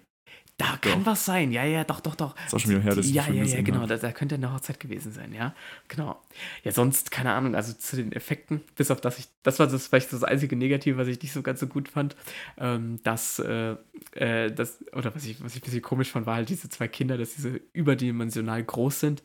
Da 0.58 0.78
kann 0.80 1.00
Doch. 1.00 1.12
was 1.12 1.26
sein, 1.26 1.52
ja, 1.52 1.64
ja, 1.64 1.84
doch, 1.84 2.00
doch, 2.00 2.14
doch. 2.14 2.34
Ist 2.46 2.54
auch 2.54 2.58
schon 2.58 2.70
wieder 2.70 2.80
her, 2.80 2.94
dass 2.94 3.10
Ja, 3.10 3.28
ja, 3.28 3.44
ja, 3.44 3.60
genau, 3.60 3.86
da, 3.86 3.98
da 3.98 4.10
könnte 4.10 4.36
eine 4.36 4.54
Hochzeit 4.54 4.80
gewesen 4.80 5.12
sein, 5.12 5.34
ja. 5.34 5.54
Genau. 5.88 6.18
Ja, 6.64 6.72
sonst, 6.72 7.10
keine 7.10 7.34
Ahnung, 7.34 7.54
also 7.54 7.74
zu 7.74 7.96
den 7.96 8.10
Effekten, 8.12 8.62
bis 8.74 8.90
auf 8.90 9.02
das 9.02 9.18
ich, 9.18 9.26
das 9.42 9.58
war 9.58 9.66
das 9.66 9.86
vielleicht 9.86 10.14
das 10.14 10.24
einzige 10.24 10.56
Negative, 10.56 10.96
was 10.96 11.08
ich 11.08 11.20
nicht 11.20 11.34
so 11.34 11.42
ganz 11.42 11.60
so 11.60 11.66
gut 11.66 11.90
fand, 11.90 12.16
ähm, 12.56 13.00
dass, 13.02 13.38
äh, 13.38 13.76
äh, 14.12 14.50
das, 14.50 14.82
oder 14.94 15.14
was 15.14 15.26
ich, 15.26 15.44
was 15.44 15.54
ich 15.54 15.60
ein 15.60 15.64
bisschen 15.64 15.82
komisch 15.82 16.10
fand, 16.10 16.24
war 16.24 16.36
halt 16.36 16.48
diese 16.48 16.70
zwei 16.70 16.88
Kinder, 16.88 17.18
dass 17.18 17.34
diese 17.34 17.60
überdimensional 17.74 18.64
groß 18.64 19.00
sind, 19.00 19.22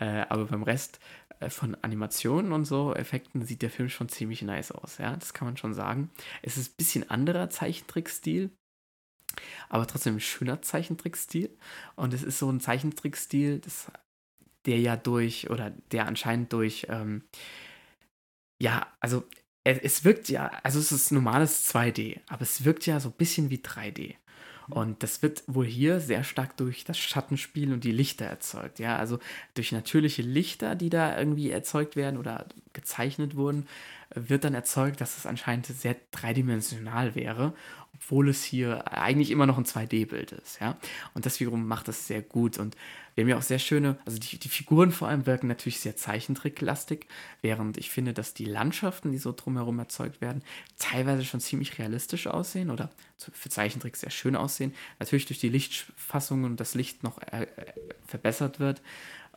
äh, 0.00 0.24
aber 0.28 0.46
beim 0.46 0.64
Rest 0.64 0.98
von 1.48 1.76
Animationen 1.82 2.52
und 2.52 2.64
so 2.64 2.94
Effekten 2.94 3.44
sieht 3.44 3.62
der 3.62 3.70
Film 3.70 3.88
schon 3.88 4.08
ziemlich 4.08 4.42
nice 4.42 4.72
aus, 4.72 4.98
ja, 4.98 5.16
das 5.16 5.34
kann 5.34 5.46
man 5.46 5.56
schon 5.56 5.74
sagen. 5.74 6.10
Es 6.42 6.56
ist 6.56 6.72
ein 6.72 6.76
bisschen 6.76 7.10
anderer 7.10 7.50
Zeichentrickstil, 7.50 8.50
aber 9.68 9.86
trotzdem 9.86 10.16
ein 10.16 10.20
schöner 10.20 10.62
Zeichentrickstil. 10.62 11.56
Und 11.94 12.14
es 12.14 12.22
ist 12.22 12.38
so 12.38 12.50
ein 12.50 12.60
Zeichentrickstil, 12.60 13.60
das, 13.60 13.90
der 14.66 14.78
ja 14.78 14.96
durch, 14.96 15.50
oder 15.50 15.70
der 15.92 16.06
anscheinend 16.06 16.52
durch, 16.52 16.86
ähm, 16.88 17.24
ja, 18.60 18.86
also 19.00 19.24
es, 19.64 19.78
es 19.78 20.04
wirkt 20.04 20.28
ja, 20.28 20.48
also 20.62 20.78
es 20.78 20.92
ist 20.92 21.10
normales 21.12 21.72
2D, 21.72 22.20
aber 22.28 22.42
es 22.42 22.64
wirkt 22.64 22.86
ja 22.86 23.00
so 23.00 23.10
ein 23.10 23.16
bisschen 23.16 23.50
wie 23.50 23.58
3D. 23.58 24.14
Und 24.68 25.02
das 25.02 25.22
wird 25.22 25.44
wohl 25.46 25.66
hier 25.66 26.00
sehr 26.00 26.24
stark 26.24 26.56
durch 26.56 26.84
das 26.84 26.98
Schattenspiel 26.98 27.72
und 27.72 27.84
die 27.84 27.92
Lichter 27.92 28.26
erzeugt. 28.26 28.78
Ja, 28.78 28.96
also 28.96 29.18
durch 29.54 29.72
natürliche 29.72 30.22
Lichter, 30.22 30.74
die 30.74 30.90
da 30.90 31.16
irgendwie 31.18 31.50
erzeugt 31.50 31.94
werden 31.96 32.18
oder 32.18 32.46
gezeichnet 32.72 33.36
wurden, 33.36 33.66
wird 34.14 34.44
dann 34.44 34.54
erzeugt, 34.54 35.00
dass 35.00 35.18
es 35.18 35.26
anscheinend 35.26 35.66
sehr 35.66 35.96
dreidimensional 36.10 37.14
wäre, 37.14 37.54
obwohl 37.96 38.28
es 38.28 38.44
hier 38.44 38.92
eigentlich 38.92 39.30
immer 39.30 39.46
noch 39.46 39.58
ein 39.58 39.64
2D-Bild 39.64 40.32
ist, 40.32 40.60
ja. 40.60 40.76
Und 41.14 41.26
das 41.26 41.40
wiederum 41.40 41.66
macht 41.66 41.88
das 41.88 42.06
sehr 42.06 42.22
gut. 42.22 42.58
Und 42.58 42.76
wir 43.14 43.24
haben 43.24 43.28
ja 43.30 43.38
auch 43.38 43.42
sehr 43.42 43.58
schöne, 43.58 43.98
also 44.04 44.18
die, 44.18 44.38
die 44.38 44.48
Figuren 44.48 44.92
vor 44.92 45.08
allem 45.08 45.26
wirken 45.26 45.46
natürlich 45.46 45.80
sehr 45.80 45.96
zeichentricklastig, 45.96 47.06
während 47.40 47.78
ich 47.78 47.90
finde, 47.90 48.12
dass 48.12 48.34
die 48.34 48.44
Landschaften, 48.44 49.10
die 49.10 49.18
so 49.18 49.32
drumherum 49.32 49.78
erzeugt 49.78 50.20
werden, 50.20 50.42
teilweise 50.78 51.24
schon 51.24 51.40
ziemlich 51.40 51.78
realistisch 51.78 52.26
aussehen 52.26 52.70
oder 52.70 52.90
für 53.16 53.48
Zeichentrick 53.48 53.96
sehr 53.96 54.10
schön 54.10 54.36
aussehen. 54.36 54.74
Natürlich 54.98 55.26
durch 55.26 55.40
die 55.40 55.48
Lichtfassung 55.48 56.44
und 56.44 56.60
das 56.60 56.74
Licht 56.74 57.02
noch 57.02 57.18
äh, 57.32 57.44
äh, 57.44 57.46
verbessert 58.06 58.60
wird. 58.60 58.82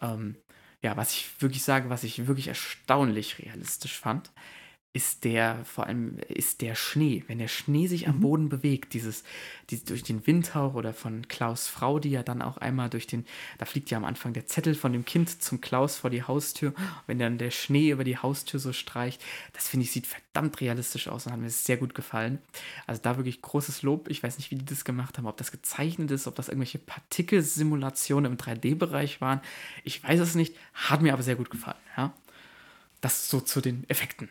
Ähm, 0.01 0.35
ja, 0.81 0.95
was 0.97 1.11
ich 1.11 1.29
wirklich 1.39 1.63
sage, 1.63 1.89
was 1.89 2.03
ich 2.03 2.27
wirklich 2.27 2.47
erstaunlich 2.47 3.39
realistisch 3.39 3.97
fand, 3.99 4.31
ist 4.91 5.23
der, 5.23 5.63
vor 5.65 5.85
allem 5.85 6.17
ist 6.29 6.61
der 6.61 6.73
Schnee. 6.73 7.23
Wenn 7.27 7.37
der 7.37 7.47
Schnee 7.47 7.85
sich 7.85 8.07
am 8.07 8.17
mhm. 8.17 8.21
Boden 8.21 8.49
bewegt, 8.49 8.95
dieses, 8.95 9.23
die, 9.69 9.83
durch 9.83 10.01
den 10.01 10.25
Windhauch 10.25 10.73
oder 10.73 10.93
von 10.93 11.27
Klaus 11.27 11.67
Frau, 11.67 11.99
die 11.99 12.09
ja 12.09 12.23
dann 12.23 12.41
auch 12.41 12.57
einmal 12.57 12.89
durch 12.89 13.05
den, 13.05 13.25
da 13.59 13.65
fliegt 13.65 13.91
ja 13.91 13.97
am 13.97 14.05
Anfang 14.05 14.33
der 14.33 14.47
Zettel 14.47 14.73
von 14.73 14.91
dem 14.91 15.05
Kind 15.05 15.43
zum 15.43 15.61
Klaus 15.61 15.97
vor 15.97 16.09
die 16.09 16.23
Haustür, 16.23 16.73
wenn 17.05 17.19
dann 17.19 17.37
der 17.37 17.51
Schnee 17.51 17.91
über 17.91 18.03
die 18.03 18.17
Haustür 18.17 18.59
so 18.59 18.73
streicht, 18.73 19.23
das 19.53 19.67
finde 19.67 19.83
ich, 19.83 19.91
sieht 19.91 20.07
verdammt 20.07 20.59
realistisch 20.59 21.07
aus 21.07 21.27
und 21.27 21.33
hat 21.33 21.39
mir 21.39 21.51
sehr 21.51 21.77
gut 21.77 21.93
gefallen. 21.93 22.39
Also 22.87 22.99
da 23.03 23.17
wirklich 23.17 23.43
großes 23.43 23.83
Lob. 23.83 24.09
Ich 24.09 24.23
weiß 24.23 24.39
nicht, 24.39 24.49
wie 24.49 24.55
die 24.55 24.65
das 24.65 24.85
gemacht 24.85 25.19
haben, 25.19 25.27
ob 25.27 25.37
das 25.37 25.51
gezeichnet 25.51 26.09
ist, 26.09 26.25
ob 26.25 26.33
das 26.33 26.47
irgendwelche 26.47 26.79
Partikelsimulationen 26.79 28.31
im 28.31 28.37
3D-Bereich 28.39 29.21
waren. 29.21 29.41
Ich 29.83 30.03
weiß 30.03 30.19
es 30.19 30.33
nicht, 30.33 30.55
hat 30.73 31.03
mir 31.03 31.13
aber 31.13 31.21
sehr 31.21 31.35
gut 31.35 31.51
gefallen, 31.51 31.77
ja. 31.95 32.11
Das 33.01 33.29
so 33.29 33.39
zu 33.39 33.61
den 33.61 33.89
Effekten. 33.89 34.29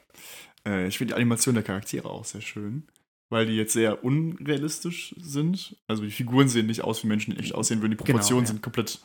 äh, 0.66 0.86
ich 0.86 0.98
finde 0.98 1.12
die 1.12 1.16
Animation 1.16 1.54
der 1.54 1.64
Charaktere 1.64 2.08
auch 2.08 2.24
sehr 2.24 2.40
schön, 2.40 2.86
weil 3.30 3.46
die 3.46 3.56
jetzt 3.56 3.72
sehr 3.72 4.04
unrealistisch 4.04 5.14
sind. 5.18 5.76
Also 5.86 6.04
die 6.04 6.10
Figuren 6.10 6.48
sehen 6.48 6.66
nicht 6.66 6.82
aus, 6.82 7.02
wie 7.02 7.08
Menschen 7.08 7.36
echt 7.36 7.54
aussehen 7.54 7.80
würden. 7.80 7.92
Die 7.92 7.96
genau, 7.96 8.06
Proportionen 8.06 8.44
genau, 8.44 8.50
ja. 8.50 8.54
sind 8.54 8.62
komplett 8.62 9.00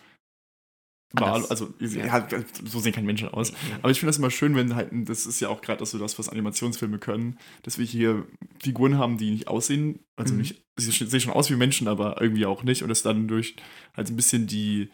Anders. 1.13 1.51
Also, 1.51 1.73
ja. 1.79 2.05
Ja, 2.05 2.27
so 2.63 2.79
sehen 2.79 2.93
keine 2.93 3.07
Menschen 3.07 3.27
aus. 3.27 3.51
Aber 3.81 3.91
ich 3.91 3.99
finde 3.99 4.09
das 4.09 4.17
immer 4.17 4.31
schön, 4.31 4.55
wenn 4.55 4.75
halt, 4.75 4.89
das 4.91 5.25
ist 5.25 5.39
ja 5.39 5.49
auch 5.49 5.61
gerade 5.61 5.85
so 5.85 5.97
das, 5.97 6.17
was 6.17 6.29
Animationsfilme 6.29 6.99
können, 6.99 7.37
dass 7.63 7.77
wir 7.77 7.85
hier 7.85 8.25
Figuren 8.61 8.97
haben, 8.97 9.17
die 9.17 9.31
nicht 9.31 9.47
aussehen, 9.47 9.99
also 10.15 10.33
mhm. 10.33 10.41
nicht, 10.41 10.63
sie 10.77 10.91
sehen 10.91 11.19
schon 11.19 11.33
aus 11.33 11.49
wie 11.49 11.55
Menschen, 11.55 11.87
aber 11.87 12.21
irgendwie 12.21 12.45
auch 12.45 12.63
nicht. 12.63 12.83
Und 12.83 12.89
das 12.89 13.01
dann 13.01 13.27
durch 13.27 13.55
halt 13.95 14.09
ein 14.09 14.15
bisschen 14.15 14.47
die 14.47 14.89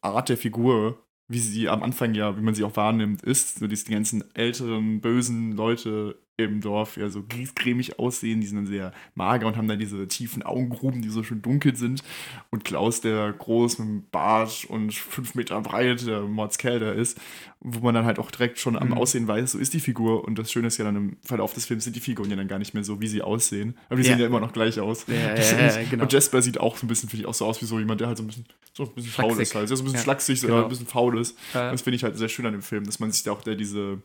Art 0.00 0.28
der 0.28 0.38
Figur 0.38 1.04
wie 1.30 1.38
sie 1.38 1.68
am 1.68 1.84
Anfang 1.84 2.12
ja, 2.14 2.36
wie 2.36 2.42
man 2.42 2.54
sie 2.54 2.64
auch 2.64 2.76
wahrnimmt, 2.76 3.22
ist. 3.22 3.60
So 3.60 3.68
diese 3.68 3.90
ganzen 3.90 4.24
älteren, 4.34 5.00
bösen 5.00 5.52
Leute 5.52 6.16
im 6.44 6.60
Dorf 6.60 6.96
ja 6.96 7.08
so 7.08 7.22
griesgrämig 7.22 7.98
aussehen. 7.98 8.40
Die 8.40 8.46
sind 8.46 8.56
dann 8.56 8.66
sehr 8.66 8.92
mager 9.14 9.46
und 9.46 9.56
haben 9.56 9.68
dann 9.68 9.78
diese 9.78 10.08
tiefen 10.08 10.42
Augengruben, 10.42 11.02
die 11.02 11.08
so 11.08 11.22
schön 11.22 11.42
dunkel 11.42 11.76
sind. 11.76 12.02
Und 12.50 12.64
Klaus, 12.64 13.00
der 13.00 13.32
groß 13.32 13.78
mit 13.78 13.88
dem 13.88 14.04
Bart 14.10 14.64
und 14.68 14.94
fünf 14.94 15.34
Meter 15.34 15.60
breit, 15.60 16.06
der 16.06 16.22
Mordskerl 16.22 16.80
da 16.80 16.92
ist, 16.92 17.18
wo 17.60 17.80
man 17.80 17.94
dann 17.94 18.06
halt 18.06 18.18
auch 18.18 18.30
direkt 18.30 18.58
schon 18.58 18.76
am 18.76 18.88
mhm. 18.88 18.94
Aussehen 18.94 19.28
weiß, 19.28 19.52
so 19.52 19.58
ist 19.58 19.74
die 19.74 19.80
Figur. 19.80 20.24
Und 20.24 20.38
das 20.38 20.50
Schöne 20.50 20.68
ist 20.68 20.78
ja 20.78 20.84
dann 20.84 20.96
im 20.96 21.16
Verlauf 21.22 21.52
des 21.52 21.66
Films 21.66 21.84
sind 21.84 21.94
die 21.94 22.00
Figuren 22.00 22.30
ja 22.30 22.36
dann 22.36 22.48
gar 22.48 22.58
nicht 22.58 22.72
mehr 22.74 22.84
so, 22.84 23.00
wie 23.00 23.08
sie 23.08 23.22
aussehen. 23.22 23.76
Aber 23.88 23.96
die 23.96 24.02
ja. 24.02 24.12
sehen 24.12 24.20
ja 24.20 24.26
immer 24.26 24.40
noch 24.40 24.52
gleich 24.52 24.80
aus. 24.80 25.06
Ja, 25.06 25.36
ja, 25.36 25.82
genau. 25.90 26.04
Und 26.04 26.12
Jasper 26.12 26.40
sieht 26.40 26.58
auch 26.58 26.76
so 26.76 26.86
ein 26.86 26.88
bisschen, 26.88 27.08
finde 27.08 27.22
ich, 27.22 27.28
auch 27.28 27.34
so 27.34 27.46
aus 27.46 27.60
wie 27.60 27.66
so 27.66 27.78
jemand, 27.78 28.00
der 28.00 28.08
halt 28.08 28.16
so 28.16 28.24
ein 28.24 28.28
bisschen, 28.28 28.46
so 28.72 28.84
ein 28.84 28.94
bisschen 28.94 29.12
faul 29.12 29.40
ist 29.40 29.54
halt. 29.54 29.68
Ja, 29.68 29.76
so 29.76 29.82
ein 29.82 29.84
bisschen 29.84 30.02
schlaksig, 30.02 30.40
genau. 30.40 30.62
ein 30.62 30.68
bisschen 30.68 30.86
faul 30.86 31.18
ist. 31.18 31.36
Das 31.52 31.82
finde 31.82 31.96
ich 31.96 32.04
halt 32.04 32.16
sehr 32.16 32.28
schön 32.28 32.46
an 32.46 32.52
dem 32.52 32.62
Film, 32.62 32.84
dass 32.84 32.98
man 32.98 33.12
sich 33.12 33.22
da 33.22 33.32
auch 33.32 33.42
der 33.42 33.56
diese 33.56 34.02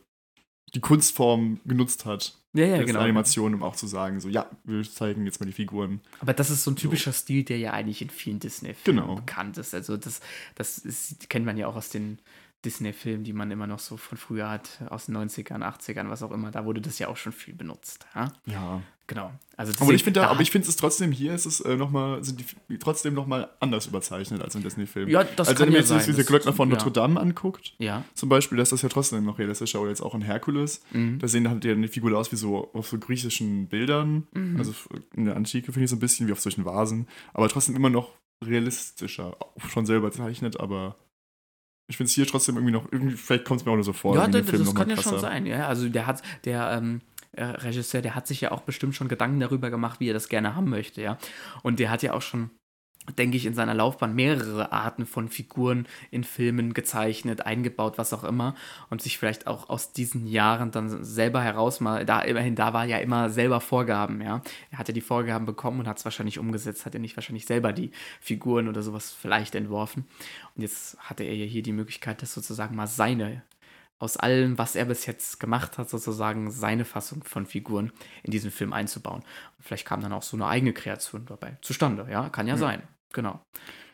die 0.76 0.80
Kunstform 0.80 1.58
genutzt 1.64 2.04
hat. 2.04 2.36
Ja, 2.52 2.66
ja, 2.66 2.82
genau. 2.82 3.00
Animation, 3.00 3.54
um 3.54 3.62
auch 3.62 3.76
zu 3.76 3.86
sagen, 3.86 4.20
so, 4.20 4.28
ja, 4.28 4.46
wir 4.64 4.82
zeigen 4.82 5.24
jetzt 5.24 5.40
mal 5.40 5.46
die 5.46 5.52
Figuren. 5.52 6.00
Aber 6.20 6.34
das 6.34 6.50
ist 6.50 6.64
so 6.64 6.70
ein 6.70 6.76
typischer 6.76 7.12
so. 7.12 7.18
Stil, 7.18 7.44
der 7.44 7.58
ja 7.58 7.72
eigentlich 7.72 8.02
in 8.02 8.10
vielen 8.10 8.40
Disney-Filmen 8.40 9.02
genau. 9.02 9.14
bekannt 9.16 9.56
ist. 9.56 9.74
Also, 9.74 9.96
das, 9.96 10.20
das 10.54 10.76
ist, 10.78 11.30
kennt 11.30 11.46
man 11.46 11.56
ja 11.56 11.66
auch 11.66 11.76
aus 11.76 11.88
den 11.88 12.18
Disney-Filmen, 12.66 13.24
die 13.24 13.32
man 13.32 13.50
immer 13.50 13.66
noch 13.66 13.78
so 13.78 13.96
von 13.96 14.18
früher 14.18 14.50
hat, 14.50 14.82
aus 14.90 15.06
den 15.06 15.16
90ern, 15.16 15.62
80ern, 15.62 16.10
was 16.10 16.22
auch 16.22 16.30
immer. 16.30 16.50
Da 16.50 16.66
wurde 16.66 16.82
das 16.82 16.98
ja 16.98 17.08
auch 17.08 17.16
schon 17.16 17.32
viel 17.32 17.54
benutzt. 17.54 18.06
Ja. 18.14 18.32
ja. 18.44 18.82
Genau. 19.06 19.30
Also 19.56 19.72
aber 19.80 19.92
ich 19.92 20.02
finde, 20.02 20.26
aber 20.28 20.40
ich 20.40 20.50
finde 20.50 20.68
es 20.68 20.76
trotzdem 20.76 21.12
hier 21.12 21.32
ist 21.32 21.46
es 21.46 21.60
äh, 21.60 21.76
noch 21.76 21.90
mal, 21.90 22.22
sind 22.24 22.44
die 22.68 22.78
trotzdem 22.78 23.14
noch 23.14 23.26
mal 23.26 23.48
anders 23.60 23.86
überzeichnet 23.86 24.42
als 24.42 24.54
in 24.54 24.62
Disney-Filmen. 24.62 25.10
Ja, 25.10 25.22
das 25.24 25.48
also 25.48 25.58
kann 25.58 25.68
wenn 25.68 25.80
ja 25.80 25.88
man 25.88 25.98
jetzt 25.98 26.08
diese 26.08 26.24
Glöckner 26.24 26.52
von 26.52 26.68
Notre 26.68 26.90
Dame 26.90 27.20
anguckt, 27.20 27.74
ja. 27.78 28.04
zum 28.14 28.28
Beispiel, 28.28 28.58
das 28.58 28.72
ist 28.72 28.82
ja 28.82 28.88
trotzdem 28.88 29.24
noch 29.24 29.38
realistischer, 29.38 29.80
oder 29.80 29.90
jetzt 29.90 30.02
auch 30.02 30.14
in 30.14 30.22
Herkules, 30.22 30.82
mhm. 30.92 31.20
da 31.20 31.28
sehen 31.28 31.48
halt 31.48 31.62
die 31.62 31.88
Figur 31.88 32.18
aus 32.18 32.32
wie 32.32 32.36
so 32.36 32.70
auf 32.74 32.88
so 32.88 32.98
griechischen 32.98 33.68
Bildern, 33.68 34.26
mhm. 34.32 34.56
also 34.58 34.74
in 35.14 35.26
der 35.26 35.36
Antike 35.36 35.72
finde 35.72 35.84
ich 35.84 35.90
so 35.90 35.96
ein 35.96 36.00
bisschen 36.00 36.26
wie 36.26 36.32
auf 36.32 36.40
solchen 36.40 36.64
Vasen, 36.64 37.06
aber 37.32 37.48
trotzdem 37.48 37.76
immer 37.76 37.90
noch 37.90 38.10
realistischer, 38.44 39.36
schon 39.68 39.86
selber 39.86 40.10
zeichnet, 40.10 40.60
aber 40.60 40.96
ich 41.88 41.96
finde 41.96 42.08
es 42.08 42.14
hier 42.14 42.26
trotzdem 42.26 42.56
irgendwie 42.56 42.72
noch, 42.72 42.90
irgendwie, 42.90 43.14
vielleicht 43.14 43.44
kommt 43.44 43.60
es 43.60 43.64
mir 43.64 43.72
auch 43.72 43.76
nur 43.76 43.84
so 43.84 43.92
vor. 43.92 44.16
Ja, 44.16 44.26
das, 44.26 44.46
das 44.46 44.74
kann 44.74 44.90
ja 44.90 45.00
schon 45.00 45.20
sein, 45.20 45.46
ja. 45.46 45.68
Also 45.68 45.88
der 45.88 46.06
hat, 46.06 46.20
der, 46.44 46.72
ähm, 46.72 47.00
äh, 47.36 47.44
Regisseur, 47.44 48.02
der 48.02 48.14
hat 48.14 48.26
sich 48.26 48.40
ja 48.40 48.52
auch 48.52 48.62
bestimmt 48.62 48.94
schon 48.94 49.08
Gedanken 49.08 49.40
darüber 49.40 49.70
gemacht, 49.70 50.00
wie 50.00 50.10
er 50.10 50.14
das 50.14 50.28
gerne 50.28 50.54
haben 50.54 50.70
möchte, 50.70 51.02
ja. 51.02 51.18
Und 51.62 51.78
der 51.78 51.90
hat 51.90 52.02
ja 52.02 52.12
auch 52.12 52.22
schon 52.22 52.50
denke 53.14 53.36
ich, 53.36 53.46
in 53.46 53.54
seiner 53.54 53.74
Laufbahn 53.74 54.14
mehrere 54.14 54.72
Arten 54.72 55.06
von 55.06 55.28
Figuren 55.28 55.86
in 56.10 56.24
Filmen 56.24 56.74
gezeichnet, 56.74 57.46
eingebaut, 57.46 57.98
was 57.98 58.12
auch 58.12 58.24
immer. 58.24 58.54
Und 58.90 59.02
sich 59.02 59.18
vielleicht 59.18 59.46
auch 59.46 59.68
aus 59.68 59.92
diesen 59.92 60.26
Jahren 60.26 60.70
dann 60.70 61.04
selber 61.04 61.42
heraus 61.42 61.80
mal, 61.80 62.04
da 62.04 62.20
immerhin, 62.20 62.54
da 62.54 62.72
war 62.72 62.84
ja 62.84 62.98
immer 62.98 63.30
selber 63.30 63.60
Vorgaben, 63.60 64.20
ja. 64.20 64.42
Er 64.70 64.78
hatte 64.78 64.92
die 64.92 65.00
Vorgaben 65.00 65.46
bekommen 65.46 65.80
und 65.80 65.88
hat 65.88 65.98
es 65.98 66.04
wahrscheinlich 66.04 66.38
umgesetzt, 66.38 66.86
hat 66.86 66.94
er 66.94 67.00
nicht 67.00 67.16
wahrscheinlich 67.16 67.46
selber 67.46 67.72
die 67.72 67.90
Figuren 68.20 68.68
oder 68.68 68.82
sowas 68.82 69.12
vielleicht 69.12 69.54
entworfen. 69.54 70.06
Und 70.54 70.62
jetzt 70.62 70.98
hatte 70.98 71.24
er 71.24 71.34
ja 71.34 71.46
hier 71.46 71.62
die 71.62 71.72
Möglichkeit, 71.72 72.22
das 72.22 72.34
sozusagen 72.34 72.74
mal 72.74 72.86
seine 72.86 73.42
aus 73.98 74.16
allem, 74.16 74.58
was 74.58 74.76
er 74.76 74.84
bis 74.84 75.06
jetzt 75.06 75.40
gemacht 75.40 75.78
hat, 75.78 75.88
sozusagen 75.88 76.50
seine 76.50 76.84
Fassung 76.84 77.24
von 77.24 77.46
Figuren 77.46 77.92
in 78.22 78.30
diesen 78.30 78.50
Film 78.50 78.72
einzubauen. 78.72 79.22
Und 79.22 79.64
vielleicht 79.64 79.86
kam 79.86 80.00
dann 80.00 80.12
auch 80.12 80.22
so 80.22 80.36
eine 80.36 80.46
eigene 80.46 80.72
Kreation 80.72 81.24
dabei 81.26 81.56
zustande, 81.62 82.06
ja, 82.10 82.28
kann 82.28 82.46
ja, 82.46 82.54
ja. 82.54 82.58
sein. 82.58 82.82
Genau. 83.12 83.40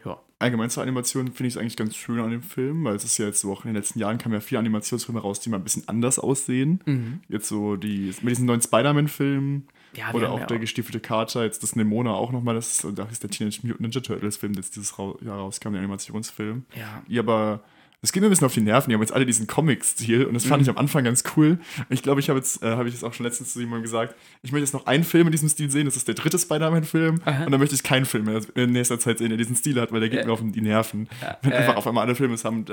Ja. 0.05 0.21
Allgemein 0.41 0.71
zur 0.71 0.83
Animation 0.83 1.27
finde 1.29 1.47
ich 1.47 1.55
es 1.55 1.57
eigentlich 1.57 1.77
ganz 1.77 1.95
schön 1.95 2.19
an 2.19 2.31
dem 2.31 2.43
Film, 2.43 2.83
weil 2.83 2.97
es 2.97 3.05
ist 3.05 3.19
ja 3.19 3.27
jetzt 3.27 3.41
so 3.41 3.53
auch 3.53 3.65
in 3.65 3.69
den 3.69 3.77
letzten 3.77 4.01
Jahren 4.01 4.19
kamen 4.19 4.35
ja 4.35 4.41
viele 4.41 4.59
Animationsfilme 4.59 5.21
raus, 5.21 5.39
die 5.39 5.51
mal 5.51 5.59
ein 5.59 5.63
bisschen 5.63 5.87
anders 5.87 6.19
aussehen. 6.19 6.81
Mhm. 6.85 7.21
Jetzt 7.29 7.47
so 7.47 7.77
die, 7.77 8.13
mit 8.23 8.33
diesen 8.33 8.47
neuen 8.47 8.61
Spider-Man-Filmen 8.61 9.69
ja, 9.95 10.13
oder 10.13 10.33
auch 10.33 10.41
ja 10.41 10.47
der 10.47 10.57
auch. 10.57 10.61
gestiefelte 10.61 10.99
Kater, 10.99 11.45
jetzt 11.45 11.63
das 11.63 11.77
Nemona 11.77 12.13
auch 12.13 12.33
nochmal, 12.33 12.57
das 12.57 12.85
ist, 12.85 12.99
da 12.99 13.05
ist 13.05 13.23
der 13.23 13.31
Teenage 13.31 13.61
Mutant 13.63 13.81
Ninja 13.81 14.01
Turtles 14.01 14.37
Film, 14.37 14.55
der 14.55 14.63
jetzt 14.63 14.75
dieses 14.75 14.97
Jahr 14.97 15.37
rauskam, 15.37 15.71
der 15.73 15.81
Animationsfilm. 15.81 16.65
Ja. 16.75 17.03
Die 17.07 17.21
aber 17.21 17.63
das 18.03 18.13
geht 18.13 18.21
mir 18.21 18.27
ein 18.27 18.31
bisschen 18.31 18.47
auf 18.47 18.55
die 18.55 18.61
Nerven. 18.61 18.91
Die 18.91 18.95
haben 18.95 19.01
jetzt 19.01 19.13
alle 19.13 19.25
diesen 19.25 19.47
Comic-Stil 19.47 20.25
und 20.25 20.35
das 20.35 20.45
fand 20.45 20.61
mhm. 20.61 20.65
ich 20.65 20.71
am 20.71 20.77
Anfang 20.77 21.05
ganz 21.05 21.23
cool. 21.37 21.59
Ich 21.89 22.03
glaube, 22.03 22.21
ich 22.21 22.29
habe 22.29 22.39
jetzt, 22.39 22.63
äh, 22.63 22.73
habe 22.73 22.89
ich 22.89 22.95
jetzt 22.95 23.05
auch 23.05 23.15
schon 23.15 23.25
letztens 23.25 23.53
zu 23.53 23.61
jemandem 23.61 23.83
gesagt, 23.83 24.17
ich 24.43 24.51
möchte 24.51 24.65
jetzt 24.65 24.75
noch 24.75 24.87
einen 24.87 25.05
Film 25.05 25.29
in 25.29 25.33
diesem 25.33 25.49
Stil 25.49 25.71
sehen, 25.71 25.85
das 25.85 25.97
ist 25.97 26.09
der 26.09 26.17
dritte 26.17 26.39
Spider-Man-Film. 26.39 27.21
Und 27.25 27.53
dann 27.53 27.61
möchte 27.61 27.77
ich 27.77 27.83
keinen 27.85 28.05
Film 28.05 28.25
mehr 28.25 28.41
in 28.57 28.73
nächster 28.73 28.99
Zeit 28.99 29.19
sehen, 29.19 29.29
der 29.29 29.39
diesen 29.39 29.55
Stil 29.55 29.81
hat, 29.81 29.93
weil 29.93 30.01
der 30.01 30.09
geht 30.09 30.21
ja. 30.21 30.27
mir 30.27 30.33
auf 30.33 30.43
die 30.43 30.61
Nerven. 30.61 31.09
Wenn 31.43 31.53
einfach 31.53 31.77
auf 31.77 31.87
einmal 31.87 32.05
alle 32.05 32.17
Filme 32.17 32.37
haben, 32.43 32.65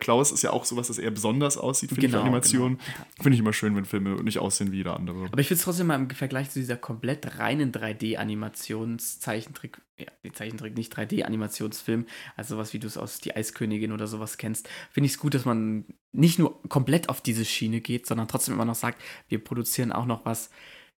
Klaus 0.00 0.32
ist 0.32 0.42
ja 0.42 0.50
auch 0.50 0.64
sowas, 0.64 0.88
das 0.88 0.98
eher 0.98 1.10
besonders 1.10 1.58
aussieht, 1.58 1.90
finde 1.90 2.06
genau, 2.06 2.18
ich, 2.18 2.24
Animation. 2.24 2.78
Genau. 2.78 3.06
Finde 3.20 3.34
ich 3.34 3.40
immer 3.40 3.52
schön, 3.52 3.76
wenn 3.76 3.84
Filme 3.84 4.22
nicht 4.22 4.38
aussehen 4.38 4.72
wie 4.72 4.78
jeder 4.78 4.96
andere. 4.96 5.26
Aber 5.26 5.40
ich 5.40 5.48
finde 5.48 5.58
es 5.58 5.64
trotzdem 5.64 5.88
mal 5.88 5.96
im 5.96 6.08
Vergleich 6.10 6.48
zu 6.50 6.58
dieser 6.58 6.76
komplett 6.76 7.38
reinen 7.38 7.70
3D-Animations-Zeichentrick, 7.70 9.82
ja, 9.98 10.06
Zeichentrick, 10.32 10.74
nicht 10.76 10.96
3D-Animationsfilm, 10.96 12.06
also 12.34 12.56
sowas 12.56 12.72
wie 12.72 12.78
du 12.78 12.86
es 12.86 12.96
aus 12.96 13.20
Die 13.20 13.36
Eiskönigin 13.36 13.92
oder 13.92 14.06
sowas 14.06 14.38
kennst, 14.38 14.70
finde 14.90 15.06
ich 15.06 15.12
es 15.12 15.18
gut, 15.18 15.34
dass 15.34 15.44
man 15.44 15.84
nicht 16.12 16.38
nur 16.38 16.62
komplett 16.68 17.10
auf 17.10 17.20
diese 17.20 17.44
Schiene 17.44 17.82
geht, 17.82 18.06
sondern 18.06 18.26
trotzdem 18.26 18.54
immer 18.54 18.64
noch 18.64 18.74
sagt, 18.74 19.02
wir 19.28 19.44
produzieren 19.44 19.92
auch 19.92 20.06
noch 20.06 20.24
was 20.24 20.48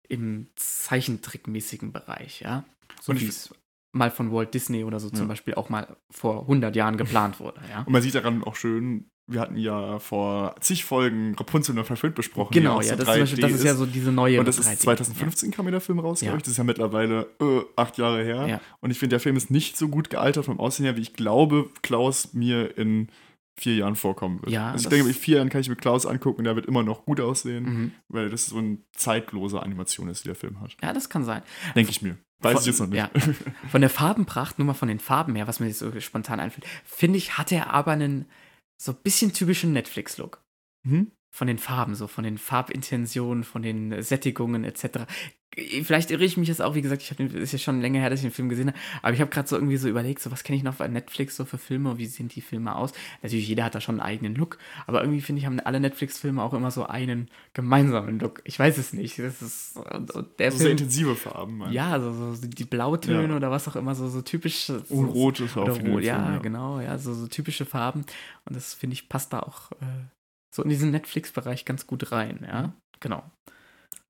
im 0.09 0.49
Zeichentrickmäßigen 0.57 1.91
Bereich, 1.93 2.43
ja. 2.43 2.64
So 3.01 3.18
wie 3.18 3.27
es 3.27 3.55
mal 3.95 4.11
von 4.11 4.32
Walt 4.32 4.53
Disney 4.53 4.84
oder 4.84 5.01
so 5.01 5.09
ja. 5.09 5.14
zum 5.14 5.28
Beispiel 5.28 5.55
auch 5.55 5.68
mal 5.68 5.97
vor 6.11 6.42
100 6.42 6.74
Jahren 6.76 6.97
geplant 6.97 7.40
wurde. 7.40 7.61
Ja? 7.70 7.80
Und 7.80 7.92
man 7.92 8.03
sieht 8.03 8.14
daran 8.14 8.45
auch 8.45 8.57
schön, 8.57 9.11
wir 9.26 9.40
hatten 9.40 9.57
ja 9.57 9.99
vor 10.01 10.55
zig 10.61 10.84
Folgen 10.84 11.34
Rapunzel 11.34 11.78
und 11.78 11.84
verfilmt 11.84 12.14
besprochen. 12.14 12.53
Genau, 12.53 12.80
ja, 12.80 12.97
so 12.97 13.05
das, 13.05 13.16
ist, 13.16 13.42
das, 13.42 13.53
ist, 13.53 13.64
ja 13.64 13.74
so 13.74 13.86
diese 13.86 14.12
neue. 14.12 14.38
Und 14.38 14.47
das 14.47 14.59
ist 14.59 14.82
2015 14.82 15.51
ja. 15.51 15.57
kam 15.57 15.70
der 15.70 15.80
Film 15.80 15.99
raus, 15.99 16.20
ja. 16.20 16.26
glaube 16.26 16.38
ich. 16.38 16.42
Das 16.42 16.53
ist 16.53 16.59
ja 16.59 16.64
mittlerweile 16.64 17.28
äh, 17.40 17.61
acht 17.76 17.97
Jahre 17.97 18.22
her. 18.22 18.47
Ja. 18.47 18.61
Und 18.80 18.90
ich 18.90 18.99
finde, 18.99 19.14
der 19.14 19.20
Film 19.20 19.36
ist 19.36 19.51
nicht 19.51 19.78
so 19.78 19.88
gut 19.88 20.11
gealtert 20.11 20.45
vom 20.45 20.61
Aussehen 20.61 20.84
her, 20.84 20.97
wie 20.97 21.01
ich 21.01 21.14
glaube, 21.14 21.70
Klaus 21.82 22.34
mir 22.34 22.76
in 22.76 23.09
vier 23.57 23.76
Jahren 23.76 23.97
vorkommen 23.97 24.42
wird. 24.42 24.53
Ja, 24.53 24.72
also 24.72 24.84
ich 24.84 24.88
denke, 24.90 25.09
in 25.09 25.14
vier 25.14 25.36
Jahren 25.36 25.49
kann 25.49 25.61
ich 25.61 25.68
mir 25.68 25.76
Klaus 25.76 26.07
angucken 26.07 26.38
und 26.38 26.45
der 26.45 26.57
wird 26.57 26.66
immer 26.66 26.82
noch 26.82 27.05
gut 27.05 27.20
aussehen, 27.20 27.64
mhm. 27.64 27.92
weil 28.09 28.28
das 28.28 28.47
so 28.47 28.59
eine 28.59 28.78
zeitlose 28.92 29.62
Animation 29.62 30.09
ist, 30.09 30.24
die 30.24 30.28
der 30.28 30.34
Film 30.34 30.61
hat. 30.61 30.76
Ja, 30.82 30.92
das 30.92 31.09
kann 31.09 31.24
sein. 31.24 31.42
Denke 31.74 31.90
ich 31.90 32.03
mir. 32.03 32.16
Weiß 32.45 32.53
von, 32.53 32.61
ich 32.61 32.66
jetzt 32.66 32.80
noch 32.80 32.86
nicht. 32.86 32.99
Ja. 32.99 33.11
Von 33.70 33.80
der 33.80 33.90
Farbenpracht, 33.90 34.59
nur 34.59 34.66
mal 34.66 34.74
von 34.74 34.88
den 34.88 35.01
Farben 35.01 35.34
her, 35.34 35.47
was 35.47 35.61
mir 35.61 35.66
jetzt 35.66 35.78
so 35.78 35.99
spontan 36.01 36.40
einfällt, 36.40 36.66
finde 36.84 37.18
ich, 37.18 37.38
hat 37.38 37.51
er 37.53 37.72
aber 37.72 37.92
einen 37.92 38.26
so 38.80 38.92
ein 38.92 38.99
bisschen 39.03 39.32
typischen 39.32 39.72
Netflix-Look. 39.72 40.42
Mhm. 40.84 41.11
Von 41.35 41.49
den 41.49 41.59
Farben, 41.59 41.97
so 41.97 42.07
von 42.07 42.22
den 42.22 42.39
Farbintentionen, 42.39 43.43
von 43.43 43.61
den 43.61 44.01
Sättigungen 44.05 44.62
etc. 44.62 45.01
Vielleicht 45.82 46.12
irre 46.12 46.24
ich 46.24 46.37
mich 46.37 46.47
jetzt 46.47 46.62
auch, 46.62 46.76
wie 46.76 46.82
gesagt, 46.82 47.03
ich 47.03 47.11
habe 47.11 47.24
ist 47.24 47.53
ja 47.53 47.59
schon 47.59 47.80
länger 47.80 47.99
her, 47.99 48.09
dass 48.09 48.20
ich 48.20 48.24
den 48.26 48.30
Film 48.32 48.49
gesehen 48.49 48.68
habe, 48.68 48.78
aber 49.03 49.14
ich 49.14 49.20
habe 49.20 49.30
gerade 49.32 49.49
so 49.49 49.57
irgendwie 49.57 49.76
so 49.76 49.89
überlegt, 49.89 50.20
so 50.22 50.30
was 50.30 50.45
kenne 50.45 50.57
ich 50.57 50.62
noch 50.62 50.76
bei 50.76 50.87
Netflix 50.87 51.35
so 51.35 51.45
für 51.45 51.59
Filme, 51.59 51.99
wie 51.99 52.07
sehen 52.07 52.28
die 52.28 52.41
Filme 52.41 52.76
aus? 52.76 52.93
Natürlich, 53.22 53.49
jeder 53.49 53.64
hat 53.64 53.74
da 53.74 53.80
schon 53.80 54.01
einen 54.01 54.09
eigenen 54.09 54.37
Look, 54.37 54.59
aber 54.87 55.01
irgendwie 55.03 55.20
finde 55.20 55.41
ich, 55.41 55.47
haben 55.47 55.59
alle 55.59 55.80
Netflix-Filme 55.80 56.41
auch 56.41 56.55
immer 56.55 56.70
so 56.70 56.87
einen 56.87 57.28
gemeinsamen 57.53 58.20
Look. 58.20 58.41
Ich 58.45 58.57
weiß 58.57 58.78
es 58.78 58.93
nicht. 58.93 59.18
Das 59.18 59.43
ist 59.43 59.76
und, 59.76 60.12
und 60.12 60.39
der 60.39 60.53
So 60.53 60.59
Film, 60.59 60.62
sehr 60.66 60.70
intensive 60.72 61.16
Farben. 61.16 61.59
Mann. 61.59 61.72
ja, 61.72 61.99
so, 62.01 62.35
so 62.35 62.47
die 62.47 62.64
Blautöne 62.64 63.28
Ja. 63.28 63.37
oder 63.37 63.51
was 63.51 63.66
auch 63.66 63.74
immer, 63.76 63.97
so, 63.97 64.09
so 64.09 64.22
typisch. 64.22 64.66
So, 64.66 64.80
Und 64.89 65.07
rot 65.07 65.41
ist 65.41 65.57
auch 65.57 65.68
rot, 65.68 66.03
ja, 66.03 66.35
ja. 66.35 66.39
genau, 66.39 66.80
ja, 66.80 66.97
so, 66.99 67.12
so 67.12 67.26
typische 67.26 67.64
Farben. 67.64 68.05
Und 68.45 68.55
das 68.57 68.74
finde 68.74 68.95
ich 68.95 69.09
passt 69.09 69.32
da 69.32 69.41
auch 69.41 69.72
äh, 69.72 69.85
so 70.55 70.63
in 70.63 70.69
diesen 70.69 70.91
Netflix-Bereich 70.93 71.65
ganz 71.65 71.87
gut 71.87 72.13
rein, 72.13 72.41
ja. 72.47 72.69
Mhm. 72.69 72.73
Genau. 73.01 73.31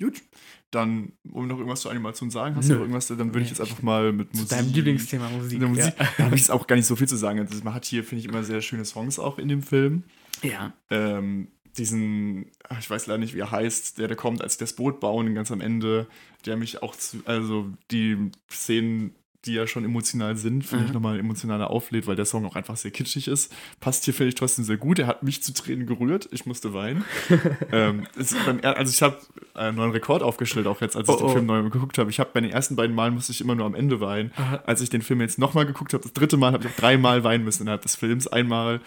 Gut. 0.00 0.22
Dann, 0.70 1.12
um 1.30 1.46
noch 1.46 1.56
irgendwas 1.58 1.80
zur 1.82 1.90
Animation 1.92 2.30
zu 2.30 2.34
sagen, 2.34 2.56
hast 2.56 2.64
Nö. 2.66 2.70
du 2.70 2.74
noch 2.74 2.80
irgendwas, 2.82 3.06
dann 3.06 3.18
würde 3.18 3.40
ich 3.40 3.44
Nee, 3.44 3.48
jetzt 3.50 3.60
einfach 3.60 3.80
mal 3.82 4.12
mit 4.12 4.34
Zu 4.34 4.42
Musik. 4.42 4.58
deinem 4.58 4.72
Lieblingsthema 4.72 5.28
Musik. 5.30 5.60
Musik. 5.60 5.94
Ja. 5.98 6.06
Da 6.18 6.24
habe 6.24 6.34
ich 6.34 6.42
jetzt 6.42 6.50
auch 6.50 6.66
gar 6.66 6.76
nicht 6.76 6.86
so 6.86 6.96
viel 6.96 7.08
zu 7.08 7.16
sagen. 7.16 7.38
Also, 7.38 7.62
man 7.64 7.74
hat 7.74 7.84
hier, 7.84 8.02
finde 8.04 8.20
ich, 8.20 8.28
immer 8.28 8.42
sehr 8.42 8.60
schöne 8.60 8.84
Songs 8.84 9.18
auch 9.18 9.38
in 9.38 9.48
dem 9.48 9.62
Film. 9.62 10.04
ja. 10.42 10.72
Ähm, 10.90 11.48
diesen, 11.78 12.52
ich 12.78 12.88
weiß 12.88 13.08
leider 13.08 13.18
nicht, 13.18 13.34
wie 13.34 13.40
er 13.40 13.50
heißt, 13.50 13.98
der 13.98 14.06
da 14.06 14.14
kommt, 14.14 14.42
als 14.42 14.58
das 14.58 14.74
Boot 14.74 15.00
bauen, 15.00 15.34
ganz 15.34 15.50
am 15.50 15.60
Ende, 15.60 16.06
der 16.46 16.56
mich 16.56 16.82
auch 16.84 16.94
zu, 16.94 17.18
also 17.24 17.68
die 17.90 18.30
Szenen, 18.48 19.16
die 19.46 19.54
ja 19.54 19.66
schon 19.66 19.84
emotional 19.84 20.36
sind, 20.36 20.62
finde 20.64 20.84
ich 20.84 20.90
Mhm. 20.90 20.94
nochmal 20.94 21.18
emotionaler 21.18 21.70
auflädt, 21.70 22.06
weil 22.06 22.16
der 22.16 22.24
Song 22.24 22.44
auch 22.46 22.56
einfach 22.56 22.76
sehr 22.76 22.90
kitschig 22.90 23.28
ist. 23.28 23.52
Passt 23.80 24.04
hier, 24.04 24.14
finde 24.14 24.28
ich, 24.28 24.34
trotzdem 24.34 24.64
sehr 24.64 24.76
gut. 24.76 24.98
Er 24.98 25.06
hat 25.06 25.22
mich 25.22 25.42
zu 25.42 25.52
Tränen 25.52 25.86
gerührt. 25.86 26.28
Ich 26.32 26.46
musste 26.46 26.72
weinen. 26.74 27.04
ähm, 27.72 28.06
beim, 28.46 28.60
also 28.62 28.90
ich 28.90 29.02
habe 29.02 29.18
einen 29.54 29.76
neuen 29.76 29.92
Rekord 29.92 30.22
aufgestellt, 30.22 30.66
auch 30.66 30.80
jetzt, 30.80 30.96
als 30.96 31.08
ich 31.08 31.14
Oh, 31.14 31.18
den 31.18 31.26
oh. 31.26 31.30
Film 31.30 31.46
neu 31.46 31.62
geguckt 31.62 31.98
habe. 31.98 32.10
Ich 32.10 32.20
habe 32.20 32.30
bei 32.32 32.40
den 32.40 32.50
ersten 32.50 32.76
beiden 32.76 32.94
Malen 32.94 33.14
musste 33.14 33.32
ich 33.32 33.40
immer 33.40 33.54
nur 33.54 33.66
am 33.66 33.74
Ende 33.74 34.00
weinen. 34.00 34.32
Aha. 34.36 34.62
Als 34.66 34.80
ich 34.80 34.90
den 34.90 35.02
Film 35.02 35.20
jetzt 35.20 35.38
nochmal 35.38 35.66
geguckt 35.66 35.92
habe, 35.94 36.02
das 36.02 36.12
dritte 36.12 36.36
Mal, 36.36 36.52
habe 36.52 36.64
ich 36.66 36.70
auch 36.72 36.76
dreimal 36.76 37.24
weinen 37.24 37.44
müssen 37.44 37.62
innerhalb 37.62 37.82
des 37.82 37.96
Films. 37.96 38.26
Einmal 38.26 38.80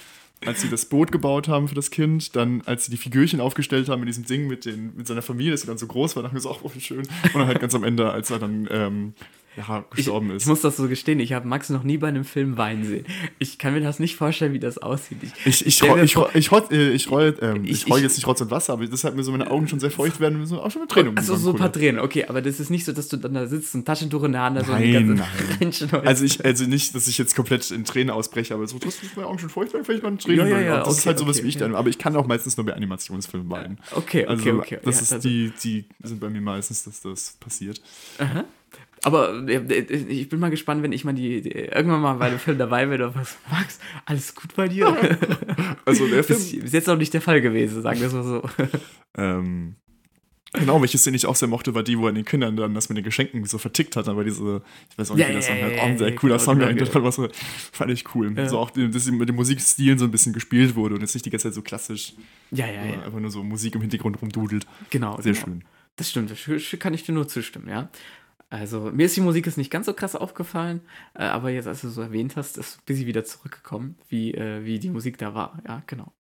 als 0.45 0.61
sie 0.61 0.69
das 0.69 0.85
Boot 0.85 1.11
gebaut 1.11 1.47
haben 1.47 1.67
für 1.67 1.73
das 1.73 1.89
Kind, 1.89 2.35
dann 2.35 2.61
als 2.67 2.85
sie 2.85 2.91
die 2.91 2.97
Figürchen 2.97 3.41
aufgestellt 3.41 3.89
haben 3.89 4.01
mit 4.01 4.09
diesem 4.09 4.25
Ding 4.25 4.47
mit, 4.47 4.65
den, 4.65 4.95
mit 4.95 5.07
seiner 5.07 5.23
Familie, 5.23 5.51
dass 5.51 5.61
sie 5.61 5.67
dann 5.67 5.79
so 5.79 5.87
groß 5.87 6.15
war, 6.15 6.21
dachte 6.21 6.37
ich 6.37 6.43
mir 6.45 6.47
so, 6.47 6.59
oh, 6.61 6.71
wie 6.75 6.79
schön. 6.79 6.99
Und 6.99 7.33
dann 7.33 7.47
halt 7.47 7.59
ganz 7.59 7.73
am 7.73 7.83
Ende, 7.83 8.11
als 8.11 8.29
er 8.29 8.37
dann 8.37 8.67
ähm, 8.69 9.13
ja, 9.57 9.83
Ich, 9.91 9.95
gestorben 9.97 10.29
ich 10.29 10.35
ist. 10.37 10.45
muss 10.45 10.61
das 10.61 10.77
so 10.77 10.87
gestehen, 10.87 11.19
ich 11.19 11.33
habe 11.33 11.47
Max 11.47 11.69
noch 11.69 11.83
nie 11.83 11.97
bei 11.97 12.07
einem 12.07 12.23
Film 12.23 12.57
weinen 12.57 12.85
sehen. 12.85 13.05
Ich 13.39 13.57
kann 13.57 13.73
mir 13.73 13.81
das 13.81 13.97
nicht 13.99 14.15
vorstellen, 14.15 14.53
wie 14.53 14.59
das 14.59 14.77
aussieht. 14.77 15.17
Ich, 15.23 15.33
Ich, 15.45 15.65
ich, 15.65 15.83
roll, 15.83 15.99
ich, 16.03 16.15
roll, 16.15 16.29
ich, 16.35 16.51
roll, 16.51 16.63
äh, 16.71 16.89
ich, 16.91 17.09
roll, 17.11 17.35
ähm, 17.41 17.65
Ich- 17.65 17.71
ich, 17.71 17.89
roll 17.89 17.97
ich- 17.97 18.03
jetzt 18.03 18.15
nicht 18.17 18.27
Rotz 18.27 18.39
und 18.41 18.51
Wasser, 18.51 18.73
aber 18.73 18.85
deshalb 18.85 19.15
mir 19.15 19.23
so 19.23 19.31
meine 19.31 19.49
Augen 19.49 19.67
schon 19.67 19.79
sehr 19.79 19.89
feucht 19.91 20.19
werden 20.19 20.45
so 20.45 20.61
auch 20.61 20.69
schon 20.71 20.81
mit 20.83 20.91
Tränen 20.91 21.17
also 21.17 21.35
so 21.35 21.49
ein 21.51 21.55
paar. 21.57 21.71
Tränen, 21.71 21.99
okay, 21.99 22.25
aber 22.27 22.41
das 22.41 22.59
ist 22.59 22.69
nicht 22.69 22.85
so, 22.85 22.93
dass 22.93 23.07
du 23.07 23.17
dann 23.17 23.33
da 23.33 23.47
sitzt 23.47 23.73
und 23.75 23.85
Taschentuch 23.85 24.23
in 24.23 24.31
der 24.33 24.41
Hand 24.41 24.57
hast 24.59 24.69
und 24.69 24.75
Nein, 24.79 25.21
nein. 25.59 26.05
Also 26.05 26.23
ich, 26.23 26.45
also 26.45 26.65
nicht, 26.65 26.93
dass 26.95 27.07
ich 27.07 27.17
jetzt 27.17 27.35
komplett 27.35 27.69
in 27.71 27.83
Tränen 27.83 28.11
ausbreche, 28.11 28.53
aber 28.53 28.67
so, 28.67 28.77
das 28.79 29.01
ist 29.01 29.15
meine 29.15 29.27
Augen 29.27 29.39
schon 29.39 29.49
feucht, 29.49 29.73
weil 29.73 29.83
vielleicht 29.83 30.03
mal 30.03 30.09
in 30.09 30.19
Tränen. 30.19 30.39
Ja, 30.39 30.45
ja, 30.45 30.51
werden. 30.57 30.65
ja, 30.67 30.77
das 30.83 30.89
ist 30.93 30.99
okay, 30.99 31.07
halt 31.09 31.19
sowas 31.19 31.35
okay, 31.37 31.45
wie 31.45 31.49
ich 31.49 31.57
dann. 31.57 31.75
Aber 31.75 31.89
ich 31.89 31.97
kann 31.97 32.15
auch 32.15 32.27
meistens 32.27 32.55
nur 32.57 32.65
bei 32.67 32.73
Animationsfilmen 32.73 33.49
weinen. 33.49 33.79
Okay, 33.91 34.23
okay, 34.23 34.25
Also 34.27 34.49
okay. 34.59 34.79
das 34.83 35.01
ist 35.01 35.13
also- 35.13 35.27
die, 35.27 35.51
die 35.63 35.85
sind 36.03 36.19
bei 36.19 36.29
mir 36.29 36.41
meistens, 36.41 36.83
dass 36.83 37.01
das 37.01 37.35
passiert. 37.39 37.81
Aber 39.03 39.47
äh, 39.47 39.55
äh, 39.55 39.95
ich 39.95 40.29
bin 40.29 40.39
mal 40.39 40.49
gespannt, 40.49 40.83
wenn 40.83 40.91
ich 40.91 41.03
mal 41.03 41.13
die, 41.13 41.41
die 41.41 41.51
irgendwann 41.51 42.01
mal 42.01 42.15
bei 42.15 42.29
dem 42.29 42.39
Film 42.39 42.57
dabei 42.57 42.85
bin 42.85 42.95
oder 42.95 43.15
was. 43.15 43.37
Max, 43.51 43.79
alles 44.05 44.33
gut 44.35 44.55
bei 44.55 44.67
dir? 44.67 44.95
Also 45.85 46.05
der 46.07 46.17
Das 46.17 46.25
Film, 46.25 46.39
ist 46.39 46.59
bis 46.63 46.73
jetzt 46.73 46.87
noch 46.87 46.97
nicht 46.97 47.13
der 47.13 47.21
Fall 47.21 47.39
gewesen, 47.39 47.81
sagen 47.81 48.01
wir 48.01 48.07
es 48.07 48.13
mal 48.13 48.23
so. 48.23 48.43
ähm, 49.17 49.75
genau, 50.51 50.81
welche 50.81 50.97
Szene 50.97 51.15
ich 51.15 51.25
auch 51.25 51.35
sehr 51.35 51.47
mochte, 51.47 51.73
war 51.75 51.83
die, 51.83 51.97
wo 51.97 52.07
er 52.07 52.11
den 52.11 52.25
Kindern 52.25 52.57
dann 52.57 52.73
das 52.73 52.89
mit 52.89 52.97
den 52.97 53.05
Geschenken 53.05 53.45
so 53.45 53.57
vertickt 53.57 53.95
hat, 53.95 54.09
aber 54.09 54.25
diese, 54.25 54.61
ich 54.91 54.97
weiß 54.97 55.11
auch 55.11 55.15
nicht, 55.15 55.23
Ja, 55.23 55.29
wie 55.29 55.35
das 55.35 55.47
ja, 55.47 55.53
Song 55.55 55.61
ja, 55.61 55.69
ja, 55.69 55.81
auch 55.81 55.85
ein 55.85 55.97
sehr 55.97 56.09
ja, 56.09 56.15
cooler 56.15 56.35
genau, 56.35 56.43
Song 56.43 56.55
genau, 56.59 56.69
eigentlich, 56.69 56.91
genau. 56.91 57.05
was 57.05 57.15
so, 57.15 57.29
fand 57.71 57.91
ich 57.91 58.03
cool. 58.15 58.33
Ja. 58.35 58.49
So 58.49 58.59
auch, 58.59 58.71
dass 58.71 59.09
mit 59.09 59.29
dem 59.29 59.35
Musikstil 59.37 59.97
so 59.97 60.03
ein 60.03 60.11
bisschen 60.11 60.33
gespielt 60.33 60.75
wurde 60.75 60.95
und 60.95 61.01
jetzt 61.01 61.13
nicht 61.13 61.25
die 61.25 61.29
ganze 61.29 61.47
Zeit 61.47 61.53
so 61.53 61.61
klassisch, 61.61 62.15
Ja, 62.51 62.65
ja, 62.67 62.81
äh, 62.81 62.91
ja. 62.91 63.01
einfach 63.03 63.19
nur 63.19 63.31
so 63.31 63.43
Musik 63.43 63.75
im 63.75 63.81
Hintergrund 63.81 64.21
rumdudelt. 64.21 64.67
Genau. 64.89 65.21
Sehr 65.21 65.31
genau. 65.31 65.45
schön. 65.45 65.63
Das 65.95 66.09
stimmt, 66.09 66.31
das 66.31 66.79
kann 66.79 66.93
ich 66.93 67.03
dir 67.03 67.13
nur 67.13 67.29
zustimmen, 67.29 67.69
ja. 67.69 67.89
Also, 68.49 68.91
mir 68.93 69.07
ist 69.07 69.15
die 69.17 69.21
Musik 69.21 69.45
jetzt 69.45 69.57
nicht 69.57 69.69
ganz 69.71 69.87
so 69.87 69.93
krass 69.93 70.15
aufgefallen, 70.15 70.79
äh, 71.13 71.23
aber 71.23 71.49
jetzt, 71.49 71.67
als 71.67 71.81
du 71.81 71.89
so 71.89 72.01
erwähnt 72.01 72.37
hast, 72.37 72.57
ist 72.57 72.77
ein 72.77 72.81
bisschen 72.85 73.05
wieder 73.05 73.25
zurückgekommen, 73.25 73.97
wie, 74.07 74.33
äh, 74.33 74.63
wie 74.63 74.79
die 74.79 74.89
Musik 74.89 75.17
da 75.17 75.33
war. 75.33 75.61
Ja, 75.67 75.83
genau. 75.85 76.13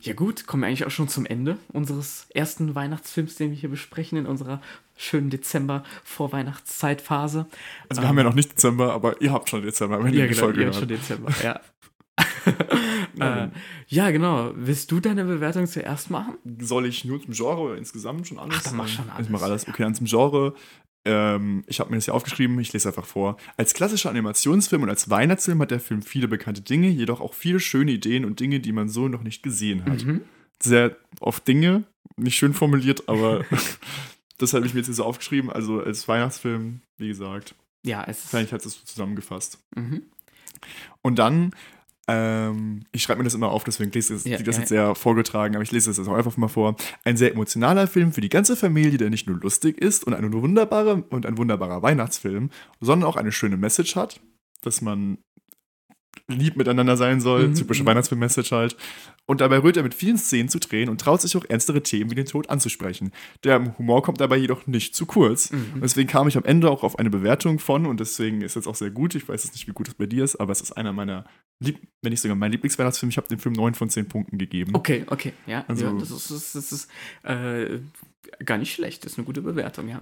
Ja, 0.00 0.14
gut, 0.14 0.46
kommen 0.46 0.62
wir 0.62 0.66
eigentlich 0.66 0.86
auch 0.86 0.90
schon 0.90 1.08
zum 1.08 1.26
Ende 1.26 1.58
unseres 1.72 2.26
ersten 2.34 2.74
Weihnachtsfilms, 2.74 3.36
den 3.36 3.50
wir 3.50 3.56
hier 3.58 3.68
besprechen, 3.68 4.16
in 4.18 4.26
unserer 4.26 4.60
schönen 4.96 5.28
Dezember-Vorweihnachtszeitphase. 5.30 7.46
Also 7.88 8.02
wir 8.02 8.08
haben 8.08 8.18
ja 8.18 8.24
noch 8.24 8.34
nicht 8.34 8.50
Dezember, 8.52 8.92
aber 8.94 9.20
ihr 9.20 9.30
habt 9.32 9.48
schon 9.48 9.62
Dezember, 9.62 10.02
wenn 10.02 10.12
ihr 10.12 10.20
Ja, 10.20 10.26
die 10.26 10.30
genau, 10.34 10.46
Folge 10.46 10.60
ihr 10.62 10.66
habt 10.66 10.76
schon 10.76 10.88
Dezember, 10.88 11.30
ja. 11.42 11.60
Ja, 13.16 13.44
äh, 13.44 13.48
ja, 13.88 14.10
genau. 14.10 14.52
Willst 14.56 14.90
du 14.90 15.00
deine 15.00 15.24
Bewertung 15.24 15.66
zuerst 15.66 16.10
machen? 16.10 16.34
Soll 16.58 16.86
ich 16.86 17.04
nur 17.04 17.22
zum 17.22 17.32
Genre 17.32 17.60
oder 17.60 17.76
insgesamt 17.76 18.26
schon 18.26 18.38
alles? 18.38 18.56
Ach, 18.58 18.62
dann 18.64 18.76
mach 18.76 18.88
schon 18.88 19.04
Ich 19.06 19.12
alles. 19.12 19.28
mache 19.28 19.44
alles. 19.44 19.68
Okay, 19.68 19.82
dann 19.82 19.94
zum 19.94 20.06
Genre. 20.06 20.54
Ähm, 21.04 21.64
ich 21.66 21.80
habe 21.80 21.90
mir 21.90 21.96
das 21.96 22.04
hier 22.04 22.14
aufgeschrieben, 22.14 22.58
ich 22.60 22.72
lese 22.72 22.88
einfach 22.88 23.06
vor. 23.06 23.36
Als 23.56 23.74
klassischer 23.74 24.10
Animationsfilm 24.10 24.82
und 24.82 24.88
als 24.88 25.10
Weihnachtsfilm 25.10 25.60
hat 25.60 25.70
der 25.70 25.80
Film 25.80 26.02
viele 26.02 26.28
bekannte 26.28 26.60
Dinge, 26.60 26.88
jedoch 26.88 27.20
auch 27.20 27.34
viele 27.34 27.60
schöne 27.60 27.92
Ideen 27.92 28.24
und 28.24 28.40
Dinge, 28.40 28.60
die 28.60 28.72
man 28.72 28.88
so 28.88 29.08
noch 29.08 29.22
nicht 29.22 29.42
gesehen 29.42 29.84
hat. 29.84 30.04
Mhm. 30.04 30.22
Sehr 30.60 30.96
oft 31.20 31.46
Dinge, 31.48 31.84
nicht 32.16 32.36
schön 32.36 32.54
formuliert, 32.54 33.08
aber 33.08 33.44
das 34.38 34.54
habe 34.54 34.66
ich 34.66 34.74
mir 34.74 34.80
jetzt 34.80 34.86
hier 34.86 34.94
so 34.94 35.04
aufgeschrieben. 35.04 35.50
Also 35.50 35.80
als 35.80 36.06
Weihnachtsfilm, 36.06 36.80
wie 36.98 37.08
gesagt, 37.08 37.54
Ja, 37.84 38.04
es 38.06 38.28
vielleicht 38.28 38.52
hat 38.52 38.64
es 38.64 38.74
so 38.74 38.84
zusammengefasst. 38.84 39.58
Mhm. 39.74 40.02
Und 41.02 41.18
dann, 41.18 41.52
ähm, 42.08 42.84
ich 42.90 43.02
schreibe 43.02 43.18
mir 43.18 43.24
das 43.24 43.34
immer 43.34 43.50
auf, 43.50 43.64
deswegen 43.64 43.92
lese 43.92 44.14
ich 44.14 44.24
Ja, 44.24 44.38
das, 44.38 44.56
ja. 44.56 44.60
jetzt 44.60 44.68
sehr 44.68 44.94
vorgetragen, 44.94 45.54
aber 45.54 45.62
ich 45.62 45.70
lese 45.70 45.90
das 45.90 45.98
jetzt 45.98 46.08
auch 46.08 46.14
einfach 46.14 46.36
mal 46.36 46.48
vor. 46.48 46.76
Ein 47.04 47.16
sehr 47.16 47.32
emotionaler 47.32 47.86
Film 47.86 48.12
für 48.12 48.20
die 48.20 48.28
ganze 48.28 48.56
Familie, 48.56 48.98
der 48.98 49.10
nicht 49.10 49.28
nur 49.28 49.38
lustig 49.38 49.78
ist 49.78 50.04
und 50.04 50.14
eine 50.14 50.32
wunderbare 50.32 51.04
und 51.10 51.26
ein 51.26 51.38
wunderbarer 51.38 51.82
Weihnachtsfilm, 51.82 52.50
sondern 52.80 53.08
auch 53.08 53.16
eine 53.16 53.30
schöne 53.30 53.56
Message 53.56 53.94
hat, 53.94 54.20
dass 54.62 54.80
man 54.80 55.18
lieb 56.32 56.56
miteinander 56.56 56.96
sein 56.96 57.20
soll, 57.20 57.48
Mhm, 57.48 57.54
typische. 57.54 57.84
Weihnachtsfilm-Message 57.86 58.52
halt. 58.52 58.76
Und 59.26 59.40
dabei 59.40 59.58
rührt 59.62 59.76
er 59.76 59.82
mit 59.84 59.94
vielen 59.94 60.18
Szenen 60.18 60.48
zu 60.48 60.58
Tränen 60.58 60.88
und 60.88 61.00
traut 61.00 61.20
sich 61.20 61.36
auch 61.36 61.44
ernstere 61.48 61.82
Themen 61.82 62.10
wie 62.10 62.14
den 62.16 62.26
Tod 62.26 62.50
anzusprechen. 62.50 63.12
Der 63.44 63.76
Humor 63.78 64.02
kommt 64.02 64.20
dabei 64.20 64.36
jedoch 64.36 64.66
nicht 64.66 64.96
zu 64.96 65.06
kurz. 65.06 65.52
Mhm. 65.52 65.66
Und 65.74 65.80
deswegen 65.82 66.08
kam 66.08 66.26
ich 66.28 66.36
am 66.36 66.44
Ende 66.44 66.70
auch 66.70 66.82
auf 66.82 66.98
eine 66.98 67.10
Bewertung 67.10 67.58
von, 67.60 67.86
und 67.86 68.00
deswegen 68.00 68.40
ist 68.42 68.56
es 68.56 68.66
auch 68.66 68.74
sehr 68.74 68.90
gut. 68.90 69.14
Ich 69.14 69.28
weiß 69.28 69.44
jetzt 69.44 69.52
nicht, 69.54 69.68
wie 69.68 69.72
gut 69.72 69.88
es 69.88 69.94
bei 69.94 70.06
dir 70.06 70.24
ist, 70.24 70.36
aber 70.36 70.50
es 70.52 70.60
ist 70.60 70.72
einer 70.72 70.92
meiner, 70.92 71.24
Lieb 71.60 71.78
wenn 72.02 72.10
nicht 72.10 72.20
sogar 72.20 72.36
mein 72.36 72.50
Lieblingsweihnachtsfilm. 72.50 73.10
Ich 73.10 73.16
habe 73.16 73.28
dem 73.28 73.38
Film 73.38 73.54
9 73.54 73.74
von 73.74 73.88
10 73.88 74.08
Punkten 74.08 74.38
gegeben. 74.38 74.74
Okay, 74.74 75.04
okay, 75.08 75.32
ja. 75.46 75.64
Also- 75.68 75.84
ja 75.86 75.92
das 75.92 76.10
ist, 76.10 76.30
das 76.30 76.54
ist, 76.54 76.54
das 76.56 76.72
ist 76.72 76.90
äh, 77.22 77.78
gar 78.44 78.58
nicht 78.58 78.72
schlecht. 78.72 79.04
Das 79.04 79.12
ist 79.12 79.18
eine 79.18 79.26
gute 79.26 79.42
Bewertung, 79.42 79.88
ja. 79.88 80.00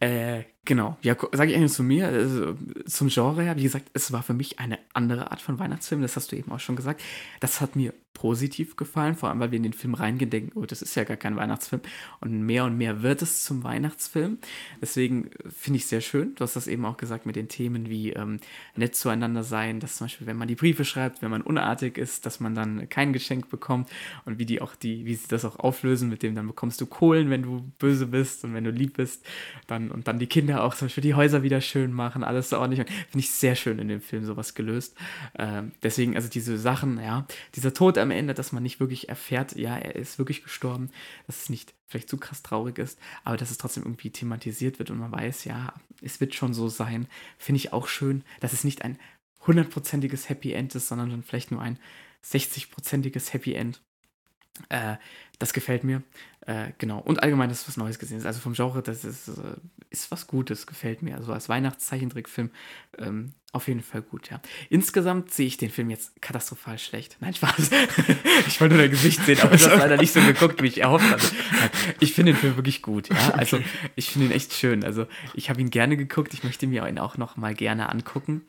Äh, 0.00 0.44
genau. 0.64 0.96
Ja, 1.02 1.16
sage 1.32 1.50
ich 1.50 1.56
eigentlich 1.56 1.72
zu 1.72 1.82
mir, 1.82 2.08
also, 2.08 2.54
zum 2.86 3.08
Genre 3.08 3.42
her, 3.42 3.56
wie 3.56 3.62
gesagt, 3.62 3.90
es 3.92 4.12
war 4.12 4.22
für 4.22 4.34
mich 4.34 4.58
eine 4.58 4.78
andere 4.92 5.30
Art 5.30 5.40
von 5.40 5.58
Weihnachtsfilm, 5.58 6.02
das 6.02 6.16
hast 6.16 6.32
du 6.32 6.36
eben 6.36 6.52
auch 6.52 6.60
schon 6.60 6.76
gesagt. 6.76 7.02
Das 7.40 7.60
hat 7.60 7.76
mir 7.76 7.92
positiv 8.12 8.76
gefallen, 8.76 9.14
vor 9.14 9.28
allem, 9.28 9.40
weil 9.40 9.50
wir 9.50 9.56
in 9.56 9.62
den 9.62 9.72
Film 9.72 9.94
reingehen, 9.94 10.30
denken, 10.30 10.52
oh, 10.54 10.66
das 10.66 10.82
ist 10.82 10.94
ja 10.94 11.04
gar 11.04 11.16
kein 11.16 11.36
Weihnachtsfilm. 11.36 11.80
Und 12.20 12.42
mehr 12.42 12.64
und 12.64 12.76
mehr 12.76 13.02
wird 13.02 13.22
es 13.22 13.44
zum 13.44 13.64
Weihnachtsfilm. 13.64 14.38
Deswegen 14.82 15.30
finde 15.48 15.78
ich 15.78 15.86
sehr 15.86 16.00
schön. 16.00 16.34
Du 16.34 16.42
hast 16.42 16.56
das 16.56 16.66
eben 16.66 16.84
auch 16.84 16.96
gesagt 16.96 17.24
mit 17.24 17.36
den 17.36 17.48
Themen 17.48 17.88
wie 17.88 18.12
ähm, 18.12 18.40
nett 18.76 18.94
zueinander 18.94 19.42
sein, 19.42 19.80
dass 19.80 19.96
zum 19.96 20.06
Beispiel, 20.06 20.26
wenn 20.26 20.36
man 20.36 20.48
die 20.48 20.54
Briefe 20.54 20.84
schreibt, 20.84 21.22
wenn 21.22 21.30
man 21.30 21.42
unartig 21.42 21.96
ist, 21.96 22.26
dass 22.26 22.40
man 22.40 22.54
dann 22.54 22.88
kein 22.88 23.12
Geschenk 23.12 23.48
bekommt 23.48 23.88
und 24.24 24.38
wie 24.38 24.46
die 24.46 24.60
auch 24.60 24.74
die, 24.74 25.06
wie 25.06 25.14
sie 25.14 25.28
das 25.28 25.44
auch 25.44 25.58
auflösen, 25.58 26.08
mit 26.08 26.22
dem 26.22 26.34
dann 26.34 26.46
bekommst 26.46 26.80
du 26.80 26.86
Kohlen, 26.86 27.30
wenn 27.30 27.42
du 27.42 27.70
böse 27.78 28.06
bist 28.06 28.44
und 28.44 28.54
wenn 28.54 28.64
du 28.64 28.70
lieb 28.70 28.96
bist, 28.96 29.24
dann 29.66 29.90
und 29.90 30.08
dann 30.08 30.18
die 30.18 30.26
Kinder 30.26 30.64
auch 30.64 30.74
zum 30.74 30.86
Beispiel 30.86 31.02
die 31.02 31.14
Häuser 31.14 31.42
wieder 31.42 31.60
schön 31.60 31.92
machen, 31.92 32.24
alles 32.24 32.50
so 32.50 32.58
ordentlich. 32.58 32.86
Finde 32.86 33.18
ich 33.18 33.30
sehr 33.30 33.54
schön 33.54 33.78
in 33.78 33.88
dem 33.88 34.00
Film 34.00 34.24
sowas 34.24 34.54
gelöst. 34.54 34.96
Ähm, 35.38 35.72
deswegen, 35.82 36.16
also 36.16 36.28
diese 36.28 36.58
Sachen, 36.58 36.98
ja, 36.98 37.26
dieser 37.54 37.72
Tod 37.72 37.96
am 38.00 38.10
Ende, 38.10 38.34
dass 38.34 38.52
man 38.52 38.62
nicht 38.62 38.80
wirklich 38.80 39.08
erfährt, 39.08 39.56
ja, 39.56 39.76
er 39.76 39.96
ist 39.96 40.18
wirklich 40.18 40.42
gestorben, 40.42 40.90
dass 41.26 41.42
es 41.42 41.50
nicht 41.50 41.74
vielleicht 41.86 42.08
zu 42.08 42.16
krass 42.16 42.42
traurig 42.42 42.78
ist, 42.78 42.98
aber 43.24 43.36
dass 43.36 43.50
es 43.50 43.58
trotzdem 43.58 43.84
irgendwie 43.84 44.10
thematisiert 44.10 44.78
wird 44.78 44.90
und 44.90 44.98
man 44.98 45.12
weiß, 45.12 45.44
ja, 45.44 45.74
es 46.02 46.20
wird 46.20 46.34
schon 46.34 46.54
so 46.54 46.68
sein, 46.68 47.06
finde 47.38 47.58
ich 47.58 47.72
auch 47.72 47.88
schön, 47.88 48.24
dass 48.40 48.52
es 48.52 48.64
nicht 48.64 48.82
ein 48.82 48.98
hundertprozentiges 49.46 50.28
Happy 50.28 50.52
End 50.52 50.74
ist, 50.74 50.88
sondern 50.88 51.10
dann 51.10 51.22
vielleicht 51.22 51.50
nur 51.50 51.62
ein 51.62 51.78
60-prozentiges 52.24 53.32
Happy 53.32 53.54
End. 53.54 53.80
Äh, 54.68 54.96
das 55.38 55.52
gefällt 55.52 55.84
mir. 55.84 56.02
Äh, 56.50 56.72
genau. 56.78 56.98
Und 56.98 57.22
allgemein 57.22 57.48
ist 57.50 57.68
was 57.68 57.76
Neues 57.76 58.00
gesehen. 58.00 58.26
Also 58.26 58.40
vom 58.40 58.54
Genre, 58.54 58.82
das 58.82 59.04
ist, 59.04 59.28
äh, 59.28 59.32
ist 59.90 60.10
was 60.10 60.26
Gutes, 60.26 60.66
gefällt 60.66 61.00
mir. 61.00 61.16
Also 61.16 61.32
als 61.32 61.48
Weihnachtszeichentrickfilm 61.48 62.50
ähm, 62.98 63.34
auf 63.52 63.66
jeden 63.66 63.82
Fall 63.82 64.02
gut, 64.02 64.30
ja. 64.30 64.40
Insgesamt 64.68 65.32
sehe 65.32 65.46
ich 65.48 65.56
den 65.56 65.70
Film 65.70 65.90
jetzt 65.90 66.22
katastrophal 66.22 66.78
schlecht. 66.78 67.16
Nein, 67.18 67.34
Spaß. 67.34 67.70
ich 68.46 68.60
wollte 68.60 68.76
nur 68.76 68.84
dein 68.84 68.92
Gesicht 68.92 69.24
sehen, 69.24 69.40
aber 69.40 69.56
ich 69.56 69.64
habe 69.64 69.76
leider 69.76 69.96
nicht 69.96 70.12
so 70.12 70.20
geguckt, 70.20 70.62
wie 70.62 70.68
ich 70.68 70.80
erhofft 70.80 71.10
hatte. 71.10 71.26
Ich 71.98 72.14
finde 72.14 72.32
den 72.32 72.38
Film 72.38 72.54
wirklich 72.54 72.80
gut, 72.80 73.08
ja. 73.08 73.30
Also 73.32 73.58
ich 73.96 74.10
finde 74.10 74.28
ihn 74.28 74.32
echt 74.32 74.52
schön. 74.52 74.84
Also 74.84 75.06
ich 75.34 75.50
habe 75.50 75.60
ihn 75.60 75.70
gerne 75.70 75.96
geguckt. 75.96 76.32
Ich 76.32 76.44
möchte 76.44 76.68
mir 76.68 76.86
ihn 76.86 77.00
auch 77.00 77.16
noch 77.16 77.36
mal 77.36 77.54
gerne 77.54 77.88
angucken, 77.88 78.42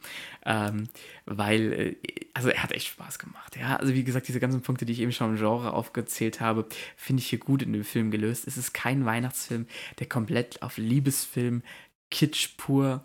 ähm, 0.46 0.88
weil, 1.26 1.74
äh, 1.74 1.96
also 2.36 2.50
er 2.50 2.62
hat 2.62 2.72
echt 2.72 2.88
Spaß 2.88 3.18
gemacht, 3.18 3.58
ja. 3.58 3.78
Also 3.78 3.96
wie 3.96 4.04
gesagt, 4.04 4.28
diese 4.28 4.40
ganzen 4.40 4.62
Punkte, 4.62 4.86
die 4.86 4.94
ich 4.94 5.00
eben 5.00 5.12
schon 5.12 5.32
im 5.32 5.38
Genre 5.38 5.74
aufgezählt 5.74 6.42
habe, 6.42 6.68
finde 6.96 7.22
ich 7.22 7.28
hier 7.28 7.40
gut 7.40 7.64
in 7.64 7.74
dem 7.74 7.84
Film 7.92 8.12
gelöst. 8.12 8.48
Es 8.48 8.58
ist 8.58 8.74
kein 8.74 9.06
Weihnachtsfilm, 9.06 9.68
der 10.00 10.08
komplett 10.08 10.62
auf 10.62 10.78
Liebesfilm, 10.78 11.64
Kitsch 12.10 12.58
pur 12.58 13.04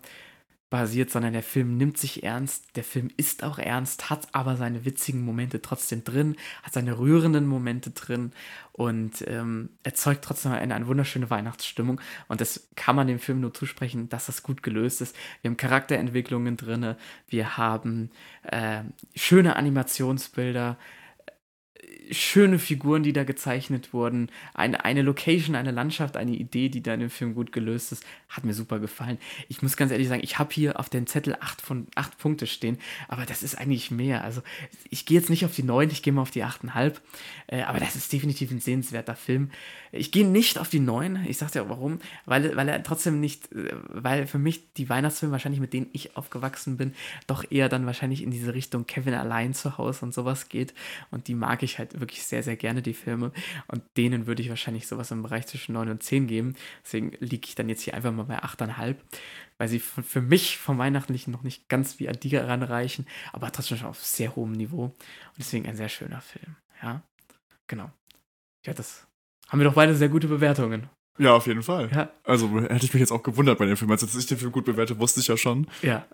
basiert, 0.69 1.09
sondern 1.09 1.31
der 1.31 1.43
Film 1.43 1.77
nimmt 1.77 1.97
sich 1.97 2.23
ernst, 2.23 2.75
der 2.75 2.83
Film 2.83 3.09
ist 3.15 3.43
auch 3.43 3.57
ernst, 3.57 4.09
hat 4.09 4.27
aber 4.33 4.57
seine 4.57 4.83
witzigen 4.83 5.21
Momente 5.23 5.61
trotzdem 5.61 6.03
drin, 6.03 6.35
hat 6.61 6.73
seine 6.73 6.99
rührenden 6.99 7.47
Momente 7.47 7.91
drin 7.91 8.33
und 8.73 9.23
ähm, 9.27 9.69
erzeugt 9.83 10.25
trotzdem 10.25 10.51
eine, 10.51 10.75
eine 10.75 10.87
wunderschöne 10.87 11.29
Weihnachtsstimmung 11.29 12.01
und 12.27 12.41
das 12.41 12.67
kann 12.75 12.97
man 12.97 13.07
dem 13.07 13.19
Film 13.19 13.39
nur 13.39 13.53
zusprechen, 13.53 14.09
dass 14.09 14.25
das 14.25 14.43
gut 14.43 14.61
gelöst 14.61 14.99
ist. 14.99 15.15
Wir 15.41 15.49
haben 15.49 15.57
Charakterentwicklungen 15.57 16.57
drin, 16.57 16.95
wir 17.29 17.57
haben 17.57 18.11
äh, 18.43 18.81
schöne 19.15 19.55
Animationsbilder, 19.55 20.77
schöne 22.11 22.59
Figuren, 22.59 23.03
die 23.03 23.13
da 23.13 23.23
gezeichnet 23.23 23.93
wurden. 23.93 24.29
Eine, 24.53 24.85
eine 24.85 25.01
Location, 25.01 25.55
eine 25.55 25.71
Landschaft, 25.71 26.17
eine 26.17 26.31
Idee, 26.31 26.69
die 26.69 26.81
da 26.81 26.93
in 26.93 27.01
dem 27.01 27.09
Film 27.09 27.35
gut 27.35 27.51
gelöst 27.51 27.91
ist, 27.91 28.05
hat 28.29 28.43
mir 28.43 28.53
super 28.53 28.79
gefallen. 28.79 29.17
Ich 29.47 29.61
muss 29.61 29.77
ganz 29.77 29.91
ehrlich 29.91 30.07
sagen, 30.07 30.23
ich 30.23 30.39
habe 30.39 30.53
hier 30.53 30.79
auf 30.79 30.89
den 30.89 31.07
Zettel 31.07 31.35
acht 31.39 31.61
von 31.61 31.87
acht 31.95 32.17
Punkte 32.17 32.47
stehen, 32.47 32.77
aber 33.07 33.25
das 33.25 33.43
ist 33.43 33.57
eigentlich 33.57 33.91
mehr. 33.91 34.23
Also 34.23 34.41
ich 34.89 35.05
gehe 35.05 35.19
jetzt 35.19 35.29
nicht 35.29 35.45
auf 35.45 35.55
die 35.55 35.63
neun, 35.63 35.89
ich 35.89 36.01
gehe 36.01 36.13
mal 36.13 36.21
auf 36.21 36.31
die 36.31 36.43
achteinhalb. 36.43 37.01
Äh, 37.47 37.63
aber 37.63 37.79
das 37.79 37.95
ist 37.95 38.11
definitiv 38.11 38.51
ein 38.51 38.59
sehenswerter 38.59 39.15
Film. 39.15 39.51
Ich 39.91 40.11
gehe 40.11 40.27
nicht 40.27 40.59
auf 40.59 40.69
die 40.69 40.79
neun. 40.79 41.25
Ich 41.27 41.37
sag's 41.37 41.53
ja 41.53 41.67
warum, 41.69 41.99
weil, 42.25 42.55
weil 42.55 42.67
er 42.69 42.83
trotzdem 42.83 43.19
nicht, 43.19 43.51
äh, 43.51 43.73
weil 43.89 44.27
für 44.27 44.39
mich 44.39 44.73
die 44.73 44.89
Weihnachtsfilme 44.89 45.31
wahrscheinlich 45.31 45.61
mit 45.61 45.73
denen 45.73 45.89
ich 45.93 46.15
aufgewachsen 46.15 46.77
bin, 46.77 46.93
doch 47.25 47.49
eher 47.49 47.69
dann 47.69 47.85
wahrscheinlich 47.85 48.23
in 48.23 48.31
diese 48.31 48.53
Richtung 48.53 48.85
Kevin 48.85 49.13
allein 49.13 49.53
zu 49.53 49.77
Hause 49.77 50.05
und 50.05 50.13
sowas 50.13 50.49
geht. 50.49 50.73
Und 51.11 51.27
die 51.27 51.35
mag 51.35 51.63
ich 51.63 51.66
halt 51.75 51.99
wirklich 51.99 52.23
sehr, 52.23 52.43
sehr 52.43 52.55
gerne, 52.55 52.81
die 52.81 52.93
Filme. 52.93 53.31
Und 53.67 53.83
denen 53.97 54.27
würde 54.27 54.41
ich 54.41 54.49
wahrscheinlich 54.49 54.87
sowas 54.87 55.11
im 55.11 55.23
Bereich 55.23 55.47
zwischen 55.47 55.73
9 55.73 55.89
und 55.89 56.03
10 56.03 56.27
geben. 56.27 56.55
Deswegen 56.83 57.11
liege 57.19 57.47
ich 57.47 57.55
dann 57.55 57.69
jetzt 57.69 57.81
hier 57.81 57.93
einfach 57.93 58.11
mal 58.11 58.23
bei 58.23 58.41
8,5, 58.41 58.95
weil 59.57 59.67
sie 59.67 59.79
für 59.79 60.21
mich 60.21 60.57
vom 60.57 60.77
Weihnachtlichen 60.77 61.31
noch 61.31 61.43
nicht 61.43 61.69
ganz 61.69 61.99
wie 61.99 62.09
an 62.09 62.19
die 62.19 62.35
ranreichen, 62.35 63.05
aber 63.33 63.51
trotzdem 63.51 63.77
schon 63.77 63.87
auf 63.87 64.03
sehr 64.03 64.35
hohem 64.35 64.53
Niveau. 64.53 64.85
Und 64.85 64.95
deswegen 65.37 65.67
ein 65.67 65.75
sehr 65.75 65.89
schöner 65.89 66.21
Film. 66.21 66.55
Ja, 66.81 67.03
genau. 67.67 67.91
Ja, 68.65 68.73
das 68.73 69.07
haben 69.49 69.59
wir 69.59 69.65
doch 69.65 69.75
beide 69.75 69.95
sehr 69.95 70.09
gute 70.09 70.27
Bewertungen. 70.27 70.89
Ja, 71.19 71.33
auf 71.33 71.47
jeden 71.47 71.63
Fall. 71.63 71.89
Ja. 71.91 72.11
Also 72.23 72.61
hätte 72.61 72.85
ich 72.85 72.93
mich 72.93 73.01
jetzt 73.01 73.11
auch 73.11 73.23
gewundert 73.23 73.57
bei 73.57 73.65
dem 73.65 73.77
Film. 73.77 73.91
Als 73.91 74.03
ich 74.03 74.25
den 74.27 74.37
Film 74.37 74.51
gut 74.51 74.65
bewerte, 74.65 74.99
wusste 74.99 75.19
ich 75.19 75.27
ja 75.27 75.37
schon. 75.37 75.67
Ja. 75.81 76.05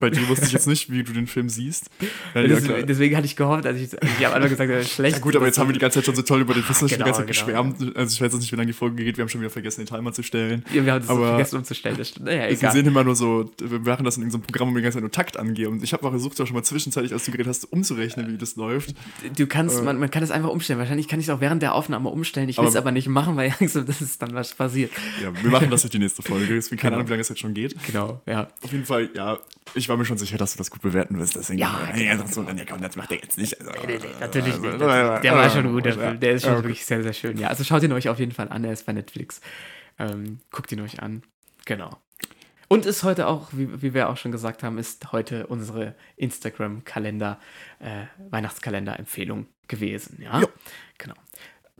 Bei 0.00 0.10
dir 0.10 0.28
wusste 0.28 0.46
ich 0.46 0.52
jetzt 0.52 0.66
nicht, 0.68 0.90
wie 0.90 1.04
du 1.04 1.12
den 1.12 1.26
Film 1.26 1.48
siehst. 1.48 1.88
Ja, 2.34 2.46
das, 2.46 2.66
ja, 2.66 2.82
deswegen 2.82 3.16
hatte 3.16 3.26
ich 3.26 3.36
gehofft, 3.36 3.64
als 3.64 3.78
ich, 3.78 3.92
ich 3.92 4.24
habe 4.24 4.34
einfach 4.34 4.48
gesagt, 4.48 4.70
er 4.70 4.80
ist 4.80 4.90
schlecht. 4.90 5.16
Ja 5.16 5.22
gut, 5.22 5.36
aber 5.36 5.46
jetzt 5.46 5.58
haben 5.58 5.68
wir 5.68 5.72
die 5.72 5.78
ganze 5.78 5.98
Zeit 5.98 6.06
schon 6.06 6.16
so 6.16 6.22
toll 6.22 6.40
über 6.40 6.52
den 6.52 6.62
Film 6.62 6.74
genau, 6.78 6.88
die 6.88 6.96
ganze 6.96 7.24
Zeit 7.24 7.46
genau. 7.46 7.66
geschwärmt. 7.72 7.96
Also 7.96 8.12
ich 8.12 8.20
weiß 8.20 8.32
jetzt 8.32 8.40
nicht, 8.40 8.52
wie 8.52 8.56
lange 8.56 8.66
die 8.66 8.72
Folge 8.72 9.04
geht. 9.04 9.16
Wir 9.16 9.22
haben 9.22 9.28
schon 9.28 9.40
wieder 9.40 9.50
vergessen, 9.50 9.82
den 9.82 9.86
Timer 9.86 10.12
zu 10.12 10.22
stellen. 10.22 10.64
Ja, 10.72 10.84
wir 10.84 10.92
haben 10.92 11.00
das 11.00 11.10
aber 11.10 11.28
vergessen 11.28 11.56
umzustellen. 11.58 11.96
Das, 11.96 12.18
naja, 12.18 12.48
egal. 12.48 12.60
Wir 12.60 12.70
sehen 12.72 12.86
immer 12.86 13.04
nur 13.04 13.14
so, 13.14 13.50
wir 13.62 13.78
machen 13.78 14.04
das 14.04 14.16
in 14.16 14.22
irgendeinem 14.24 14.42
Programm, 14.42 14.70
wo 14.70 14.74
wir 14.74 14.80
die 14.80 14.82
ganze 14.82 14.96
Zeit 14.96 15.02
nur 15.02 15.12
Takt 15.12 15.36
angehen. 15.36 15.68
Und 15.68 15.82
ich 15.84 15.92
habe 15.92 16.04
mal 16.04 16.10
versucht, 16.10 16.40
auch 16.40 16.46
schon 16.46 16.54
mal 16.54 16.64
zwischenzeitlich, 16.64 17.12
als 17.12 17.24
du 17.24 17.30
geredet 17.30 17.48
hast, 17.48 17.72
umzurechnen, 17.72 18.32
wie 18.32 18.36
das 18.36 18.56
läuft. 18.56 18.94
Du 19.36 19.46
kannst, 19.46 19.78
äh, 19.78 19.82
man, 19.82 19.98
man 19.98 20.10
kann 20.10 20.22
das 20.22 20.30
einfach 20.30 20.50
umstellen. 20.50 20.80
Wahrscheinlich 20.80 21.06
kann 21.06 21.20
ich 21.20 21.26
es 21.26 21.30
auch 21.30 21.40
während 21.40 21.62
der 21.62 21.74
Aufnahme 21.74 22.08
umstellen. 22.08 22.48
Ich 22.48 22.58
will 22.58 22.66
es 22.66 22.76
aber, 22.76 22.90
nicht 22.90 23.08
machen, 23.08 23.36
weil 23.36 23.54
Angst 23.60 23.76
habe, 23.76 23.86
dass 23.86 24.00
es 24.00 24.18
dann 24.18 24.34
was 24.34 24.54
passiert. 24.54 24.90
Ja, 25.22 25.32
wir 25.40 25.50
machen 25.50 25.70
das 25.70 25.82
durch 25.82 25.92
die 25.92 25.98
nächste 25.98 26.22
Folge. 26.22 26.54
Deswegen 26.54 26.80
keine 26.80 26.90
genau. 26.90 26.96
Ahnung, 26.96 27.08
wie 27.08 27.12
lange 27.12 27.20
es 27.22 27.28
jetzt 27.28 27.40
schon 27.40 27.54
geht. 27.54 27.74
Genau, 27.86 28.20
ja. 28.26 28.48
Auf 28.62 28.72
jeden 28.72 28.84
Fall, 28.84 29.10
ja, 29.14 29.38
ich 29.74 29.88
war 29.88 29.96
mir 29.96 30.04
schon 30.04 30.18
sicher, 30.18 30.38
dass 30.38 30.52
du 30.52 30.58
das 30.58 30.70
gut 30.70 30.82
bewerten 30.82 31.18
wirst. 31.18 31.36
Deswegen, 31.36 31.58
ja, 31.58 31.94
ja, 31.96 32.26
so, 32.26 32.42
dann, 32.42 32.56
ja, 32.58 32.64
komm, 32.68 32.80
das 32.80 32.96
macht 32.96 33.10
er 33.10 33.18
jetzt 33.18 33.38
nicht. 33.38 33.60
Also, 33.60 33.72
nee, 33.86 33.98
nee, 33.98 34.08
natürlich 34.20 34.58
nicht. 34.58 34.80
Der 34.80 35.34
war 35.34 35.50
schon 35.50 35.72
gut, 35.72 35.84
der. 35.84 36.14
Der 36.14 36.32
ist 36.32 36.44
schon 36.44 36.54
wirklich 36.56 36.84
sehr, 36.84 37.02
sehr 37.02 37.12
schön. 37.12 37.38
Ja, 37.38 37.48
also 37.48 37.64
schaut 37.64 37.82
ihn 37.82 37.92
euch 37.92 38.08
auf 38.08 38.18
jeden 38.18 38.32
Fall 38.32 38.48
an. 38.48 38.64
Er 38.64 38.72
ist 38.72 38.86
bei 38.86 38.92
Netflix. 38.92 39.40
Ähm, 39.98 40.40
guckt 40.50 40.72
ihn 40.72 40.80
euch 40.80 41.02
an. 41.02 41.22
Genau. 41.64 41.98
Und 42.68 42.86
ist 42.86 43.04
heute 43.04 43.26
auch, 43.26 43.48
wie, 43.52 43.82
wie 43.82 43.94
wir 43.94 44.08
auch 44.08 44.16
schon 44.16 44.32
gesagt 44.32 44.62
haben, 44.62 44.78
ist 44.78 45.12
heute 45.12 45.46
unsere 45.46 45.94
Instagram-Kalender, 46.16 47.38
äh, 47.78 48.04
Weihnachtskalender-Empfehlung 48.30 49.46
gewesen. 49.68 50.18
Ja, 50.22 50.40
jo. 50.40 50.48
genau. 50.98 51.14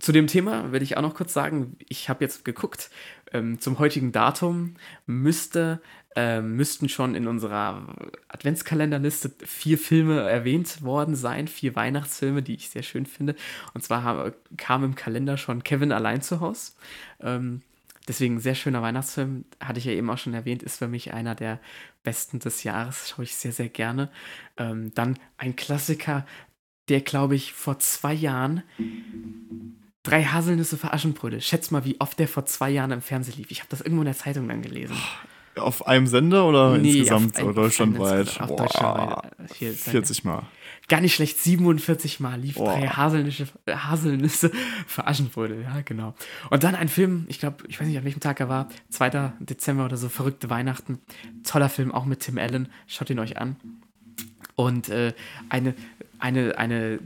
Zu 0.00 0.10
dem 0.10 0.26
Thema 0.26 0.72
will 0.72 0.82
ich 0.82 0.96
auch 0.96 1.02
noch 1.02 1.14
kurz 1.14 1.32
sagen, 1.32 1.76
ich 1.88 2.08
habe 2.08 2.24
jetzt 2.24 2.44
geguckt, 2.44 2.90
ähm, 3.32 3.60
zum 3.60 3.78
heutigen 3.78 4.10
Datum 4.10 4.74
müsste, 5.06 5.80
äh, 6.16 6.40
müssten 6.40 6.88
schon 6.88 7.14
in 7.14 7.28
unserer 7.28 7.94
Adventskalenderliste 8.26 9.30
vier 9.44 9.78
Filme 9.78 10.28
erwähnt 10.28 10.82
worden 10.82 11.14
sein, 11.14 11.46
vier 11.46 11.76
Weihnachtsfilme, 11.76 12.42
die 12.42 12.54
ich 12.54 12.70
sehr 12.70 12.82
schön 12.82 13.06
finde. 13.06 13.36
Und 13.72 13.84
zwar 13.84 14.02
haben, 14.02 14.32
kam 14.56 14.82
im 14.82 14.94
Kalender 14.96 15.36
schon 15.36 15.62
Kevin 15.62 15.92
allein 15.92 16.22
zu 16.22 16.40
Hause. 16.40 16.72
Ähm, 17.20 17.62
deswegen 18.08 18.40
sehr 18.40 18.56
schöner 18.56 18.82
Weihnachtsfilm, 18.82 19.44
hatte 19.60 19.78
ich 19.78 19.84
ja 19.84 19.92
eben 19.92 20.10
auch 20.10 20.18
schon 20.18 20.34
erwähnt, 20.34 20.64
ist 20.64 20.78
für 20.78 20.88
mich 20.88 21.14
einer 21.14 21.36
der 21.36 21.60
besten 22.02 22.40
des 22.40 22.64
Jahres, 22.64 23.10
schaue 23.10 23.24
ich 23.24 23.36
sehr, 23.36 23.52
sehr 23.52 23.68
gerne. 23.68 24.10
Ähm, 24.56 24.92
dann 24.94 25.18
ein 25.38 25.54
Klassiker, 25.54 26.26
der, 26.88 27.00
glaube 27.00 27.36
ich, 27.36 27.52
vor 27.52 27.78
zwei 27.78 28.12
Jahren 28.12 28.64
Drei 30.04 30.22
Haselnüsse 30.22 30.76
für 30.76 30.92
Aschenbrödel. 30.92 31.40
Schätz 31.40 31.70
mal, 31.70 31.86
wie 31.86 31.98
oft 31.98 32.18
der 32.18 32.28
vor 32.28 32.44
zwei 32.44 32.68
Jahren 32.70 32.90
im 32.90 33.00
Fernsehen 33.00 33.38
lief. 33.38 33.50
Ich 33.50 33.60
habe 33.60 33.70
das 33.70 33.80
irgendwo 33.80 34.02
in 34.02 34.06
der 34.06 34.16
Zeitung 34.16 34.46
dann 34.46 34.60
gelesen. 34.60 34.94
Auf 35.56 35.86
einem 35.86 36.06
Sender 36.06 36.46
oder 36.46 36.76
nee, 36.76 36.98
insgesamt 36.98 37.38
auf 37.38 37.44
oder 37.44 37.54
deutschlandweit? 37.54 38.38
Auf 38.38 38.54
deutschlandweit. 38.54 39.32
40 39.48 40.24
Mal. 40.24 40.42
Gar 40.88 41.00
nicht 41.00 41.14
schlecht, 41.14 41.38
47 41.38 42.20
Mal 42.20 42.38
lief 42.38 42.56
Boah. 42.56 42.74
drei 42.74 42.86
Haselnüsse, 42.86 43.46
Haselnüsse 43.66 44.50
für 44.86 45.06
Aschenbrödel. 45.06 45.62
Ja, 45.62 45.80
genau. 45.82 46.14
Und 46.50 46.64
dann 46.64 46.74
ein 46.74 46.88
Film, 46.88 47.24
ich 47.28 47.40
glaube, 47.40 47.64
ich 47.68 47.80
weiß 47.80 47.86
nicht, 47.86 47.96
an 47.96 48.04
welchem 48.04 48.20
Tag 48.20 48.40
er 48.40 48.50
war, 48.50 48.68
2. 48.90 49.32
Dezember 49.38 49.86
oder 49.86 49.96
so, 49.96 50.10
Verrückte 50.10 50.50
Weihnachten. 50.50 50.98
Toller 51.44 51.70
Film, 51.70 51.92
auch 51.92 52.04
mit 52.04 52.20
Tim 52.20 52.36
Allen. 52.36 52.68
Schaut 52.86 53.08
ihn 53.08 53.18
euch 53.18 53.38
an. 53.38 53.56
Und 54.54 54.90
äh, 54.90 55.14
eine, 55.48 55.74
eine, 56.18 56.58
eine 56.58 56.98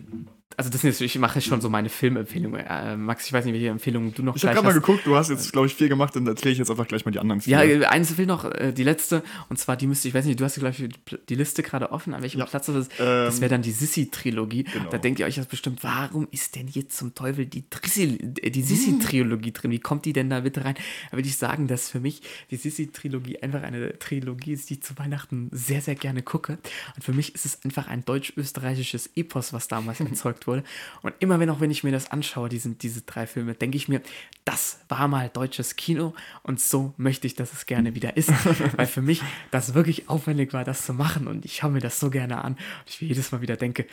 also 0.57 0.71
das 0.71 0.83
ist, 0.83 1.01
ich 1.01 1.17
mache 1.19 1.41
schon 1.41 1.61
so 1.61 1.69
meine 1.69 1.89
Filmempfehlungen. 1.89 2.61
Äh, 2.61 2.97
Max, 2.97 3.27
ich 3.27 3.33
weiß 3.33 3.45
nicht, 3.45 3.55
welche 3.55 3.69
Empfehlungen 3.69 4.13
du 4.13 4.23
noch 4.23 4.35
Ich 4.35 4.45
habe 4.45 4.55
gerade 4.55 4.67
mal 4.67 4.73
geguckt, 4.73 5.07
du 5.07 5.15
hast 5.15 5.29
jetzt, 5.29 5.53
glaube 5.53 5.69
ich, 5.69 5.75
vier 5.75 5.89
gemacht, 5.89 6.17
dann 6.17 6.27
erkläre 6.27 6.53
ich 6.53 6.59
jetzt 6.59 6.71
einfach 6.71 6.89
gleich 6.89 7.05
mal 7.05 7.13
die 7.13 7.21
anderen 7.21 7.41
vier. 7.41 7.65
Ja, 7.65 7.89
eins 7.91 8.13
fehlt 8.13 8.27
noch, 8.27 8.45
äh, 8.45 8.73
die 8.73 8.83
letzte, 8.83 9.23
und 9.51 9.59
zwar 9.59 9.77
die 9.77 9.87
müsste, 9.87 10.09
ich 10.09 10.15
weiß 10.15 10.25
nicht, 10.25 10.41
du 10.41 10.45
hast, 10.45 10.59
glaube 10.59 10.75
ich, 10.77 10.89
die 11.29 11.35
Liste 11.37 11.63
gerade 11.63 11.93
offen, 11.93 12.13
an 12.13 12.23
welchem 12.23 12.41
ja. 12.41 12.47
Platz 12.47 12.67
das 12.67 12.75
ist. 12.75 12.93
Ähm, 12.99 13.27
das 13.27 13.41
wäre 13.41 13.51
dann 13.51 13.63
die 13.63 13.71
Sissi-Trilogie. 13.71 14.65
Genau. 14.65 14.91
Da 14.91 14.99
denkt 14.99 15.21
ihr 15.21 15.27
euch 15.27 15.37
jetzt 15.37 15.49
bestimmt, 15.49 15.85
warum 15.85 16.27
ist 16.33 16.57
denn 16.57 16.67
jetzt 16.67 16.97
zum 16.97 17.15
Teufel 17.15 17.47
die, 17.47 17.63
äh, 17.63 18.51
die 18.51 18.63
Sissi-Trilogie 18.63 19.53
drin? 19.53 19.71
Wie 19.71 19.79
kommt 19.79 20.07
die 20.07 20.13
denn 20.13 20.29
da 20.29 20.41
bitte 20.41 20.65
rein? 20.65 20.75
Da 21.13 21.19
würde 21.19 21.29
ich 21.29 21.37
sagen, 21.37 21.69
dass 21.69 21.89
für 21.89 22.01
mich 22.01 22.23
die 22.51 22.57
Sissi-Trilogie 22.57 23.43
einfach 23.43 23.63
eine 23.63 23.97
Trilogie 24.01 24.55
ist, 24.55 24.71
die 24.71 24.75
ich 24.75 24.83
zu 24.83 24.99
Weihnachten 24.99 25.51
sehr, 25.53 25.83
sehr 25.83 25.95
gerne 25.95 26.23
gucke. 26.23 26.59
Und 26.97 27.05
für 27.05 27.13
mich 27.13 27.37
ist 27.37 27.47
es 27.47 27.65
einfach 27.65 27.87
ein 27.87 28.05
deutsch-österreichisches 28.05 29.11
Epos, 29.15 29.53
was 29.53 29.69
damals 29.69 30.01
erzeugt 30.09 30.38
wurde. 30.47 30.65
Und 31.03 31.15
immer 31.19 31.41
wenn 31.41 31.51
auch 31.51 31.61
wenn 31.61 31.71
ich 31.71 31.85
mir 31.85 31.93
das 31.93 32.11
anschaue, 32.11 32.49
diese, 32.49 32.71
diese 32.71 33.03
drei 33.03 33.27
Filme, 33.27 33.55
denke 33.55 33.77
ich 33.77 33.89
mir, 33.89 34.01
das 34.45 34.81
war 34.89 35.09
mal 35.09 35.29
deutsches 35.29 35.77
Kino 35.77 36.15
und 36.43 36.61
so 36.61 36.95
möchte 36.97 37.27
ich, 37.27 37.35
dass 37.35 37.53
es 37.53 37.67
gerne 37.67 37.95
wieder 37.95 38.17
ist. 38.17 38.31
Weil 38.77 38.87
für 38.87 39.03
mich 39.03 39.23
das 39.51 39.75
wirklich 39.75 40.09
aufwendig 40.09 40.53
war, 40.53 40.65
das 40.65 40.87
zu 40.87 40.95
machen 40.95 41.27
und 41.27 41.45
ich 41.45 41.57
schaue 41.57 41.71
mir 41.71 41.81
das 41.81 42.01
so 42.01 42.11
gerne 42.11 42.45
an 42.45 42.53
und 42.53 42.89
ich 42.89 43.01
jedes 43.01 43.33
Mal 43.33 43.41
wieder 43.41 43.57
denke, 43.57 43.87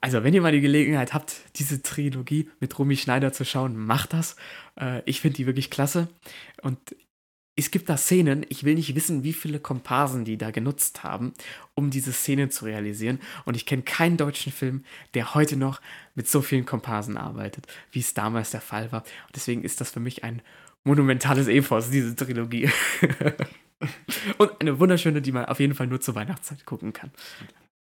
also, 0.00 0.22
wenn 0.22 0.32
ihr 0.32 0.42
mal 0.42 0.52
die 0.52 0.60
Gelegenheit 0.60 1.12
habt, 1.12 1.36
diese 1.56 1.82
Trilogie 1.82 2.48
mit 2.60 2.78
Rumi 2.78 2.96
Schneider 2.96 3.32
zu 3.32 3.44
schauen, 3.44 3.76
macht 3.76 4.12
das. 4.12 4.36
Äh, 4.80 5.02
ich 5.06 5.20
finde 5.20 5.36
die 5.36 5.46
wirklich 5.46 5.70
klasse. 5.70 6.08
Und 6.62 6.78
es 7.58 7.72
gibt 7.72 7.88
da 7.88 7.96
Szenen, 7.96 8.46
ich 8.50 8.62
will 8.62 8.76
nicht 8.76 8.94
wissen, 8.94 9.24
wie 9.24 9.32
viele 9.32 9.58
Komparsen 9.58 10.24
die 10.24 10.38
da 10.38 10.52
genutzt 10.52 11.02
haben, 11.02 11.32
um 11.74 11.90
diese 11.90 12.12
Szene 12.12 12.50
zu 12.50 12.64
realisieren. 12.64 13.18
Und 13.46 13.56
ich 13.56 13.66
kenne 13.66 13.82
keinen 13.82 14.16
deutschen 14.16 14.52
Film, 14.52 14.84
der 15.14 15.34
heute 15.34 15.56
noch 15.56 15.80
mit 16.14 16.28
so 16.28 16.40
vielen 16.40 16.66
Komparsen 16.66 17.16
arbeitet, 17.16 17.66
wie 17.90 17.98
es 17.98 18.14
damals 18.14 18.52
der 18.52 18.60
Fall 18.60 18.92
war. 18.92 19.02
Und 19.02 19.34
deswegen 19.34 19.64
ist 19.64 19.80
das 19.80 19.90
für 19.90 19.98
mich 19.98 20.22
ein 20.22 20.40
monumentales 20.84 21.48
Epos, 21.48 21.90
diese 21.90 22.14
Trilogie. 22.14 22.70
Und 24.38 24.60
eine 24.60 24.78
wunderschöne, 24.78 25.20
die 25.20 25.32
man 25.32 25.46
auf 25.46 25.58
jeden 25.58 25.74
Fall 25.74 25.88
nur 25.88 26.00
zur 26.00 26.14
Weihnachtszeit 26.14 26.64
gucken 26.64 26.92
kann. 26.92 27.10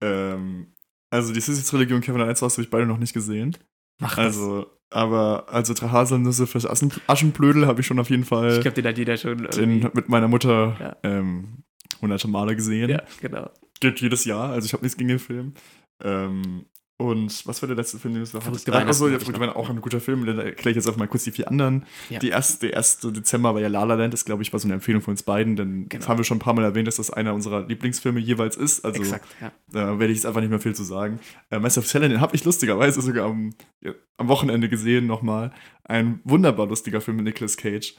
Ähm, 0.01 0.73
also 1.11 1.33
die 1.33 1.41
Sissy-Trilogie 1.41 1.95
und 1.95 2.01
Kevin 2.01 2.21
allein 2.21 2.35
hast 2.35 2.43
habe 2.43 2.63
ich 2.63 2.71
beide 2.71 2.87
noch 2.87 2.99
nicht 2.99 3.13
gesehen. 3.13 3.57
Mach 4.01 4.19
also, 4.19 4.67
Aber 4.91 5.47
also 5.53 5.75
drei 5.75 5.89
Haselnüsse 5.89 6.47
fürs 6.47 6.67
Aschen 6.67 6.93
Aschenblödel 7.07 7.67
habe 7.67 7.81
ich 7.81 7.87
schon 7.87 7.99
auf 7.99 8.11
jeden 8.11 8.25
Fall 8.25 8.53
Ich 8.57 8.61
glaube, 8.61 8.75
den 8.81 8.87
hat 8.87 8.99
jeder 8.99 9.17
schon. 9.17 9.39
den 9.57 9.91
mit 9.93 10.09
meiner 10.09 10.29
Mutter 10.29 10.77
Ja. 10.81 10.97
ähm, 11.03 11.65
hunderte 12.01 12.29
Male 12.29 12.55
gesehen. 12.55 12.91
Ja, 12.91 13.03
genau. 13.21 13.51
Geht 13.81 14.01
jedes 14.01 14.25
Jahr, 14.25 14.51
also 14.51 14.67
ich 14.67 14.73
habe 14.73 14.85
nichts 14.85 14.97
gegen 14.97 15.09
den 15.09 15.19
Film. 15.19 15.55
Ähm, 16.03 16.67
und 16.97 17.45
was 17.47 17.61
war 17.61 17.67
der 17.67 17.77
letzte 17.77 17.99
Film, 17.99 18.15
den 18.15 18.21
du 18.21 18.27
gesagt 18.27 18.45
Verrückte 18.45 18.73
hattest? 18.73 18.89
Achso, 18.89 19.09
ja, 19.09 19.19
Verrückte 19.19 19.33
noch. 19.33 19.41
Weihnachten, 19.41 19.59
auch 19.59 19.69
ein 19.69 19.81
guter 19.81 20.01
Film. 20.01 20.25
Dann 20.27 20.39
erkläre 20.39 20.71
ich 20.71 20.77
jetzt 20.77 20.87
einfach 20.87 20.99
mal 21.01 21.09
kurz 21.09 21.25
die 21.25 21.33
vier 21.33 21.49
anderen. 21.49 21.87
Ja. 22.09 22.21
Die 22.21 22.29
erste, 22.29 22.69
der 22.69 22.77
1. 22.77 23.01
Dezember 23.01 23.53
war 23.53 23.61
ja 23.61 23.67
La 23.67 23.83
La 23.83 23.95
Land, 23.95 24.13
das 24.15 24.25
glaube 24.25 24.43
ich 24.45 24.53
war 24.53 24.61
so 24.61 24.69
eine 24.69 24.75
Empfehlung 24.75 25.03
von 25.03 25.11
uns 25.13 25.25
beiden, 25.25 25.57
denn 25.57 25.89
Genau. 25.89 26.01
das 26.01 26.09
haben 26.09 26.19
wir 26.19 26.25
schon 26.25 26.37
ein 26.37 26.41
paar 26.41 26.55
Mal 26.55 26.63
erwähnt, 26.65 26.87
dass 26.87 26.97
das 26.97 27.11
einer 27.11 27.35
unserer 27.35 27.67
Lieblingsfilme 27.67 28.21
jeweils 28.21 28.57
ist. 28.57 28.85
Also 28.85 29.03
Exakt, 29.03 29.27
ja. 29.41 29.51
da 29.73 29.99
werde 29.99 30.13
ich 30.13 30.19
jetzt 30.19 30.27
einfach 30.27 30.41
nicht 30.41 30.51
mehr 30.51 30.61
viel 30.61 30.75
zu 30.77 30.85
sagen. 30.85 31.19
Äh, 31.51 31.59
Meister 31.59 31.81
of 31.81 31.91
Talent, 31.91 32.13
den 32.13 32.21
habe 32.21 32.37
ich 32.37 32.45
lustigerweise 32.45 33.03
sogar 33.03 33.27
am, 33.29 33.55
ja, 33.81 33.93
am 34.17 34.29
Wochenende 34.29 34.69
gesehen 34.69 35.09
nochmal. 35.09 35.53
Ein 35.83 36.21
wunderbar 36.23 36.69
lustiger 36.69 37.01
Film 37.01 37.17
mit 37.17 37.27
Nicolas 37.27 37.57
Cage. 37.57 37.97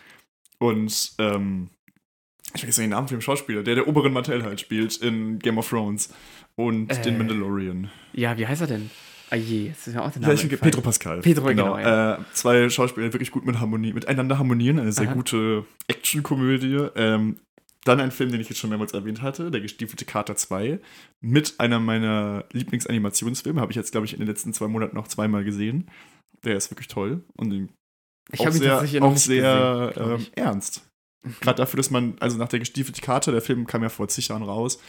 Und 0.58 1.14
ähm, 1.20 1.70
ich 2.54 2.62
vergesse 2.62 2.80
den 2.80 2.92
Namen 2.92 3.10
von 3.10 3.18
dem 3.18 3.22
Schauspieler, 3.22 3.64
der 3.64 3.76
der 3.76 3.88
oberen 3.90 4.14
Martell 4.14 4.44
halt 4.44 4.62
spielt 4.62 4.96
in 4.98 5.40
Game 5.40 5.58
of 5.58 5.68
Thrones 5.70 6.14
und 6.58 6.92
Äh, 6.92 7.02
den 7.02 7.18
Mandalorian. 7.18 7.90
Ja, 8.14 8.38
wie 8.38 8.48
heißt 8.48 8.62
er 8.62 8.68
denn? 8.68 8.90
Ah 9.32 9.36
je, 9.38 9.68
jetzt 9.68 9.88
ist 9.88 9.96
mir 9.96 10.04
auch 10.04 10.12
der 10.12 10.22
Ja, 10.22 10.28
Name. 10.28 10.34
ich, 10.36 10.44
entfallen. 10.44 10.62
Pedro 10.62 10.82
Pascal. 10.82 11.20
Pedro, 11.22 11.46
genau, 11.48 11.78
ja. 11.78 12.16
Äh, 12.16 12.20
zwei 12.34 12.70
Schauspieler, 12.70 13.08
die 13.08 13.14
wirklich 13.14 13.32
gut 13.32 13.46
mit 13.46 13.60
Harmonie, 13.60 13.92
miteinander 13.94 14.38
harmonieren. 14.38 14.80
Eine 14.80 14.92
sehr 14.92 15.08
Aha. 15.08 15.14
gute 15.14 15.66
Actionkomödie. 15.88 16.90
Ähm, 16.96 17.38
dann 17.86 18.00
ein 18.00 18.12
Film, 18.12 18.32
den 18.32 18.42
ich 18.42 18.50
jetzt 18.50 18.58
schon 18.60 18.70
mehrmals 18.70 18.94
erwähnt 18.94 19.22
hatte, 19.22 19.52
Der 19.52 19.62
gestiefelte 19.62 20.06
Kater 20.06 20.36
2. 20.36 20.80
Mit 21.22 21.56
einer 21.60 21.80
meiner 21.80 22.46
Lieblingsanimationsfilme. 22.52 23.60
Habe 23.62 23.72
ich 23.72 23.76
jetzt, 23.76 23.92
glaube 23.92 24.06
ich, 24.06 24.14
in 24.14 24.20
den 24.20 24.28
letzten 24.28 24.54
zwei 24.54 24.68
Monaten 24.68 24.96
noch 24.96 25.08
zweimal 25.08 25.44
gesehen. 25.44 25.90
Der 26.44 26.56
ist 26.56 26.70
wirklich 26.72 26.88
toll. 26.88 27.24
Und 27.36 27.50
den 27.50 27.70
Ich 28.32 28.40
auch 28.42 28.46
habe 28.48 28.56
ihn 28.58 28.62
sehr, 28.62 28.78
auch 29.04 29.18
sehr 29.18 29.92
gesehen, 29.92 30.12
ähm, 30.12 30.16
ich. 30.20 30.32
ernst. 30.38 30.88
Gerade 31.42 31.58
dafür, 31.58 31.78
dass 31.78 31.90
man, 31.90 32.16
also 32.20 32.38
nach 32.38 32.48
der 32.50 32.60
gestiefelte 32.60 33.02
Kater, 33.02 33.32
der 33.32 33.42
Film 33.42 33.66
kam 33.66 33.82
ja 33.82 33.90
vor 33.90 34.08
zig 34.08 34.28
Jahren 34.28 34.44
raus, 34.44 34.80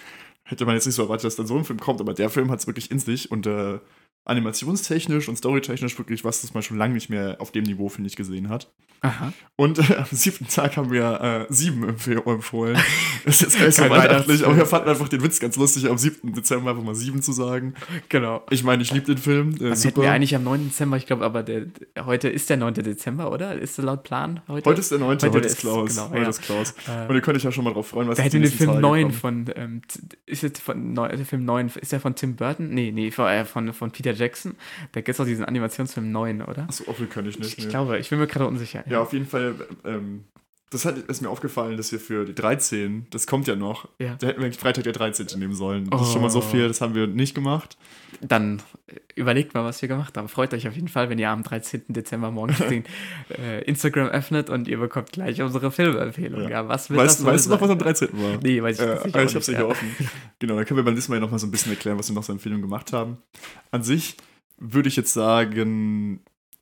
hätte 0.46 0.64
man 0.64 0.74
jetzt 0.74 0.86
nicht 0.86 0.94
so 0.94 1.02
erwartet, 1.02 1.24
dass 1.24 1.36
dann 1.36 1.46
so 1.46 1.56
ein 1.56 1.64
Film 1.64 1.80
kommt, 1.80 2.00
aber 2.00 2.14
der 2.14 2.30
Film 2.30 2.50
hat 2.50 2.60
es 2.60 2.66
wirklich 2.66 2.90
in 2.90 2.98
sich 2.98 3.30
und 3.30 3.46
äh, 3.46 3.78
animationstechnisch 4.26 5.28
und 5.28 5.36
storytechnisch 5.36 5.96
wirklich 5.98 6.24
was, 6.24 6.42
das 6.42 6.54
man 6.54 6.62
schon 6.62 6.76
lange 6.76 6.94
nicht 6.94 7.08
mehr 7.08 7.36
auf 7.40 7.52
dem 7.52 7.64
Niveau, 7.64 7.88
finde 7.88 8.08
ich, 8.08 8.16
gesehen 8.16 8.48
hat. 8.48 8.68
Aha. 9.02 9.32
Und 9.56 9.78
äh, 9.78 9.96
am 9.96 10.06
siebten 10.10 10.48
Tag 10.48 10.76
haben 10.76 10.90
wir 10.90 11.46
äh, 11.48 11.52
sieben 11.52 11.88
empf 11.88 12.06
empfohlen. 12.08 12.76
Das 13.24 13.42
ist 13.42 13.58
jetzt 13.58 13.58
gar 13.58 13.66
nicht 13.66 13.76
so 13.76 13.90
weihnachtlich, 13.90 14.46
aber 14.46 14.56
wir 14.56 14.66
fanden 14.66 14.88
einfach 14.88 15.08
den 15.08 15.20
Witz 15.20 15.40
ganz 15.40 15.56
lustig, 15.56 15.90
am 15.90 15.98
7. 15.98 16.32
Dezember 16.32 16.70
einfach 16.70 16.84
mal 16.84 16.94
sieben 16.94 17.22
zu 17.22 17.32
sagen. 17.32 17.74
Genau. 18.08 18.42
Ich 18.50 18.62
meine, 18.62 18.82
ich 18.84 18.92
liebe 18.92 19.06
den 19.06 19.18
Film. 19.18 19.58
Der 19.58 19.64
Dann 19.64 19.72
ist 19.72 19.84
hätten 19.84 19.96
wir 19.96 20.02
super. 20.04 20.12
eigentlich 20.14 20.36
am 20.36 20.44
9. 20.44 20.68
Dezember, 20.68 20.96
ich 20.96 21.06
glaube, 21.06 21.24
aber 21.24 21.42
der, 21.42 21.66
heute 22.04 22.28
ist 22.28 22.48
der 22.50 22.56
9. 22.56 22.74
Dezember, 22.74 23.32
oder? 23.32 23.58
Ist 23.58 23.78
der 23.78 23.84
laut 23.84 24.04
Plan 24.04 24.40
heute? 24.46 24.70
Heute 24.70 24.80
ist 24.80 24.92
der 24.92 24.98
9. 24.98 25.08
Heute, 25.08 25.32
Heute 25.32 25.46
ist 25.46 25.58
Klaus. 25.58 25.96
genau, 25.96 26.10
heute 26.10 26.22
ja. 26.22 26.28
ist 26.28 26.42
Klaus. 26.42 26.74
Äh, 26.86 27.08
Und 27.08 27.16
ihr 27.16 27.20
könnt 27.20 27.36
euch 27.36 27.42
ja 27.42 27.50
schon 27.50 27.64
mal 27.64 27.72
drauf 27.72 27.88
freuen, 27.88 28.06
was 28.06 28.16
da 28.16 28.22
jetzt 28.22 28.34
hätten 28.34 28.44
wir 28.44 28.50
den 28.50 28.56
Film 28.56 28.70
Tage 28.70 28.80
9 28.82 29.02
kommt. 29.02 29.14
von, 29.16 29.44
ähm, 29.56 29.82
ist 30.24 30.44
es 30.44 30.60
von, 30.60 30.94
der 30.94 31.18
Film 31.26 31.44
9, 31.44 31.72
ist 31.80 31.90
der 31.90 31.98
von 31.98 32.14
Tim 32.14 32.36
Burton? 32.36 32.68
Nee, 32.68 32.92
nee, 32.92 33.10
von, 33.10 33.26
äh, 33.26 33.44
von, 33.44 33.72
von 33.72 33.90
Peter 33.90 34.12
Jackson. 34.16 34.56
Da 34.92 35.00
gibt 35.00 35.14
es 35.14 35.20
auch 35.20 35.24
diesen 35.24 35.44
Animationsfilm 35.44 36.10
9, 36.10 36.42
oder? 36.42 36.64
Achso, 36.64 36.84
auch 36.90 36.96
kann 37.08 37.26
ich 37.26 37.38
nicht. 37.38 37.58
Ich 37.58 37.64
nee. 37.64 37.70
glaube, 37.70 37.98
ich 37.98 38.10
bin 38.10 38.18
mir 38.18 38.26
gerade 38.26 38.46
unsicher. 38.46 38.84
Ja, 38.88 39.00
auf 39.00 39.12
jeden 39.12 39.26
Fall. 39.26 39.54
Ähm, 39.84 40.24
das 40.76 40.84
hat, 40.84 40.98
ist 40.98 41.22
mir 41.22 41.28
aufgefallen, 41.30 41.76
dass 41.76 41.90
wir 41.92 41.98
für 42.00 42.24
die 42.24 42.34
13, 42.34 43.06
das 43.10 43.26
kommt 43.26 43.46
ja 43.48 43.56
noch, 43.56 43.88
Ja. 43.98 44.14
da 44.18 44.26
hätten 44.26 44.40
wir 44.40 44.46
eigentlich 44.46 44.58
Freitag 44.60 44.84
der 44.84 44.92
13. 44.92 45.38
nehmen 45.38 45.54
sollen. 45.54 45.88
Das 45.90 46.02
ist 46.02 46.12
schon 46.12 46.22
mal 46.22 46.30
so 46.30 46.38
Oh. 46.38 46.42
viel, 46.42 46.68
das 46.68 46.80
haben 46.80 46.94
wir 46.94 47.06
nicht 47.06 47.34
gemacht. 47.34 47.76
Dann 48.20 48.62
äh, 48.86 48.94
überlegt 49.14 49.54
mal, 49.54 49.64
was 49.64 49.80
wir 49.82 49.88
gemacht 49.88 50.16
haben. 50.16 50.28
Freut 50.28 50.54
euch 50.54 50.66
auf 50.68 50.74
jeden 50.74 50.88
Fall, 50.88 51.10
wenn 51.10 51.18
ihr 51.18 51.28
am 51.30 51.42
13. 51.42 51.82
Dezember 51.88 52.30
morgens 52.30 52.58
den 52.68 52.84
äh, 53.38 53.62
Instagram 53.64 54.08
öffnet 54.08 54.48
und 54.50 54.68
ihr 54.68 54.78
bekommt 54.78 55.12
gleich 55.12 55.40
unsere 55.42 55.70
Filmempfehlung. 55.70 56.42
Ja. 56.42 56.48
Ja, 56.50 56.68
was 56.68 56.90
Weißt, 56.90 57.24
weißt 57.24 57.46
du 57.46 57.50
noch, 57.50 57.60
was 57.60 57.70
am 57.70 57.78
13. 57.78 58.08
war? 58.12 58.38
Nee, 58.42 58.62
weiß 58.62 58.78
ich 58.80 58.86
Äh, 58.86 58.92
auch 58.98 59.04
ich 59.24 59.34
hab's 59.34 59.48
nicht, 59.48 59.58
ja 59.58 59.64
offen. 59.66 59.88
Genau, 60.38 60.56
dann 60.56 60.64
können 60.64 60.78
wir 60.78 60.84
beim 60.84 60.94
nächsten 60.94 61.12
Mal 61.12 61.20
noch 61.20 61.30
mal 61.30 61.38
so 61.38 61.46
ein 61.46 61.50
bisschen 61.50 61.72
erklären, 61.72 61.98
was 61.98 62.08
wir 62.08 62.14
noch 62.14 62.22
so 62.22 62.32
Empfehlungen 62.32 62.62
gemacht 62.62 62.92
haben. 62.92 63.18
An 63.70 63.82
sich 63.82 64.16
würde 64.58 64.88
ich 64.88 64.96
jetzt 64.96 65.12
sagen, 65.12 66.20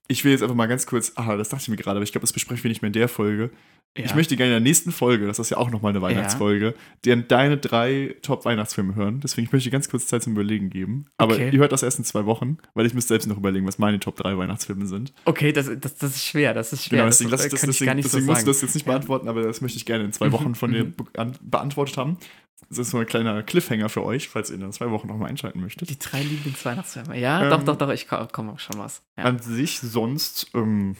ich 0.08 0.24
will 0.24 0.32
jetzt 0.32 0.42
einfach 0.42 0.54
mal 0.54 0.66
ganz 0.66 0.86
kurz, 0.86 1.12
ah, 1.16 1.36
das 1.36 1.48
dachte 1.48 1.62
ich 1.62 1.68
mir 1.68 1.76
gerade, 1.76 1.96
aber 1.96 2.04
ich 2.04 2.12
glaube, 2.12 2.22
das 2.24 2.32
besprechen 2.32 2.64
wir 2.64 2.68
nicht 2.68 2.82
mehr 2.82 2.88
in 2.88 2.92
der 2.94 3.08
Folge. 3.08 3.50
Ja. 3.96 4.04
Ich 4.06 4.14
möchte 4.16 4.34
gerne 4.36 4.56
in 4.56 4.62
der 4.64 4.68
nächsten 4.68 4.90
Folge, 4.90 5.28
das 5.28 5.38
ist 5.38 5.50
ja 5.50 5.56
auch 5.56 5.70
nochmal 5.70 5.90
eine 5.90 6.02
Weihnachtsfolge, 6.02 6.74
dir 7.04 7.14
deine 7.14 7.58
drei 7.58 8.16
Top-Weihnachtsfilme 8.22 8.96
hören. 8.96 9.20
Deswegen 9.20 9.48
möchte 9.52 9.68
ich 9.68 9.72
ganz 9.72 9.88
kurz 9.88 10.08
Zeit 10.08 10.24
zum 10.24 10.32
Überlegen 10.32 10.68
geben. 10.68 11.06
Aber 11.16 11.34
Okay. 11.34 11.50
ihr 11.52 11.60
hört 11.60 11.70
das 11.70 11.84
erst 11.84 11.98
in 12.00 12.04
zwei 12.04 12.26
Wochen, 12.26 12.58
weil 12.74 12.86
ich 12.86 12.94
müsste 12.94 13.10
selbst 13.10 13.28
noch 13.28 13.36
überlegen, 13.36 13.68
was 13.68 13.78
meine 13.78 14.00
Top 14.00 14.16
3 14.16 14.36
Weihnachtsfilme 14.36 14.86
sind. 14.86 15.12
Okay, 15.26 15.52
das, 15.52 15.70
das, 15.80 15.94
das 15.96 16.16
ist 16.16 16.24
schwer, 16.24 16.54
das 16.54 16.72
ist 16.72 16.86
schwer. 16.86 16.98
Genau, 16.98 17.06
das, 17.06 17.18
deswegen, 17.18 17.30
das, 17.30 17.40
kann 17.40 17.54
ich 17.54 17.60
deswegen, 17.76 17.86
gar 17.86 17.94
nicht 17.94 18.04
deswegen 18.06 18.24
so 18.26 18.32
musst 18.32 18.42
du 18.42 18.50
das 18.50 18.62
jetzt 18.62 18.74
nicht 18.74 18.84
Ja. 18.86 18.92
beantworten, 18.94 19.28
aber 19.28 19.42
das 19.42 19.60
möchte 19.60 19.78
ich 19.78 19.86
gerne 19.86 20.02
in 20.04 20.12
zwei 20.12 20.32
Wochen 20.32 20.56
von 20.56 20.72
dir 20.72 20.86
mhm. 20.86 20.94
be 20.96 21.04
an- 21.16 21.38
beantwortet 21.40 21.96
haben. 21.96 22.18
Das 22.68 22.78
ist 22.78 22.90
so 22.90 22.98
ein 22.98 23.06
kleiner 23.06 23.42
Cliffhanger 23.42 23.88
für 23.88 24.04
euch, 24.04 24.28
falls 24.28 24.50
ihr 24.50 24.60
in 24.60 24.72
zwei 24.72 24.90
Wochen 24.90 25.06
nochmal 25.08 25.28
einschalten 25.30 25.60
möchtet. 25.60 25.90
Die 25.90 25.98
drei 25.98 26.22
Lieblingsweihnachtsfilme. 26.22 27.18
Ja, 27.18 27.44
Ähm, 27.44 27.50
doch, 27.50 27.62
doch, 27.62 27.76
doch, 27.76 27.90
ich 27.90 28.08
komme 28.08 28.58
schon 28.58 28.78
was. 28.78 29.02
Ja. 29.18 29.24
An 29.24 29.38
sich 29.38 29.80
sonst, 29.80 30.50
ähm, 30.54 30.96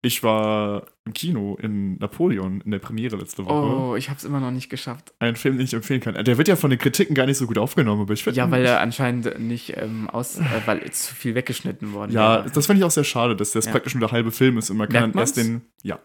ich 0.00 0.22
war 0.22 0.84
im 1.04 1.12
Kino 1.12 1.56
in 1.60 1.98
Napoleon 1.98 2.60
in 2.60 2.70
der 2.70 2.78
Premiere 2.78 3.16
letzte 3.16 3.44
Woche. 3.44 3.52
Oh, 3.52 3.96
ich 3.96 4.08
habe 4.08 4.16
es 4.18 4.24
immer 4.24 4.38
noch 4.38 4.52
nicht 4.52 4.70
geschafft. 4.70 5.12
Ein 5.18 5.34
Film, 5.34 5.56
den 5.58 5.64
ich 5.64 5.74
empfehlen 5.74 6.00
kann. 6.00 6.14
Der 6.24 6.38
wird 6.38 6.46
ja 6.46 6.54
von 6.54 6.70
den 6.70 6.78
Kritiken 6.78 7.14
gar 7.16 7.26
nicht 7.26 7.36
so 7.38 7.46
gut 7.48 7.58
aufgenommen, 7.58 8.02
aber 8.02 8.14
ich 8.14 8.22
finde 8.22 8.36
Ja, 8.38 8.48
weil 8.50 8.64
er 8.64 8.80
anscheinend 8.80 9.40
nicht 9.40 9.76
ähm, 9.76 10.08
aus, 10.08 10.38
äh, 10.38 10.44
weil 10.66 10.88
zu 10.92 11.14
viel 11.14 11.34
weggeschnitten 11.34 11.92
worden 11.92 12.12
Ja, 12.12 12.44
wäre. 12.44 12.50
das 12.52 12.66
fand 12.66 12.78
ich 12.78 12.84
auch 12.84 12.90
sehr 12.92 13.02
schade, 13.04 13.34
dass 13.34 13.50
das 13.50 13.64
Ja. 13.66 13.72
praktisch 13.72 13.94
nur 13.94 14.00
der 14.06 14.12
halbe 14.12 14.30
Film 14.30 14.56
ist 14.58 14.70
und 14.70 14.76
man 14.76 14.88
kann 14.88 15.12
erst 15.14 15.36
den. 15.36 15.62
Ja. 15.82 15.98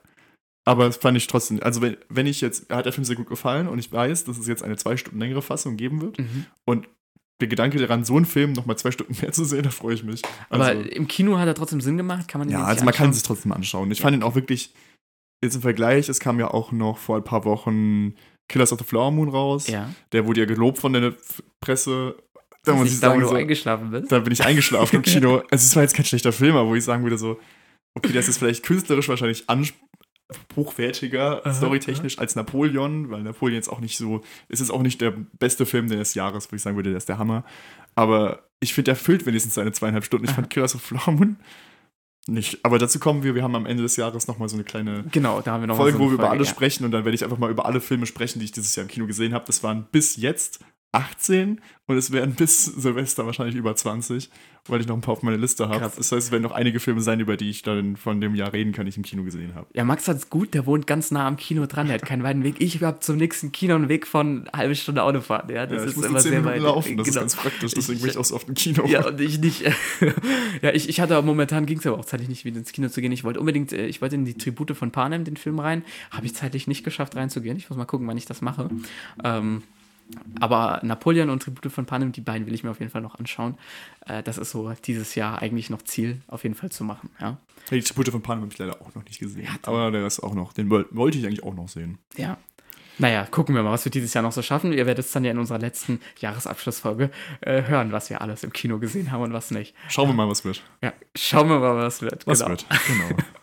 Aber 0.65 0.85
das 0.85 0.97
fand 0.97 1.17
ich 1.17 1.27
trotzdem. 1.27 1.61
Also, 1.61 1.81
wenn, 1.81 1.97
wenn 2.09 2.25
ich 2.25 2.39
jetzt. 2.41 2.69
Hat 2.71 2.85
der 2.85 2.93
Film 2.93 3.03
sehr 3.05 3.15
gut 3.17 3.27
gefallen 3.27 3.67
und 3.67 3.79
ich 3.79 3.91
weiß, 3.91 4.23
dass 4.25 4.37
es 4.37 4.47
jetzt 4.47 4.63
eine 4.63 4.77
zwei 4.77 4.95
Stunden 4.97 5.19
längere 5.19 5.41
Fassung 5.41 5.75
geben 5.77 6.01
wird. 6.01 6.19
Mhm. 6.19 6.45
Und 6.65 6.87
der 7.41 7.47
Gedanke 7.49 7.77
daran, 7.79 8.05
so 8.05 8.15
einen 8.15 8.25
Film 8.25 8.53
nochmal 8.53 8.77
zwei 8.77 8.91
Stunden 8.91 9.15
mehr 9.21 9.33
zu 9.33 9.43
sehen, 9.43 9.63
da 9.63 9.69
freue 9.71 9.95
ich 9.95 10.03
mich. 10.03 10.21
Aber 10.49 10.65
Also, 10.67 10.81
im 10.81 11.07
Kino 11.07 11.37
hat 11.37 11.47
er 11.47 11.55
trotzdem 11.55 11.81
Sinn 11.81 11.97
gemacht, 11.97 12.27
kann 12.27 12.39
man 12.39 12.47
ihn 12.47 12.53
ja, 12.53 12.63
also 12.63 12.85
man 12.85 12.93
kann 12.93 13.07
anschauen? 13.07 13.13
sich 13.13 13.23
trotzdem 13.23 13.51
anschauen. 13.51 13.91
Ich 13.91 13.99
Ja. 13.99 14.03
fand 14.03 14.15
ihn 14.15 14.23
auch 14.23 14.35
wirklich. 14.35 14.73
Jetzt 15.43 15.55
im 15.55 15.61
Vergleich, 15.61 16.07
es 16.07 16.21
kam 16.21 16.39
ja 16.39 16.47
auch 16.49 16.71
noch 16.71 16.97
vor 16.97 17.17
ein 17.17 17.23
paar 17.25 17.43
Wochen 17.43 18.13
Killers 18.47 18.71
of 18.71 18.79
the 18.79 18.85
Flower 18.85 19.11
Moon 19.11 19.27
raus. 19.27 19.67
Ja. 19.67 19.89
Der 20.13 20.25
wurde 20.25 20.39
ja 20.39 20.45
gelobt 20.45 20.77
von 20.79 20.93
der 20.93 21.13
Presse. 21.59 22.15
Da 22.63 22.73
muss 22.75 22.93
ich 22.93 23.01
da, 23.01 23.07
wo 23.07 23.11
sagen, 23.11 23.19
du 23.21 23.27
so, 23.27 23.35
eingeschlafen 23.35 23.91
bist. 23.91 24.09
da 24.09 24.19
bin 24.19 24.31
ich 24.31 24.45
eingeschlafen 24.45 24.95
im 24.97 25.01
Kino. 25.01 25.37
Also 25.51 25.65
es 25.65 25.75
war 25.75 25.83
jetzt 25.83 25.95
kein 25.95 26.05
schlechter 26.05 26.31
Film, 26.31 26.55
aber 26.55 26.69
wo 26.69 26.75
ich 26.75 26.83
sagen 26.85 27.03
würde 27.03 27.17
so, 27.17 27.37
okay, 27.93 28.13
das 28.13 28.29
ist 28.29 28.37
vielleicht 28.37 28.63
künstlerisch 28.63 29.09
wahrscheinlich 29.09 29.49
ans- 29.49 29.73
hochwertiger, 30.55 31.45
Aha, 31.45 31.53
storytechnisch 31.53 32.19
als 32.19 32.35
Napoleon, 32.35 33.09
weil 33.09 33.23
Napoleon 33.23 33.55
jetzt 33.55 33.69
auch 33.69 33.79
nicht 33.79 33.97
so, 33.97 34.21
es 34.49 34.61
ist 34.61 34.71
auch 34.71 34.81
nicht 34.81 35.01
der 35.01 35.11
beste 35.39 35.65
Film 35.65 35.87
des 35.87 36.13
Jahres, 36.13 36.51
wo 36.51 36.55
ich 36.55 36.61
sagen 36.61 36.75
würde, 36.75 36.89
der 36.89 36.97
ist 36.97 37.09
der 37.09 37.17
Hammer. 37.17 37.43
Aber 37.95 38.47
ich 38.59 38.73
finde, 38.73 38.85
der 38.85 38.95
füllt 38.95 39.25
wenigstens 39.25 39.53
seine 39.53 39.71
zweieinhalb 39.71 40.05
Stunden. 40.05 40.25
Ich 40.25 40.31
Aha. 40.31 40.37
fand 40.37 40.49
Killers 40.49 40.75
of 40.75 40.81
Flower 40.81 41.11
Moon 41.13 41.37
nicht. 42.27 42.63
Aber 42.63 42.79
dazu 42.79 42.99
kommen 42.99 43.23
wir, 43.23 43.35
wir 43.35 43.43
haben 43.43 43.55
am 43.55 43.65
Ende 43.65 43.83
des 43.83 43.97
Jahres 43.97 44.27
nochmal 44.27 44.47
so 44.47 44.55
eine 44.55 44.63
kleine 44.63 45.03
Genau, 45.11 45.41
da 45.41 45.51
haben 45.51 45.61
wir 45.61 45.67
noch 45.67 45.75
Folge, 45.75 45.97
so 45.97 46.03
wo 46.03 46.07
wir 46.07 46.13
über 46.13 46.23
Folge, 46.23 46.37
alles 46.37 46.47
ja. 46.47 46.53
sprechen 46.53 46.85
und 46.85 46.91
dann 46.91 47.03
werde 47.03 47.15
ich 47.15 47.23
einfach 47.23 47.37
mal 47.37 47.51
über 47.51 47.65
alle 47.65 47.81
Filme 47.81 48.05
sprechen, 48.05 48.39
die 48.39 48.45
ich 48.45 48.53
dieses 48.53 48.75
Jahr 48.75 48.83
im 48.83 48.89
Kino 48.89 49.07
gesehen 49.07 49.33
habe. 49.33 49.43
Das 49.45 49.61
waren 49.61 49.87
bis 49.91 50.15
jetzt 50.15 50.59
18 50.93 51.59
und 51.87 51.97
es 51.97 52.11
werden 52.13 52.35
bis 52.35 52.63
Silvester 52.65 53.25
wahrscheinlich 53.25 53.55
über 53.55 53.75
20, 53.75 54.29
weil 54.67 54.79
ich 54.79 54.87
noch 54.87 54.95
ein 54.95 55.01
paar 55.01 55.13
auf 55.13 55.23
meiner 55.23 55.37
Liste 55.37 55.67
habe. 55.67 55.81
Das 55.81 55.97
heißt, 55.97 56.13
es 56.13 56.31
werden 56.31 56.43
noch 56.43 56.51
einige 56.53 56.79
Filme 56.79 57.01
sein, 57.01 57.19
über 57.19 57.35
die 57.35 57.49
ich 57.49 57.61
dann 57.63 57.97
von 57.97 58.21
dem 58.21 58.35
Jahr 58.35 58.53
reden 58.53 58.71
kann, 58.71 58.85
die 58.85 58.89
ich 58.91 58.97
im 58.97 59.03
Kino 59.03 59.23
gesehen 59.23 59.53
habe. 59.55 59.67
Ja, 59.73 59.83
Max 59.83 60.07
hat's 60.07 60.29
gut, 60.29 60.53
der 60.53 60.65
wohnt 60.65 60.87
ganz 60.87 61.11
nah 61.11 61.27
am 61.27 61.35
Kino 61.35 61.65
dran, 61.65 61.87
der 61.87 61.95
hat 61.95 62.05
keinen 62.05 62.23
weiten 62.23 62.43
Weg. 62.43 62.55
Ich 62.59 62.81
habe 62.81 62.99
zum 63.01 63.17
nächsten 63.17 63.51
Kino 63.51 63.75
einen 63.75 63.89
Weg 63.89 64.07
von 64.07 64.47
eine 64.47 64.57
halbe 64.57 64.75
Stunde 64.75 65.03
Autofahren. 65.03 65.49
Ja, 65.49 65.65
das 65.65 65.77
Ja, 65.77 65.83
ich 65.83 65.89
ist 65.91 65.97
immer 65.97 66.09
nur 66.11 66.19
10 66.19 66.31
sehr 66.31 66.45
weit. 66.45 66.61
laufen, 66.61 66.95
das 66.97 67.07
Genau. 67.07 67.25
ist 67.25 67.33
ganz 67.33 67.35
praktisch, 67.35 67.73
deswegen 67.73 67.97
Ich- 67.97 68.01
bin 68.03 68.11
ich 68.11 68.17
auch 68.17 68.25
so 68.25 68.35
oft 68.35 68.47
im 68.47 68.53
Kino. 68.53 68.85
Ja, 68.85 69.07
und 69.07 69.19
ich 69.19 69.39
nicht. 69.39 69.61
ja, 70.61 70.71
ich, 70.73 70.87
ich 70.87 70.99
hatte 71.01 71.15
aber 71.17 71.25
momentan 71.25 71.65
ging 71.65 71.79
es 71.79 71.87
aber 71.87 71.97
auch 71.97 72.05
zeitlich 72.05 72.29
nicht, 72.29 72.45
wieder 72.45 72.57
ins 72.59 72.71
Kino 72.71 72.87
zu 72.87 73.01
gehen. 73.01 73.11
Ich 73.11 73.23
wollte 73.23 73.39
unbedingt, 73.39 73.73
äh, 73.73 73.87
ich 73.87 74.01
wollte 74.01 74.15
in 74.15 74.25
die 74.25 74.35
Tribute 74.37 74.77
von 74.77 74.91
Panem, 74.91 75.25
den 75.25 75.37
Film 75.37 75.59
rein. 75.59 75.83
Habe 76.11 76.27
ich 76.27 76.35
zeitlich 76.35 76.67
nicht 76.67 76.83
geschafft, 76.85 77.15
reinzugehen. 77.15 77.57
Ich 77.57 77.67
muss 77.69 77.77
mal 77.77 77.85
gucken, 77.85 78.07
wann 78.07 78.17
ich 78.17 78.25
das 78.25 78.41
mache. 78.41 78.69
Ähm, 79.23 79.63
aber 80.39 80.79
Napoleon 80.83 81.29
und 81.29 81.43
Tribute 81.43 81.71
von 81.71 81.85
Panem, 81.85 82.11
die 82.11 82.21
beiden 82.21 82.45
will 82.47 82.53
ich 82.53 82.63
mir 82.63 82.71
auf 82.71 82.79
jeden 82.79 82.91
Fall 82.91 83.01
noch 83.01 83.15
anschauen. 83.19 83.57
Äh, 84.05 84.23
das 84.23 84.37
ist 84.37 84.51
so 84.51 84.71
dieses 84.85 85.15
Jahr 85.15 85.41
eigentlich 85.41 85.69
noch 85.69 85.81
Ziel, 85.81 86.21
auf 86.27 86.43
jeden 86.43 86.55
Fall 86.55 86.71
zu 86.71 86.83
machen. 86.83 87.09
Ja. 87.19 87.37
Die 87.71 87.81
Tribute 87.81 88.09
von 88.09 88.21
Panem 88.21 88.43
habe 88.43 88.53
ich 88.53 88.59
leider 88.59 88.81
auch 88.81 88.93
noch 88.95 89.03
nicht 89.05 89.19
gesehen. 89.19 89.43
Ja, 89.45 89.51
aber 89.63 89.91
der 89.91 90.05
ist 90.05 90.19
auch 90.21 90.33
noch, 90.35 90.53
den 90.53 90.69
woll- 90.69 90.87
wollte 90.91 91.17
ich 91.17 91.25
eigentlich 91.25 91.43
auch 91.43 91.53
noch 91.55 91.69
sehen. 91.69 91.97
ja. 92.17 92.37
Naja, 92.99 93.25
gucken 93.25 93.55
wir 93.55 93.63
mal, 93.63 93.71
was 93.71 93.85
wir 93.85 93.91
dieses 93.91 94.13
Jahr 94.13 94.21
noch 94.21 94.31
so 94.33 94.43
schaffen. 94.43 94.71
Ihr 94.71 94.85
werdet 94.85 95.03
es 95.03 95.11
dann 95.11 95.25
ja 95.25 95.31
in 95.31 95.39
unserer 95.39 95.57
letzten 95.57 95.99
Jahresabschlussfolge 96.19 97.09
äh, 97.41 97.63
hören, 97.63 97.91
was 97.91 98.11
wir 98.11 98.21
alles 98.21 98.43
im 98.43 98.53
Kino 98.53 98.77
gesehen 98.77 99.11
haben 99.11 99.23
und 99.23 99.33
was 99.33 99.49
nicht. 99.49 99.73
Schauen 99.89 100.09
wir 100.09 100.13
mal, 100.13 100.29
was 100.29 100.45
wird. 100.45 100.61
Ja, 100.83 100.93
schauen 101.15 101.49
wir 101.49 101.57
mal, 101.57 101.75
was 101.75 102.03
wird. 102.03 102.27
Was 102.27 102.37
genau. 102.39 102.51
wird, 102.51 102.67
genau. 102.85 103.17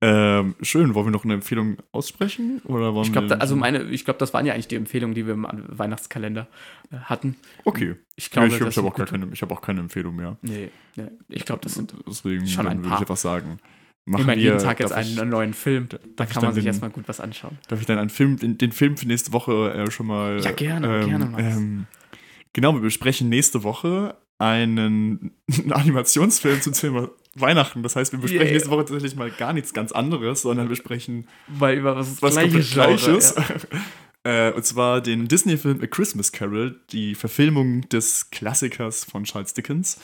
Ähm, 0.00 0.54
schön, 0.62 0.94
wollen 0.94 1.06
wir 1.06 1.10
noch 1.10 1.24
eine 1.24 1.34
Empfehlung 1.34 1.78
aussprechen? 1.90 2.60
Oder 2.64 2.94
wollen 2.94 3.06
Ich 3.06 3.12
glaube, 3.12 3.26
da, 3.26 3.36
also 3.36 3.56
meine, 3.56 3.82
ich 3.84 4.04
glaube, 4.04 4.18
das 4.20 4.32
waren 4.32 4.46
ja 4.46 4.54
eigentlich 4.54 4.68
die 4.68 4.76
Empfehlungen, 4.76 5.14
die 5.14 5.26
wir 5.26 5.34
im 5.34 5.44
Weihnachtskalender 5.68 6.46
äh, 6.92 6.96
hatten. 6.98 7.34
Okay. 7.64 7.96
Ich 8.14 8.30
glaube, 8.30 8.46
ich 8.48 8.54
ich 8.54 8.60
das 8.60 8.76
habe 8.76 8.86
auch, 8.88 8.94
keine- 8.94 9.28
ich 9.32 9.42
hab 9.42 9.50
auch 9.50 9.60
keine 9.60 9.80
Empfehlung 9.80 10.14
mehr. 10.14 10.36
Nee, 10.42 10.70
nee, 10.94 11.08
ich 11.28 11.44
glaube, 11.44 11.62
das 11.64 11.74
sind 11.74 11.92
Deswegen 12.06 12.46
schon 12.46 12.68
ein 12.68 12.78
würde 12.78 12.88
paar. 12.90 12.98
ich 12.98 13.00
einfach 13.02 13.16
sagen. 13.16 13.58
Machen 14.04 14.22
immer 14.22 14.36
wir, 14.36 14.42
jeden 14.42 14.58
Tag 14.58 14.78
jetzt 14.80 14.96
ich, 14.96 15.18
einen 15.20 15.28
neuen 15.30 15.52
Film. 15.52 15.88
Da 16.16 16.24
ich 16.24 16.30
kann 16.30 16.44
man 16.44 16.54
sich 16.54 16.62
den- 16.62 16.68
erstmal 16.68 16.90
gut 16.90 17.08
was 17.08 17.20
anschauen. 17.20 17.58
Darf 17.68 17.80
ich 17.80 17.86
dann 17.86 17.98
einen 17.98 18.08
Film, 18.08 18.36
den, 18.38 18.56
den 18.56 18.72
Film 18.72 18.96
für 18.96 19.06
nächste 19.06 19.32
Woche 19.32 19.72
äh, 19.74 19.90
schon 19.90 20.06
mal. 20.06 20.40
Ja, 20.40 20.52
gerne, 20.52 21.04
gerne, 21.04 21.26
Max. 21.26 21.42
Ähm, 21.56 21.86
genau, 22.52 22.72
wir 22.72 22.80
besprechen 22.80 23.28
nächste 23.28 23.64
Woche 23.64 24.16
einen, 24.38 25.32
einen 25.48 25.72
Animationsfilm 25.72 26.62
zum 26.62 26.72
Thema 26.72 27.10
Weihnachten. 27.40 27.82
Das 27.82 27.96
heißt, 27.96 28.12
wir 28.12 28.18
besprechen 28.18 28.46
Yeah. 28.46 28.52
nächste 28.52 28.70
Woche 28.70 28.84
tatsächlich 28.84 29.16
mal 29.16 29.30
gar 29.30 29.52
nichts 29.52 29.72
ganz 29.72 29.92
anderes, 29.92 30.42
sondern 30.42 30.68
wir 30.68 30.76
sprechen 30.76 31.26
Weil 31.46 31.78
über 31.78 31.96
was, 31.96 32.20
was 32.22 32.34
Gleiches 32.34 32.72
Gleiches. 32.72 33.34
Ja. 33.36 33.44
Äh, 34.24 34.52
und 34.52 34.66
zwar 34.66 35.00
den 35.00 35.28
Disney-Film 35.28 35.80
A 35.80 35.86
Christmas 35.86 36.32
Carol, 36.32 36.80
die 36.90 37.14
Verfilmung 37.14 37.88
des 37.88 38.30
Klassikers 38.30 39.04
von 39.04 39.22
Charles 39.22 39.54
Dickens. 39.54 40.00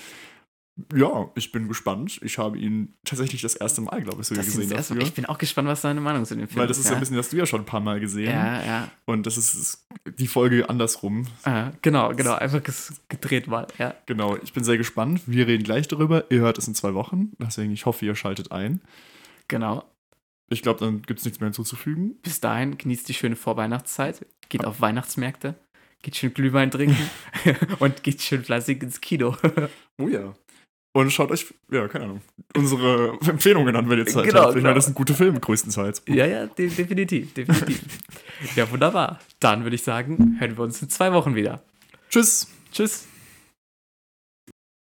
Ja, 0.92 1.30
ich 1.36 1.52
bin 1.52 1.68
gespannt. 1.68 2.18
Ich 2.22 2.38
habe 2.38 2.59
ihn 2.59 2.94
tatsächlich 3.05 3.42
das 3.42 3.55
erste 3.55 3.80
Mal, 3.80 4.02
glaube 4.02 4.22
ich, 4.22 4.26
sogar 4.26 4.42
Das 4.42 4.52
ist 4.52 4.59
gesehen 4.59 4.76
das 4.76 4.90
Mal. 4.90 5.02
Ich 5.02 5.14
bin 5.14 5.24
auch 5.26 5.38
gespannt, 5.38 5.68
was 5.68 5.82
deine 5.82 6.01
Meinung 6.01 6.24
zu 6.24 6.34
dem 6.34 6.48
Film 6.48 6.60
Weil 6.60 6.66
das 6.66 6.78
ist 6.78 6.86
ja. 6.86 6.94
ein 6.94 7.01
bisschen, 7.01 7.14
das 7.16 7.26
hast 7.26 7.32
du 7.32 7.36
ja 7.36 7.46
schon 7.46 7.60
ein 7.60 7.66
paar 7.66 7.80
Mal 7.80 8.01
gesehen. 8.01 8.30
Ja, 8.30 8.64
ja. 8.64 8.90
Und 9.05 9.24
das 9.24 9.36
ist, 9.36 9.55
ist 9.55 9.86
die 10.18 10.26
Folge 10.26 10.68
andersrum. 10.68 11.26
Ah, 11.44 11.70
genau, 11.80 12.12
genau. 12.14 12.34
Einfach 12.34 12.60
gedreht 13.09 13.46
mal. 13.46 13.68
Ja. 13.78 13.94
Genau, 14.06 14.36
ich 14.42 14.52
bin 14.52 14.64
sehr 14.64 14.76
gespannt. 14.76 15.20
Wir 15.26 15.46
reden 15.46 15.62
gleich 15.62 15.86
darüber. 15.86 16.24
Ihr 16.30 16.40
hört 16.40 16.59
es 16.59 16.66
in 16.66 16.74
zwei 16.74 16.94
Wochen. 16.94 17.32
Deswegen, 17.38 17.70
ich 17.72 17.86
hoffe, 17.86 18.05
ihr 18.05 18.16
schaltet 18.16 18.51
ein. 18.51 18.80
Genau. 19.46 19.84
Ich 20.51 20.62
glaube, 20.62 20.80
dann 20.80 21.02
gibt 21.02 21.20
es 21.20 21.24
nichts 21.24 21.38
mehr 21.40 21.46
hinzuzufügen. 21.46 22.16
Bis 22.22 22.40
dahin 22.40 22.78
genießt 22.78 23.09
die 23.09 23.14
schöne 23.14 23.36
Vorweihnachtszeit. 23.36 24.26
Geht 24.48 24.64
auf 24.64 24.80
Weihnachtsmärkte. 24.80 25.55
Geht 26.02 26.16
schön 26.16 26.34
Glühwein 26.34 26.70
trinken. 26.70 26.98
und 27.78 28.02
geht 28.02 28.20
schön 28.22 28.44
fleißig 28.44 28.82
ins 28.82 29.01
Kino. 29.01 29.36
Oh 29.96 30.09
ja. 30.09 30.34
Und 30.97 31.11
schaut 31.12 31.33
euch, 31.33 31.53
ja, 31.73 31.89
keine 31.89 32.05
Ahnung, 32.05 32.21
unsere 32.57 33.19
Empfehlungen 33.27 33.75
an, 33.75 33.91
wenn 33.91 33.99
ihr 33.99 34.07
Zeit 34.07 34.27
Genau, 34.27 34.43
habt. 34.43 34.51
Ich 34.51 34.55
genau. 34.55 34.66
meine, 34.66 34.75
das 34.77 34.85
sind 34.85 34.95
gute 34.95 35.12
Filme 35.12 35.41
größtenteils. 35.41 36.03
ja, 36.07 36.25
ja, 36.25 36.47
de 36.47 36.69
definitiv. 36.69 37.35
Definitiv. 37.35 37.83
ja, 38.55 38.71
wunderbar. 38.71 39.19
Dann 39.41 39.65
würde 39.65 39.75
ich 39.75 39.83
sagen, 39.83 40.37
hören 40.39 40.57
wir 40.57 40.62
uns 40.62 40.81
in 40.81 40.89
zwei 40.89 41.12
Wochen 41.12 41.35
wieder. 41.35 41.62
Tschüss. 42.11 42.47
Tschüss. 42.73 43.09